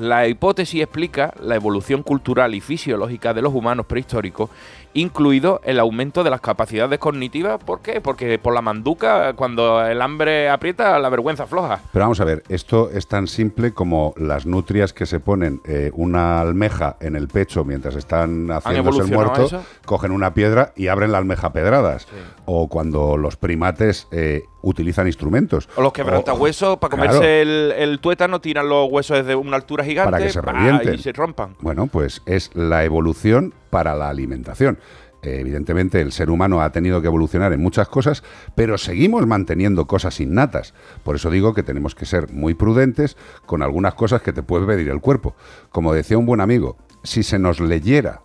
La 0.00 0.26
hipótesis 0.26 0.80
explica 0.80 1.34
la 1.42 1.56
evolución 1.56 2.02
cultural 2.02 2.54
y 2.54 2.62
fisiológica 2.62 3.34
de 3.34 3.42
los 3.42 3.52
humanos 3.52 3.84
prehistóricos, 3.84 4.48
incluido 4.94 5.60
el 5.62 5.78
aumento 5.78 6.24
de 6.24 6.30
las 6.30 6.40
capacidades 6.40 6.98
cognitivas. 6.98 7.62
¿Por 7.62 7.80
qué? 7.82 8.00
Porque 8.00 8.38
por 8.38 8.54
la 8.54 8.62
manduca, 8.62 9.34
cuando 9.34 9.84
el 9.84 10.00
hambre 10.00 10.48
aprieta, 10.48 10.98
la 10.98 11.10
vergüenza 11.10 11.46
floja. 11.46 11.80
Pero 11.92 12.06
vamos 12.06 12.18
a 12.18 12.24
ver, 12.24 12.42
esto 12.48 12.88
es 12.90 13.08
tan 13.08 13.26
simple 13.26 13.74
como 13.74 14.14
las 14.16 14.46
nutrias 14.46 14.94
que 14.94 15.04
se 15.04 15.20
ponen 15.20 15.60
eh, 15.66 15.90
una 15.92 16.40
almeja 16.40 16.96
en 17.00 17.14
el 17.14 17.28
pecho 17.28 17.66
mientras 17.66 17.94
están 17.94 18.48
haciéndose 18.48 19.02
el 19.02 19.08
muerto, 19.08 19.44
eso? 19.44 19.62
cogen 19.84 20.12
una 20.12 20.32
piedra 20.32 20.72
y 20.76 20.88
abren 20.88 21.12
la 21.12 21.18
almeja 21.18 21.48
a 21.48 21.52
pedradas. 21.52 22.08
O 22.46 22.68
cuando 22.68 23.18
los 23.18 23.36
primates 23.36 24.08
eh, 24.12 24.44
utilizan 24.62 25.06
instrumentos. 25.06 25.68
O 25.76 25.82
los 25.82 25.92
quebrantahuesos, 25.92 26.78
para 26.78 26.96
Claro. 26.96 27.12
comerse 27.14 27.42
el, 27.42 27.72
el 27.76 27.98
tuétano, 28.00 28.40
tiran 28.40 28.68
los 28.68 28.88
huesos 28.90 29.18
desde 29.18 29.34
una 29.34 29.56
altura 29.56 29.84
gigante 29.84 30.10
para 30.10 30.24
que 30.24 30.30
se 30.32 30.40
revienten. 30.40 30.94
y 30.94 30.98
se 30.98 31.12
rompan. 31.12 31.56
Bueno, 31.60 31.86
pues 31.86 32.22
es 32.26 32.50
la 32.54 32.84
evolución 32.84 33.54
para 33.70 33.94
la 33.94 34.08
alimentación. 34.08 34.78
Eh, 35.22 35.36
evidentemente 35.40 36.00
el 36.00 36.12
ser 36.12 36.30
humano 36.30 36.62
ha 36.62 36.72
tenido 36.72 37.02
que 37.02 37.06
evolucionar 37.08 37.52
en 37.52 37.60
muchas 37.60 37.88
cosas, 37.88 38.22
pero 38.54 38.78
seguimos 38.78 39.26
manteniendo 39.26 39.86
cosas 39.86 40.18
innatas. 40.20 40.72
Por 41.04 41.16
eso 41.16 41.30
digo 41.30 41.52
que 41.52 41.62
tenemos 41.62 41.94
que 41.94 42.06
ser 42.06 42.32
muy 42.32 42.54
prudentes 42.54 43.18
con 43.44 43.60
algunas 43.62 43.92
cosas 43.94 44.22
que 44.22 44.32
te 44.32 44.42
puede 44.42 44.66
pedir 44.66 44.88
el 44.88 45.00
cuerpo. 45.00 45.34
Como 45.70 45.92
decía 45.92 46.16
un 46.16 46.24
buen 46.24 46.40
amigo, 46.40 46.76
si 47.02 47.22
se 47.22 47.38
nos 47.38 47.60
leyera, 47.60 48.22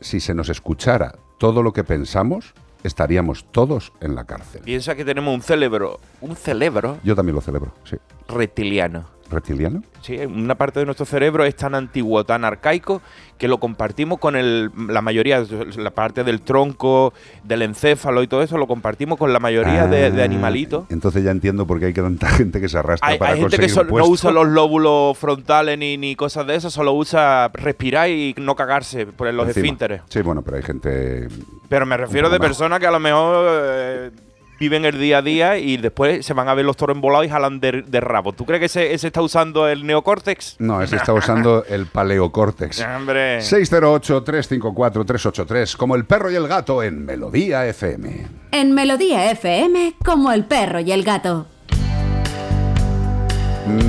si 0.00 0.20
se 0.20 0.32
nos 0.34 0.48
escuchara 0.48 1.16
todo 1.36 1.62
lo 1.62 1.72
que 1.74 1.84
pensamos, 1.84 2.54
estaríamos 2.82 3.44
todos 3.50 3.92
en 4.00 4.14
la 4.14 4.24
cárcel. 4.24 4.62
Piensa 4.64 4.94
que 4.94 5.04
tenemos 5.04 5.34
un 5.34 5.42
cerebro, 5.42 6.00
un 6.20 6.36
cerebro 6.36 6.98
Yo 7.04 7.14
también 7.14 7.34
lo 7.34 7.40
celebro, 7.40 7.72
sí. 7.84 7.96
reptiliano. 8.28 9.04
¿Reptiliano? 9.30 9.82
Sí, 10.00 10.16
una 10.18 10.54
parte 10.54 10.80
de 10.80 10.86
nuestro 10.86 11.04
cerebro 11.04 11.44
es 11.44 11.54
tan 11.56 11.74
antiguo, 11.74 12.24
tan 12.24 12.44
arcaico, 12.44 13.02
que 13.36 13.46
lo 13.48 13.58
compartimos 13.58 14.18
con 14.18 14.36
el, 14.36 14.70
la 14.88 15.02
mayoría, 15.02 15.44
la 15.76 15.90
parte 15.90 16.24
del 16.24 16.40
tronco, 16.40 17.12
del 17.44 17.62
encéfalo 17.62 18.22
y 18.22 18.26
todo 18.26 18.42
eso, 18.42 18.56
lo 18.58 18.66
compartimos 18.66 19.18
con 19.18 19.32
la 19.32 19.38
mayoría 19.38 19.86
de, 19.86 20.10
de 20.10 20.22
Ah, 20.22 20.24
animalitos. 20.24 20.86
Entonces 20.90 21.24
ya 21.24 21.30
entiendo 21.30 21.66
por 21.66 21.78
qué 21.78 21.86
hay 21.86 21.92
tanta 21.92 22.28
gente 22.30 22.60
que 22.60 22.68
se 22.68 22.78
arrastra 22.78 23.08
Hay, 23.08 23.18
para 23.18 23.32
hay 23.32 23.40
gente 23.40 23.58
que 23.58 23.68
no 23.68 24.06
usa 24.06 24.30
los 24.30 24.48
lóbulos 24.48 25.16
frontales 25.18 25.78
ni, 25.78 25.96
ni 25.96 26.16
cosas 26.16 26.46
de 26.46 26.54
eso, 26.56 26.70
solo 26.70 26.92
usa 26.94 27.48
respirar 27.52 28.08
y 28.08 28.34
no 28.38 28.56
cagarse 28.56 29.06
por 29.06 29.32
los 29.32 29.46
Encima. 29.48 29.64
esfínteres. 29.66 30.02
Sí, 30.08 30.22
bueno, 30.22 30.42
pero 30.42 30.56
hay 30.56 30.62
gente... 30.62 31.28
Pero 31.68 31.84
me 31.84 31.96
refiero 31.96 32.30
de 32.30 32.38
personas 32.40 32.80
que 32.80 32.86
a 32.86 32.90
lo 32.90 32.98
mejor 33.00 33.46
eh, 33.50 34.10
viven 34.58 34.84
el 34.84 34.98
día 34.98 35.18
a 35.18 35.22
día 35.22 35.58
y 35.58 35.76
después 35.76 36.26
se 36.26 36.34
van 36.34 36.48
a 36.48 36.54
ver 36.54 36.64
los 36.64 36.76
toros 36.76 36.96
embolados 36.96 37.26
y 37.26 37.30
jalan 37.30 37.60
de, 37.60 37.82
de 37.82 38.00
rabo. 38.00 38.32
¿Tú 38.32 38.44
crees 38.44 38.58
que 38.60 38.66
ese, 38.66 38.92
ese 38.94 39.06
está 39.08 39.22
usando 39.22 39.68
el 39.68 39.86
neocórtex? 39.86 40.56
No, 40.58 40.82
ese 40.82 40.96
está 40.96 41.12
usando 41.12 41.64
el 41.68 41.86
paleocórtex. 41.86 42.80
Hombre. 42.96 43.38
608-354-383, 43.40 45.76
como 45.76 45.94
el 45.96 46.04
perro 46.04 46.30
y 46.30 46.34
el 46.34 46.48
gato 46.48 46.82
en 46.82 47.04
Melodía 47.04 47.66
FM. 47.66 48.26
En 48.52 48.72
Melodía 48.74 49.30
FM, 49.30 49.94
como 50.04 50.32
el 50.32 50.44
perro 50.44 50.80
y 50.80 50.92
el 50.92 51.04
gato. 51.04 51.46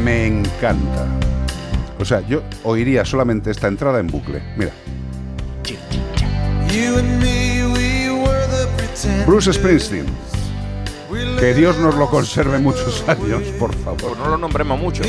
Me 0.03 0.27
encanta. 0.27 1.07
O 1.99 2.05
sea, 2.05 2.21
yo 2.27 2.41
oiría 2.63 3.05
solamente 3.05 3.51
esta 3.51 3.67
entrada 3.67 3.99
en 3.99 4.07
bucle. 4.07 4.41
Mira. 4.57 4.71
You 6.71 6.97
and 6.97 7.19
me, 7.21 7.65
we 7.65 8.09
were 8.11 8.45
the 8.47 8.67
pretenders. 8.77 9.25
Bruce 9.25 9.51
Springsteen. 9.53 10.05
Que 11.39 11.53
Dios 11.53 11.77
nos 11.77 11.95
lo 11.95 12.09
conserve 12.09 12.59
muchos 12.59 13.03
años, 13.07 13.43
por 13.57 13.73
favor. 13.73 14.17
No 14.17 14.29
lo 14.29 14.37
nombremos 14.37 14.79
mucho. 14.79 15.03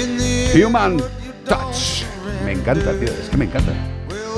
Human 0.54 0.98
Touch. 1.46 2.04
Me 2.44 2.52
encanta, 2.52 2.92
tío. 2.92 3.08
Es 3.08 3.28
que 3.28 3.36
me 3.36 3.46
encanta. 3.46 3.72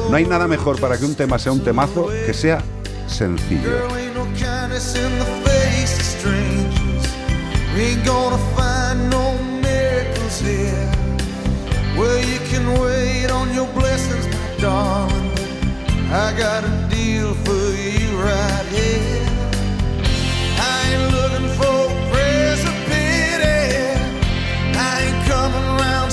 No 0.08 0.16
hay 0.16 0.26
nada 0.26 0.46
mejor 0.46 0.80
para 0.80 0.96
que 0.96 1.04
un 1.04 1.14
tema 1.14 1.38
sea 1.38 1.52
un 1.52 1.62
temazo 1.62 2.08
que 2.26 2.32
sea 2.34 2.62
sencillo. 3.06 3.70
Ain't 3.94 4.14
no 4.14 4.24
kindness 4.34 4.96
in 4.96 5.18
the 5.18 5.24
face 5.48 5.96
of 5.96 6.02
strangers. 6.02 7.08
We 7.74 7.92
ain't 7.92 8.06
gonna 8.06 8.38
find 8.56 9.10
no 9.10 9.34
miracles 9.62 10.40
here. 10.40 10.90
Well, 11.96 12.18
you 12.18 12.40
can 12.50 12.80
wait 12.80 13.30
on 13.30 13.54
your 13.54 13.68
blessings, 13.74 14.26
my 14.26 14.60
darling. 14.60 15.30
I 16.10 16.32
got 16.38 16.64
a 16.64 16.88
deal 16.90 17.34
for 17.44 17.52
you 17.52 18.16
right 18.18 18.66
here. 18.70 19.11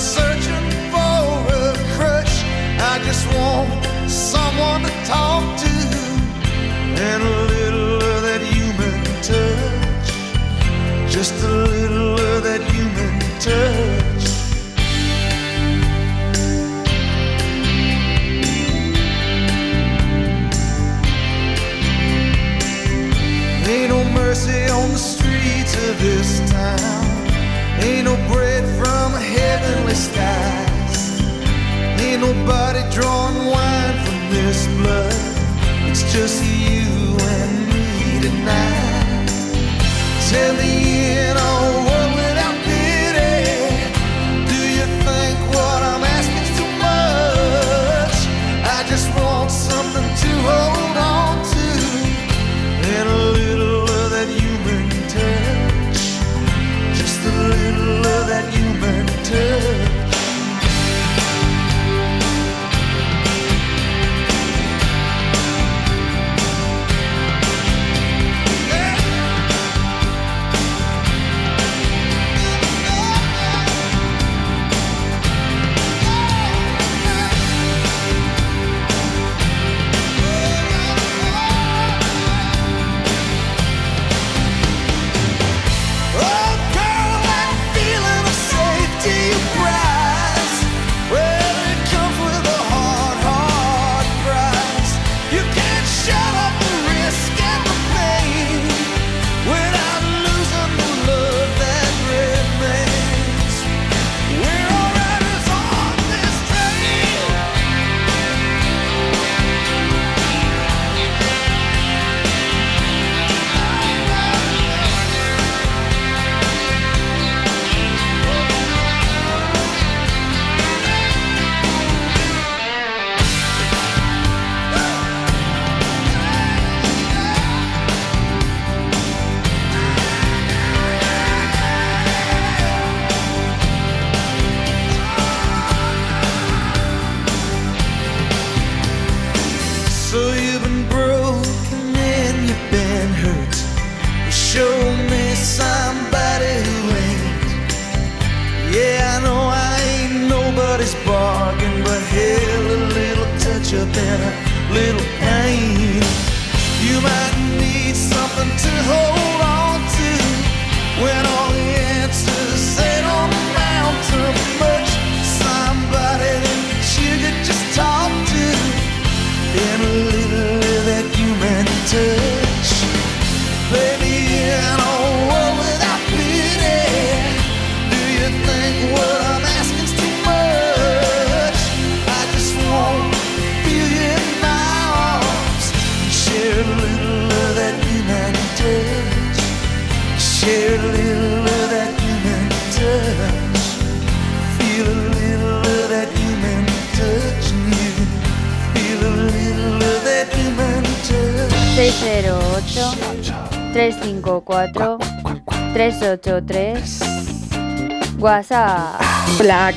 Searching 0.00 0.70
for 0.90 1.20
a 1.60 1.74
crutch. 1.94 2.34
I 2.92 2.98
just 3.04 3.26
want 3.34 3.68
someone 4.08 4.82
to 4.82 4.92
talk 5.04 5.44
to 5.60 5.74
and 7.10 7.22
a 7.22 7.36
little 7.54 7.96
of 7.96 8.22
that 8.22 8.40
human 8.40 8.98
touch. 9.28 10.10
Just 11.12 11.34
a 11.44 11.48
little 11.48 11.79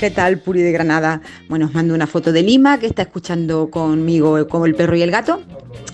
¿qué 0.04 0.12
tal? 0.12 0.40
Puri 0.40 0.62
de 0.62 0.74
Granada. 0.74 1.22
Bueno, 1.48 1.68
os 1.68 1.74
mando 1.74 1.94
una 1.96 2.08
foto 2.08 2.34
de 2.34 2.42
Lima 2.44 2.78
que 2.78 2.88
está 2.88 3.04
escuchando 3.04 3.70
conmigo 3.70 4.46
como 4.50 4.66
el 4.66 4.76
perro 4.76 4.98
y 4.98 5.02
el 5.02 5.10
gato. 5.12 5.42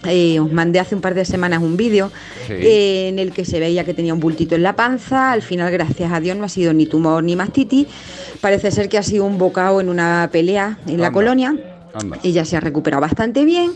Eh, 0.07 0.39
os 0.39 0.51
mandé 0.51 0.79
hace 0.79 0.95
un 0.95 1.01
par 1.01 1.13
de 1.13 1.25
semanas 1.25 1.61
un 1.61 1.77
vídeo 1.77 2.11
Sí. 2.47 2.53
eh, 2.53 3.09
en 3.09 3.19
el 3.19 3.31
que 3.31 3.45
se 3.45 3.59
veía 3.59 3.83
que 3.83 3.93
tenía 3.93 4.15
un 4.15 4.19
bultito 4.19 4.55
en 4.55 4.63
la 4.63 4.75
panza. 4.75 5.31
Al 5.31 5.43
final, 5.43 5.71
gracias 5.71 6.11
a 6.11 6.19
Dios, 6.19 6.35
no 6.35 6.45
ha 6.45 6.49
sido 6.49 6.73
ni 6.73 6.87
tumor 6.87 7.23
ni 7.23 7.35
mastitis. 7.35 7.85
Parece 8.41 8.71
ser 8.71 8.89
que 8.89 8.97
ha 8.97 9.03
sido 9.03 9.25
un 9.25 9.37
bocado 9.37 9.79
en 9.79 9.89
una 9.89 10.27
pelea 10.31 10.79
en 10.87 10.99
la 10.99 11.07
Anda. 11.07 11.11
colonia. 11.11 11.55
Anda. 11.93 12.17
Ella 12.23 12.45
se 12.45 12.57
ha 12.57 12.61
recuperado 12.61 13.01
bastante 13.01 13.45
bien 13.45 13.73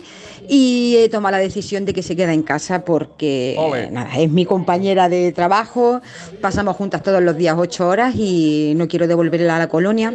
y 0.48 0.98
he 0.98 1.10
tomado 1.10 1.34
la 1.34 1.40
decisión 1.40 1.86
de 1.86 1.94
que 1.94 2.03
se 2.03 2.15
queda 2.15 2.34
en 2.34 2.44
casa 2.44 2.86
porque 2.86 3.56
Ole. 3.57 3.90
nada, 3.91 4.18
es 4.18 4.30
mi 4.30 4.45
compañera 4.45 5.10
de 5.10 5.32
trabajo, 5.32 6.02
pasamos 6.41 6.76
juntas 6.76 7.03
todos 7.03 7.22
los 7.22 7.38
días 7.38 7.56
ocho 7.57 7.88
horas 7.88 8.15
y 8.15 8.74
no 8.76 8.88
quiero 8.88 9.07
devolverla 9.07 9.56
a 9.56 9.60
la 9.60 9.70
colonia. 9.70 10.14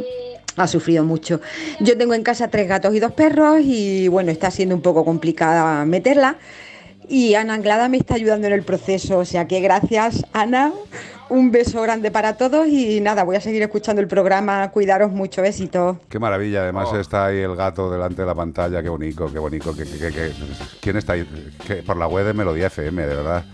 Ha 0.56 0.66
sufrido 0.66 1.04
mucho. 1.04 1.40
Yo 1.78 1.96
tengo 1.96 2.14
en 2.14 2.24
casa 2.24 2.48
tres 2.48 2.68
gatos 2.68 2.92
y 2.92 2.98
dos 2.98 3.12
perros 3.12 3.60
y 3.62 4.08
bueno, 4.08 4.32
está 4.32 4.50
siendo 4.50 4.74
un 4.74 4.82
poco 4.82 5.04
complicada 5.04 5.84
meterla. 5.84 6.36
Y 7.08 7.34
Ana 7.34 7.54
Anglada 7.54 7.88
me 7.88 7.96
está 7.96 8.14
ayudando 8.14 8.46
en 8.46 8.52
el 8.52 8.62
proceso, 8.62 9.18
o 9.18 9.24
sea 9.24 9.46
que 9.48 9.60
gracias 9.60 10.24
Ana, 10.34 10.72
un 11.30 11.50
beso 11.50 11.80
grande 11.82 12.10
para 12.10 12.36
todos 12.36 12.66
y 12.68 13.00
nada, 13.00 13.24
voy 13.24 13.36
a 13.36 13.40
seguir 13.40 13.62
escuchando 13.62 14.02
el 14.02 14.08
programa, 14.08 14.70
cuidaros 14.70 15.10
mucho, 15.10 15.40
besitos. 15.42 15.96
Qué 16.08 16.18
maravilla, 16.18 16.62
además 16.62 16.92
está 16.94 17.26
ahí 17.26 17.38
el 17.38 17.56
gato 17.56 17.90
delante 17.90 18.20
de 18.22 18.26
la 18.26 18.34
pantalla, 18.34 18.82
qué 18.82 18.88
bonito, 18.90 19.30
qué 19.32 19.38
bonito. 19.38 19.74
qué- 19.74 19.84
qué- 19.84 19.98
qué- 19.98 20.10
qué- 20.12 20.32
¿Quién 20.80 20.96
está 20.98 21.14
ahí? 21.14 21.26
Que 21.66 21.76
por 21.76 21.96
la 21.96 22.06
web 22.08 22.26
de 22.26 22.34
Melodía 22.34 22.66
FM, 22.66 23.06
de 23.06 23.14
verdad. 23.14 23.44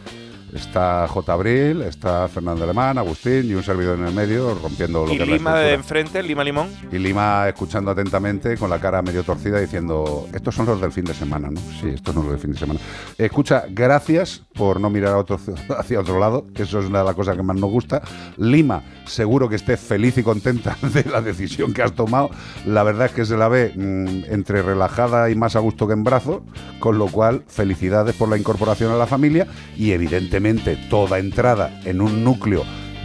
Está 0.54 1.08
J. 1.08 1.32
Abril, 1.32 1.82
está 1.82 2.28
Fernando 2.28 2.62
Alemán, 2.62 2.96
Agustín 2.96 3.50
y 3.50 3.54
un 3.54 3.64
servidor 3.64 3.98
en 3.98 4.06
el 4.06 4.14
medio 4.14 4.54
rompiendo 4.54 5.04
lo 5.04 5.12
Y 5.12 5.18
que 5.18 5.26
Lima 5.26 5.58
de 5.58 5.72
enfrente, 5.72 6.22
Lima 6.22 6.44
Limón. 6.44 6.68
Y 6.92 6.98
Lima 6.98 7.48
escuchando 7.48 7.90
atentamente 7.90 8.56
con 8.56 8.70
la 8.70 8.78
cara 8.78 9.02
medio 9.02 9.24
torcida 9.24 9.58
diciendo, 9.58 10.28
estos 10.32 10.54
son 10.54 10.66
los 10.66 10.80
del 10.80 10.92
fin 10.92 11.06
de 11.06 11.12
semana, 11.12 11.50
¿no? 11.50 11.60
Sí, 11.80 11.88
estos 11.88 12.14
son 12.14 12.22
los 12.22 12.32
del 12.32 12.40
fin 12.40 12.52
de 12.52 12.58
semana. 12.58 12.78
Escucha, 13.18 13.64
gracias 13.68 14.42
por 14.54 14.80
no 14.80 14.90
mirar 14.90 15.14
a 15.14 15.18
otro, 15.18 15.40
hacia 15.76 15.98
otro 15.98 16.20
lado, 16.20 16.46
que 16.54 16.62
eso 16.62 16.78
es 16.78 16.86
una 16.86 17.00
de 17.00 17.06
las 17.06 17.16
cosas 17.16 17.36
que 17.36 17.42
más 17.42 17.56
nos 17.56 17.70
gusta. 17.70 18.00
Lima, 18.36 18.84
seguro 19.06 19.48
que 19.48 19.56
esté 19.56 19.76
feliz 19.76 20.16
y 20.18 20.22
contenta 20.22 20.76
de 20.94 21.02
la 21.10 21.20
decisión 21.20 21.74
que 21.74 21.82
has 21.82 21.94
tomado. 21.94 22.30
La 22.64 22.84
verdad 22.84 23.06
es 23.06 23.12
que 23.12 23.24
se 23.24 23.36
la 23.36 23.48
ve 23.48 23.72
mm, 23.74 24.32
entre 24.32 24.62
relajada 24.62 25.30
y 25.30 25.34
más 25.34 25.56
a 25.56 25.58
gusto 25.58 25.88
que 25.88 25.94
en 25.94 26.04
brazo, 26.04 26.44
con 26.78 26.96
lo 26.96 27.08
cual 27.08 27.42
felicidades 27.48 28.14
por 28.14 28.28
la 28.28 28.38
incorporación 28.38 28.92
a 28.92 28.96
la 28.96 29.08
familia 29.08 29.48
y 29.76 29.90
evidentemente 29.90 30.43
toda 30.90 31.18
entrada 31.18 31.80
en 31.84 32.02
un 32.02 32.22
núcleo 32.22 32.64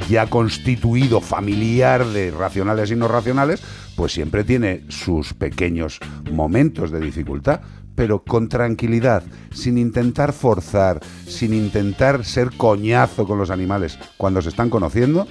ya 0.09 0.27
constituido 0.27 1.21
familiar 1.21 2.05
de 2.05 2.31
racionales 2.31 2.91
y 2.91 2.95
no 2.95 3.07
racionales, 3.07 3.61
pues 3.95 4.11
siempre 4.11 4.43
tiene 4.43 4.83
sus 4.89 5.33
pequeños 5.33 5.99
momentos 6.31 6.91
de 6.91 6.99
dificultad, 6.99 7.61
pero 7.95 8.23
con 8.23 8.49
tranquilidad, 8.49 9.23
sin 9.51 9.77
intentar 9.77 10.33
forzar, 10.33 10.99
sin 11.25 11.53
intentar 11.53 12.25
ser 12.25 12.51
coñazo 12.57 13.25
con 13.25 13.37
los 13.37 13.51
animales. 13.51 13.97
Cuando 14.17 14.41
se 14.41 14.49
están 14.49 14.69
conociendo, 14.69 15.25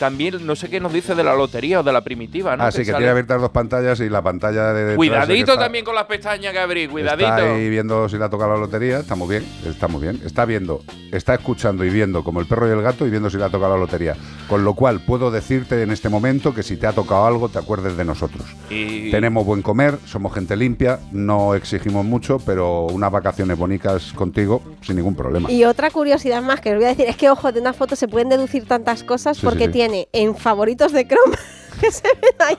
también, 0.00 0.46
no 0.46 0.56
sé 0.56 0.70
qué 0.70 0.80
nos 0.80 0.94
dice 0.94 1.14
de 1.14 1.22
la 1.22 1.34
lotería 1.34 1.80
o 1.80 1.82
de 1.82 1.92
la 1.92 2.00
primitiva, 2.00 2.56
¿no? 2.56 2.64
Así 2.64 2.78
que, 2.78 2.86
sale- 2.86 2.96
tiene 2.96 3.10
abiertas 3.10 3.38
dos 3.38 3.50
pantallas 3.50 4.00
y 4.00 4.08
la 4.08 4.22
pantalla 4.22 4.72
de 4.72 4.96
Cuidadito 4.96 5.34
que 5.34 5.40
está- 5.52 5.56
también 5.58 5.84
con 5.84 5.94
las 5.94 6.04
pestañas 6.06 6.52
que 6.54 6.58
abrí, 6.58 6.88
cuidadito. 6.88 7.28
Está 7.28 7.54
ahí 7.54 7.68
viendo 7.68 8.08
si 8.08 8.16
le 8.16 8.24
ha 8.24 8.30
tocado 8.30 8.54
la 8.54 8.58
lotería, 8.60 9.00
está 9.00 9.14
muy 9.14 9.28
bien, 9.28 9.44
está 9.66 9.88
muy 9.88 10.00
bien. 10.00 10.18
Está 10.24 10.46
viendo, 10.46 10.82
está 11.12 11.34
escuchando 11.34 11.84
y 11.84 11.90
viendo 11.90 12.24
como 12.24 12.40
el 12.40 12.46
perro 12.46 12.66
y 12.66 12.70
el 12.70 12.80
gato 12.80 13.06
y 13.06 13.10
viendo 13.10 13.28
si 13.28 13.36
le 13.36 13.44
ha 13.44 13.50
tocado 13.50 13.74
la 13.74 13.80
lotería. 13.80 14.16
Con 14.48 14.64
lo 14.64 14.72
cual 14.72 15.00
puedo 15.04 15.30
decirte 15.30 15.82
en 15.82 15.90
este 15.90 16.08
momento 16.08 16.54
que 16.54 16.62
si 16.62 16.78
te 16.78 16.86
ha 16.86 16.92
tocado 16.92 17.26
algo, 17.26 17.50
te 17.50 17.58
acuerdes 17.58 17.96
de 17.98 18.04
nosotros. 18.06 18.42
Y- 18.70 19.10
Tenemos 19.10 19.44
buen 19.44 19.60
comer, 19.60 19.98
somos 20.06 20.32
gente 20.32 20.56
limpia, 20.56 20.98
no 21.12 21.54
exigimos 21.54 22.06
mucho, 22.06 22.38
pero 22.38 22.86
unas 22.86 23.12
vacaciones 23.12 23.58
bonitas 23.58 24.12
contigo 24.14 24.62
sin 24.80 24.96
ningún 24.96 25.14
problema. 25.14 25.50
Y 25.52 25.64
otra 25.64 25.90
curiosidad 25.90 26.40
más 26.42 26.62
que 26.62 26.70
os 26.70 26.76
voy 26.76 26.84
a 26.86 26.88
decir 26.88 27.06
es 27.06 27.16
que, 27.16 27.28
ojo, 27.28 27.52
de 27.52 27.60
una 27.60 27.74
foto 27.74 27.96
se 27.96 28.08
pueden 28.08 28.30
deducir 28.30 28.64
tantas 28.66 29.04
cosas 29.04 29.36
Sí, 29.36 29.44
porque 29.44 29.66
sí, 29.66 29.72
sí. 29.72 29.72
Tiene 29.90 30.08
en 30.12 30.36
favoritos 30.36 30.92
de 30.92 31.06
Chrome 31.06 31.36
que 31.80 31.90
se 31.90 32.02
ven 32.02 32.34
ahí, 32.38 32.56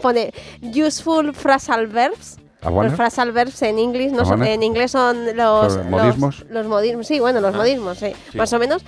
pone 0.00 0.32
useful 0.62 1.32
phrasal 1.34 1.86
verbs. 1.86 2.36
¿Ah, 2.62 2.70
bueno? 2.70 2.88
Los 2.88 2.96
phrasal 2.96 3.30
verbs 3.32 3.60
en 3.62 3.78
inglés, 3.78 4.10
no 4.12 4.22
¿Ah, 4.22 4.24
son- 4.24 4.42
en 4.42 4.62
inglés 4.62 4.90
son 4.92 5.36
los, 5.36 5.72
¿Son 5.74 5.90
modismos? 5.90 6.40
Los, 6.40 6.50
los 6.50 6.66
modismos, 6.66 7.06
sí, 7.06 7.20
bueno, 7.20 7.40
los 7.42 7.54
Ah, 7.54 7.58
modismos, 7.58 7.98
sí, 7.98 8.12
sí. 8.32 8.38
más 8.38 8.50
o 8.54 8.58
menos. 8.58 8.82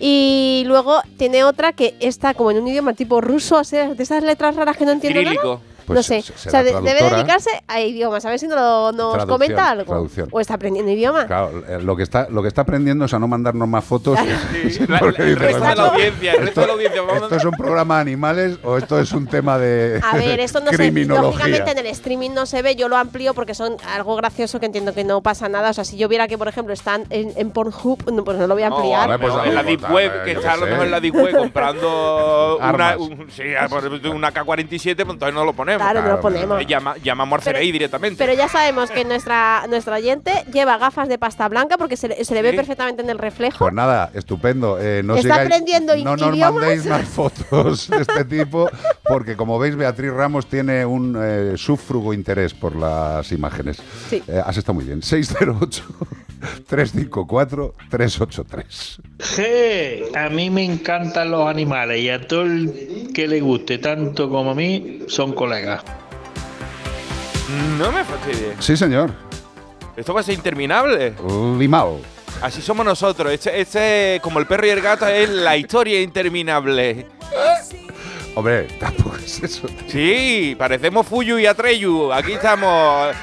Y 0.00 0.64
luego 0.66 1.00
tiene 1.16 1.44
otra 1.44 1.72
que 1.72 1.94
está 2.00 2.34
como 2.34 2.50
en 2.50 2.58
un 2.58 2.66
idioma 2.66 2.92
tipo 2.94 3.20
ruso, 3.20 3.58
o 3.58 3.64
sea, 3.64 3.94
de 3.94 4.02
esas 4.02 4.24
letras 4.24 4.56
raras 4.56 4.76
que 4.76 4.84
no 4.84 4.90
entiendo 4.92 5.22
nada. 5.22 5.60
Pues 5.94 6.08
no 6.10 6.22
sé, 6.22 6.32
o 6.32 6.50
sea, 6.50 6.62
de- 6.62 6.72
debe 6.80 7.02
dedicarse 7.10 7.50
a 7.66 7.80
idiomas, 7.80 8.24
a 8.24 8.30
ver 8.30 8.38
si 8.38 8.46
nos, 8.46 8.58
lo- 8.58 8.92
nos 8.92 9.26
comenta 9.26 9.70
algo. 9.70 9.84
traducción. 9.92 10.28
O 10.32 10.40
está 10.40 10.54
aprendiendo 10.54 10.90
idioma. 10.92 11.26
Claro, 11.26 11.62
eh, 11.68 11.78
lo 11.82 11.96
que 11.96 12.02
está 12.02 12.28
lo 12.30 12.42
que 12.42 12.48
está 12.48 12.62
aprendiendo 12.62 13.04
es 13.04 13.14
a 13.14 13.18
no 13.18 13.26
mandarnos 13.28 13.68
más 13.68 13.84
fotos. 13.84 14.18
La- 14.88 14.98
Porque 14.98 15.22
el 15.22 15.28
dice, 15.34 15.40
resto 15.46 15.60
de 15.60 15.66
"Bueno, 15.66 15.82
la 15.82 15.88
audiencia, 15.90 16.32
el 16.34 16.38
resto 16.46 16.60
de 16.60 16.66
la 16.66 16.72
audiencia, 16.74 17.00
vamos 17.02 17.22
a- 17.22 17.24
¿Esto 17.24 17.36
es 17.36 17.44
un 17.44 17.52
programa 17.52 17.94
de 17.96 18.00
animales 18.02 18.58
o 18.62 18.76
esto 18.76 18.98
es 19.00 19.12
un 19.12 19.26
tema 19.26 19.58
de 19.58 20.00
A 20.02 20.16
ver, 20.16 20.40
esto 20.40 20.60
no 20.60 20.70
se, 20.70 20.76
criminología? 20.76 21.22
lógicamente 21.46 21.70
en 21.72 21.78
el 21.78 21.86
streaming 21.86 22.30
no 22.30 22.46
se 22.46 22.62
ve, 22.62 22.76
yo 22.76 22.88
lo 22.88 22.96
amplío 22.96 23.34
porque 23.34 23.54
son 23.54 23.76
algo 23.94 24.16
gracioso 24.16 24.60
que 24.60 24.66
entiendo 24.66 24.94
que 24.94 25.04
no 25.04 25.20
pasa 25.22 25.48
nada. 25.48 25.70
O 25.70 25.72
sea, 25.72 25.84
si 25.84 25.96
yo 25.96 26.08
viera 26.08 26.28
que, 26.28 26.38
por 26.38 26.48
ejemplo, 26.48 26.72
están 26.74 27.04
en, 27.10 27.32
en 27.36 27.50
Pornhub, 27.50 28.10
no, 28.12 28.24
pues 28.24 28.38
no 28.38 28.46
lo 28.46 28.54
voy 28.54 28.62
a 28.62 28.70
No, 28.70 28.76
ampliar. 28.76 29.08
lo 29.10 29.18
mejor 29.18 29.46
en 29.46 29.54
la 29.54 29.62
Deep 29.62 29.90
Web, 29.90 30.24
que 30.24 30.32
está 30.32 30.52
a 30.52 30.56
lo 30.56 30.66
mejor 30.66 30.84
en 30.86 30.90
la 30.90 31.00
Deep 31.00 31.14
Web 31.14 31.36
comprando 31.36 32.58
un- 32.98 33.26
sí, 33.30 33.42
una 34.12 34.32
K-47, 34.32 34.94
pues 34.96 35.08
entonces 35.10 35.34
no 35.34 35.44
lo 35.44 35.52
ponemos. 35.52 35.79
Claro, 35.80 36.02
no 36.02 36.08
lo 36.16 36.20
ponemos. 36.20 36.66
Llama, 36.66 36.96
llamamos 37.02 37.46
al 37.46 37.54
CNI 37.54 37.72
directamente. 37.72 38.16
Pero 38.24 38.36
ya 38.36 38.48
sabemos 38.48 38.90
que 38.90 39.04
nuestra, 39.04 39.64
nuestra 39.68 39.96
oyente 39.96 40.32
lleva 40.52 40.78
gafas 40.78 41.08
de 41.08 41.18
pasta 41.18 41.48
blanca 41.48 41.76
porque 41.78 41.96
se, 41.96 42.08
le- 42.08 42.24
se 42.24 42.34
le 42.34 42.42
ve 42.42 42.50
Sí. 42.50 42.56
perfectamente 42.56 43.02
en 43.02 43.10
el 43.10 43.18
reflejo. 43.18 43.58
Pues 43.58 43.72
nada, 43.72 44.10
estupendo. 44.14 44.78
Eh, 44.80 45.02
no 45.04 45.16
Está 45.16 45.34
sigáis- 45.36 45.46
aprendiendo 45.46 45.96
No 45.96 46.16
nos 46.16 46.34
idiomas. 46.34 46.54
mandéis 46.54 46.86
más 46.86 47.04
fotos 47.08 47.88
de 47.88 47.98
este 48.02 48.24
tipo, 48.24 48.68
porque 49.04 49.36
como 49.36 49.58
veis, 49.58 49.76
Beatriz 49.76 50.12
Ramos 50.12 50.46
tiene 50.46 50.84
un 50.86 51.16
eh, 51.20 51.54
sufrugo 51.56 52.12
interés 52.14 52.54
por 52.54 52.76
las 52.76 53.30
imágenes. 53.32 53.78
Sí. 54.08 54.22
Eh, 54.28 54.40
has 54.44 54.56
estado 54.56 54.74
muy 54.74 54.84
bien. 54.84 55.00
608-354-383. 56.40 59.00
Je, 59.18 60.08
a 60.14 60.28
mí 60.28 60.50
me 60.50 60.64
encantan 60.64 61.30
los 61.30 61.48
animales 61.48 62.00
y 62.00 62.08
a 62.08 62.26
todo 62.26 62.42
el 62.42 63.10
que 63.14 63.28
le 63.28 63.40
guste 63.40 63.78
tanto 63.78 64.28
como 64.28 64.50
a 64.52 64.54
mí 64.54 65.00
son 65.08 65.32
colegas. 65.32 65.82
No 67.78 67.90
me 67.92 68.04
fastidies. 68.04 68.54
Sí, 68.60 68.76
señor. 68.76 69.12
Esto 69.96 70.14
va 70.14 70.20
a 70.20 70.22
ser 70.22 70.34
interminable. 70.34 71.14
Limao. 71.58 72.00
Así 72.40 72.62
somos 72.62 72.86
nosotros. 72.86 73.32
Este, 73.32 73.60
este, 73.60 74.20
como 74.22 74.38
el 74.38 74.46
perro 74.46 74.66
y 74.66 74.70
el 74.70 74.80
gato, 74.80 75.06
es 75.06 75.28
la 75.28 75.56
historia 75.56 76.00
interminable. 76.00 77.06
Hombre, 78.34 78.64
tampoco 78.78 79.16
es 79.16 79.42
eso. 79.42 79.68
Sí, 79.88 80.54
parecemos 80.58 81.06
Fuyu 81.06 81.38
y 81.38 81.46
Atreyu. 81.46 82.12
Aquí 82.12 82.32
estamos. 82.32 83.14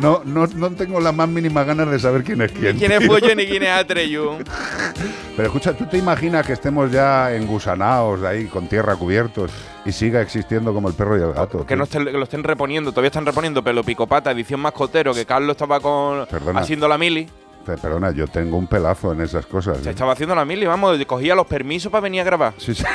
No, 0.00 0.22
no, 0.24 0.46
no 0.46 0.70
tengo 0.72 1.00
la 1.00 1.12
más 1.12 1.28
mínima 1.28 1.64
ganas 1.64 1.90
de 1.90 1.98
saber 1.98 2.24
quién 2.24 2.42
es 2.42 2.52
quién. 2.52 2.76
¿Quién 2.78 2.92
es. 2.92 3.06
Fuyu 3.06 3.34
ni 3.34 3.46
quién 3.46 3.62
es 3.62 3.70
Atreyu? 3.70 4.38
Pero 5.36 5.48
escucha, 5.48 5.72
¿tú 5.72 5.86
te 5.86 5.96
imaginas 5.98 6.46
que 6.46 6.52
estemos 6.52 6.90
ya 6.90 7.34
engusanados 7.34 8.22
ahí, 8.22 8.46
con 8.46 8.66
tierra 8.68 8.96
cubiertos, 8.96 9.50
y 9.86 9.92
siga 9.92 10.20
existiendo 10.20 10.74
como 10.74 10.88
el 10.88 10.94
perro 10.94 11.18
y 11.18 11.22
el 11.22 11.32
gato? 11.32 11.64
Que 11.64 11.74
no 11.74 11.84
estén- 11.84 12.04
que 12.04 12.12
lo 12.12 12.24
estén 12.24 12.44
reponiendo, 12.44 12.90
todavía 12.90 13.06
están 13.08 13.24
reponiendo 13.24 13.62
Pelo 13.64 13.82
Picopata, 13.82 14.30
edición 14.30 14.60
mascotero, 14.60 15.14
que 15.14 15.24
Carlos 15.24 15.52
estaba 15.54 15.80
con 15.80 16.26
Perdona. 16.26 16.60
haciendo 16.60 16.86
la 16.86 16.98
mili. 16.98 17.28
Pe- 17.64 17.76
Perdona, 17.76 18.10
yo 18.10 18.26
tengo 18.26 18.56
un 18.56 18.66
pelazo 18.66 19.12
en 19.12 19.20
esas 19.20 19.46
cosas. 19.46 19.78
Se 19.78 19.88
¿eh? 19.88 19.92
estaba 19.92 20.12
haciendo 20.12 20.34
la 20.34 20.44
mili, 20.44 20.66
vamos, 20.66 20.98
cogía 21.06 21.34
los 21.34 21.46
permisos 21.46 21.90
para 21.92 22.02
venir 22.02 22.20
a 22.20 22.24
grabar. 22.24 22.54
Sí, 22.58 22.74
sí. 22.74 22.84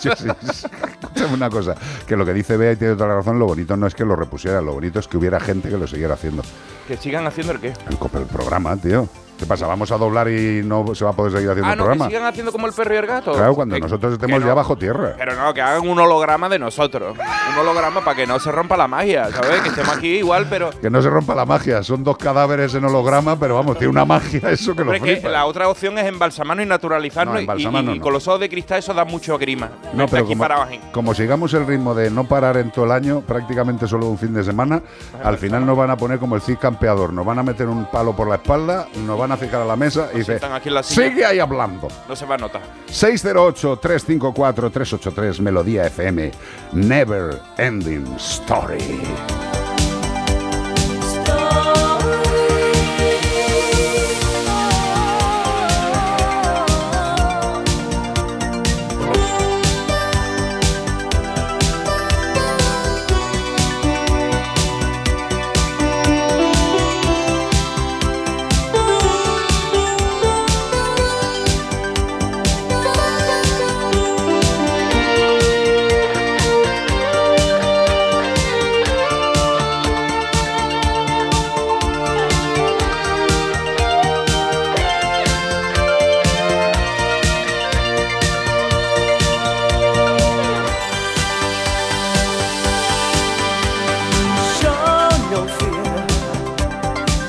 Sí, 0.00 0.08
sí, 0.16 0.28
sí. 0.52 0.66
Escúchame 1.00 1.34
una 1.34 1.48
cosa, 1.50 1.76
que 2.04 2.16
lo 2.16 2.26
que 2.26 2.32
dice 2.32 2.56
Bea 2.56 2.72
y 2.72 2.76
tiene 2.76 2.94
toda 2.94 3.08
la 3.10 3.14
razón, 3.16 3.38
lo 3.38 3.46
bonito 3.46 3.76
no 3.76 3.86
es 3.86 3.94
que 3.94 4.04
lo 4.04 4.16
repusieran, 4.16 4.64
lo 4.64 4.72
bonito 4.72 4.98
es 4.98 5.06
que 5.06 5.16
hubiera 5.16 5.38
gente 5.38 5.68
que 5.68 5.76
lo 5.78 5.86
siguiera 5.86 6.14
haciendo. 6.14 6.42
Que 6.88 6.96
sigan 6.96 7.24
haciendo 7.28 7.52
el 7.52 7.60
qué. 7.60 7.68
El, 7.68 8.20
el 8.20 8.26
programa, 8.26 8.76
tío. 8.76 9.08
¿Qué 9.38 9.46
pasa? 9.46 9.68
¿Vamos 9.68 9.90
a 9.92 9.96
doblar 9.96 10.28
y 10.28 10.62
no 10.64 10.94
se 10.96 11.04
va 11.04 11.12
a 11.12 11.14
poder 11.14 11.32
seguir 11.32 11.48
haciendo 11.50 11.68
Ah, 11.68 11.72
el 11.74 11.78
no, 11.78 11.84
que 11.84 11.88
programa? 11.90 12.06
sigan 12.10 12.24
haciendo 12.26 12.50
como 12.50 12.66
el 12.66 12.72
perro 12.72 12.94
y 12.94 12.96
el 12.96 13.06
gato. 13.06 13.32
Claro, 13.32 13.54
cuando 13.54 13.76
Que- 13.76 13.80
nosotros 13.82 14.12
estemos 14.14 14.42
ya 14.44 14.52
bajo 14.52 14.76
tierra. 14.76 15.14
Pero 15.16 15.36
no, 15.36 15.54
que 15.54 15.62
hagan 15.62 15.88
un 15.88 15.96
holograma 15.98 16.48
de 16.48 16.58
nosotros. 16.58 17.16
Un 17.16 17.58
holograma 17.58 18.00
para 18.02 18.16
que 18.16 18.26
no 18.26 18.40
se 18.40 18.50
rompa 18.50 18.76
la 18.76 18.88
magia, 18.88 19.30
¿sabes? 19.30 19.60
Que 19.60 19.68
estemos 19.68 19.96
aquí 19.96 20.08
igual, 20.18 20.46
pero. 20.50 20.70
Que 20.70 20.90
no 20.90 21.00
se 21.00 21.08
rompa 21.08 21.36
la 21.36 21.46
magia. 21.46 21.84
Son 21.84 22.02
dos 22.02 22.18
cadáveres 22.18 22.74
en 22.74 22.84
holograma, 22.84 23.38
pero 23.38 23.54
vamos, 23.54 23.78
tiene 23.78 23.90
una 23.92 24.04
magia 24.04 24.40
eso 24.50 24.74
que 24.74 24.84
lo 24.84 24.90
Hombre, 24.92 25.12
es 25.14 25.20
que 25.20 25.28
la 25.28 25.46
otra 25.46 25.68
opción 25.68 25.96
es 25.98 26.06
embalsamarnos 26.06 26.66
y 26.66 26.68
naturalizarnos. 26.68 27.34
No, 27.34 27.40
y- 27.40 27.44
embalsamarnos 27.44 27.92
y, 27.94 27.96
y 27.96 27.98
no. 28.00 28.04
con 28.04 28.12
los 28.12 28.26
ojos 28.26 28.40
de 28.40 28.48
cristal 28.48 28.80
eso 28.80 28.92
da 28.92 29.04
mucho 29.04 29.38
grima. 29.38 29.68
No, 29.94 30.06
pero 30.08 30.24
aquí 30.24 30.34
como, 30.34 30.48
como 30.90 31.14
sigamos 31.14 31.54
el 31.54 31.64
ritmo 31.64 31.94
de 31.94 32.10
no 32.10 32.24
parar 32.24 32.56
en 32.56 32.72
todo 32.72 32.86
el 32.86 32.90
año, 32.92 33.20
prácticamente 33.20 33.86
solo 33.86 34.06
un 34.08 34.18
fin 34.18 34.34
de 34.34 34.42
semana, 34.42 34.82
al 35.22 35.38
final 35.38 35.64
nos 35.64 35.76
van 35.76 35.90
a 35.90 35.96
poner 35.96 36.18
como 36.18 36.34
el 36.34 36.42
Cid 36.42 36.58
campeador. 36.58 37.12
Nos 37.12 37.24
van 37.24 37.38
a 37.38 37.44
meter 37.44 37.68
un 37.68 37.88
palo 37.88 38.16
por 38.16 38.28
la 38.28 38.34
espalda, 38.34 38.86
nos 39.06 39.16
van 39.16 39.27
a 39.32 39.36
fijar 39.36 39.62
a 39.62 39.64
la 39.64 39.76
mesa 39.76 40.10
y 40.14 40.18
dice, 40.18 40.38
aquí 40.42 40.68
en 40.68 40.74
la 40.74 40.82
silla. 40.82 41.08
sigue 41.08 41.24
ahí 41.24 41.38
hablando. 41.38 41.86
No 42.08 42.16
se 42.16 42.26
va 42.26 42.34
a 42.36 42.38
notar. 42.38 42.62
608-354-383 42.88 45.40
Melodía 45.40 45.86
FM. 45.86 46.30
Never 46.72 47.40
Ending 47.56 48.06
Story. 48.16 48.78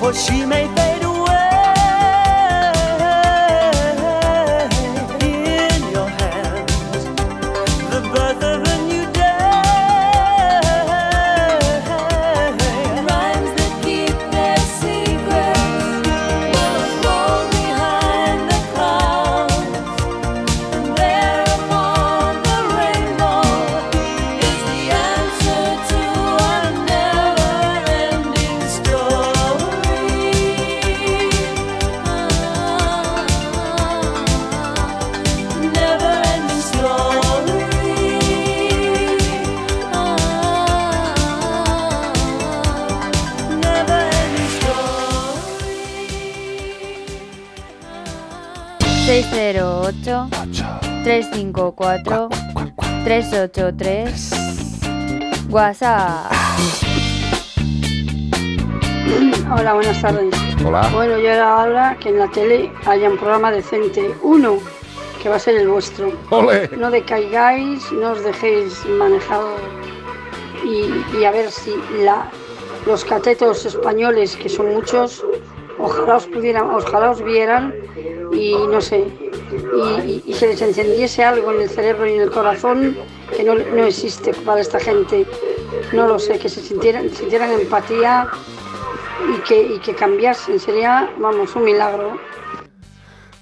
For 0.09 0.15
she 0.15 0.38
608 49.89 50.29
354 51.03 52.29
383 53.03 54.33
WhatsApp. 55.49 56.31
Hola, 59.51 59.73
buenas 59.73 59.99
tardes. 59.99 60.35
Hola. 60.63 60.87
Bueno, 60.93 61.17
yo 61.17 61.29
era 61.29 61.57
ahora 61.57 61.97
que 61.99 62.09
en 62.09 62.19
la 62.19 62.29
tele 62.29 62.71
haya 62.85 63.09
un 63.09 63.17
programa 63.17 63.51
decente. 63.51 64.13
Uno, 64.21 64.59
que 65.23 65.29
va 65.29 65.37
a 65.37 65.39
ser 65.39 65.55
el 65.55 65.67
vuestro. 65.67 66.11
¡Ole! 66.29 66.69
No 66.77 66.91
decaigáis, 66.91 67.91
no 67.91 68.11
os 68.11 68.23
dejéis 68.23 68.85
manejar 68.85 69.41
y, 70.63 71.17
y 71.17 71.23
a 71.23 71.31
ver 71.31 71.49
si 71.49 71.73
la, 72.03 72.29
los 72.85 73.03
catetos 73.03 73.65
españoles, 73.65 74.35
que 74.35 74.49
son 74.49 74.71
muchos, 74.71 75.25
ojalá 75.79 76.17
os 76.17 76.27
pudieran, 76.27 76.69
ojalá 76.69 77.11
os 77.11 77.23
vieran 77.23 77.73
y 78.31 78.53
no 78.53 78.81
sé, 78.81 79.07
y, 80.25 80.33
se 80.33 80.47
les 80.47 80.61
encendiese 80.61 81.23
algo 81.23 81.51
en 81.53 81.61
el 81.61 81.69
cerebro 81.69 82.07
y 82.07 82.13
en 82.13 82.21
el 82.21 82.31
corazón 82.31 82.97
que 83.35 83.43
no, 83.43 83.55
no 83.55 83.85
existe 83.85 84.33
para 84.33 84.61
esta 84.61 84.79
gente. 84.79 85.25
No 85.93 86.07
lo 86.07 86.19
sé, 86.19 86.37
que 86.39 86.49
se 86.49 86.61
sintieran, 86.61 87.09
sintieran 87.09 87.51
empatía 87.51 88.27
y 89.35 89.41
que, 89.47 89.75
y 89.75 89.79
que 89.79 89.93
cambiasen. 89.93 90.59
Sería, 90.59 91.09
vamos, 91.19 91.55
un 91.55 91.63
milagro. 91.63 92.19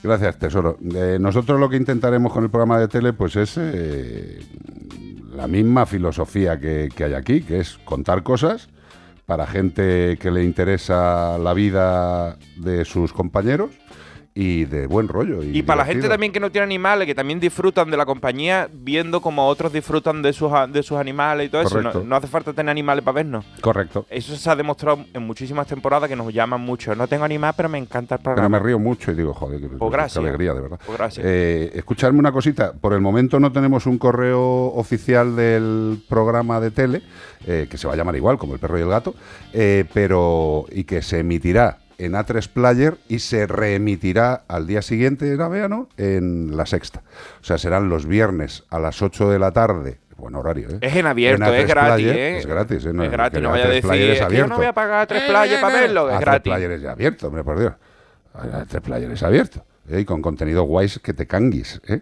Gracias, 0.04 0.38
tesoro. 0.38 0.78
Eh, 0.94 1.18
nosotros 1.20 1.60
lo 1.60 1.70
que 1.70 1.78
intentaremos 1.78 2.32
con 2.32 2.44
el 2.44 2.50
programa 2.50 2.80
de 2.80 2.88
tele, 2.88 3.14
pues 3.14 3.36
es 3.36 3.56
eh, 3.58 4.40
la 5.36 5.48
misma 5.48 5.86
filosofía 5.86 6.60
que, 6.60 6.90
que 6.96 7.04
hay 7.06 7.14
aquí, 7.14 7.42
que 7.42 7.60
es 7.60 7.78
contar 7.84 8.24
cosas 8.24 8.70
para 9.28 9.46
gente 9.46 10.18
que 10.22 10.32
le 10.32 10.42
interesa 10.42 11.38
la 11.38 11.54
vida 11.54 12.38
de 12.56 12.86
sus 12.86 13.12
compañeros 13.12 13.72
y 14.40 14.66
de 14.66 14.86
buen 14.86 15.08
rollo. 15.08 15.42
Y, 15.42 15.58
Y 15.58 15.64
para 15.64 15.80
la 15.80 15.86
gente 15.86 16.08
también 16.08 16.32
que 16.32 16.40
no 16.40 16.52
tiene 16.52 16.66
animales, 16.66 17.08
que 17.08 17.16
también 17.16 17.40
disfrutan 17.40 17.90
de 17.90 17.98
la 17.98 18.06
compañía, 18.06 18.70
viendo 18.72 19.20
como 19.20 19.48
otros 19.48 19.74
disfrutan 19.74 20.22
de 20.22 20.32
sus, 20.32 20.52
de 20.72 20.84
sus 20.84 20.96
animales 20.98 21.48
y 21.48 21.50
todo 21.50 21.64
eso. 21.64 21.82
No, 21.82 22.04
no 22.04 22.16
hace 22.16 22.28
falta 22.28 22.54
tener 22.54 22.70
animales 22.70 23.04
para 23.04 23.16
vernos. 23.16 23.46
Correcto. 23.62 24.06
Eso 24.12 24.36
se 24.36 24.48
ha 24.50 24.56
demostrado 24.56 25.04
en 25.12 25.24
muchísimas 25.26 25.66
temporadas 25.66 26.08
que 26.08 26.16
nos 26.16 26.32
llaman 26.32 26.62
mucho. 26.62 26.94
No 26.94 27.08
tengo 27.08 27.24
animal, 27.24 27.56
pero 27.58 27.68
me 27.68 27.80
encanta 27.80 28.14
el 28.16 28.22
Pero 28.22 28.36
programa. 28.36 28.60
me 28.60 28.64
río 28.64 28.78
mucho 28.78 29.12
y 29.12 29.16
digo, 29.16 29.34
joder, 29.34 29.60
qué, 29.60 29.70
Pues 29.70 29.80
qué 29.80 29.90
gracias. 29.98 30.24
alegría, 30.24 30.54
de 30.54 30.62
verdad. 30.62 30.80
Gracias. 30.96 31.26
Eh, 31.28 31.72
escuchadme 31.74 32.20
una 32.20 32.32
cosita. 32.32 32.74
Por 32.74 32.94
el 32.94 33.02
momento 33.02 33.40
no 33.40 33.52
tenemos 33.52 33.88
un 33.88 33.98
correo 33.98 34.68
oficial 34.76 35.36
del 35.36 35.98
programa 36.08 36.60
de 36.60 36.70
tele, 36.70 37.02
eh, 37.48 37.66
que 37.68 37.78
se 37.80 37.88
va 37.88 37.94
a 37.94 37.98
llamar 37.98 38.16
igual, 38.16 38.38
como 38.38 38.54
el 38.54 38.60
perro 38.60 38.78
y 38.78 38.82
el 38.84 38.90
gato, 38.90 39.16
eh, 39.54 39.86
pero 39.96 40.66
y 40.72 40.84
que 40.84 41.02
se 41.02 41.22
emitirá 41.22 41.80
en 41.98 42.14
A3 42.14 42.48
Player 42.50 42.98
y 43.08 43.20
se 43.20 43.48
reemitirá 43.48 44.44
al 44.48 44.68
día 44.68 44.82
siguiente, 44.82 45.32
era 45.32 45.48
Bea, 45.48 45.68
¿no? 45.68 45.90
En 45.98 46.56
la 46.56 46.66
sexta. 46.66 47.02
O 47.42 47.44
sea, 47.44 47.58
serán 47.58 47.90
los 47.90 48.06
viernes 48.06 48.64
a 48.70 48.80
las 48.80 49.02
8 49.02 49.30
de 49.30 49.40
la 49.40 49.52
tarde. 49.52 50.00
Buen 50.18 50.36
horario, 50.36 50.70
¿eh? 50.70 50.78
Es 50.82 50.96
en 50.96 51.06
abierto, 51.06 51.46
A3 51.46 51.54
es 51.54 51.68
gratis, 51.68 51.94
Player, 52.06 52.18
¿eh? 52.18 52.38
Es 52.40 52.46
gratis, 52.48 52.86
¿eh? 52.86 52.90
Es 52.90 53.12
gratis, 53.12 53.42
no 53.42 53.50
A3 53.50 53.52
vaya 53.52 53.66
a 53.66 53.68
decir, 53.68 53.82
Player 53.84 54.10
"Es 54.12 54.26
que 54.26 54.36
yo 54.38 54.48
no 54.48 54.58
voy 54.58 54.66
a 54.66 54.74
pagar 54.74 55.08
tres 55.08 55.24
playas 55.24 55.62
para 55.62 55.82
verlo", 55.82 56.10
es 56.10 56.16
A3 56.16 56.20
gratis. 56.22 56.52
Player 56.54 56.72
es 56.72 56.82
ya 56.82 56.92
abierto, 56.92 57.28
hombre, 57.28 57.44
por 57.44 57.60
Dios. 57.60 57.74
A 58.34 58.66
tres 58.66 58.82
players 58.82 59.24
abierto. 59.24 59.64
¿eh? 59.90 60.02
Y 60.02 60.06
con 60.06 60.22
contenido 60.22 60.64
guays 60.64 61.00
que 61.00 61.14
te 61.14 61.26
canguis. 61.26 61.82
¿eh? 61.88 62.02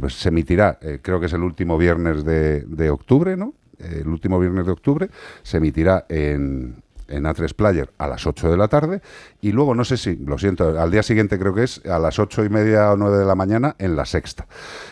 Pues 0.00 0.14
se 0.14 0.28
emitirá, 0.30 0.78
eh, 0.80 0.98
creo 1.02 1.20
que 1.20 1.26
es 1.26 1.32
el 1.32 1.42
último 1.42 1.78
viernes 1.78 2.24
de, 2.24 2.60
de 2.62 2.90
octubre, 2.90 3.36
¿no? 3.36 3.54
Eh, 3.78 3.98
el 4.02 4.08
último 4.08 4.38
viernes 4.40 4.66
de 4.66 4.72
octubre 4.72 5.08
se 5.42 5.58
emitirá 5.58 6.06
en, 6.08 6.82
en 7.08 7.24
A3 7.24 7.54
Player 7.54 7.90
a 7.98 8.06
las 8.06 8.26
8 8.26 8.50
de 8.50 8.56
la 8.56 8.68
tarde 8.68 9.00
y 9.40 9.52
luego, 9.52 9.74
no 9.74 9.84
sé 9.84 9.96
si, 9.96 10.16
lo 10.16 10.38
siento, 10.38 10.80
al 10.80 10.90
día 10.90 11.02
siguiente 11.02 11.38
creo 11.38 11.54
que 11.54 11.64
es 11.64 11.84
a 11.86 11.98
las 11.98 12.18
8 12.18 12.44
y 12.44 12.48
media 12.48 12.92
o 12.92 12.96
9 12.96 13.18
de 13.18 13.24
la 13.24 13.34
mañana 13.34 13.76
en 13.78 13.96
la 13.96 14.04
sexta. 14.04 14.46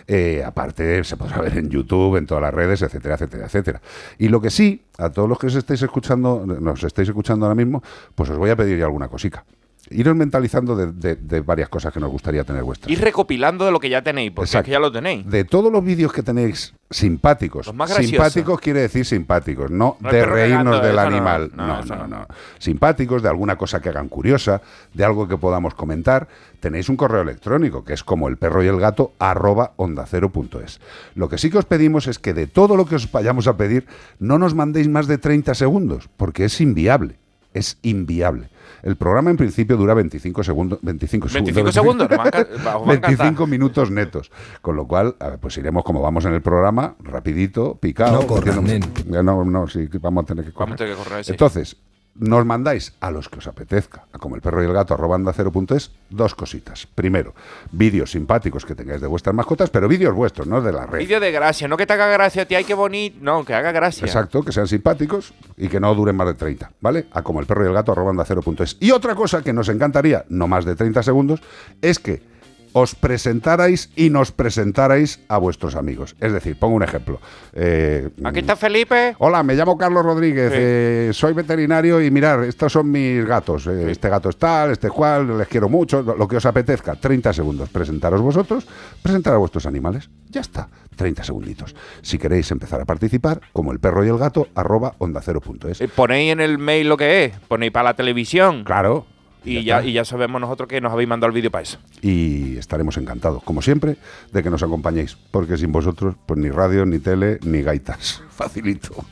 Eh, 0.06 0.42
aparte, 0.44 1.02
se 1.04 1.16
podrá 1.16 1.40
ver 1.40 1.58
en 1.58 1.70
YouTube, 1.70 2.16
en 2.16 2.26
todas 2.26 2.42
las 2.42 2.54
redes, 2.54 2.82
etcétera, 2.82 3.14
etcétera, 3.14 3.46
etcétera. 3.46 3.80
Y 4.18 4.28
lo 4.28 4.40
que 4.40 4.50
sí, 4.50 4.84
a 4.98 5.10
todos 5.10 5.28
los 5.28 5.38
que 5.38 5.46
os 5.48 5.54
estáis 5.54 5.82
escuchando, 5.82 6.44
nos 6.46 6.82
estáis 6.84 7.08
escuchando 7.08 7.46
ahora 7.46 7.56
mismo, 7.56 7.82
pues 8.14 8.30
os 8.30 8.38
voy 8.38 8.50
a 8.50 8.56
pedir 8.56 8.78
ya 8.78 8.84
alguna 8.84 9.08
cosica. 9.08 9.44
Iros 9.90 10.16
mentalizando 10.16 10.74
de, 10.76 10.92
de- 10.92 11.16
de 11.16 11.40
varias 11.40 11.68
cosas 11.68 11.92
que 11.92 12.00
nos 12.00 12.10
gustaría 12.10 12.42
tener 12.44 12.62
vuestras. 12.64 12.90
Ir 12.90 13.00
recopilando 13.00 13.64
de 13.66 13.70
lo 13.72 13.78
que 13.80 13.88
ya 13.90 14.02
tenéis, 14.02 14.30
porque 14.32 14.46
Exacto. 14.48 14.62
es 14.62 14.64
que 14.66 14.72
ya 14.72 14.78
lo 14.78 14.90
tenéis. 14.90 15.26
De 15.28 15.44
todos 15.44 15.70
los 15.70 15.84
vídeos 15.84 16.12
que 16.12 16.22
tenéis 16.22 16.74
simpáticos, 16.90 17.66
Los 17.66 17.74
más 17.74 17.92
simpáticos 17.94 18.60
quiere 18.60 18.80
decir 18.80 19.04
simpáticos, 19.04 19.70
no, 19.70 19.96
de 20.00 20.24
reírnos 20.24 20.80
del 20.82 20.94
no, 20.96 21.00
animal. 21.02 21.50
no, 21.54 21.82
No, 21.82 21.96
no, 21.96 22.06
no. 22.06 22.26
Simpáticos, 22.58 23.22
de 23.22 23.28
alguna 23.28 23.56
cosa 23.56 23.80
que 23.80 23.88
hagan 23.90 24.08
curiosa, 24.08 24.62
de 24.92 25.04
algo 25.04 25.28
que 25.28 25.36
podamos 25.36 25.74
comentar. 25.74 26.28
Tenéis 26.60 26.88
un 26.88 26.96
correo 26.96 27.20
electrónico 27.22 27.84
que 27.84 27.92
es 27.92 28.02
como 28.02 28.28
el 28.28 28.38
perro 28.38 28.62
y 28.64 28.68
el 28.68 28.80
gato 28.80 29.12
arroba 29.18 29.72
onda 29.76 30.06
cero 30.06 30.30
punto 30.30 30.60
es. 30.60 30.80
Lo 31.14 31.28
que 31.28 31.36
sí 31.36 31.50
que 31.50 31.58
os 31.58 31.66
pedimos 31.66 32.06
es 32.06 32.18
que 32.18 32.32
de 32.32 32.46
todo 32.46 32.76
lo 32.76 32.86
que 32.86 32.94
os 32.94 33.10
vayamos 33.12 33.46
a 33.48 33.56
pedir 33.58 33.86
no 34.18 34.38
nos 34.38 34.54
mandéis 34.54 34.88
más 34.88 35.06
de 35.06 35.18
30 35.18 35.54
segundos, 35.54 36.08
porque 36.16 36.46
es 36.46 36.60
inviable. 36.62 37.16
Es 37.52 37.76
inviable. 37.82 38.48
El 38.84 38.96
programa 38.96 39.30
en 39.30 39.36
principio 39.38 39.76
dura 39.78 39.94
25 39.94 40.44
segundos. 40.44 40.78
25 40.82 41.28
25 41.32 41.72
segundos, 41.72 42.08
nos 42.10 42.18
va 42.18 42.24
a 42.24 42.26
enca- 42.30 42.48
os 42.54 42.64
va 42.66 42.72
a 42.72 42.94
encantar. 42.94 43.00
25 43.16 43.46
minutos 43.46 43.90
netos. 43.90 44.30
Con 44.60 44.76
lo 44.76 44.86
cual, 44.86 45.16
a 45.18 45.30
ver, 45.30 45.38
pues 45.38 45.56
iremos 45.56 45.82
como 45.84 46.02
vamos 46.02 46.24
en 46.26 46.34
el 46.34 46.42
programa, 46.42 46.94
rapidito, 47.00 47.76
picado. 47.76 48.20
No 48.20 48.26
corran, 48.26 48.64
No, 49.06 49.44
no, 49.44 49.66
sí, 49.68 49.88
vamos 50.00 50.24
a 50.24 50.26
tener 50.26 50.44
que 50.44 50.52
correr. 50.52 50.66
Vamos 50.68 50.74
a 50.74 50.84
tener 50.84 50.96
que 50.96 51.02
correr, 51.02 51.24
sí. 51.24 51.30
Entonces, 51.32 51.76
nos 52.16 52.46
mandáis 52.46 52.94
a 53.00 53.10
los 53.10 53.28
que 53.28 53.38
os 53.38 53.46
apetezca, 53.46 54.04
a 54.12 54.18
como 54.18 54.36
el 54.36 54.42
perro 54.42 54.62
y 54.62 54.66
el 54.66 54.72
gato, 54.72 54.94
arroba 54.94 55.16
onda 55.16 55.32
cero 55.32 55.52
es, 55.70 55.90
dos 56.10 56.34
cositas. 56.34 56.86
Primero, 56.86 57.34
vídeos 57.72 58.12
simpáticos 58.12 58.64
que 58.64 58.74
tengáis 58.74 59.00
de 59.00 59.06
vuestras 59.06 59.34
mascotas, 59.34 59.70
pero 59.70 59.88
vídeos 59.88 60.14
vuestros, 60.14 60.46
no 60.46 60.60
de 60.60 60.72
la 60.72 60.86
red. 60.86 61.00
Vídeo 61.00 61.20
de 61.20 61.32
gracia, 61.32 61.66
no 61.66 61.76
que 61.76 61.86
te 61.86 61.92
haga 61.92 62.06
gracia, 62.06 62.46
tía, 62.46 62.58
ay, 62.58 62.64
qué 62.64 62.74
bonito. 62.74 63.18
No, 63.20 63.44
que 63.44 63.54
haga 63.54 63.72
gracia. 63.72 64.06
Exacto, 64.06 64.42
que 64.44 64.52
sean 64.52 64.68
simpáticos 64.68 65.34
y 65.56 65.68
que 65.68 65.80
no 65.80 65.94
duren 65.94 66.16
más 66.16 66.28
de 66.28 66.34
30, 66.34 66.70
¿vale? 66.80 67.06
A 67.12 67.22
como 67.22 67.40
el 67.40 67.46
perro 67.46 67.64
y 67.64 67.68
el 67.68 67.74
gato, 67.74 67.92
arroba 67.92 68.10
onda 68.10 68.24
cero 68.24 68.42
es. 68.60 68.76
Y 68.80 68.92
otra 68.92 69.14
cosa 69.14 69.42
que 69.42 69.52
nos 69.52 69.68
encantaría, 69.68 70.24
no 70.28 70.46
más 70.46 70.64
de 70.64 70.76
30 70.76 71.02
segundos, 71.02 71.40
es 71.82 71.98
que 71.98 72.33
os 72.74 72.94
presentarais 72.94 73.88
y 73.96 74.10
nos 74.10 74.32
presentarais 74.32 75.20
a 75.28 75.38
vuestros 75.38 75.76
amigos. 75.76 76.16
Es 76.20 76.32
decir, 76.32 76.58
pongo 76.58 76.74
un 76.74 76.82
ejemplo. 76.82 77.20
Eh, 77.52 78.10
Aquí 78.24 78.40
está 78.40 78.56
Felipe. 78.56 79.14
Hola, 79.18 79.42
me 79.44 79.54
llamo 79.54 79.78
Carlos 79.78 80.04
Rodríguez, 80.04 80.50
Sí. 80.52 80.58
eh, 80.60 81.10
soy 81.14 81.32
veterinario 81.34 82.02
y 82.02 82.10
mirar, 82.10 82.42
estos 82.44 82.72
son 82.72 82.90
mis 82.90 83.24
gatos. 83.24 83.66
eh, 83.68 83.90
Este 83.92 84.08
gato 84.08 84.28
es 84.28 84.36
tal, 84.36 84.72
este 84.72 84.88
es 84.88 84.92
cual, 84.92 85.38
les 85.38 85.46
quiero 85.48 85.68
mucho, 85.68 86.02
lo, 86.02 86.16
lo 86.16 86.26
que 86.28 86.36
os 86.36 86.44
apetezca. 86.46 86.96
30 86.96 87.32
segundos. 87.32 87.70
Presentaros 87.70 88.20
vosotros, 88.20 88.66
presentar 89.02 89.34
a 89.34 89.38
vuestros 89.38 89.66
animales. 89.66 90.10
Ya 90.28 90.40
está, 90.40 90.68
30 90.96 91.22
segunditos. 91.22 91.76
Si 92.02 92.18
queréis 92.18 92.50
empezar 92.50 92.80
a 92.80 92.84
participar, 92.84 93.40
como 93.52 93.70
el 93.70 93.78
perro 93.78 94.04
y 94.04 94.08
el 94.08 94.18
gato, 94.18 94.48
arroba 94.56 94.94
onda 94.98 95.20
cero 95.22 95.40
punto 95.40 95.68
es. 95.68 95.80
Eh, 95.80 95.88
Ponéis 95.88 96.32
en 96.32 96.40
el 96.40 96.58
mail 96.58 96.88
lo 96.88 96.96
que 96.96 97.24
es, 97.26 97.38
ponéis 97.46 97.70
para 97.70 97.90
la 97.90 97.94
televisión. 97.94 98.64
Claro. 98.64 99.06
Y 99.44 99.62
ya 99.62 99.82
y 99.82 99.92
ya 99.92 100.04
sabemos 100.04 100.40
nosotros 100.40 100.68
que 100.68 100.80
nos 100.80 100.92
habéis 100.92 101.08
mandado 101.08 101.28
el 101.28 101.34
vídeo 101.34 101.50
para 101.50 101.62
eso. 101.62 101.78
y 102.00 102.56
estaremos 102.56 102.96
encantados, 102.96 103.42
como 103.42 103.60
siempre, 103.62 103.96
de 104.32 104.42
que 104.42 104.50
nos 104.50 104.62
acompañéis, 104.62 105.16
porque 105.30 105.56
sin 105.56 105.70
vosotros, 105.72 106.14
pues 106.26 106.40
ni 106.40 106.50
radio, 106.50 106.86
ni 106.86 106.98
tele, 106.98 107.38
ni 107.44 107.62
gaitas. 107.62 108.22
Facilito. 108.30 109.04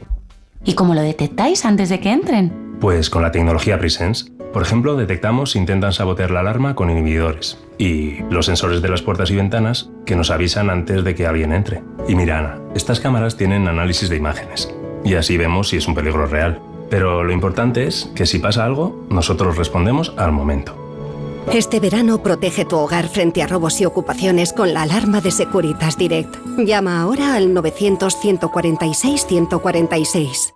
¿Y 0.64 0.74
cómo 0.74 0.94
lo 0.94 1.02
detectáis 1.02 1.64
antes 1.64 1.88
de 1.88 2.00
que 2.00 2.10
entren? 2.12 2.78
Pues 2.80 3.10
con 3.10 3.22
la 3.22 3.32
tecnología 3.32 3.78
Presence. 3.78 4.30
Por 4.52 4.62
ejemplo, 4.62 4.96
detectamos 4.96 5.52
si 5.52 5.58
intentan 5.58 5.92
sabotear 5.92 6.30
la 6.30 6.40
alarma 6.40 6.74
con 6.74 6.90
inhibidores. 6.90 7.58
Y 7.78 8.22
los 8.30 8.46
sensores 8.46 8.82
de 8.82 8.88
las 8.88 9.02
puertas 9.02 9.30
y 9.30 9.36
ventanas 9.36 9.90
que 10.04 10.14
nos 10.14 10.30
avisan 10.30 10.70
antes 10.70 11.04
de 11.04 11.14
que 11.14 11.26
alguien 11.26 11.52
entre. 11.52 11.82
Y 12.06 12.14
mira, 12.14 12.38
Ana, 12.38 12.60
estas 12.74 13.00
cámaras 13.00 13.36
tienen 13.36 13.66
análisis 13.66 14.08
de 14.08 14.16
imágenes. 14.16 14.72
Y 15.04 15.14
así 15.14 15.36
vemos 15.36 15.70
si 15.70 15.78
es 15.78 15.88
un 15.88 15.94
peligro 15.94 16.26
real. 16.26 16.60
Pero 16.92 17.24
lo 17.24 17.32
importante 17.32 17.86
es 17.86 18.10
que 18.14 18.26
si 18.26 18.38
pasa 18.38 18.66
algo, 18.66 19.06
nosotros 19.08 19.56
respondemos 19.56 20.12
al 20.18 20.30
momento. 20.30 20.76
Este 21.50 21.80
verano 21.80 22.22
protege 22.22 22.66
tu 22.66 22.76
hogar 22.76 23.08
frente 23.08 23.42
a 23.42 23.46
robos 23.46 23.80
y 23.80 23.86
ocupaciones 23.86 24.52
con 24.52 24.74
la 24.74 24.82
alarma 24.82 25.22
de 25.22 25.30
Securitas 25.30 25.96
Direct. 25.96 26.36
Llama 26.58 27.00
ahora 27.00 27.34
al 27.34 27.54
900-146-146. 27.54 30.52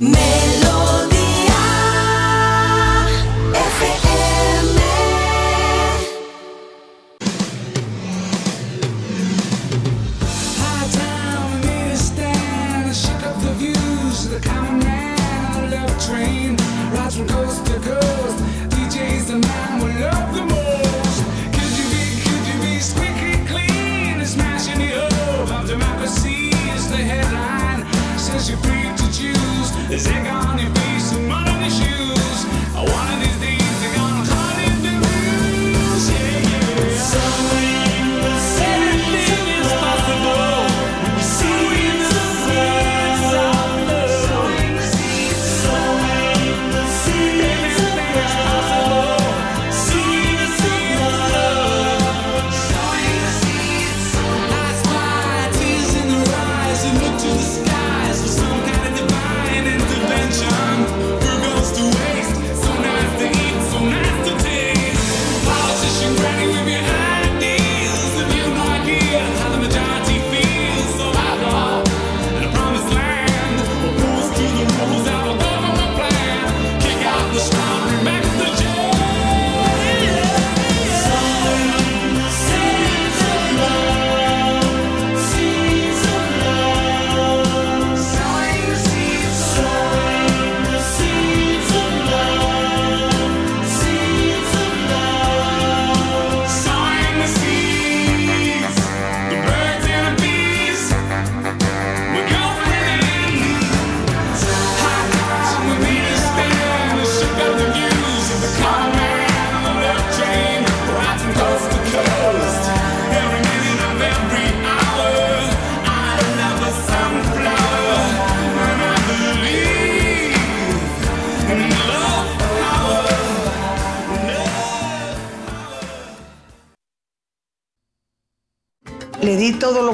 High 0.00 0.87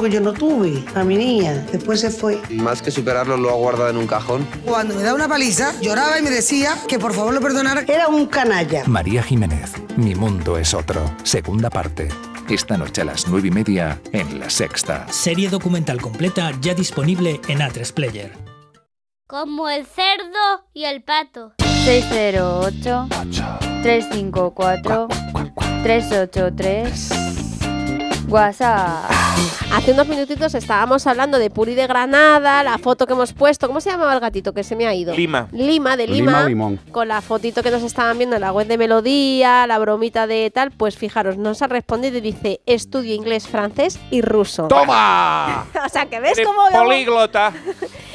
que 0.05 0.11
yo 0.11 0.21
no 0.21 0.33
tuve 0.33 0.85
a 0.95 1.03
mi 1.03 1.17
niña. 1.17 1.67
Después 1.73 2.01
se 2.01 2.11
fue. 2.11 2.41
Más 2.51 2.83
que 2.83 2.91
superarlo, 2.91 3.37
lo 3.37 3.51
ha 3.51 3.55
guardado 3.55 3.91
en 3.91 3.97
un 3.97 4.07
cajón. 4.07 4.47
Cuando 4.65 4.95
me 4.95 5.03
daba 5.03 5.17
una 5.17 5.29
paliza, 5.29 5.73
lloraba 5.81 6.19
y 6.19 6.23
me 6.23 6.31
decía 6.31 6.77
que 6.87 6.99
por 6.99 7.15
favor 7.15 7.33
lo 7.33 7.41
perdonara. 7.41 7.85
Era 7.89 8.09
un 8.09 8.27
canalla. 8.27 8.85
María 8.87 9.23
Jiménez, 9.23 9.73
Mi 9.97 10.15
mundo 10.15 10.59
es 10.59 10.75
otro. 10.75 11.11
Segunda 11.23 11.71
parte. 11.71 12.09
Esta 12.49 12.77
noche 12.77 13.01
a 13.01 13.05
las 13.07 13.27
nueve 13.29 13.49
y 13.49 13.51
media 13.51 14.01
en 14.13 14.39
La 14.39 14.51
Sexta. 14.51 15.07
Serie 15.11 15.49
documental 15.49 16.01
completa 16.01 16.53
ya 16.61 16.75
disponible 16.75 17.41
en 17.49 17.61
A3 17.61 17.93
Player. 17.93 18.33
Como 19.27 19.71
el 19.71 19.87
cerdo 19.87 20.69
y 20.75 20.85
el 20.85 21.03
pato. 21.03 21.55
608 21.85 23.09
354 23.83 25.09
383 25.83 27.09
WhatsApp. 28.29 29.14
Hace 29.73 29.93
unos 29.93 30.06
minutitos 30.06 30.55
estábamos 30.55 31.06
hablando 31.06 31.39
de 31.39 31.51
Puri 31.51 31.74
de 31.74 31.86
Granada, 31.86 32.62
la 32.62 32.78
foto 32.78 33.06
que 33.06 33.12
hemos 33.12 33.32
puesto. 33.32 33.66
¿Cómo 33.66 33.81
se 33.81 33.90
llamaba 33.90 34.15
el 34.15 34.20
gatito 34.20 34.52
que 34.52 34.62
se 34.62 34.77
me 34.77 34.86
ha 34.86 34.94
ido? 34.94 35.15
Lima. 35.15 35.48
Lima, 35.52 35.97
de 35.97 36.06
Lima 36.06 36.31
Lima. 36.31 36.48
Limón. 36.48 36.81
Con 36.93 37.09
la 37.09 37.20
fotito 37.20 37.62
que 37.62 37.70
nos 37.70 37.82
estaban 37.82 38.16
viendo 38.16 38.36
en 38.36 38.43
la 38.43 38.52
web 38.52 38.66
de 38.66 38.78
Melodía, 38.78 39.66
la 39.66 39.78
bromita 39.78 40.27
de 40.27 40.51
tal. 40.55 40.70
Pues 40.70 40.97
fijaros, 40.97 41.36
nos 41.36 41.61
ha 41.62 41.66
respondido 41.66 42.19
y 42.19 42.20
dice: 42.20 42.61
estudio 42.66 43.15
inglés, 43.15 43.48
francés 43.48 43.98
y 44.11 44.20
ruso. 44.23 44.69
¡Toma! 44.69 45.66
o 45.85 45.89
sea, 45.89 46.06
que 46.06 46.20
ves 46.20 46.39
Eres 46.39 46.47
cómo. 46.47 46.85
políglota. 46.85 47.52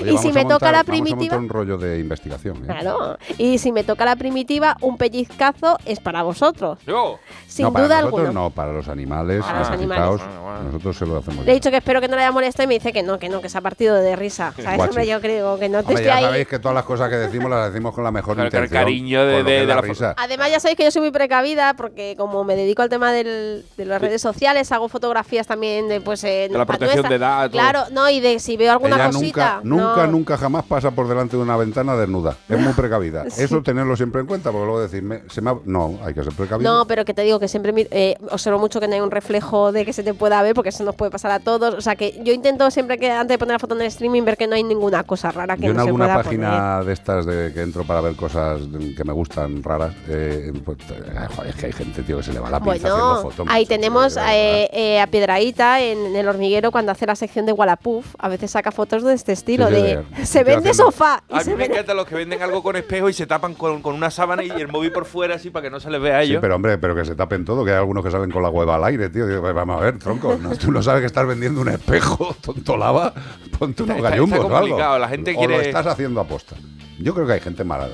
Oye, 0.01 0.13
Y 0.13 0.17
si 0.17 0.31
me 0.31 0.43
toca 0.43 0.53
montar- 0.53 0.71
la 0.73 0.83
vamos 0.83 0.89
a 0.89 0.91
primitiva- 0.91 1.37
un 1.37 1.49
rollo 1.49 1.77
de 1.77 1.99
investigación. 1.99 2.57
¿eh? 2.57 2.67
Claro. 2.67 3.17
Y 3.37 3.57
si 3.57 3.71
me 3.71 3.83
toca 3.83 4.05
la 4.05 4.15
primitiva, 4.15 4.77
un 4.81 4.97
pellizcazo 4.97 5.77
es 5.85 5.99
para 5.99 6.23
vosotros. 6.23 6.79
Yo. 6.85 7.19
Sin 7.47 7.65
no, 7.65 7.73
para 7.73 7.85
duda 7.85 8.01
nosotros 8.01 8.19
alguna. 8.27 8.41
no, 8.41 8.49
para 8.51 8.71
los 8.73 8.87
animales. 8.87 9.43
Para 9.43 9.59
los 9.59 9.69
animales. 9.69 10.21
Nosotros 10.65 10.97
se 10.97 11.05
lo 11.05 11.17
hacemos. 11.17 11.45
Le 11.45 11.51
he 11.51 11.55
dicho 11.55 11.71
que 11.71 11.77
espero 11.77 12.01
que 12.01 12.07
no 12.07 12.15
le 12.15 12.21
haya 12.23 12.31
molestado 12.31 12.65
y 12.65 12.67
me 12.67 12.73
dice 12.75 12.91
que 12.93 13.01
no, 13.03 13.17
que 13.19 13.29
no, 13.29 13.41
que 13.41 13.49
se 13.49 13.57
ha 13.57 13.61
partido 13.61 13.95
de 13.95 14.15
risa. 14.15 14.53
¿Sabes? 14.61 14.79
Hombre, 14.81 15.07
yo 15.07 15.19
creo 15.21 15.57
que 15.57 15.69
no 15.69 15.79
te 15.83 15.87
Hombre, 15.89 15.93
estoy 15.95 16.05
ya 16.05 16.15
ahí. 16.17 16.23
sabéis 16.23 16.47
que 16.47 16.59
todas 16.59 16.75
las 16.75 16.83
cosas 16.85 17.09
que 17.09 17.15
decimos 17.15 17.49
las 17.49 17.71
decimos 17.71 17.93
con 17.93 18.03
la 18.03 18.11
mejor 18.11 18.35
Con 18.35 18.41
el 18.41 18.47
intención. 18.47 18.81
cariño 18.83 19.25
de- 19.25 19.43
de- 19.43 19.59
de 19.61 19.65
la 19.65 19.81
risa. 19.81 20.13
Además, 20.17 20.51
ya 20.51 20.59
sabéis 20.59 20.77
que 20.77 20.83
yo 20.83 20.91
soy 20.91 21.01
muy 21.01 21.11
precavida 21.11 21.73
porque 21.75 22.15
como 22.17 22.43
me 22.43 22.55
dedico 22.55 22.81
al 22.81 22.89
tema 22.89 23.11
del- 23.11 23.65
de 23.77 23.85
las 23.85 24.01
redes 24.01 24.21
sociales, 24.21 24.71
hago 24.71 24.89
fotografías 24.89 25.47
también 25.47 25.87
de 25.87 26.01
pues 26.01 26.23
eh, 26.23 26.47
De 26.51 26.57
la 26.57 26.65
protección 26.65 27.01
nuestra- 27.03 27.09
de 27.09 27.19
datos. 27.19 27.51
Claro, 27.51 27.83
no, 27.91 28.09
y 28.09 28.19
de 28.19 28.39
si 28.39 28.57
veo 28.57 28.71
alguna 28.71 28.95
Ella 28.95 29.05
cosita. 29.11 29.59
nunca, 29.63 29.85
nunca, 29.85 29.88
no. 29.97 30.07
nunca 30.07 30.37
jamás 30.37 30.65
pasa 30.65 30.91
por 30.91 31.07
delante 31.07 31.37
de 31.37 31.43
una 31.43 31.57
ventana 31.57 31.95
desnuda. 31.95 32.35
Es 32.47 32.59
muy 32.59 32.73
precavida. 32.79 33.25
Eso 33.25 33.61
tenerlo 33.61 33.95
siempre 33.95 34.21
en 34.21 34.27
cuenta, 34.27 34.51
porque 34.51 34.65
luego 34.65 34.81
decirme, 34.81 35.21
se 35.29 35.41
me 35.41 35.51
ha- 35.51 35.57
no, 35.65 35.99
hay 36.03 36.13
que 36.13 36.23
ser 36.23 36.33
precavido. 36.33 36.71
No, 36.71 36.85
pero 36.85 37.05
que 37.05 37.13
te 37.13 37.23
digo 37.23 37.39
que 37.39 37.47
siempre 37.47 37.73
eh, 37.91 38.15
observo 38.31 38.59
mucho 38.59 38.79
que 38.79 38.87
no 38.87 38.95
hay 38.95 39.01
un 39.01 39.11
reflejo 39.11 39.71
de 39.71 39.85
que 39.85 39.93
se 39.93 40.03
te 40.03 40.13
pueda 40.13 40.41
ver, 40.41 40.53
porque 40.53 40.69
eso 40.69 40.83
nos 40.83 40.95
puede 40.95 41.11
pasar 41.11 41.31
a 41.31 41.39
todos. 41.39 41.73
O 41.75 41.81
sea 41.81 41.95
que 41.95 42.19
yo 42.23 42.33
intento 42.33 42.69
siempre 42.71 42.97
que 42.97 43.11
antes 43.11 43.35
de 43.35 43.37
poner 43.37 43.53
la 43.53 43.59
foto 43.59 43.75
en 43.75 43.81
el 43.81 43.87
streaming 43.87 44.23
ver 44.23 44.37
que 44.37 44.47
no 44.47 44.55
hay 44.55 44.63
ninguna 44.63 45.03
cosa 45.03 45.31
rara 45.31 45.55
que 45.55 45.63
Yo 45.63 45.71
en 45.71 45.77
no 45.77 45.83
se 45.83 45.87
alguna 45.89 46.05
pueda 46.05 46.23
página 46.23 46.83
de 46.83 46.93
estas 46.93 47.25
de 47.25 47.51
que 47.53 47.61
entro 47.61 47.83
para 47.83 48.01
ver 48.01 48.15
cosas 48.15 48.61
que 48.95 49.03
me 49.03 49.13
gustan 49.13 49.63
raras, 49.63 49.93
eh, 50.07 50.51
pues, 50.63 50.77
eh, 50.89 51.27
joder, 51.35 51.49
es 51.49 51.55
que 51.55 51.65
hay 51.67 51.71
gente, 51.73 52.03
tío, 52.03 52.17
que 52.17 52.23
se 52.23 52.33
le 52.33 52.39
va 52.39 52.49
la 52.49 52.59
pinza 52.59 52.87
haciendo 52.87 53.21
fotos. 53.21 53.47
ahí 53.49 53.63
macho, 53.63 53.69
tenemos 53.69 54.17
eh, 54.17 54.69
eh, 54.71 54.99
a 54.99 55.07
Piedraíta 55.07 55.81
en, 55.81 56.15
el 56.15 56.27
hormiguero 56.27 56.71
cuando 56.71 56.91
hace 56.91 57.05
la 57.05 57.15
sección 57.15 57.45
de 57.45 57.51
Wallapuf. 57.51 58.15
A 58.17 58.29
veces 58.29 58.51
saca 58.51 58.71
fotos 58.71 59.03
de 59.03 59.13
este 59.13 59.31
estilo, 59.31 59.67
Sí, 59.67 59.75
sí, 59.75 59.78
de 59.81 60.03
sí. 60.17 60.25
se 60.25 60.43
vende 60.43 60.73
sofá 60.73 61.23
y 61.29 61.35
A 61.35 61.39
se 61.41 61.49
mí 61.51 61.55
me 61.55 61.63
vende 61.63 61.75
encantan 61.75 61.97
los 61.97 62.05
que 62.07 62.15
venden 62.15 62.41
algo 62.41 62.61
con 62.63 62.75
espejo 62.75 63.09
y 63.09 63.13
se 63.13 63.25
tapan 63.27 63.53
con, 63.55 63.81
con 63.81 63.95
una 63.95 64.09
sábana 64.11 64.43
y 64.43 64.49
el 64.49 64.67
móvil 64.67 64.91
por 64.91 65.05
fuera 65.05 65.35
así 65.35 65.49
para 65.49 65.63
que 65.63 65.69
no 65.69 65.79
se 65.79 65.89
les 65.89 66.01
vea 66.01 66.19
a 66.19 66.23
Sí, 66.23 66.29
ellos. 66.31 66.41
pero 66.41 66.55
hombre, 66.55 66.77
pero 66.77 66.95
que 66.95 67.05
se 67.05 67.15
tapen 67.15 67.45
todo, 67.45 67.63
que 67.65 67.71
hay 67.71 67.77
algunos 67.77 68.03
que 68.03 68.11
salen 68.11 68.31
con 68.31 68.43
la 68.43 68.49
hueva 68.49 68.75
al 68.75 68.83
aire, 68.85 69.09
tío. 69.09 69.25
Digo, 69.27 69.41
vamos 69.53 69.77
a 69.81 69.85
ver, 69.85 69.97
tronco, 69.99 70.37
no, 70.41 70.55
tú 70.55 70.71
no 70.71 70.81
sabes 70.83 71.01
que 71.01 71.07
estás 71.07 71.25
vendiendo 71.27 71.61
un 71.61 71.69
espejo, 71.69 72.35
tonto 72.41 72.77
lava, 72.77 73.13
ponte 73.57 73.83
unos 73.83 73.97
Está- 73.97 74.07
está 74.09 74.09
gallumbos 74.17 74.39
o 74.39 74.41
algo. 74.43 74.57
complicado, 74.59 74.99
la 74.99 75.07
gente 75.09 75.33
o 75.35 75.37
quiere- 75.39 75.55
lo 75.55 75.61
estás 75.61 75.87
haciendo 75.87 76.21
aposta. 76.21 76.55
Yo 76.99 77.13
creo 77.13 77.25
que 77.27 77.33
hay 77.33 77.39
gente 77.39 77.63
mala, 77.63 77.87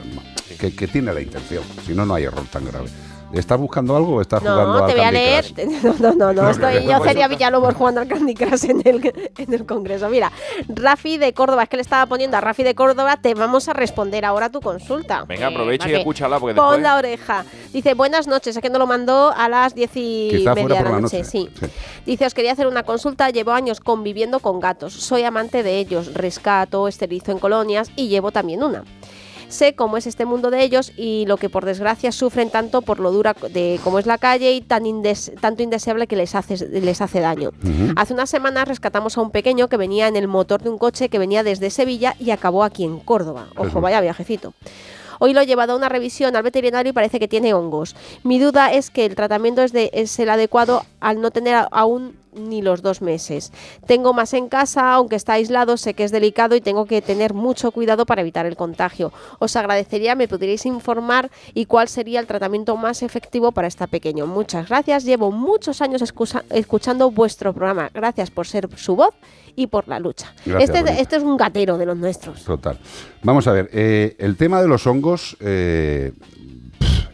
que, 0.60 0.76
que 0.76 0.88
tiene 0.88 1.14
la 1.14 1.22
intención, 1.22 1.64
si 1.86 1.94
no, 1.94 2.06
no 2.06 2.16
hay 2.16 2.24
error 2.24 2.44
tan 2.52 2.66
grave. 2.66 2.88
¿Estás 3.36 3.60
buscando 3.60 3.96
algo 3.96 4.16
o 4.16 4.22
estás 4.22 4.40
jugando 4.42 4.66
No, 4.66 4.84
al 4.86 4.88
te 4.88 4.94
voy 4.96 5.04
a 5.04 5.12
leer. 5.12 5.46
No, 6.00 6.14
no, 6.14 6.34
no, 6.34 6.50
estoy 6.50 6.80
que- 6.80 6.86
yo 6.86 7.04
sería 7.04 7.28
Villalobos 7.28 7.74
jugando 7.76 8.02
al 8.02 8.08
Candy 8.08 8.34
Crush 8.34 8.66
en 8.66 8.82
el, 8.86 9.32
en 9.38 9.54
el 9.54 9.66
Congreso. 9.66 10.10
Mira, 10.10 10.32
Rafi 10.68 11.18
de 11.18 11.34
Córdoba, 11.34 11.64
es 11.64 11.70
que 11.70 11.76
le 11.78 11.82
estaba 11.82 12.06
poniendo 12.06 12.38
a 12.38 12.42
Rafi 12.42 12.64
de 12.64 12.76
Córdoba, 12.76 13.18
te 13.18 13.34
vamos 13.34 13.68
a 13.68 13.74
responder 13.74 14.26
ahora 14.26 14.50
tu 14.50 14.62
consulta. 14.62 15.26
Venga, 15.26 15.50
Eh, 15.50 15.52
aprovecha 15.54 15.90
y 15.90 15.94
escúchala 15.96 16.40
porque 16.40 16.56
Pon 16.56 16.66
después... 16.66 16.82
la 16.82 16.96
oreja. 16.98 17.46
Dice, 17.74 17.94
buenas 17.94 18.28
noches, 18.28 18.56
es 18.56 18.62
que 18.62 18.70
nos 18.70 18.80
lo 18.80 18.88
mandó 18.88 19.34
a 19.36 19.50
las 19.50 19.76
diez 19.76 19.92
y 19.96 20.30
Quizá 20.32 20.56
media 20.56 20.78
de 20.78 20.84
la 20.84 20.90
la 20.92 21.00
noche. 21.02 21.18
noche. 21.20 21.30
Sí. 21.30 21.50
Dice, 22.06 22.26
os 22.26 22.34
quería 22.34 22.52
hacer 22.54 22.68
una 22.68 22.84
consulta, 22.84 23.30
llevo 23.30 23.52
años 23.52 23.80
conviviendo 23.80 24.40
con 24.40 24.60
gatos, 24.60 24.94
soy 24.94 25.24
amante 25.24 25.64
de 25.64 25.78
ellos, 25.80 26.14
rescato, 26.14 26.88
esterilizo 26.88 27.32
en 27.32 27.40
colonias 27.40 27.92
y 27.96 28.08
llevo 28.08 28.32
también 28.32 28.64
una. 28.64 28.84
Sé 29.48 29.76
cómo 29.76 29.96
es 29.98 30.08
este 30.08 30.26
mundo 30.26 30.50
de 30.52 30.64
ellos 30.64 30.92
y 30.98 31.26
lo 31.28 31.38
que 31.38 31.50
por 31.50 31.66
desgracia 31.66 32.12
sufren 32.12 32.50
tanto 32.50 32.82
por 32.82 33.00
lo 33.00 33.12
dura 33.12 33.36
de 33.52 33.80
cómo 33.84 34.00
es 34.00 34.06
la 34.06 34.18
calle 34.18 34.52
y 34.54 34.62
tan 34.62 34.84
indes- 34.86 35.32
tanto 35.40 35.64
indeseable 35.64 36.08
que 36.08 36.16
les 36.16 36.36
hace, 36.36 36.58
les 36.68 37.00
hace 37.02 37.20
daño. 37.20 37.52
Hace 37.96 38.14
unas 38.14 38.30
semanas 38.30 38.68
rescatamos 38.68 39.18
a 39.18 39.22
un 39.22 39.32
pequeño 39.32 39.68
que 39.68 39.78
venía 39.78 40.08
en 40.08 40.16
el 40.16 40.28
motor 40.28 40.62
de 40.62 40.70
un 40.70 40.78
coche 40.78 41.10
que 41.10 41.20
venía 41.20 41.44
desde 41.44 41.70
Sevilla 41.70 42.16
y 42.20 42.32
acabó 42.32 42.64
aquí 42.64 42.84
en 42.84 43.00
Córdoba. 43.00 43.48
Ojo, 43.56 43.82
vaya 43.82 44.02
viajecito. 44.02 44.54
Hoy 45.20 45.34
lo 45.34 45.40
he 45.40 45.46
llevado 45.46 45.72
a 45.74 45.76
una 45.78 45.88
revisión 45.88 46.36
al 46.36 46.44
veterinario 46.44 46.90
y 46.90 46.94
parece 46.94 47.20
que 47.20 47.30
tiene 47.30 47.54
hongos. 47.54 47.96
Mi 48.24 48.38
duda 48.38 48.74
es 48.74 48.90
que 48.90 49.06
el 49.06 49.16
tratamiento 49.16 49.62
es, 49.62 49.72
de, 49.72 49.90
es 49.94 50.20
el 50.20 50.30
adecuado 50.30 50.84
al 51.00 51.22
no 51.22 51.32
tener 51.32 51.68
aún 51.72 52.18
ni 52.36 52.62
los 52.62 52.82
dos 52.82 53.02
meses. 53.02 53.52
Tengo 53.86 54.14
más 54.14 54.34
en 54.34 54.50
casa, 54.50 54.94
aunque 54.94 55.16
está 55.16 55.34
aislado, 55.34 55.78
sé 55.78 55.94
que 55.94 56.04
es 56.04 56.12
delicado 56.12 56.56
y 56.56 56.62
tengo 56.62 56.86
que 56.86 57.02
tener 57.02 57.34
mucho 57.34 57.72
cuidado 57.72 58.06
para 58.06 58.22
evitar 58.22 58.46
el 58.46 58.56
contagio. 58.56 59.12
Os 59.40 59.56
agradecería 59.56 60.16
me 60.16 60.28
pudierais 60.28 60.66
informar 60.66 61.32
y 61.54 61.66
cuál 61.66 61.88
sería 61.88 62.20
el 62.20 62.28
tratamiento 62.28 62.76
más 62.78 63.02
efectivo 63.04 63.52
para 63.52 63.68
este 63.68 63.88
pequeño. 63.88 64.28
Muchas 64.28 64.68
gracias. 64.70 65.04
Llevo 65.04 65.32
muchos 65.32 65.82
años 65.82 66.02
escuchando 66.50 67.12
vuestro 67.12 67.54
programa. 67.54 67.90
Gracias 67.94 68.32
por 68.32 68.48
ser 68.48 68.70
su 68.78 68.96
voz 68.96 69.14
y 69.56 69.68
por 69.68 69.88
la 69.88 70.00
lucha. 70.00 70.34
Gracias, 70.46 70.76
este, 70.76 71.02
este 71.02 71.16
es 71.18 71.24
un 71.24 71.38
gatero 71.38 71.78
de 71.78 71.86
los 71.86 71.98
nuestros. 71.98 72.44
Total. 72.44 72.78
Vamos 73.24 73.48
a 73.48 73.54
ver, 73.54 73.70
eh, 73.72 74.16
el 74.20 74.36
tema 74.38 74.62
de 74.62 74.68
los 74.68 74.86
hongos 74.86 75.38
eh, 75.40 76.12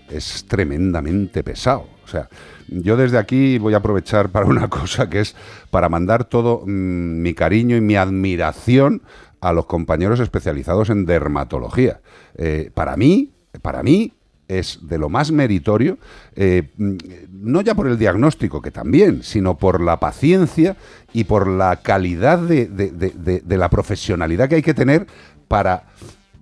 es 0.09 0.45
tremendamente 0.47 1.43
pesado. 1.43 2.00
Sea, 2.11 2.27
yo 2.67 2.97
desde 2.97 3.17
aquí 3.17 3.57
voy 3.57 3.73
a 3.73 3.77
aprovechar 3.77 4.29
para 4.29 4.45
una 4.45 4.67
cosa 4.69 5.09
que 5.09 5.21
es 5.21 5.35
para 5.69 5.87
mandar 5.87 6.25
todo 6.25 6.63
mm, 6.65 7.21
mi 7.21 7.33
cariño 7.33 7.77
y 7.77 7.81
mi 7.81 7.95
admiración 7.95 9.01
a 9.39 9.53
los 9.53 9.65
compañeros 9.65 10.19
especializados 10.19 10.89
en 10.89 11.05
dermatología. 11.05 12.01
Eh, 12.35 12.69
para 12.73 12.97
mí, 12.97 13.31
para 13.61 13.81
mí 13.81 14.13
es 14.49 14.79
de 14.81 14.97
lo 14.97 15.07
más 15.07 15.31
meritorio, 15.31 15.97
eh, 16.35 16.69
mm, 16.75 16.97
no 17.31 17.61
ya 17.61 17.75
por 17.75 17.87
el 17.87 17.97
diagnóstico, 17.97 18.61
que 18.61 18.71
también, 18.71 19.23
sino 19.23 19.57
por 19.57 19.79
la 19.79 19.99
paciencia 20.01 20.75
y 21.13 21.23
por 21.23 21.47
la 21.47 21.77
calidad 21.77 22.39
de 22.39 23.57
la 23.57 23.69
profesionalidad 23.69 24.49
que 24.49 24.55
hay 24.55 24.61
que 24.61 24.73
tener 24.73 25.07
para 25.47 25.85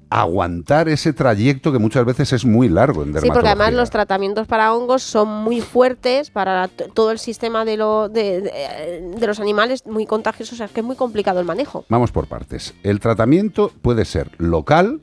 aguantar 0.09 0.89
ese 0.89 1.13
trayecto 1.13 1.71
que 1.71 1.77
muchas 1.79 2.03
veces 2.05 2.33
es 2.33 2.43
muy 2.45 2.67
largo 2.67 3.03
en 3.03 3.09
Sí, 3.09 3.13
dermatología. 3.13 3.33
porque 3.33 3.47
además 3.49 3.73
los 3.73 3.89
tratamientos 3.91 4.47
para 4.47 4.73
hongos 4.73 5.03
son 5.03 5.27
muy 5.43 5.61
fuertes 5.61 6.31
para 6.31 6.67
todo 6.67 7.11
el 7.11 7.19
sistema 7.19 7.63
de, 7.65 7.77
lo, 7.77 8.09
de, 8.09 8.41
de- 8.41 9.13
de 9.15 9.27
los 9.27 9.39
animales, 9.39 9.85
muy 9.85 10.05
contagiosos, 10.07 10.53
o 10.53 10.57
sea, 10.57 10.65
es 10.65 10.71
que 10.71 10.79
es 10.79 10.85
muy 10.85 10.95
complicado 10.95 11.39
el 11.39 11.45
manejo. 11.45 11.85
Vamos 11.89 12.11
por 12.11 12.27
partes. 12.27 12.73
El 12.83 12.99
tratamiento 12.99 13.71
puede 13.81 14.03
ser 14.05 14.31
local 14.39 15.01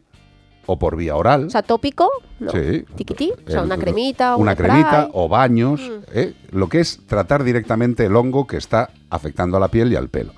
o 0.68 0.76
por 0.80 0.96
vía 0.96 1.14
oral. 1.14 1.46
O 1.46 1.50
sea, 1.50 1.62
tópico, 1.62 2.10
no. 2.40 2.50
Sí. 2.50 2.84
tiquití, 2.96 3.32
o 3.46 3.50
sea, 3.50 3.62
una 3.62 3.78
cremita, 3.78 4.34
un 4.34 4.42
una 4.42 4.54
spray. 4.54 4.70
cremita 4.70 5.08
o 5.12 5.28
baños, 5.28 5.80
Mm. 5.80 6.02
¿eh? 6.12 6.34
lo 6.50 6.68
que 6.68 6.80
es 6.80 7.00
tratar 7.06 7.44
directamente 7.44 8.04
el 8.06 8.16
hongo 8.16 8.48
que 8.48 8.56
está 8.56 8.90
afectando 9.08 9.56
a 9.56 9.60
la 9.60 9.68
piel 9.68 9.92
y 9.92 9.96
al 9.96 10.08
pelo. 10.08 10.32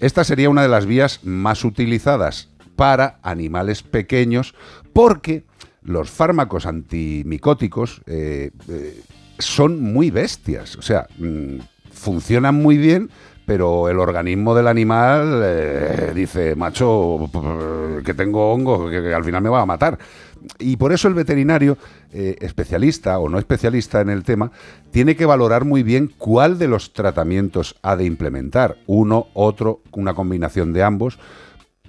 Esta 0.00 0.24
sería 0.24 0.50
una 0.50 0.62
de 0.62 0.68
las 0.68 0.84
vías 0.86 1.20
más 1.22 1.64
utilizadas 1.64 2.48
para 2.82 3.20
animales 3.22 3.84
pequeños 3.84 4.56
porque 4.92 5.44
los 5.84 6.10
fármacos 6.10 6.66
antimicóticos 6.66 8.02
eh, 8.06 8.50
eh, 8.68 9.00
son 9.38 9.80
muy 9.80 10.10
bestias, 10.10 10.74
o 10.74 10.82
sea, 10.82 11.06
mm, 11.16 11.58
funcionan 11.92 12.56
muy 12.56 12.78
bien, 12.78 13.08
pero 13.46 13.88
el 13.88 14.00
organismo 14.00 14.52
del 14.56 14.66
animal 14.66 15.42
eh, 15.44 16.10
dice, 16.12 16.56
macho, 16.56 17.30
que 18.04 18.14
tengo 18.14 18.52
hongo, 18.52 18.90
que, 18.90 19.14
al 19.14 19.22
final 19.22 19.44
me 19.44 19.48
va 19.48 19.60
a 19.60 19.66
matar. 19.66 19.96
Y 20.58 20.76
por 20.76 20.92
eso 20.92 21.06
el 21.06 21.14
veterinario, 21.14 21.78
especialista 22.10 23.16
o 23.20 23.28
no 23.28 23.38
especialista 23.38 24.00
en 24.00 24.10
el 24.10 24.24
tema, 24.24 24.50
tiene 24.90 25.14
que 25.14 25.24
valorar 25.24 25.64
muy 25.64 25.84
bien 25.84 26.12
cuál 26.18 26.58
de 26.58 26.66
los 26.66 26.92
tratamientos 26.92 27.76
ha 27.80 27.94
de 27.94 28.06
implementar, 28.06 28.76
uno, 28.88 29.28
otro, 29.34 29.82
una 29.92 30.14
combinación 30.14 30.72
de 30.72 30.82
ambos, 30.82 31.20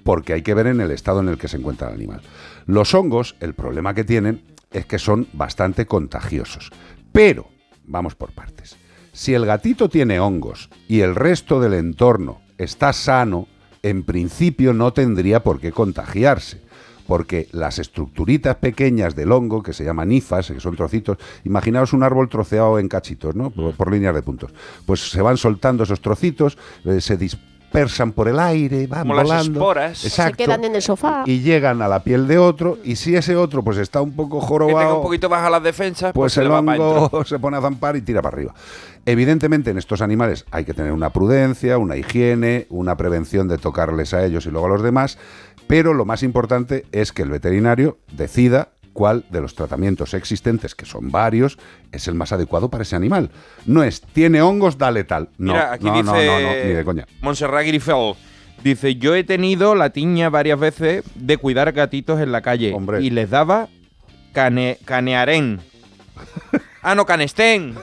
porque 0.04 0.34
hay 0.34 0.42
que 0.42 0.54
ver 0.54 0.68
en 0.68 0.80
el 0.80 0.90
estado 0.92 1.20
en 1.20 1.28
el 1.28 1.38
que 1.38 1.48
se 1.48 1.56
encuentra 1.56 1.88
el 1.88 1.94
animal. 1.94 2.20
Los 2.66 2.94
hongos, 2.94 3.34
el 3.40 3.54
problema 3.54 3.94
que 3.94 4.04
tienen 4.04 4.42
es 4.70 4.86
que 4.86 4.98
son 4.98 5.26
bastante 5.32 5.86
contagiosos. 5.86 6.70
Pero, 7.10 7.48
vamos 7.84 8.14
por 8.14 8.32
partes. 8.32 8.76
Si 9.12 9.34
el 9.34 9.46
gatito 9.46 9.88
tiene 9.88 10.20
hongos 10.20 10.70
y 10.88 11.00
el 11.00 11.14
resto 11.14 11.60
del 11.60 11.74
entorno 11.74 12.40
está 12.58 12.92
sano, 12.92 13.48
en 13.82 14.02
principio 14.02 14.72
no 14.72 14.92
tendría 14.92 15.42
por 15.42 15.60
qué 15.60 15.72
contagiarse. 15.72 16.62
Porque 17.06 17.48
las 17.52 17.78
estructuritas 17.78 18.56
pequeñas 18.56 19.14
del 19.14 19.30
hongo, 19.30 19.62
que 19.62 19.74
se 19.74 19.84
llaman 19.84 20.10
hifas, 20.10 20.50
que 20.50 20.58
son 20.58 20.74
trocitos, 20.74 21.18
imaginaos 21.44 21.92
un 21.92 22.02
árbol 22.02 22.30
troceado 22.30 22.78
en 22.78 22.88
cachitos, 22.88 23.34
¿no? 23.34 23.50
Por, 23.50 23.92
líneas 23.92 24.14
de 24.14 24.22
puntos. 24.22 24.52
Pues 24.86 25.10
se 25.10 25.20
van 25.20 25.36
soltando 25.36 25.84
esos 25.84 26.00
trocitos, 26.00 26.56
eh, 26.86 27.02
se 27.02 27.18
dis- 27.18 27.38
dispersan 27.74 28.12
por 28.12 28.28
el 28.28 28.38
aire, 28.38 28.86
van 28.86 29.02
Como 29.02 29.14
las 29.14 29.24
volando. 29.24 29.60
esporas. 29.60 29.98
Se 29.98 30.08
Exacto. 30.08 30.36
Se 30.38 30.44
quedan 30.44 30.64
en 30.64 30.74
el 30.76 30.82
sofá. 30.82 31.24
y 31.26 31.40
llegan 31.40 31.82
a 31.82 31.88
la 31.88 32.00
piel 32.04 32.28
de 32.28 32.38
otro 32.38 32.78
y 32.84 32.96
si 32.96 33.16
ese 33.16 33.34
otro 33.36 33.62
pues 33.64 33.78
está 33.78 34.00
un 34.00 34.12
poco 34.12 34.38
Que 34.40 34.46
tenga 34.46 34.62
un 34.62 34.68
jorobado 34.70 35.02
poquito 35.02 35.28
baja 35.28 35.50
las 35.50 35.62
defensas, 35.62 36.12
pues, 36.12 36.14
pues 36.14 36.32
se 36.34 36.42
el 36.42 36.50
hongo 36.52 37.24
se 37.24 37.38
pone 37.38 37.56
a 37.56 37.60
zampar 37.60 37.96
y 37.96 38.02
tira 38.02 38.22
para 38.22 38.36
arriba. 38.36 38.54
Evidentemente 39.06 39.70
en 39.70 39.78
estos 39.78 40.00
animales 40.00 40.44
hay 40.50 40.64
que 40.64 40.72
tener 40.72 40.92
una 40.92 41.10
prudencia, 41.10 41.76
una 41.78 41.96
higiene, 41.96 42.66
una 42.70 42.96
prevención 42.96 43.48
de 43.48 43.58
tocarles 43.58 44.14
a 44.14 44.24
ellos 44.24 44.46
y 44.46 44.50
luego 44.50 44.66
a 44.66 44.70
los 44.70 44.82
demás, 44.82 45.18
pero 45.66 45.94
lo 45.94 46.04
más 46.04 46.22
importante 46.22 46.86
es 46.92 47.12
que 47.12 47.22
el 47.22 47.30
veterinario 47.30 47.98
decida 48.12 48.68
cuál 48.94 49.26
de 49.28 49.42
los 49.42 49.54
tratamientos 49.54 50.14
existentes, 50.14 50.74
que 50.74 50.86
son 50.86 51.10
varios, 51.10 51.58
es 51.92 52.08
el 52.08 52.14
más 52.14 52.32
adecuado 52.32 52.70
para 52.70 52.84
ese 52.84 52.96
animal. 52.96 53.30
No 53.66 53.82
es, 53.82 54.00
tiene 54.00 54.40
hongos, 54.40 54.78
dale 54.78 55.04
tal. 55.04 55.28
No, 55.36 55.52
Mira, 55.52 55.72
aquí 55.74 55.84
no, 55.84 55.96
dice 55.96 56.26
no, 56.26 56.40
no, 56.40 56.40
no, 56.40 56.64
ni 56.64 56.72
de 56.72 56.84
coña. 56.84 57.06
Montserrat 57.20 57.66
Grifel. 57.66 58.14
Dice, 58.62 58.94
yo 58.94 59.14
he 59.14 59.24
tenido 59.24 59.74
la 59.74 59.90
tiña 59.90 60.30
varias 60.30 60.58
veces 60.58 61.04
de 61.16 61.36
cuidar 61.36 61.70
gatitos 61.72 62.18
en 62.20 62.32
la 62.32 62.40
calle 62.40 62.74
y 63.00 63.10
les 63.10 63.28
daba 63.28 63.68
cane, 64.32 64.78
canearén. 64.86 65.60
ah, 66.82 66.94
no, 66.94 67.04
canestén. 67.04 67.74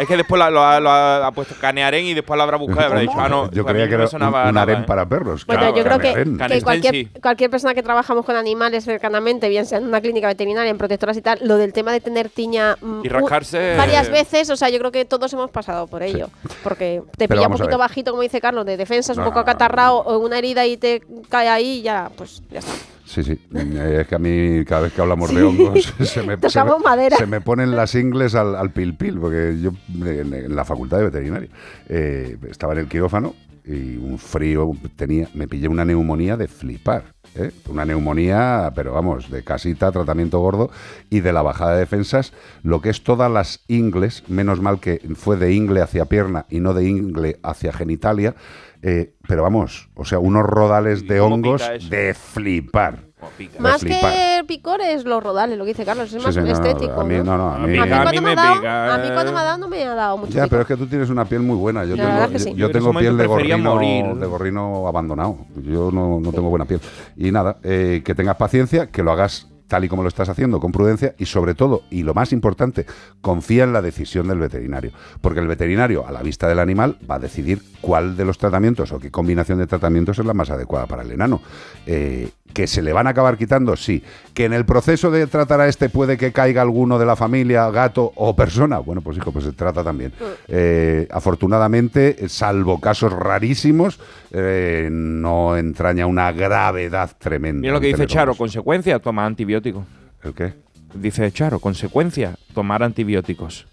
Es 0.00 0.08
que 0.08 0.16
después 0.16 0.38
lo, 0.38 0.50
lo- 0.50 0.80
lo 0.80 0.90
ha, 0.90 1.26
ha 1.26 1.32
puesto 1.32 1.54
canearén 1.60 2.06
y 2.06 2.14
después 2.14 2.36
lo 2.36 2.42
habrá 2.42 2.56
buscado 2.56 2.80
y 2.80 2.84
habrá 2.84 3.00
dicho, 3.00 3.12
ah, 3.18 3.28
no. 3.28 3.50
Yo 3.50 3.64
creía 3.64 3.86
que 3.88 3.94
era 3.94 4.06
sonaba 4.06 4.48
un, 4.48 4.56
un 4.56 4.70
¿eh? 4.70 4.84
para 4.86 5.06
perros. 5.06 5.44
Bueno, 5.46 5.60
Claro, 5.60 5.76
yo 5.76 5.84
creo 5.84 5.98
que, 5.98 6.60
cualquier, 6.62 7.08
cualquier 7.20 7.50
persona 7.50 7.74
que 7.74 7.82
trabajamos 7.82 8.24
con 8.24 8.34
animales 8.36 8.84
cercanamente, 8.84 9.48
bien 9.48 9.66
sea 9.66 9.78
en 9.78 9.84
una 9.84 10.00
clínica 10.00 10.26
veterinaria, 10.28 10.70
en 10.70 10.78
protectoras 10.78 11.16
y 11.16 11.22
tal, 11.22 11.38
lo 11.42 11.56
del 11.56 11.72
tema 11.72 11.92
de 11.92 12.00
tener 12.00 12.30
tiña 12.30 12.76
mm, 12.80 13.00
Y 13.04 13.08
rascarse- 13.08 13.76
varias 13.76 14.10
veces, 14.10 14.48
o 14.50 14.56
sea, 14.56 14.70
yo 14.70 14.78
creo 14.78 14.90
que 14.90 15.04
todos 15.04 15.32
hemos 15.34 15.50
pasado 15.50 15.86
por 15.86 16.02
ello. 16.02 16.30
Porque 16.62 17.02
te 17.18 17.28
Pero 17.28 17.40
pilla 17.40 17.48
un 17.48 17.56
poquito 17.56 17.76
bajito, 17.78 18.10
como 18.12 18.22
dice 18.22 18.40
Carlos, 18.40 18.64
de 18.64 18.76
defensas, 18.76 19.16
No, 19.16 19.22
un 19.24 19.28
poco 19.28 19.40
acatarrado 19.40 19.98
o 19.98 20.18
una 20.18 20.38
herida 20.38 20.64
y 20.66 20.76
te 20.76 21.02
cae 21.28 21.48
ahí 21.48 21.78
y 21.78 21.82
ya, 21.82 22.10
pues 22.16 22.42
ya 22.50 22.60
está. 22.60 22.72
Sí, 23.12 23.24
sí. 23.24 23.32
Eh, 23.54 23.98
Es 24.02 24.06
que 24.06 24.14
a 24.14 24.18
mí, 24.20 24.64
cada 24.64 24.82
vez 24.82 24.92
que 24.92 25.00
hablamos 25.00 25.34
de 25.34 25.42
hongos, 25.42 25.92
se 26.04 26.22
me, 26.22 26.36
se 26.48 26.58
me- 26.64 26.70
se 27.16 27.26
me 27.26 27.40
ponen 27.40 27.74
las 27.74 27.94
ingles 27.96 28.34
al, 28.36 28.54
al 28.54 28.70
pil 28.72 28.96
pil, 28.96 29.18
porque 29.18 29.56
yo 29.60 29.72
en, 30.06 30.32
en 30.32 30.54
la 30.54 30.64
facultad 30.64 30.98
de 30.98 31.04
veterinaria 31.04 31.48
eh, 31.88 32.36
estaba 32.48 32.72
en 32.74 32.78
el 32.80 32.86
quirófano 32.88 33.34
y 33.64 33.96
un 33.96 34.16
frío 34.18 34.70
tenía, 34.96 35.28
me 35.34 35.46
pillé 35.48 35.66
una 35.68 35.84
neumonía 35.84 36.36
de 36.36 36.46
flipar. 36.48 37.04
¿eh? 37.34 37.50
Una 37.68 37.84
neumonía, 37.84 38.72
pero 38.74 38.92
vamos, 38.94 39.30
de 39.30 39.42
casita, 39.44 39.92
tratamiento 39.92 40.38
gordo 40.40 40.70
y 41.10 41.20
de 41.20 41.32
la 41.32 41.42
bajada 41.42 41.72
de 41.74 41.80
defensas, 41.80 42.32
lo 42.62 42.80
que 42.80 42.90
es 42.90 43.02
todas 43.04 43.30
las 43.30 43.60
ingles, 43.68 44.22
menos 44.28 44.60
mal 44.60 44.80
que 44.80 45.00
fue 45.14 45.36
de 45.36 45.52
ingle 45.52 45.82
hacia 45.82 46.04
pierna 46.06 46.46
y 46.48 46.60
no 46.60 46.74
de 46.74 46.88
ingle 46.88 47.38
hacia 47.42 47.72
genitalia, 47.72 48.34
eh, 48.82 49.12
pero 49.28 49.42
vamos, 49.42 49.88
o 49.94 50.04
sea, 50.04 50.18
unos 50.18 50.44
rodales 50.44 51.06
de 51.06 51.20
hongos 51.20 51.62
de 51.90 52.14
flipar. 52.14 53.10
Más 53.58 53.82
flipar. 53.82 54.14
que 54.14 54.44
picor 54.48 54.80
es 54.80 55.04
los 55.04 55.22
rodales, 55.22 55.58
lo 55.58 55.64
que 55.64 55.72
dice 55.72 55.84
Carlos, 55.84 56.06
es 56.06 56.12
Sí, 56.12 56.18
más 56.26 56.34
sí, 56.34 56.40
no, 56.40 56.46
no, 56.46 56.52
estético. 56.52 57.00
a 57.02 57.04
mí, 57.04 57.16
no, 57.18 57.36
no, 57.36 57.50
a 57.52 57.58
mí- 57.58 57.76
A 57.78 57.84
mí 57.84 57.92
A 57.92 58.02
cuando 58.02 58.10
mí 58.12 58.20
me 58.20 58.32
ha 58.32 58.34
me 58.34 58.34
dado, 58.42 58.54
pica, 58.56 58.94
a 58.94 58.98
mí 58.98 59.08
cuando 59.12 59.30
eh. 59.30 59.34
me 59.34 59.40
ha 59.40 59.44
dado 59.44 59.58
no 59.58 59.68
me 59.68 59.84
ha 59.84 59.94
dado 59.94 60.16
mucho 60.16 60.32
Ya, 60.32 60.46
pero 60.46 60.62
es 60.62 60.68
que 60.68 60.76
tú 60.78 60.86
tienes 60.86 61.10
una 61.10 61.26
piel 61.26 61.42
muy 61.42 61.56
buena. 61.56 61.84
Yo 61.84 61.96
La 61.96 62.04
tengo, 62.26 62.32
yo- 62.32 62.38
sí. 62.38 62.50
yo 62.52 62.56
Yo 62.56 62.64
en 62.66 62.70
ese 62.70 62.78
tengo 62.78 62.98
piel 62.98 63.16
de 63.18 63.26
gorrino, 63.26 63.58
morir. 63.74 64.06
de 64.14 64.26
gorrino 64.26 64.88
abandonado. 64.88 65.36
Yo 65.62 65.90
no, 65.92 66.18
no 66.18 66.32
tengo 66.32 66.48
buena 66.48 66.64
piel. 66.64 66.80
Y 67.18 67.30
nada, 67.30 67.58
eh, 67.62 68.00
que 68.02 68.14
tengas 68.14 68.36
paciencia, 68.36 68.86
que 68.86 69.02
lo 69.02 69.12
hagas 69.12 69.46
tal 69.70 69.84
y 69.84 69.88
como 69.88 70.02
lo 70.02 70.08
estás 70.08 70.28
haciendo, 70.28 70.58
con 70.58 70.72
prudencia 70.72 71.14
y 71.16 71.26
sobre 71.26 71.54
todo, 71.54 71.84
y 71.90 72.02
lo 72.02 72.12
más 72.12 72.32
importante, 72.32 72.86
confía 73.20 73.62
en 73.62 73.72
la 73.72 73.80
decisión 73.80 74.26
del 74.26 74.40
veterinario. 74.40 74.90
Porque 75.20 75.38
el 75.38 75.46
veterinario, 75.46 76.04
a 76.06 76.10
la 76.10 76.22
vista 76.22 76.48
del 76.48 76.58
animal, 76.58 76.98
va 77.08 77.14
a 77.14 77.18
decidir 77.20 77.62
cuál 77.80 78.16
de 78.16 78.24
los 78.24 78.36
tratamientos 78.36 78.90
o 78.90 78.98
qué 78.98 79.12
combinación 79.12 79.58
de 79.58 79.68
tratamientos 79.68 80.18
es 80.18 80.26
la 80.26 80.34
más 80.34 80.50
adecuada 80.50 80.86
para 80.86 81.02
el 81.02 81.12
enano. 81.12 81.40
Eh, 81.86 82.28
que 82.52 82.66
se 82.66 82.82
le 82.82 82.92
van 82.92 83.06
a 83.06 83.10
acabar 83.10 83.36
quitando, 83.36 83.76
sí. 83.76 84.02
Que 84.34 84.44
en 84.44 84.52
el 84.52 84.64
proceso 84.64 85.10
de 85.10 85.26
tratar 85.26 85.60
a 85.60 85.68
este 85.68 85.88
puede 85.88 86.16
que 86.16 86.32
caiga 86.32 86.62
alguno 86.62 86.98
de 86.98 87.06
la 87.06 87.16
familia, 87.16 87.70
gato 87.70 88.12
o 88.16 88.34
persona. 88.34 88.78
Bueno, 88.78 89.00
pues 89.00 89.16
hijo, 89.16 89.32
pues 89.32 89.44
se 89.44 89.52
trata 89.52 89.82
también. 89.82 90.12
Eh, 90.48 91.08
afortunadamente, 91.10 92.28
salvo 92.28 92.80
casos 92.80 93.12
rarísimos, 93.12 94.00
eh, 94.32 94.88
no 94.90 95.56
entraña 95.56 96.06
una 96.06 96.32
gravedad 96.32 97.10
tremenda. 97.18 97.60
Mira 97.60 97.74
lo 97.74 97.80
que 97.80 97.88
dice 97.88 98.06
Charo, 98.06 98.34
consecuencia, 98.34 98.98
tomar 98.98 99.26
antibióticos. 99.26 99.84
¿El 100.22 100.34
qué? 100.34 100.54
Dice 100.94 101.30
Charo, 101.32 101.60
consecuencia, 101.60 102.36
tomar 102.52 102.82
antibióticos. 102.82 103.66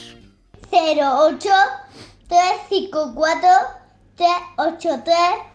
08 0.72 1.50
354 2.28 3.48
383 4.16 5.14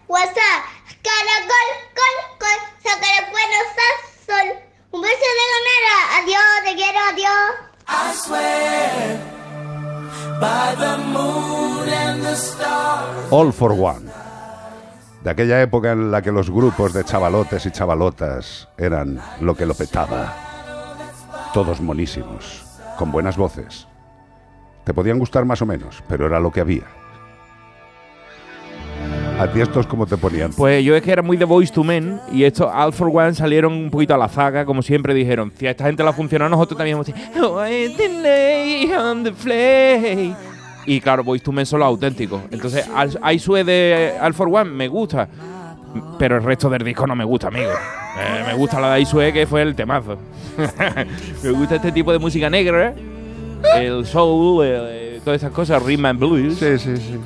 WhatsApp 0.08 0.60
Caracol, 1.02 1.68
col, 1.96 2.16
col 2.38 2.60
Sacar 2.82 3.30
buenos 3.30 3.66
sol 4.26 4.48
Un 4.92 5.00
beso 5.00 5.28
de 5.38 5.46
ganera 5.54 5.96
Adiós, 6.18 6.64
te 6.64 6.72
quiero, 6.76 7.00
adiós 7.10 7.70
I 7.88 8.14
swear 8.14 9.30
by 10.40 10.74
the 10.76 10.96
moon 11.12 11.88
and 11.88 12.22
the 12.22 12.34
stars. 12.34 13.30
All 13.30 13.52
for 13.52 13.72
One. 13.72 14.06
De 15.22 15.30
aquella 15.30 15.60
época 15.60 15.92
en 15.92 16.10
la 16.10 16.22
que 16.22 16.32
los 16.32 16.50
grupos 16.50 16.94
de 16.94 17.04
chavalotes 17.04 17.66
y 17.66 17.70
chavalotas 17.70 18.68
eran 18.78 19.20
lo 19.40 19.54
que 19.54 19.66
lo 19.66 19.74
petaba. 19.74 20.34
Todos 21.52 21.80
monísimos, 21.80 22.64
con 22.96 23.12
buenas 23.12 23.36
voces. 23.36 23.86
Te 24.84 24.94
podían 24.94 25.18
gustar 25.18 25.44
más 25.44 25.60
o 25.62 25.66
menos, 25.66 26.02
pero 26.08 26.26
era 26.26 26.40
lo 26.40 26.50
que 26.50 26.60
había. 26.60 26.84
A 29.38 29.46
ti 29.50 29.60
estos 29.60 29.86
cómo 29.86 30.06
te 30.06 30.18
ponían. 30.18 30.52
Pues 30.52 30.84
yo 30.84 30.94
es 30.94 31.02
que 31.02 31.12
era 31.12 31.22
muy 31.22 31.38
de 31.38 31.46
Voice 31.46 31.72
to 31.72 31.82
Men 31.82 32.20
y 32.30 32.44
estos 32.44 32.70
All 32.74 32.92
for 32.92 33.10
One 33.10 33.32
salieron 33.34 33.72
un 33.72 33.90
poquito 33.90 34.14
a 34.14 34.18
la 34.18 34.28
zaga, 34.28 34.66
como 34.66 34.82
siempre 34.82 35.14
dijeron. 35.14 35.50
Si 35.56 35.66
a 35.66 35.70
esta 35.70 35.86
gente 35.86 36.04
la 36.04 36.12
funcionó, 36.12 36.46
nosotros 36.48 36.76
también 36.76 36.98
vamos 36.98 37.08
a 37.08 37.12
decir, 37.12 37.42
"Oh, 37.42 37.66
I 37.66 37.94
delay 37.94 38.92
on 38.92 39.24
the 39.24 39.32
play". 39.32 40.36
Y 40.84 41.00
claro, 41.00 41.24
Voice 41.24 41.42
to 41.42 41.52
Men 41.52 41.64
son 41.64 41.80
los 41.80 41.86
auténticos. 41.86 42.42
Entonces, 42.50 42.86
I 43.22 43.38
Sue 43.38 43.64
de 43.64 44.14
All 44.20 44.34
for 44.34 44.48
One 44.48 44.70
me 44.70 44.88
gusta, 44.88 45.26
pero 46.18 46.36
el 46.36 46.42
resto 46.42 46.68
del 46.68 46.84
disco 46.84 47.06
no 47.06 47.16
me 47.16 47.24
gusta, 47.24 47.48
amigo. 47.48 47.70
Eh, 48.18 48.44
me 48.46 48.54
gusta 48.54 48.78
la 48.78 48.94
de 48.94 49.00
I 49.00 49.06
Sue, 49.06 49.32
que 49.32 49.46
fue 49.46 49.62
el 49.62 49.74
temazo. 49.74 50.18
me 51.42 51.50
gusta 51.52 51.76
este 51.76 51.92
tipo 51.92 52.12
de 52.12 52.18
música 52.18 52.50
negra, 52.50 52.92
el 53.76 54.06
soul, 54.06 54.62
eh, 54.64 55.20
todas 55.24 55.40
esas 55.42 55.52
cosas, 55.52 55.82
rhythm 55.82 56.06
and 56.06 56.18
blues. 56.20 56.58
Sí, 56.58 56.78
sí, 56.78 56.96
sí. 56.96 57.20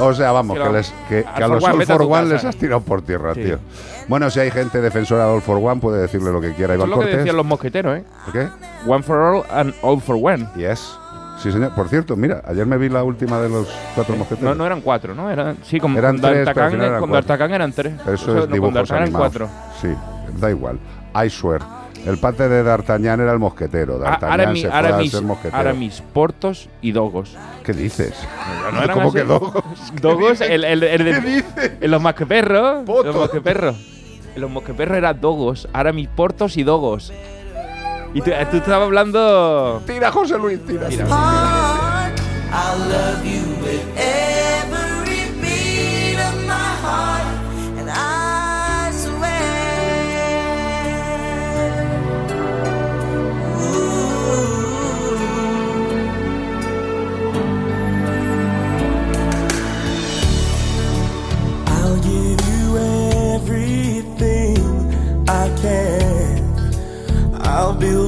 O 0.00 0.12
sea, 0.14 0.30
vamos, 0.32 0.56
Que 0.58 0.68
les, 0.70 0.90
que, 1.08 1.24
que 1.24 1.42
a 1.44 1.48
los 1.48 1.64
All 1.64 1.84
for 1.84 2.02
One 2.02 2.26
les 2.28 2.44
has 2.44 2.56
tirado 2.56 2.80
por 2.80 3.02
tierra, 3.02 3.34
Sí. 3.34 3.42
tío. 3.42 3.58
Bueno, 4.06 4.30
si 4.30 4.38
hay 4.40 4.50
gente 4.50 4.80
defensora 4.80 5.24
de 5.26 5.32
All 5.32 5.42
for 5.42 5.58
One, 5.58 5.80
puede 5.80 6.00
decirle 6.00 6.30
lo 6.30 6.40
que 6.40 6.52
quiera. 6.54 6.74
Eso 6.74 6.84
Iván 6.86 6.90
es 6.90 6.90
lo 6.90 6.96
que 6.96 7.04
Cortés. 7.06 7.16
decían 7.18 7.36
los 7.36 7.46
mosqueteros, 7.46 7.98
¿eh? 7.98 8.04
¿Qué? 8.32 8.48
One 8.86 9.02
for 9.02 9.16
all 9.18 9.42
and 9.50 9.74
all 9.82 10.00
for 10.00 10.16
one. 10.20 10.46
Yes. 10.56 10.96
Sí, 11.42 11.50
señor. 11.52 11.72
Por 11.74 11.88
cierto, 11.88 12.16
mira, 12.16 12.42
ayer 12.46 12.66
me 12.66 12.76
vi 12.78 12.88
la 12.88 13.02
última 13.04 13.40
de 13.40 13.48
los 13.48 13.68
cuatro 13.94 14.16
mosqueteros. 14.16 14.50
No, 14.50 14.54
no 14.56 14.66
eran 14.66 14.80
cuatro, 14.80 15.14
¿no? 15.14 15.30
Eran, 15.30 15.56
sí, 15.62 15.78
con, 15.80 15.96
Eran 15.96 16.18
con 16.18 16.30
tres, 16.30 16.32
pero 16.32 16.38
al 16.38 16.44
D'Artagnan, 16.54 16.70
final 16.72 16.86
eran 16.88 17.00
con 17.00 17.10
cuatro. 17.10 17.28
D'Artagnan 17.28 17.54
eran 17.54 17.72
tres. 17.72 17.92
Eso, 18.00 18.06
no, 18.06 18.38
es 18.38 18.40
con 18.44 18.52
dibujos 18.52 18.74
D'Artagnan 18.74 19.02
eran 19.02 19.14
animados. 19.14 19.32
cuatro. 19.32 19.48
Sí, 19.80 20.38
da 20.40 20.50
igual. 20.50 20.78
I 21.24 21.30
swear. 21.30 21.60
El 22.06 22.18
pate 22.18 22.48
de 22.48 22.62
D'Artagnan 22.62 23.20
era 23.20 23.32
el 23.32 23.38
mosquetero. 23.38 23.98
D'Artagnan 23.98 24.56
se 24.56 24.62
fue 24.68 24.70
a 24.74 24.78
Aramis, 24.78 25.10
ser 25.12 25.22
mosquetero. 25.22 25.56
Aramis, 25.58 26.02
Portos 26.12 26.68
y 26.80 26.92
Dogos. 26.92 27.36
¿Qué 27.64 27.72
dices? 27.72 28.14
¿No 28.72 28.82
eran 28.82 28.94
¿Cómo 28.96 29.08
así? 29.08 29.18
que 29.18 29.24
Dogos? 29.24 29.64
Dogos, 30.00 30.40
el, 30.40 30.64
el, 30.64 30.82
el, 30.82 31.04
de- 31.04 31.12
¿Qué 31.12 31.20
dices? 31.20 31.72
en 31.80 31.90
los 31.90 32.00
mosqueperros. 32.00 32.86
Los 33.04 33.14
mosqueperros. 33.14 33.76
En 34.34 34.40
los 34.40 34.50
mosqueperros 34.50 34.96
eran 34.98 35.20
Dogos, 35.20 35.68
Aramis, 35.72 36.08
Portos 36.08 36.56
y 36.56 36.62
Dogos. 36.62 37.12
Y 38.14 38.20
tú, 38.22 38.30
tú 38.50 38.56
estabas 38.56 38.86
hablando. 38.86 39.82
Tira, 39.86 40.10
José 40.10 40.38
Luis, 40.38 40.60
tira. 40.64 40.88
I 42.50 42.74
love 42.88 43.22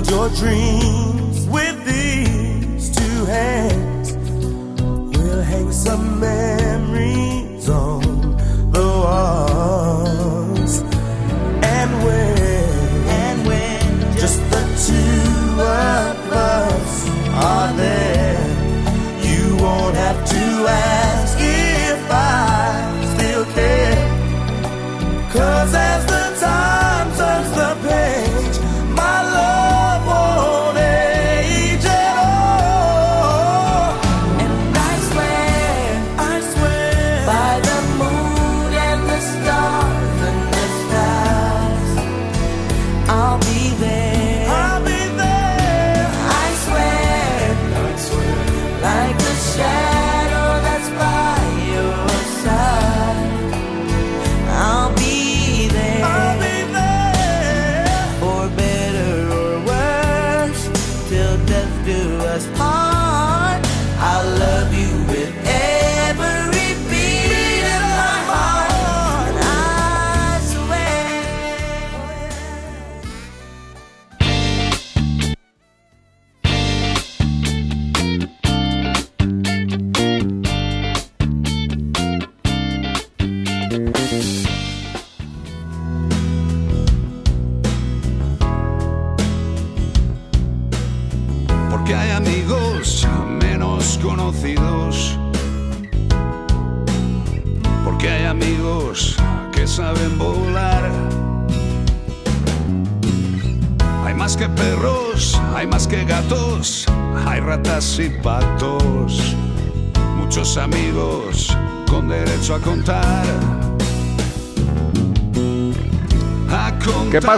build 0.01 0.11
your 0.11 0.29
dreams 0.31 1.47
with 1.49 1.85
these 1.85 2.91
two 2.97 3.25
hands. 3.27 4.13
We'll 5.17 5.43
hang 5.43 5.73
some 5.73 6.21
memories 6.21 6.60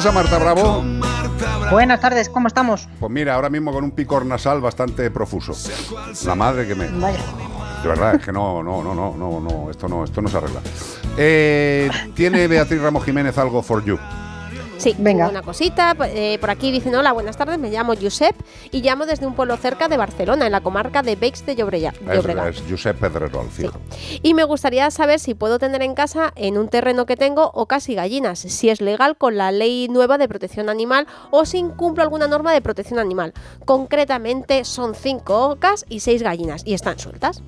pasa, 0.02 0.12
Marta 0.12 0.38
Bravo? 0.38 0.84
Buenas 1.70 2.00
tardes, 2.00 2.28
¿cómo 2.28 2.48
estamos? 2.48 2.88
Pues 2.98 3.12
mira, 3.12 3.34
ahora 3.34 3.48
mismo 3.48 3.72
con 3.72 3.84
un 3.84 3.92
picor 3.92 4.26
nasal 4.26 4.60
bastante 4.60 5.08
profuso. 5.12 5.52
La 6.26 6.34
madre 6.34 6.66
que 6.66 6.74
me. 6.74 6.88
Vaya. 6.88 7.20
De 7.82 7.88
verdad, 7.88 8.16
es 8.16 8.24
que 8.24 8.32
no, 8.32 8.64
no, 8.64 8.82
no, 8.82 8.94
no, 8.94 9.14
no, 9.16 9.40
no, 9.40 9.70
esto 9.70 9.88
no, 9.88 10.02
esto 10.02 10.20
no 10.20 10.28
se 10.28 10.36
arregla. 10.36 10.60
Eh, 11.16 11.88
¿Tiene 12.14 12.48
Beatriz 12.48 12.80
Ramos 12.80 13.04
Jiménez 13.04 13.38
algo 13.38 13.62
for 13.62 13.84
you? 13.84 13.96
Sí, 14.82 14.96
Venga. 14.98 15.28
una 15.28 15.42
cosita. 15.42 15.94
eh, 16.06 16.38
por 16.40 16.50
aquí 16.50 16.72
dicen, 16.72 16.94
hola, 16.96 17.12
buenas 17.12 17.36
tardes, 17.36 17.56
me 17.58 17.70
llamo 17.70 17.94
Josep 17.94 18.34
y 18.72 18.82
llamo 18.82 19.06
desde 19.06 19.26
un 19.26 19.34
pueblo 19.34 19.56
cerca 19.56 19.86
de 19.86 19.96
Barcelona, 19.96 20.46
en 20.46 20.52
la 20.52 20.60
comarca 20.60 21.02
de 21.02 21.14
Beix 21.14 21.46
de 21.46 21.54
Llobrella- 21.54 21.92
Es, 22.08 22.16
Llobregat. 22.16 22.48
es 22.48 22.62
Josep 22.68 22.98
Pedrerol, 22.98 23.48
fijo. 23.48 23.78
Y 24.22 24.34
me 24.34 24.42
gustaría 24.42 24.90
saber 24.90 25.20
si 25.20 25.34
puedo 25.34 25.60
tener 25.60 25.82
en 25.82 25.94
casa, 25.94 26.32
en 26.34 26.58
un 26.58 26.68
terreno 26.68 27.06
que 27.06 27.16
tengo, 27.16 27.50
o 27.54 27.66
casi 27.66 27.94
gallinas, 27.94 28.40
si 28.40 28.70
es 28.70 28.80
legal 28.80 29.16
con 29.16 29.36
la 29.36 29.52
ley 29.52 29.86
nueva 29.88 30.18
de 30.18 30.26
protección 30.26 30.68
animal 30.68 31.06
o 31.30 31.44
si 31.44 31.58
incumplo 31.58 32.02
alguna 32.02 32.26
norma 32.26 32.52
de 32.52 32.60
protección 32.60 32.98
animal. 32.98 33.32
Concretamente 33.64 34.64
son 34.64 34.94
cinco 34.96 35.48
ocas 35.50 35.84
y 35.88 36.00
seis 36.00 36.22
gallinas 36.22 36.62
y 36.64 36.74
están 36.74 36.98
sueltas. 36.98 37.40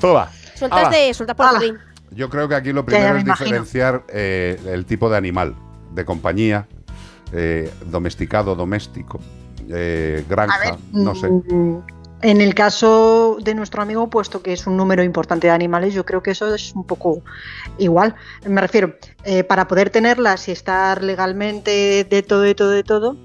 Toda. 0.00 0.28
Sueltas 0.56 0.90
de 0.90 1.14
sueltas 1.14 1.36
por 1.36 1.46
el 1.46 1.52
jardín. 1.52 1.78
Yo 2.10 2.28
creo 2.28 2.48
que 2.48 2.54
aquí 2.56 2.72
lo 2.72 2.84
primero 2.84 3.12
me 3.14 3.20
es 3.20 3.24
imagino. 3.24 3.44
diferenciar 3.46 4.04
eh, 4.08 4.60
el 4.66 4.84
tipo 4.84 5.08
de 5.08 5.16
animal, 5.16 5.54
de 5.94 6.04
compañía, 6.04 6.66
eh, 7.32 7.72
domesticado, 7.86 8.54
doméstico, 8.54 9.20
eh, 9.68 10.24
granja, 10.28 10.78
no 10.92 11.14
sé. 11.14 11.28
Mm, 11.30 11.82
En 12.22 12.40
el 12.40 12.54
caso 12.54 13.38
de 13.42 13.52
nuestro 13.52 13.82
amigo, 13.82 14.08
puesto 14.08 14.42
que 14.44 14.52
es 14.52 14.68
un 14.68 14.76
número 14.76 15.02
importante 15.02 15.48
de 15.48 15.52
animales, 15.52 15.92
yo 15.92 16.04
creo 16.04 16.22
que 16.22 16.30
eso 16.30 16.54
es 16.54 16.72
un 16.72 16.84
poco 16.84 17.20
igual. 17.78 18.14
Me 18.46 18.60
refiero, 18.60 18.94
eh, 19.24 19.42
para 19.42 19.66
poder 19.66 19.90
tenerlas 19.90 20.46
y 20.46 20.52
estar 20.52 21.02
legalmente 21.02 22.06
de 22.08 22.22
todo, 22.22 22.42
de 22.42 22.54
todo, 22.54 22.70
de 22.70 22.84
todo, 22.84 23.16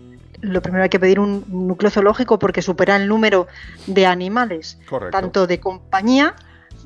lo 0.41 0.61
primero 0.64 0.84
hay 0.84 0.89
que 0.89 0.99
pedir 0.99 1.19
un 1.19 1.45
núcleo 1.48 1.91
zoológico 1.91 2.39
porque 2.39 2.64
supera 2.64 2.95
el 2.95 3.07
número 3.07 3.45
de 3.85 4.07
animales, 4.07 4.80
Correcto. 4.89 5.15
tanto 5.15 5.45
de 5.45 5.60
compañía 5.60 6.35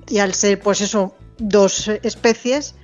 y 0.10 0.20
al 0.20 0.34
ser, 0.34 0.60
pues 0.60 0.82
eso, 0.82 1.16
dos 1.38 1.88
especies 1.88 2.76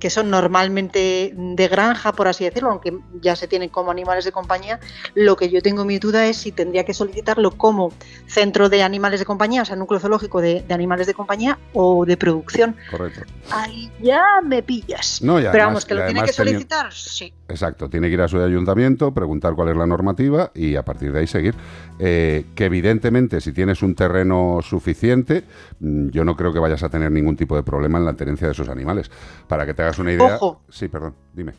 que 0.00 0.10
son 0.10 0.30
normalmente 0.30 1.32
de 1.36 1.68
granja, 1.68 2.12
por 2.12 2.28
así 2.28 2.44
decirlo, 2.44 2.70
aunque 2.70 2.96
ya 3.20 3.36
se 3.36 3.46
tienen 3.48 3.68
como 3.68 3.90
animales 3.90 4.24
de 4.24 4.32
compañía, 4.32 4.80
lo 5.14 5.36
que 5.36 5.50
yo 5.50 5.60
tengo 5.62 5.84
mi 5.84 5.98
duda 5.98 6.26
es 6.26 6.36
si 6.38 6.52
tendría 6.52 6.84
que 6.84 6.94
solicitarlo 6.94 7.52
como 7.52 7.92
centro 8.26 8.68
de 8.68 8.82
animales 8.82 9.20
de 9.20 9.26
compañía, 9.26 9.62
o 9.62 9.64
sea, 9.64 9.76
núcleo 9.76 10.00
zoológico 10.00 10.40
de, 10.40 10.62
de 10.62 10.74
animales 10.74 11.06
de 11.06 11.14
compañía 11.14 11.58
o 11.74 12.04
de 12.04 12.16
producción. 12.16 12.76
Correcto. 12.90 13.22
Ahí 13.50 13.90
ya 14.00 14.22
me 14.44 14.62
pillas. 14.62 15.22
No, 15.22 15.38
y 15.38 15.42
Pero 15.42 15.50
además- 15.50 15.66
vamos, 15.66 15.84
que 15.84 15.94
lo 15.94 16.04
tiene 16.06 16.22
que 16.22 16.30
teni- 16.32 16.34
solicitar, 16.34 16.92
sí. 16.92 17.32
Exacto, 17.52 17.90
tiene 17.90 18.08
que 18.08 18.14
ir 18.14 18.20
a 18.22 18.28
su 18.28 18.38
ayuntamiento, 18.40 19.12
preguntar 19.12 19.54
cuál 19.54 19.68
es 19.68 19.76
la 19.76 19.86
normativa 19.86 20.50
y 20.54 20.74
a 20.76 20.84
partir 20.84 21.12
de 21.12 21.18
ahí 21.20 21.26
seguir. 21.26 21.54
Eh, 21.98 22.46
que 22.54 22.64
evidentemente 22.64 23.42
si 23.42 23.52
tienes 23.52 23.82
un 23.82 23.94
terreno 23.94 24.60
suficiente, 24.62 25.44
mm, 25.80 26.08
yo 26.08 26.24
no 26.24 26.34
creo 26.34 26.50
que 26.54 26.58
vayas 26.58 26.82
a 26.82 26.88
tener 26.88 27.12
ningún 27.12 27.36
tipo 27.36 27.54
de 27.54 27.62
problema 27.62 27.98
en 27.98 28.06
la 28.06 28.14
tenencia 28.14 28.46
de 28.46 28.52
esos 28.54 28.70
animales. 28.70 29.10
Para 29.48 29.66
que 29.66 29.74
te 29.74 29.82
hagas 29.82 29.98
una 29.98 30.12
idea... 30.12 30.36
Ojo. 30.36 30.62
Sí, 30.70 30.88
perdón, 30.88 31.14
dime. 31.34 31.52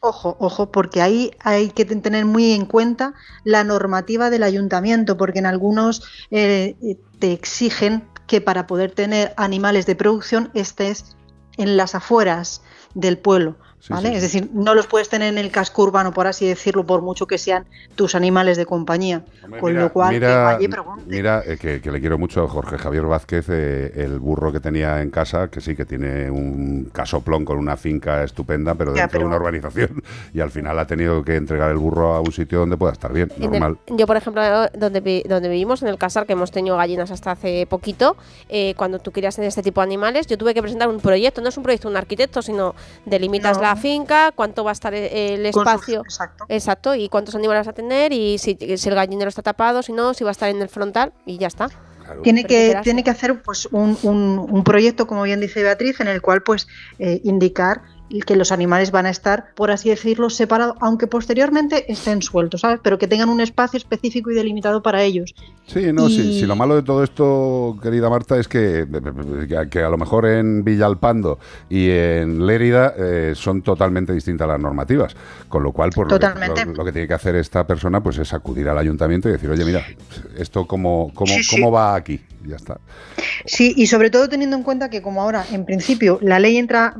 Ojo, 0.00 0.36
ojo, 0.40 0.70
porque 0.70 1.02
ahí 1.02 1.30
hay 1.40 1.68
que 1.70 1.84
ten- 1.84 2.00
tener 2.00 2.24
muy 2.24 2.52
en 2.52 2.64
cuenta 2.64 3.12
la 3.44 3.64
normativa 3.64 4.30
del 4.30 4.44
ayuntamiento, 4.44 5.16
porque 5.18 5.40
en 5.40 5.46
algunos 5.46 6.02
eh, 6.30 6.74
te 7.18 7.32
exigen 7.32 8.04
que 8.26 8.40
para 8.40 8.66
poder 8.66 8.92
tener 8.92 9.34
animales 9.36 9.84
de 9.84 9.94
producción 9.94 10.50
estés 10.54 11.16
en 11.58 11.76
las 11.76 11.94
afueras 11.94 12.62
del 12.94 13.18
pueblo. 13.18 13.56
¿Vale? 13.88 14.10
sí, 14.10 14.14
es 14.16 14.22
decir, 14.22 14.50
no 14.52 14.74
los 14.74 14.86
puedes 14.86 15.08
tener 15.08 15.28
en 15.32 15.38
el 15.38 15.50
casco 15.50 15.82
urbano, 15.82 16.12
por 16.12 16.26
así 16.26 16.46
decirlo, 16.46 16.84
por 16.86 17.02
mucho 17.02 17.26
que 17.26 17.38
sean 17.38 17.64
tus 17.96 18.14
animales 18.14 18.56
de 18.56 18.66
compañía. 18.66 19.22
Con 19.60 19.74
lo 19.74 19.92
cual, 19.92 20.10
que 20.10 20.20
mira, 20.20 20.42
vaya 20.44 20.64
y 20.64 20.68
pregunte. 20.68 21.02
mira, 21.06 21.42
eh, 21.46 21.56
que, 21.58 21.80
que 21.80 21.90
le 21.92 22.00
quiero 22.00 22.18
mucho 22.18 22.44
a 22.44 22.48
Jorge 22.48 22.78
Javier 22.78 23.04
Vázquez, 23.04 23.46
eh, 23.50 23.92
el 23.96 24.18
burro 24.18 24.52
que 24.52 24.60
tenía 24.60 25.00
en 25.02 25.10
casa, 25.10 25.48
que 25.48 25.60
sí 25.60 25.76
que 25.76 25.84
tiene 25.84 26.30
un 26.30 26.90
casoplón 26.92 27.44
con 27.44 27.58
una 27.58 27.76
finca 27.76 28.22
estupenda, 28.24 28.74
pero 28.74 28.94
Ya, 28.94 29.02
dentro 29.02 29.20
de 29.20 29.26
una 29.26 29.36
urbanización. 29.36 30.02
Y 30.34 30.40
al 30.40 30.50
final 30.50 30.78
ha 30.78 30.86
tenido 30.86 31.22
que 31.24 31.36
entregar 31.36 31.70
el 31.70 31.76
burro 31.76 32.14
a 32.14 32.20
un 32.20 32.32
sitio 32.32 32.58
donde 32.60 32.76
pueda 32.76 32.92
estar 32.92 33.12
bien, 33.12 33.30
el- 33.38 33.50
normal. 33.50 33.78
yo, 33.88 34.06
por 34.06 34.16
ejemplo, 34.16 34.42
donde, 34.76 35.00
vi- 35.00 35.22
donde 35.28 35.48
vivimos, 35.48 35.82
en 35.82 35.88
el 35.88 35.98
casar, 35.98 36.26
que 36.26 36.32
hemos 36.32 36.50
tenido 36.50 36.76
gallinas 36.76 37.10
hasta 37.10 37.32
hace 37.32 37.66
poquito, 37.66 38.16
eh, 38.48 38.74
cuando 38.76 38.98
tú 38.98 39.12
querías 39.12 39.34
tener 39.36 39.48
este 39.48 39.62
tipo 39.62 39.80
de 39.80 39.84
animales, 39.86 40.26
yo 40.26 40.36
tuve 40.38 40.54
que 40.54 40.62
presentar 40.62 40.88
un 40.88 41.00
proyecto, 41.00 41.40
no 41.40 41.48
es 41.48 41.56
un 41.56 41.62
proyecto 41.62 41.88
de 41.88 41.92
un 41.92 41.96
arquitecto, 41.98 42.42
sino 42.42 42.74
delimitas 43.06 43.56
No. 43.58 43.62
la 43.62 43.73
finca, 43.76 44.32
cuánto 44.34 44.64
va 44.64 44.70
a 44.70 44.72
estar 44.72 44.92
e- 44.94 45.34
el 45.34 45.52
sus- 45.52 45.62
espacio. 45.62 46.02
exacto. 46.48 46.94
y 46.94 47.08
cuántos 47.08 47.34
animales 47.34 47.60
vas 47.66 47.68
a 47.72 47.74
tener, 47.74 48.12
y 48.12 48.38
si, 48.38 48.56
si 48.76 48.88
el 48.88 48.94
gallinero 48.94 49.28
está 49.28 49.42
tapado, 49.42 49.82
si 49.82 49.92
no, 49.92 50.14
si 50.14 50.24
va 50.24 50.30
a 50.30 50.32
estar 50.32 50.48
en 50.50 50.60
el 50.62 50.68
frontal, 50.68 51.12
y 51.26 51.38
ya 51.38 51.46
está. 51.48 51.68
Tiene 52.22 52.44
que, 52.44 52.78
tiene 52.82 53.02
que 53.02 53.08
hacer 53.10 53.40
pues, 53.42 53.66
un, 53.72 53.96
un- 54.02 54.38
un 54.50 54.62
proyecto, 54.64 55.06
como 55.06 55.22
bien 55.22 55.40
dice 55.40 55.62
Beatriz, 55.62 56.00
en 56.00 56.08
el 56.08 56.20
cual 56.20 56.42
pues 56.42 56.68
eh, 56.98 57.20
indicar 57.24 57.80
que 58.26 58.36
los 58.36 58.52
animales 58.52 58.90
van 58.90 59.06
a 59.06 59.10
estar, 59.10 59.46
por 59.54 59.70
así 59.70 59.88
decirlo, 59.88 60.30
separados, 60.30 60.76
aunque 60.80 61.06
posteriormente 61.06 61.90
estén 61.90 62.22
sueltos, 62.22 62.60
¿sabes? 62.60 62.78
Pero 62.82 62.98
que 62.98 63.08
tengan 63.08 63.28
un 63.28 63.40
espacio 63.40 63.76
específico 63.78 64.30
y 64.30 64.34
delimitado 64.34 64.82
para 64.82 65.02
ellos. 65.02 65.34
Sí, 65.66 65.92
no, 65.92 66.08
sí, 66.08 66.20
Y- 66.20 66.40
sí, 66.40 66.46
lo 66.46 66.54
malo 66.54 66.76
de 66.76 66.82
todo 66.82 67.02
esto, 67.02 67.76
querida 67.82 68.10
Marta, 68.10 68.38
es 68.38 68.46
que, 68.46 68.86
que- 69.70 69.82
a 69.82 69.88
lo 69.88 69.96
mejor 69.98 70.26
en 70.26 70.62
Villalpando 70.64 71.38
y 71.68 71.88
en 71.90 72.46
Lérida 72.46 72.94
eh, 72.96 73.32
son 73.34 73.62
totalmente 73.62 74.12
distintas 74.12 74.46
las 74.46 74.60
normativas. 74.60 75.16
Con 75.48 75.62
lo 75.62 75.72
cual, 75.72 75.90
pues, 75.94 76.08
lo 76.08 76.14
que- 76.18 76.20
Totalmente. 76.26 76.64
Lo, 76.66 76.72
lo 76.74 76.84
que 76.84 76.92
tiene 76.92 77.08
que 77.08 77.14
hacer 77.14 77.34
esta 77.36 77.66
persona 77.66 78.02
pues 78.02 78.18
es 78.18 78.32
acudir 78.34 78.68
al 78.68 78.78
ayuntamiento 78.78 79.28
y 79.28 79.32
decir, 79.32 79.48
oye, 79.50 79.64
mira, 79.64 79.84
esto 80.36 80.66
cómo, 80.66 81.10
cómo, 81.14 81.32
Sí, 81.34 81.42
sí. 81.42 81.56
cómo 81.56 81.72
va 81.72 81.94
aquí. 81.94 82.20
Ya 82.46 82.56
está. 82.56 82.78
Sí, 83.46 83.72
y 83.76 83.86
sobre 83.86 84.10
todo 84.10 84.28
teniendo 84.28 84.56
en 84.56 84.62
cuenta 84.62 84.90
que 84.90 85.00
como 85.00 85.22
ahora, 85.22 85.44
en 85.50 85.64
principio, 85.64 86.18
la 86.20 86.38
ley 86.38 86.58
entra 86.58 86.94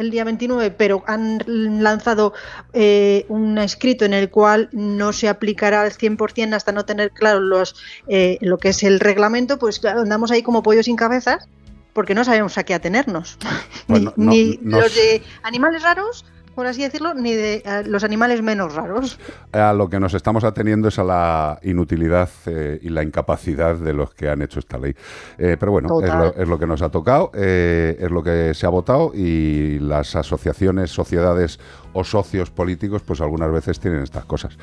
el 0.00 0.10
día 0.10 0.24
29, 0.24 0.70
pero 0.72 1.04
han 1.06 1.38
lanzado 1.46 2.32
eh, 2.72 3.24
un 3.28 3.58
escrito 3.58 4.04
en 4.04 4.14
el 4.14 4.30
cual 4.30 4.68
no 4.72 5.12
se 5.12 5.28
aplicará 5.28 5.82
al 5.82 5.92
100% 5.92 6.54
hasta 6.54 6.72
no 6.72 6.84
tener 6.84 7.10
claro 7.12 7.40
los, 7.40 7.76
eh, 8.08 8.38
lo 8.40 8.58
que 8.58 8.70
es 8.70 8.82
el 8.82 9.00
reglamento, 9.00 9.58
pues 9.58 9.84
andamos 9.84 10.30
ahí 10.30 10.42
como 10.42 10.62
pollos 10.62 10.86
sin 10.86 10.96
cabezas 10.96 11.48
porque 11.92 12.14
no 12.14 12.24
sabemos 12.24 12.56
a 12.56 12.64
qué 12.64 12.74
atenernos. 12.74 13.36
Ni 13.88 14.00
no- 14.00 14.12
no- 14.16 14.30
ni 14.32 14.58
no 14.62 14.80
los 14.80 14.94
de 14.94 15.22
animales 15.42 15.82
raros, 15.82 16.24
por 16.54 16.66
así 16.66 16.82
decirlo, 16.82 17.14
ni 17.14 17.34
de 17.34 17.62
eh, 17.64 17.82
los 17.86 18.04
animales 18.04 18.42
menos 18.42 18.74
raros. 18.74 19.18
A 19.52 19.72
lo 19.72 19.88
que 19.88 20.00
nos 20.00 20.14
estamos 20.14 20.44
ateniendo 20.44 20.88
es 20.88 20.98
a 20.98 21.04
la 21.04 21.58
inutilidad 21.62 22.28
eh, 22.46 22.78
y 22.82 22.88
la 22.90 23.02
incapacidad 23.02 23.76
de 23.76 23.92
los 23.92 24.14
que 24.14 24.28
han 24.28 24.42
hecho 24.42 24.58
esta 24.58 24.78
ley. 24.78 24.94
Eh, 25.38 25.56
pero 25.58 25.72
bueno, 25.72 26.00
es 26.00 26.12
lo, 26.12 26.34
es 26.34 26.48
lo 26.48 26.58
que 26.58 26.66
nos 26.66 26.82
ha 26.82 26.90
tocado, 26.90 27.30
eh, 27.34 27.96
es 27.98 28.10
lo 28.10 28.22
que 28.22 28.52
se 28.54 28.66
ha 28.66 28.68
votado 28.68 29.12
y 29.14 29.78
las 29.78 30.16
asociaciones, 30.16 30.90
sociedades 30.90 31.58
o 31.92 32.04
socios 32.04 32.50
políticos, 32.50 33.02
pues 33.04 33.20
algunas 33.20 33.50
veces 33.50 33.80
tienen 33.80 34.02
estas 34.02 34.24
cosas. 34.24 34.56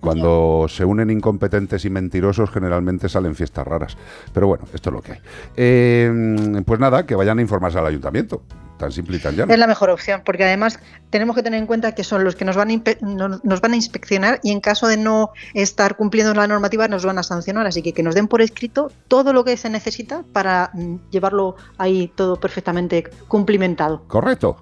Cuando 0.00 0.66
se 0.68 0.84
unen 0.84 1.10
incompetentes 1.10 1.84
y 1.84 1.90
mentirosos, 1.90 2.50
generalmente 2.50 3.08
salen 3.08 3.34
fiestas 3.34 3.66
raras. 3.66 3.96
Pero 4.32 4.48
bueno, 4.48 4.64
esto 4.74 4.90
es 4.90 4.94
lo 4.94 5.02
que 5.02 5.12
hay. 5.12 6.62
Pues 6.64 6.80
nada, 6.80 7.06
que 7.06 7.14
vayan 7.14 7.38
a 7.38 7.42
informarse 7.42 7.78
al 7.78 7.86
ayuntamiento. 7.86 8.42
Tan 8.78 8.92
simple 8.92 9.16
y 9.16 9.20
tan 9.20 9.34
llano. 9.34 9.50
Es 9.52 9.58
la 9.58 9.66
mejor 9.66 9.88
opción, 9.88 10.20
porque 10.24 10.44
además 10.44 10.78
tenemos 11.08 11.34
que 11.34 11.42
tener 11.42 11.58
en 11.58 11.66
cuenta 11.66 11.94
que 11.94 12.04
son 12.04 12.24
los 12.24 12.36
que 12.36 12.44
nos 12.44 12.56
van, 12.56 12.68
a 12.68 12.72
impe- 12.72 13.00
no- 13.00 13.40
nos 13.42 13.60
van 13.62 13.72
a 13.72 13.76
inspeccionar 13.76 14.38
y 14.42 14.52
en 14.52 14.60
caso 14.60 14.86
de 14.86 14.98
no 14.98 15.30
estar 15.54 15.96
cumpliendo 15.96 16.34
la 16.34 16.46
normativa 16.46 16.86
nos 16.86 17.04
van 17.06 17.18
a 17.18 17.22
sancionar. 17.22 17.66
Así 17.66 17.80
que 17.82 17.94
que 17.94 18.02
nos 18.02 18.14
den 18.14 18.28
por 18.28 18.42
escrito 18.42 18.92
todo 19.08 19.32
lo 19.32 19.44
que 19.44 19.56
se 19.56 19.70
necesita 19.70 20.24
para 20.34 20.70
mm, 20.74 20.96
llevarlo 21.10 21.56
ahí 21.78 22.12
todo 22.14 22.36
perfectamente 22.38 23.04
cumplimentado. 23.28 24.02
Correcto. 24.08 24.58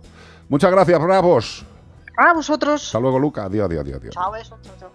Muchas 0.49 0.71
gracias, 0.71 1.01
bravos. 1.03 1.65
A 2.17 2.33
vosotros. 2.35 2.85
Hasta 2.87 3.01
luego, 3.01 3.19
Luca. 3.19 3.45
Adiós, 3.47 3.67
adiós, 3.67 3.81
adiós. 3.83 3.99
adiós. 3.99 4.15
Chao, 4.15 4.31
besos, 4.31 4.59
chao, 4.63 4.75
chao. 4.79 4.91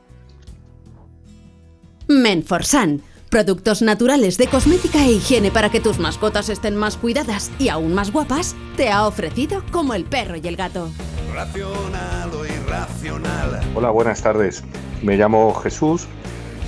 Menforsan. 2.07 3.01
Productos 3.29 3.83
naturales 3.83 4.39
de 4.39 4.47
cosmética 4.47 5.05
e 5.05 5.11
higiene 5.11 5.51
para 5.51 5.69
que 5.69 5.79
tus 5.79 5.99
mascotas 5.99 6.49
estén 6.49 6.75
más 6.75 6.97
cuidadas 6.97 7.51
y 7.59 7.69
aún 7.69 7.93
más 7.93 8.11
guapas, 8.11 8.55
te 8.75 8.89
ha 8.89 9.05
ofrecido 9.05 9.61
como 9.71 9.93
el 9.93 10.03
perro 10.03 10.35
y 10.35 10.47
el 10.47 10.55
gato. 10.55 10.89
Racional 11.31 12.31
o 12.33 12.43
irracional. 12.43 13.61
Hola, 13.75 13.91
buenas 13.91 14.23
tardes. 14.23 14.63
Me 15.03 15.15
llamo 15.15 15.53
Jesús 15.53 16.07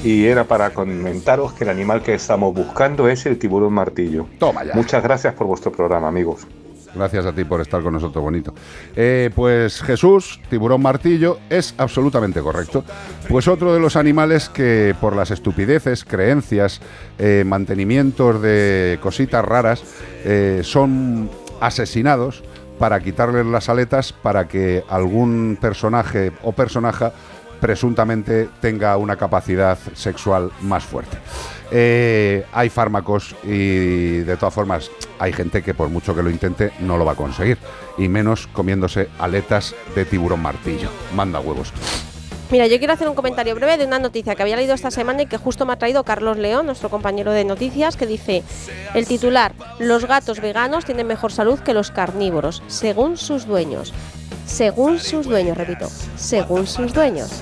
y 0.04 0.26
era 0.26 0.44
para 0.44 0.72
comentaros 0.72 1.54
que 1.54 1.64
el 1.64 1.72
animal 1.72 2.04
que 2.04 2.14
estamos 2.14 2.54
buscando 2.54 3.10
es 3.10 3.26
el 3.26 3.40
tiburón 3.40 3.74
martillo. 3.74 4.28
Toma 4.38 4.64
ya. 4.64 4.76
Muchas 4.76 5.02
gracias 5.02 5.34
por 5.34 5.48
vuestro 5.48 5.72
programa, 5.72 6.10
amigos. 6.10 6.46
Gracias 6.94 7.26
a 7.26 7.34
ti 7.34 7.44
por 7.44 7.62
estar 7.62 7.82
con 7.82 7.94
nosotros, 7.94 8.24
bonito. 8.24 8.54
Eh, 8.96 9.30
pues 9.34 9.82
Jesús, 9.82 10.40
tiburón 10.50 10.82
martillo, 10.82 11.40
es 11.50 11.74
absolutamente 11.78 12.42
correcto. 12.42 12.84
Pues 13.30 13.48
otro 13.48 13.74
de 13.74 13.80
los 13.80 13.96
animales 13.96 14.50
que 14.50 14.96
por 15.00 15.16
las 15.16 15.32
estupideces, 15.32 16.04
creencias, 16.04 16.82
eh, 17.18 17.44
mantenimientos 17.46 18.42
de 18.42 19.00
cositas 19.02 19.44
raras, 19.46 19.84
eh, 20.26 20.62
son 20.64 21.30
asesinados 21.62 22.44
para 22.78 23.00
quitarles 23.00 23.46
las 23.46 23.70
aletas 23.70 24.12
para 24.12 24.48
que 24.48 24.84
algún 24.90 25.58
personaje 25.62 26.32
o 26.42 26.52
personaje 26.52 27.12
presuntamente 27.60 28.50
tenga 28.60 28.98
una 28.98 29.16
capacidad 29.16 29.78
sexual 29.94 30.52
más 30.62 30.84
fuerte. 30.84 31.18
Eh, 31.72 32.46
hay 32.52 32.70
fármacos 32.70 33.36
y 33.44 34.20
de 34.20 34.38
todas 34.38 34.54
formas 34.54 34.92
hay 35.20 35.32
gente 35.32 35.64
que 35.64 35.74
por 35.74 35.90
mucho 35.90 36.14
que 36.14 36.22
lo 36.22 36.30
intente 36.30 36.72
no 36.80 36.98
lo 36.98 37.06
va 37.06 37.14
a 37.14 37.16
conseguir. 37.16 37.58
Y 37.98 38.08
menos 38.08 38.48
comiéndose 38.48 39.08
aletas 39.20 39.74
de 39.96 40.06
tiburón 40.06 40.42
martillo. 40.42 40.90
Manda 41.16 41.40
huevos. 41.40 41.72
Mira, 42.52 42.68
yo 42.68 42.80
quiero 42.80 42.92
hacer 42.92 43.08
un 43.08 43.16
comentario 43.16 43.56
breve 43.56 43.78
de 43.78 43.86
una 43.86 43.98
noticia 43.98 44.36
que 44.36 44.42
había 44.42 44.58
leído 44.58 44.74
esta 44.74 44.92
semana 44.92 45.22
y 45.22 45.26
que 45.26 45.38
justo 45.38 45.66
me 45.66 45.72
ha 45.72 45.78
traído 45.78 46.04
Carlos 46.04 46.38
León, 46.38 46.66
nuestro 46.66 46.90
compañero 46.90 47.32
de 47.32 47.46
noticias, 47.46 47.96
que 47.96 48.06
dice, 48.06 48.44
el 48.94 49.08
titular, 49.08 49.54
los 49.80 50.06
gatos 50.06 50.42
veganos 50.42 50.84
tienen 50.84 51.08
mejor 51.08 51.32
salud 51.32 51.60
que 51.60 51.74
los 51.74 51.92
carnívoros, 51.92 52.62
según 52.68 53.16
sus 53.16 53.46
dueños. 53.46 53.94
Según 54.46 55.00
sus 55.00 55.28
dueños, 55.28 55.58
repito, 55.58 55.88
según 56.18 56.68
sus 56.68 56.94
dueños. 56.94 57.42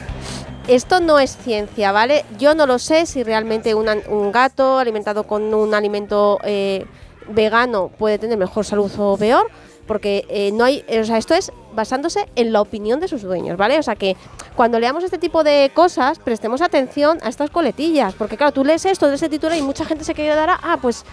Esto 0.70 1.00
no 1.00 1.20
es 1.20 1.36
ciencia, 1.38 1.92
¿vale? 1.92 2.26
Yo 2.38 2.54
no 2.56 2.66
lo 2.66 2.78
sé 2.80 3.06
si 3.06 3.24
realmente 3.24 3.74
una- 3.76 3.98
un 4.08 4.32
gato 4.32 4.78
alimentado 4.78 5.24
con 5.24 5.54
un 5.54 5.74
alimento 5.74 6.40
eh, 6.44 6.86
vegano 7.28 7.90
puede 7.98 8.20
tener 8.20 8.38
mejor 8.38 8.66
salud 8.66 8.92
o 8.98 9.18
peor, 9.18 9.48
porque 9.88 10.26
eh, 10.30 10.52
no 10.54 10.64
hay, 10.66 10.86
o 11.00 11.04
sea, 11.04 11.18
esto 11.18 11.34
es 11.34 11.52
basándose 11.74 12.28
en 12.36 12.54
la 12.54 12.62
opinión 12.62 13.00
de 13.00 13.08
sus 13.08 13.24
dueños, 13.24 13.58
¿vale? 13.58 13.80
O 13.80 13.84
sea 13.84 13.96
que 13.96 14.16
cuando 14.56 14.80
leamos 14.80 15.04
este 15.04 15.18
tipo 15.18 15.44
de 15.44 15.72
cosas, 15.74 16.20
prestemos 16.20 16.62
atención 16.62 17.18
a 17.24 17.30
estas 17.30 17.50
coletillas, 17.50 18.14
porque 18.14 18.38
claro, 18.38 18.52
tú 18.54 18.64
lees 18.64 18.86
esto, 18.86 19.08
lees 19.08 19.24
el 19.24 19.30
titular 19.32 19.58
y 19.58 19.62
mucha 19.64 19.86
gente 19.86 20.04
se 20.04 20.14
quedará, 20.14 20.60
ah, 20.62 20.78
pues 20.82 21.04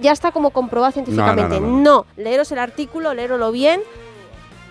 ya 0.00 0.10
está 0.12 0.32
como 0.32 0.50
comprobado 0.50 0.92
científicamente. 0.92 1.60
no, 1.60 1.66
No, 1.68 1.78
no. 1.82 2.06
leeros 2.16 2.50
el 2.52 2.58
artículo, 2.58 3.14
leerlo 3.14 3.52
bien, 3.52 3.80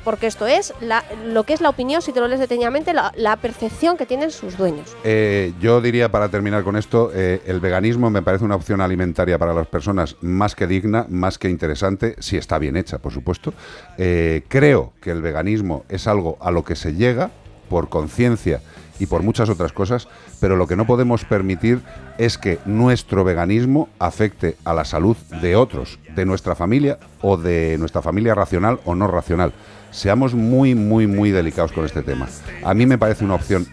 porque 0.06 0.27
esto 0.27 0.48
es 0.48 0.73
la- 0.80 1.03
lo 1.26 1.44
que 1.44 1.53
es 1.53 1.60
la 1.60 1.68
opinión, 1.69 2.02
si 2.02 2.14
te 2.14 2.22
lo 2.22 2.27
lees 2.30 2.40
detenidamente, 2.40 2.94
la, 2.94 3.11
la 3.18 3.36
percepción 3.36 3.98
que 3.98 4.06
tienen 4.06 4.32
sus 4.32 4.56
dueños. 4.57 4.95
Eh, 5.03 5.52
yo 5.60 5.82
diría, 5.82 6.10
para 6.10 6.30
terminar 6.30 6.64
con 6.64 6.77
esto, 6.77 7.11
eh, 7.14 7.41
el 7.45 7.60
veganismo 7.60 8.10
me 8.10 8.22
parece 8.22 8.45
una 8.45 8.56
opción 8.56 8.80
alimentaria 8.80 9.38
para 9.38 9.53
las 9.53 9.68
personas 9.68 10.15
más 10.22 10.56
que 10.56 10.68
digna, 10.68 11.06
más 11.10 11.38
que 11.38 11.49
interesante, 11.49 12.15
si 12.19 12.38
está 12.38 12.57
bien 12.60 12.77
hecha, 12.77 12.99
por 12.99 13.11
supuesto. 13.11 13.53
Eh, 13.98 14.44
creo 14.48 14.94
que 15.02 15.11
el 15.11 15.22
veganismo 15.22 15.84
es 15.90 16.07
algo 16.07 16.38
a 16.40 16.52
lo 16.52 16.64
que 16.64 16.76
se 16.76 16.94
llega 16.94 17.32
por 17.69 17.90
conciencia 17.90 18.61
y 18.99 19.07
por 19.07 19.23
muchas 19.23 19.49
otras 19.49 19.73
cosas, 19.73 20.07
pero 20.40 20.56
lo 20.56 20.68
que 20.68 20.76
no 20.77 20.86
podemos 20.86 21.26
permitir 21.26 21.82
es 22.18 22.38
que 22.38 22.60
nuestro 22.65 23.23
veganismo 23.26 23.90
afecte 23.99 24.56
a 24.64 24.73
la 24.73 24.86
salud 24.86 25.18
de 25.41 25.56
otros, 25.57 25.99
de 26.15 26.26
nuestra 26.26 26.56
familia 26.56 26.98
o 27.22 27.36
de 27.36 27.76
nuestra 27.80 28.02
familia 28.02 28.36
racional 28.36 28.80
o 28.86 28.95
no 28.95 29.07
racional. 29.07 29.52
Seamos 29.95 30.34
muy, 30.34 30.76
muy, 30.76 31.07
muy 31.07 31.31
delicados 31.31 31.72
con 31.72 31.85
este 31.85 32.03
tema. 32.03 32.27
A 32.65 32.73
mí 32.73 32.85
me 32.85 32.97
parece 32.97 33.23
una 33.23 33.35
opción 33.35 33.65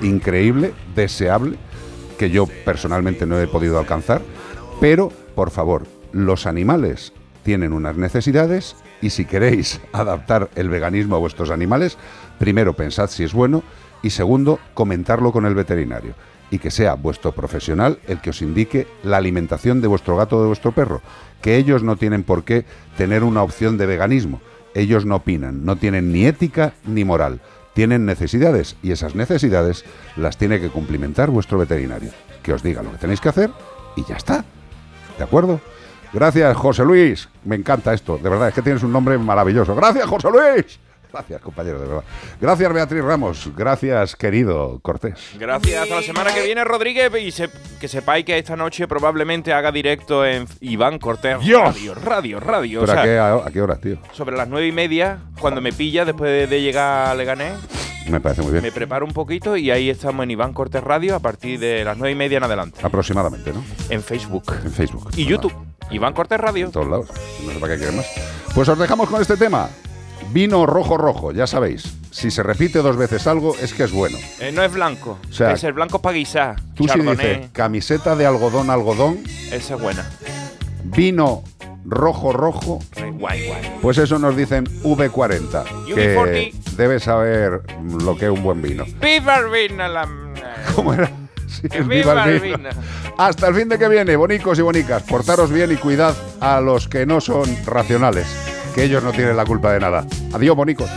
increíble, 0.00 0.72
deseable, 0.94 1.58
que 2.16 2.30
yo 2.30 2.46
personalmente 2.64 3.26
no 3.26 3.38
he 3.38 3.46
podido 3.46 3.78
alcanzar, 3.78 4.22
pero 4.80 5.12
por 5.34 5.50
favor, 5.50 5.86
los 6.12 6.46
animales 6.46 7.12
tienen 7.42 7.74
unas 7.74 7.98
necesidades 7.98 8.74
y 9.02 9.10
si 9.10 9.26
queréis 9.26 9.82
adaptar 9.92 10.48
el 10.54 10.70
veganismo 10.70 11.16
a 11.16 11.20
vuestros 11.20 11.50
animales, 11.50 11.98
primero 12.38 12.72
pensad 12.72 13.10
si 13.10 13.22
es 13.22 13.34
bueno 13.34 13.62
Y 14.00 14.10
segundo, 14.10 14.58
comentarlo 14.72 15.30
con 15.30 15.44
el 15.44 15.54
veterinario. 15.54 16.14
Y 16.50 16.58
que 16.58 16.70
sea 16.70 16.94
vuestro 16.94 17.32
profesional 17.32 17.98
el 18.06 18.22
que 18.22 18.30
os 18.30 18.40
indique 18.40 18.86
la 19.02 19.18
alimentación 19.18 19.82
de 19.82 19.88
vuestro 19.88 20.16
gato 20.16 20.38
o 20.38 20.40
de 20.40 20.46
vuestro 20.46 20.72
perro. 20.72 21.02
Que 21.42 21.56
ellos 21.58 21.82
no 21.82 21.96
tienen 21.96 22.24
por 22.24 22.44
qué 22.44 22.64
tener 22.96 23.24
una 23.24 23.42
opción 23.42 23.76
de 23.76 23.84
veganismo. 23.84 24.40
Ellos 24.78 25.04
no 25.04 25.16
opinan, 25.16 25.64
no 25.64 25.74
tienen 25.74 26.12
ni 26.12 26.24
ética 26.24 26.72
ni 26.84 27.04
moral. 27.04 27.40
Tienen 27.74 28.06
necesidades 28.06 28.76
y 28.80 28.92
esas 28.92 29.16
necesidades 29.16 29.84
las 30.16 30.36
tiene 30.36 30.60
que 30.60 30.68
cumplimentar 30.68 31.30
vuestro 31.30 31.58
veterinario. 31.58 32.12
Que 32.44 32.52
os 32.52 32.62
diga 32.62 32.84
lo 32.84 32.92
que 32.92 32.98
tenéis 32.98 33.20
que 33.20 33.28
hacer 33.28 33.50
y 33.96 34.04
ya 34.04 34.14
está. 34.14 34.44
¿De 35.18 35.24
acuerdo? 35.24 35.60
Gracias, 36.12 36.56
José 36.56 36.84
Luis. 36.84 37.28
Me 37.44 37.56
encanta 37.56 37.92
esto. 37.92 38.18
De 38.18 38.30
verdad, 38.30 38.48
es 38.48 38.54
que 38.54 38.62
tienes 38.62 38.84
un 38.84 38.92
nombre 38.92 39.18
maravilloso. 39.18 39.74
Gracias, 39.74 40.06
José 40.06 40.28
Luis. 40.30 40.78
Gracias, 41.12 41.40
compañero, 41.40 41.80
de 41.80 41.86
verdad. 41.86 42.04
Gracias, 42.40 42.72
Beatriz 42.72 43.02
Ramos. 43.02 43.50
Gracias, 43.56 44.14
querido 44.16 44.78
Cortés. 44.82 45.14
Gracias. 45.38 45.82
Hasta 45.82 45.94
la 45.96 46.02
semana 46.02 46.34
que 46.34 46.42
viene, 46.44 46.64
Rodríguez. 46.64 47.10
Y 47.20 47.30
se- 47.30 47.50
que 47.80 47.88
sepáis 47.88 48.24
que 48.24 48.36
esta 48.38 48.56
noche 48.56 48.86
probablemente 48.86 49.52
haga 49.52 49.72
directo 49.72 50.24
en 50.26 50.46
Iván 50.60 50.98
Cortés 50.98 51.40
Dios. 51.40 51.62
Radio, 51.74 51.94
Radio, 51.94 52.40
Radio. 52.40 52.82
O 52.82 52.86
¿Pero 52.86 53.00
a 53.00 53.02
qué, 53.04 53.18
a, 53.18 53.34
a 53.36 53.50
qué 53.50 53.62
horas, 53.62 53.80
tío? 53.80 53.98
sobre 54.12 54.36
las 54.36 54.48
nueve 54.48 54.66
y 54.66 54.72
media, 54.72 55.18
cuando 55.40 55.60
me 55.60 55.72
pilla 55.72 56.04
después 56.04 56.30
de, 56.30 56.46
de 56.46 56.60
llegar 56.62 57.08
a 57.08 57.14
Leganés, 57.14 57.54
Me 58.08 58.20
parece 58.20 58.42
muy 58.42 58.52
bien. 58.52 58.62
me 58.62 58.72
preparo 58.72 59.06
un 59.06 59.12
poquito 59.12 59.56
y 59.56 59.70
ahí 59.70 59.88
estamos 59.90 60.24
en 60.24 60.30
Iván 60.32 60.52
Cortés 60.52 60.82
Radio 60.84 61.14
a 61.16 61.20
partir 61.20 61.58
de 61.58 61.84
las 61.84 61.96
nueve 61.96 62.12
y 62.12 62.16
media 62.16 62.38
en 62.38 62.44
adelante. 62.44 62.80
Aproximadamente, 62.82 63.52
¿no? 63.52 63.64
En 63.88 64.02
Facebook. 64.02 64.44
En 64.64 64.70
Facebook. 64.70 65.10
Y 65.16 65.24
YouTube. 65.24 65.54
Iván 65.90 66.12
Cortés 66.12 66.38
Radio. 66.38 66.66
En 66.66 66.72
todos 66.72 66.86
lados. 66.88 67.08
No 67.44 67.52
sé 67.52 67.58
para 67.58 67.72
qué 67.72 67.78
quieren 67.78 67.96
más. 67.96 68.06
Pues 68.54 68.68
os 68.68 68.78
dejamos 68.78 69.08
con 69.08 69.22
este 69.22 69.36
tema. 69.36 69.68
Vino 70.30 70.66
rojo 70.66 70.96
rojo, 70.96 71.32
ya 71.32 71.46
sabéis. 71.46 71.84
Si 72.10 72.30
se 72.30 72.42
repite 72.42 72.80
dos 72.80 72.96
veces 72.96 73.26
algo, 73.26 73.54
es 73.60 73.72
que 73.72 73.84
es 73.84 73.92
bueno. 73.92 74.18
Eh, 74.40 74.52
no 74.52 74.62
es 74.62 74.72
blanco. 74.72 75.18
O 75.28 75.32
sea, 75.32 75.52
es 75.52 75.64
el 75.64 75.72
blanco 75.72 76.00
para 76.02 76.16
guisar. 76.16 76.56
Tú 76.74 76.86
si 76.88 77.00
dices 77.00 77.48
camiseta 77.52 78.14
de 78.16 78.26
algodón, 78.26 78.70
algodón, 78.70 79.18
Esa 79.50 79.74
es 79.76 79.80
buena. 79.80 80.06
vino 80.84 81.42
rojo 81.84 82.32
rojo, 82.32 82.80
Guay, 83.14 83.46
guay. 83.46 83.78
pues 83.80 83.96
eso 83.98 84.18
nos 84.18 84.36
dicen 84.36 84.64
V40, 84.82 85.64
que 85.86 86.16
UB40. 86.16 86.52
debe 86.76 87.00
saber 87.00 87.62
lo 88.04 88.16
que 88.16 88.26
es 88.26 88.30
un 88.30 88.42
buen 88.42 88.60
vino. 88.60 88.84
Viva 89.00 89.36
el 89.36 89.48
vino, 89.68 89.88
la- 89.88 90.08
¿Cómo 90.74 90.92
era? 90.92 91.10
Sí, 91.46 91.66
Que 91.68 91.78
el 91.78 91.84
viva 91.84 92.24
el 92.24 92.34
el 92.34 92.40
vino. 92.40 92.58
vino. 92.58 92.68
Hasta 93.16 93.48
el 93.48 93.54
fin 93.54 93.68
de 93.70 93.78
que 93.78 93.88
viene, 93.88 94.16
bonicos 94.16 94.58
y 94.58 94.62
bonicas, 94.62 95.02
portaros 95.04 95.50
bien 95.50 95.72
y 95.72 95.76
cuidad 95.76 96.14
a 96.40 96.60
los 96.60 96.88
que 96.88 97.06
no 97.06 97.20
son 97.22 97.46
racionales, 97.64 98.26
que 98.78 98.84
ellos 98.84 99.02
no 99.02 99.10
tienen 99.10 99.36
la 99.36 99.44
culpa 99.44 99.72
de 99.72 99.80
nada. 99.80 100.06
Adiós, 100.32 100.54
bonicos. 100.54 100.88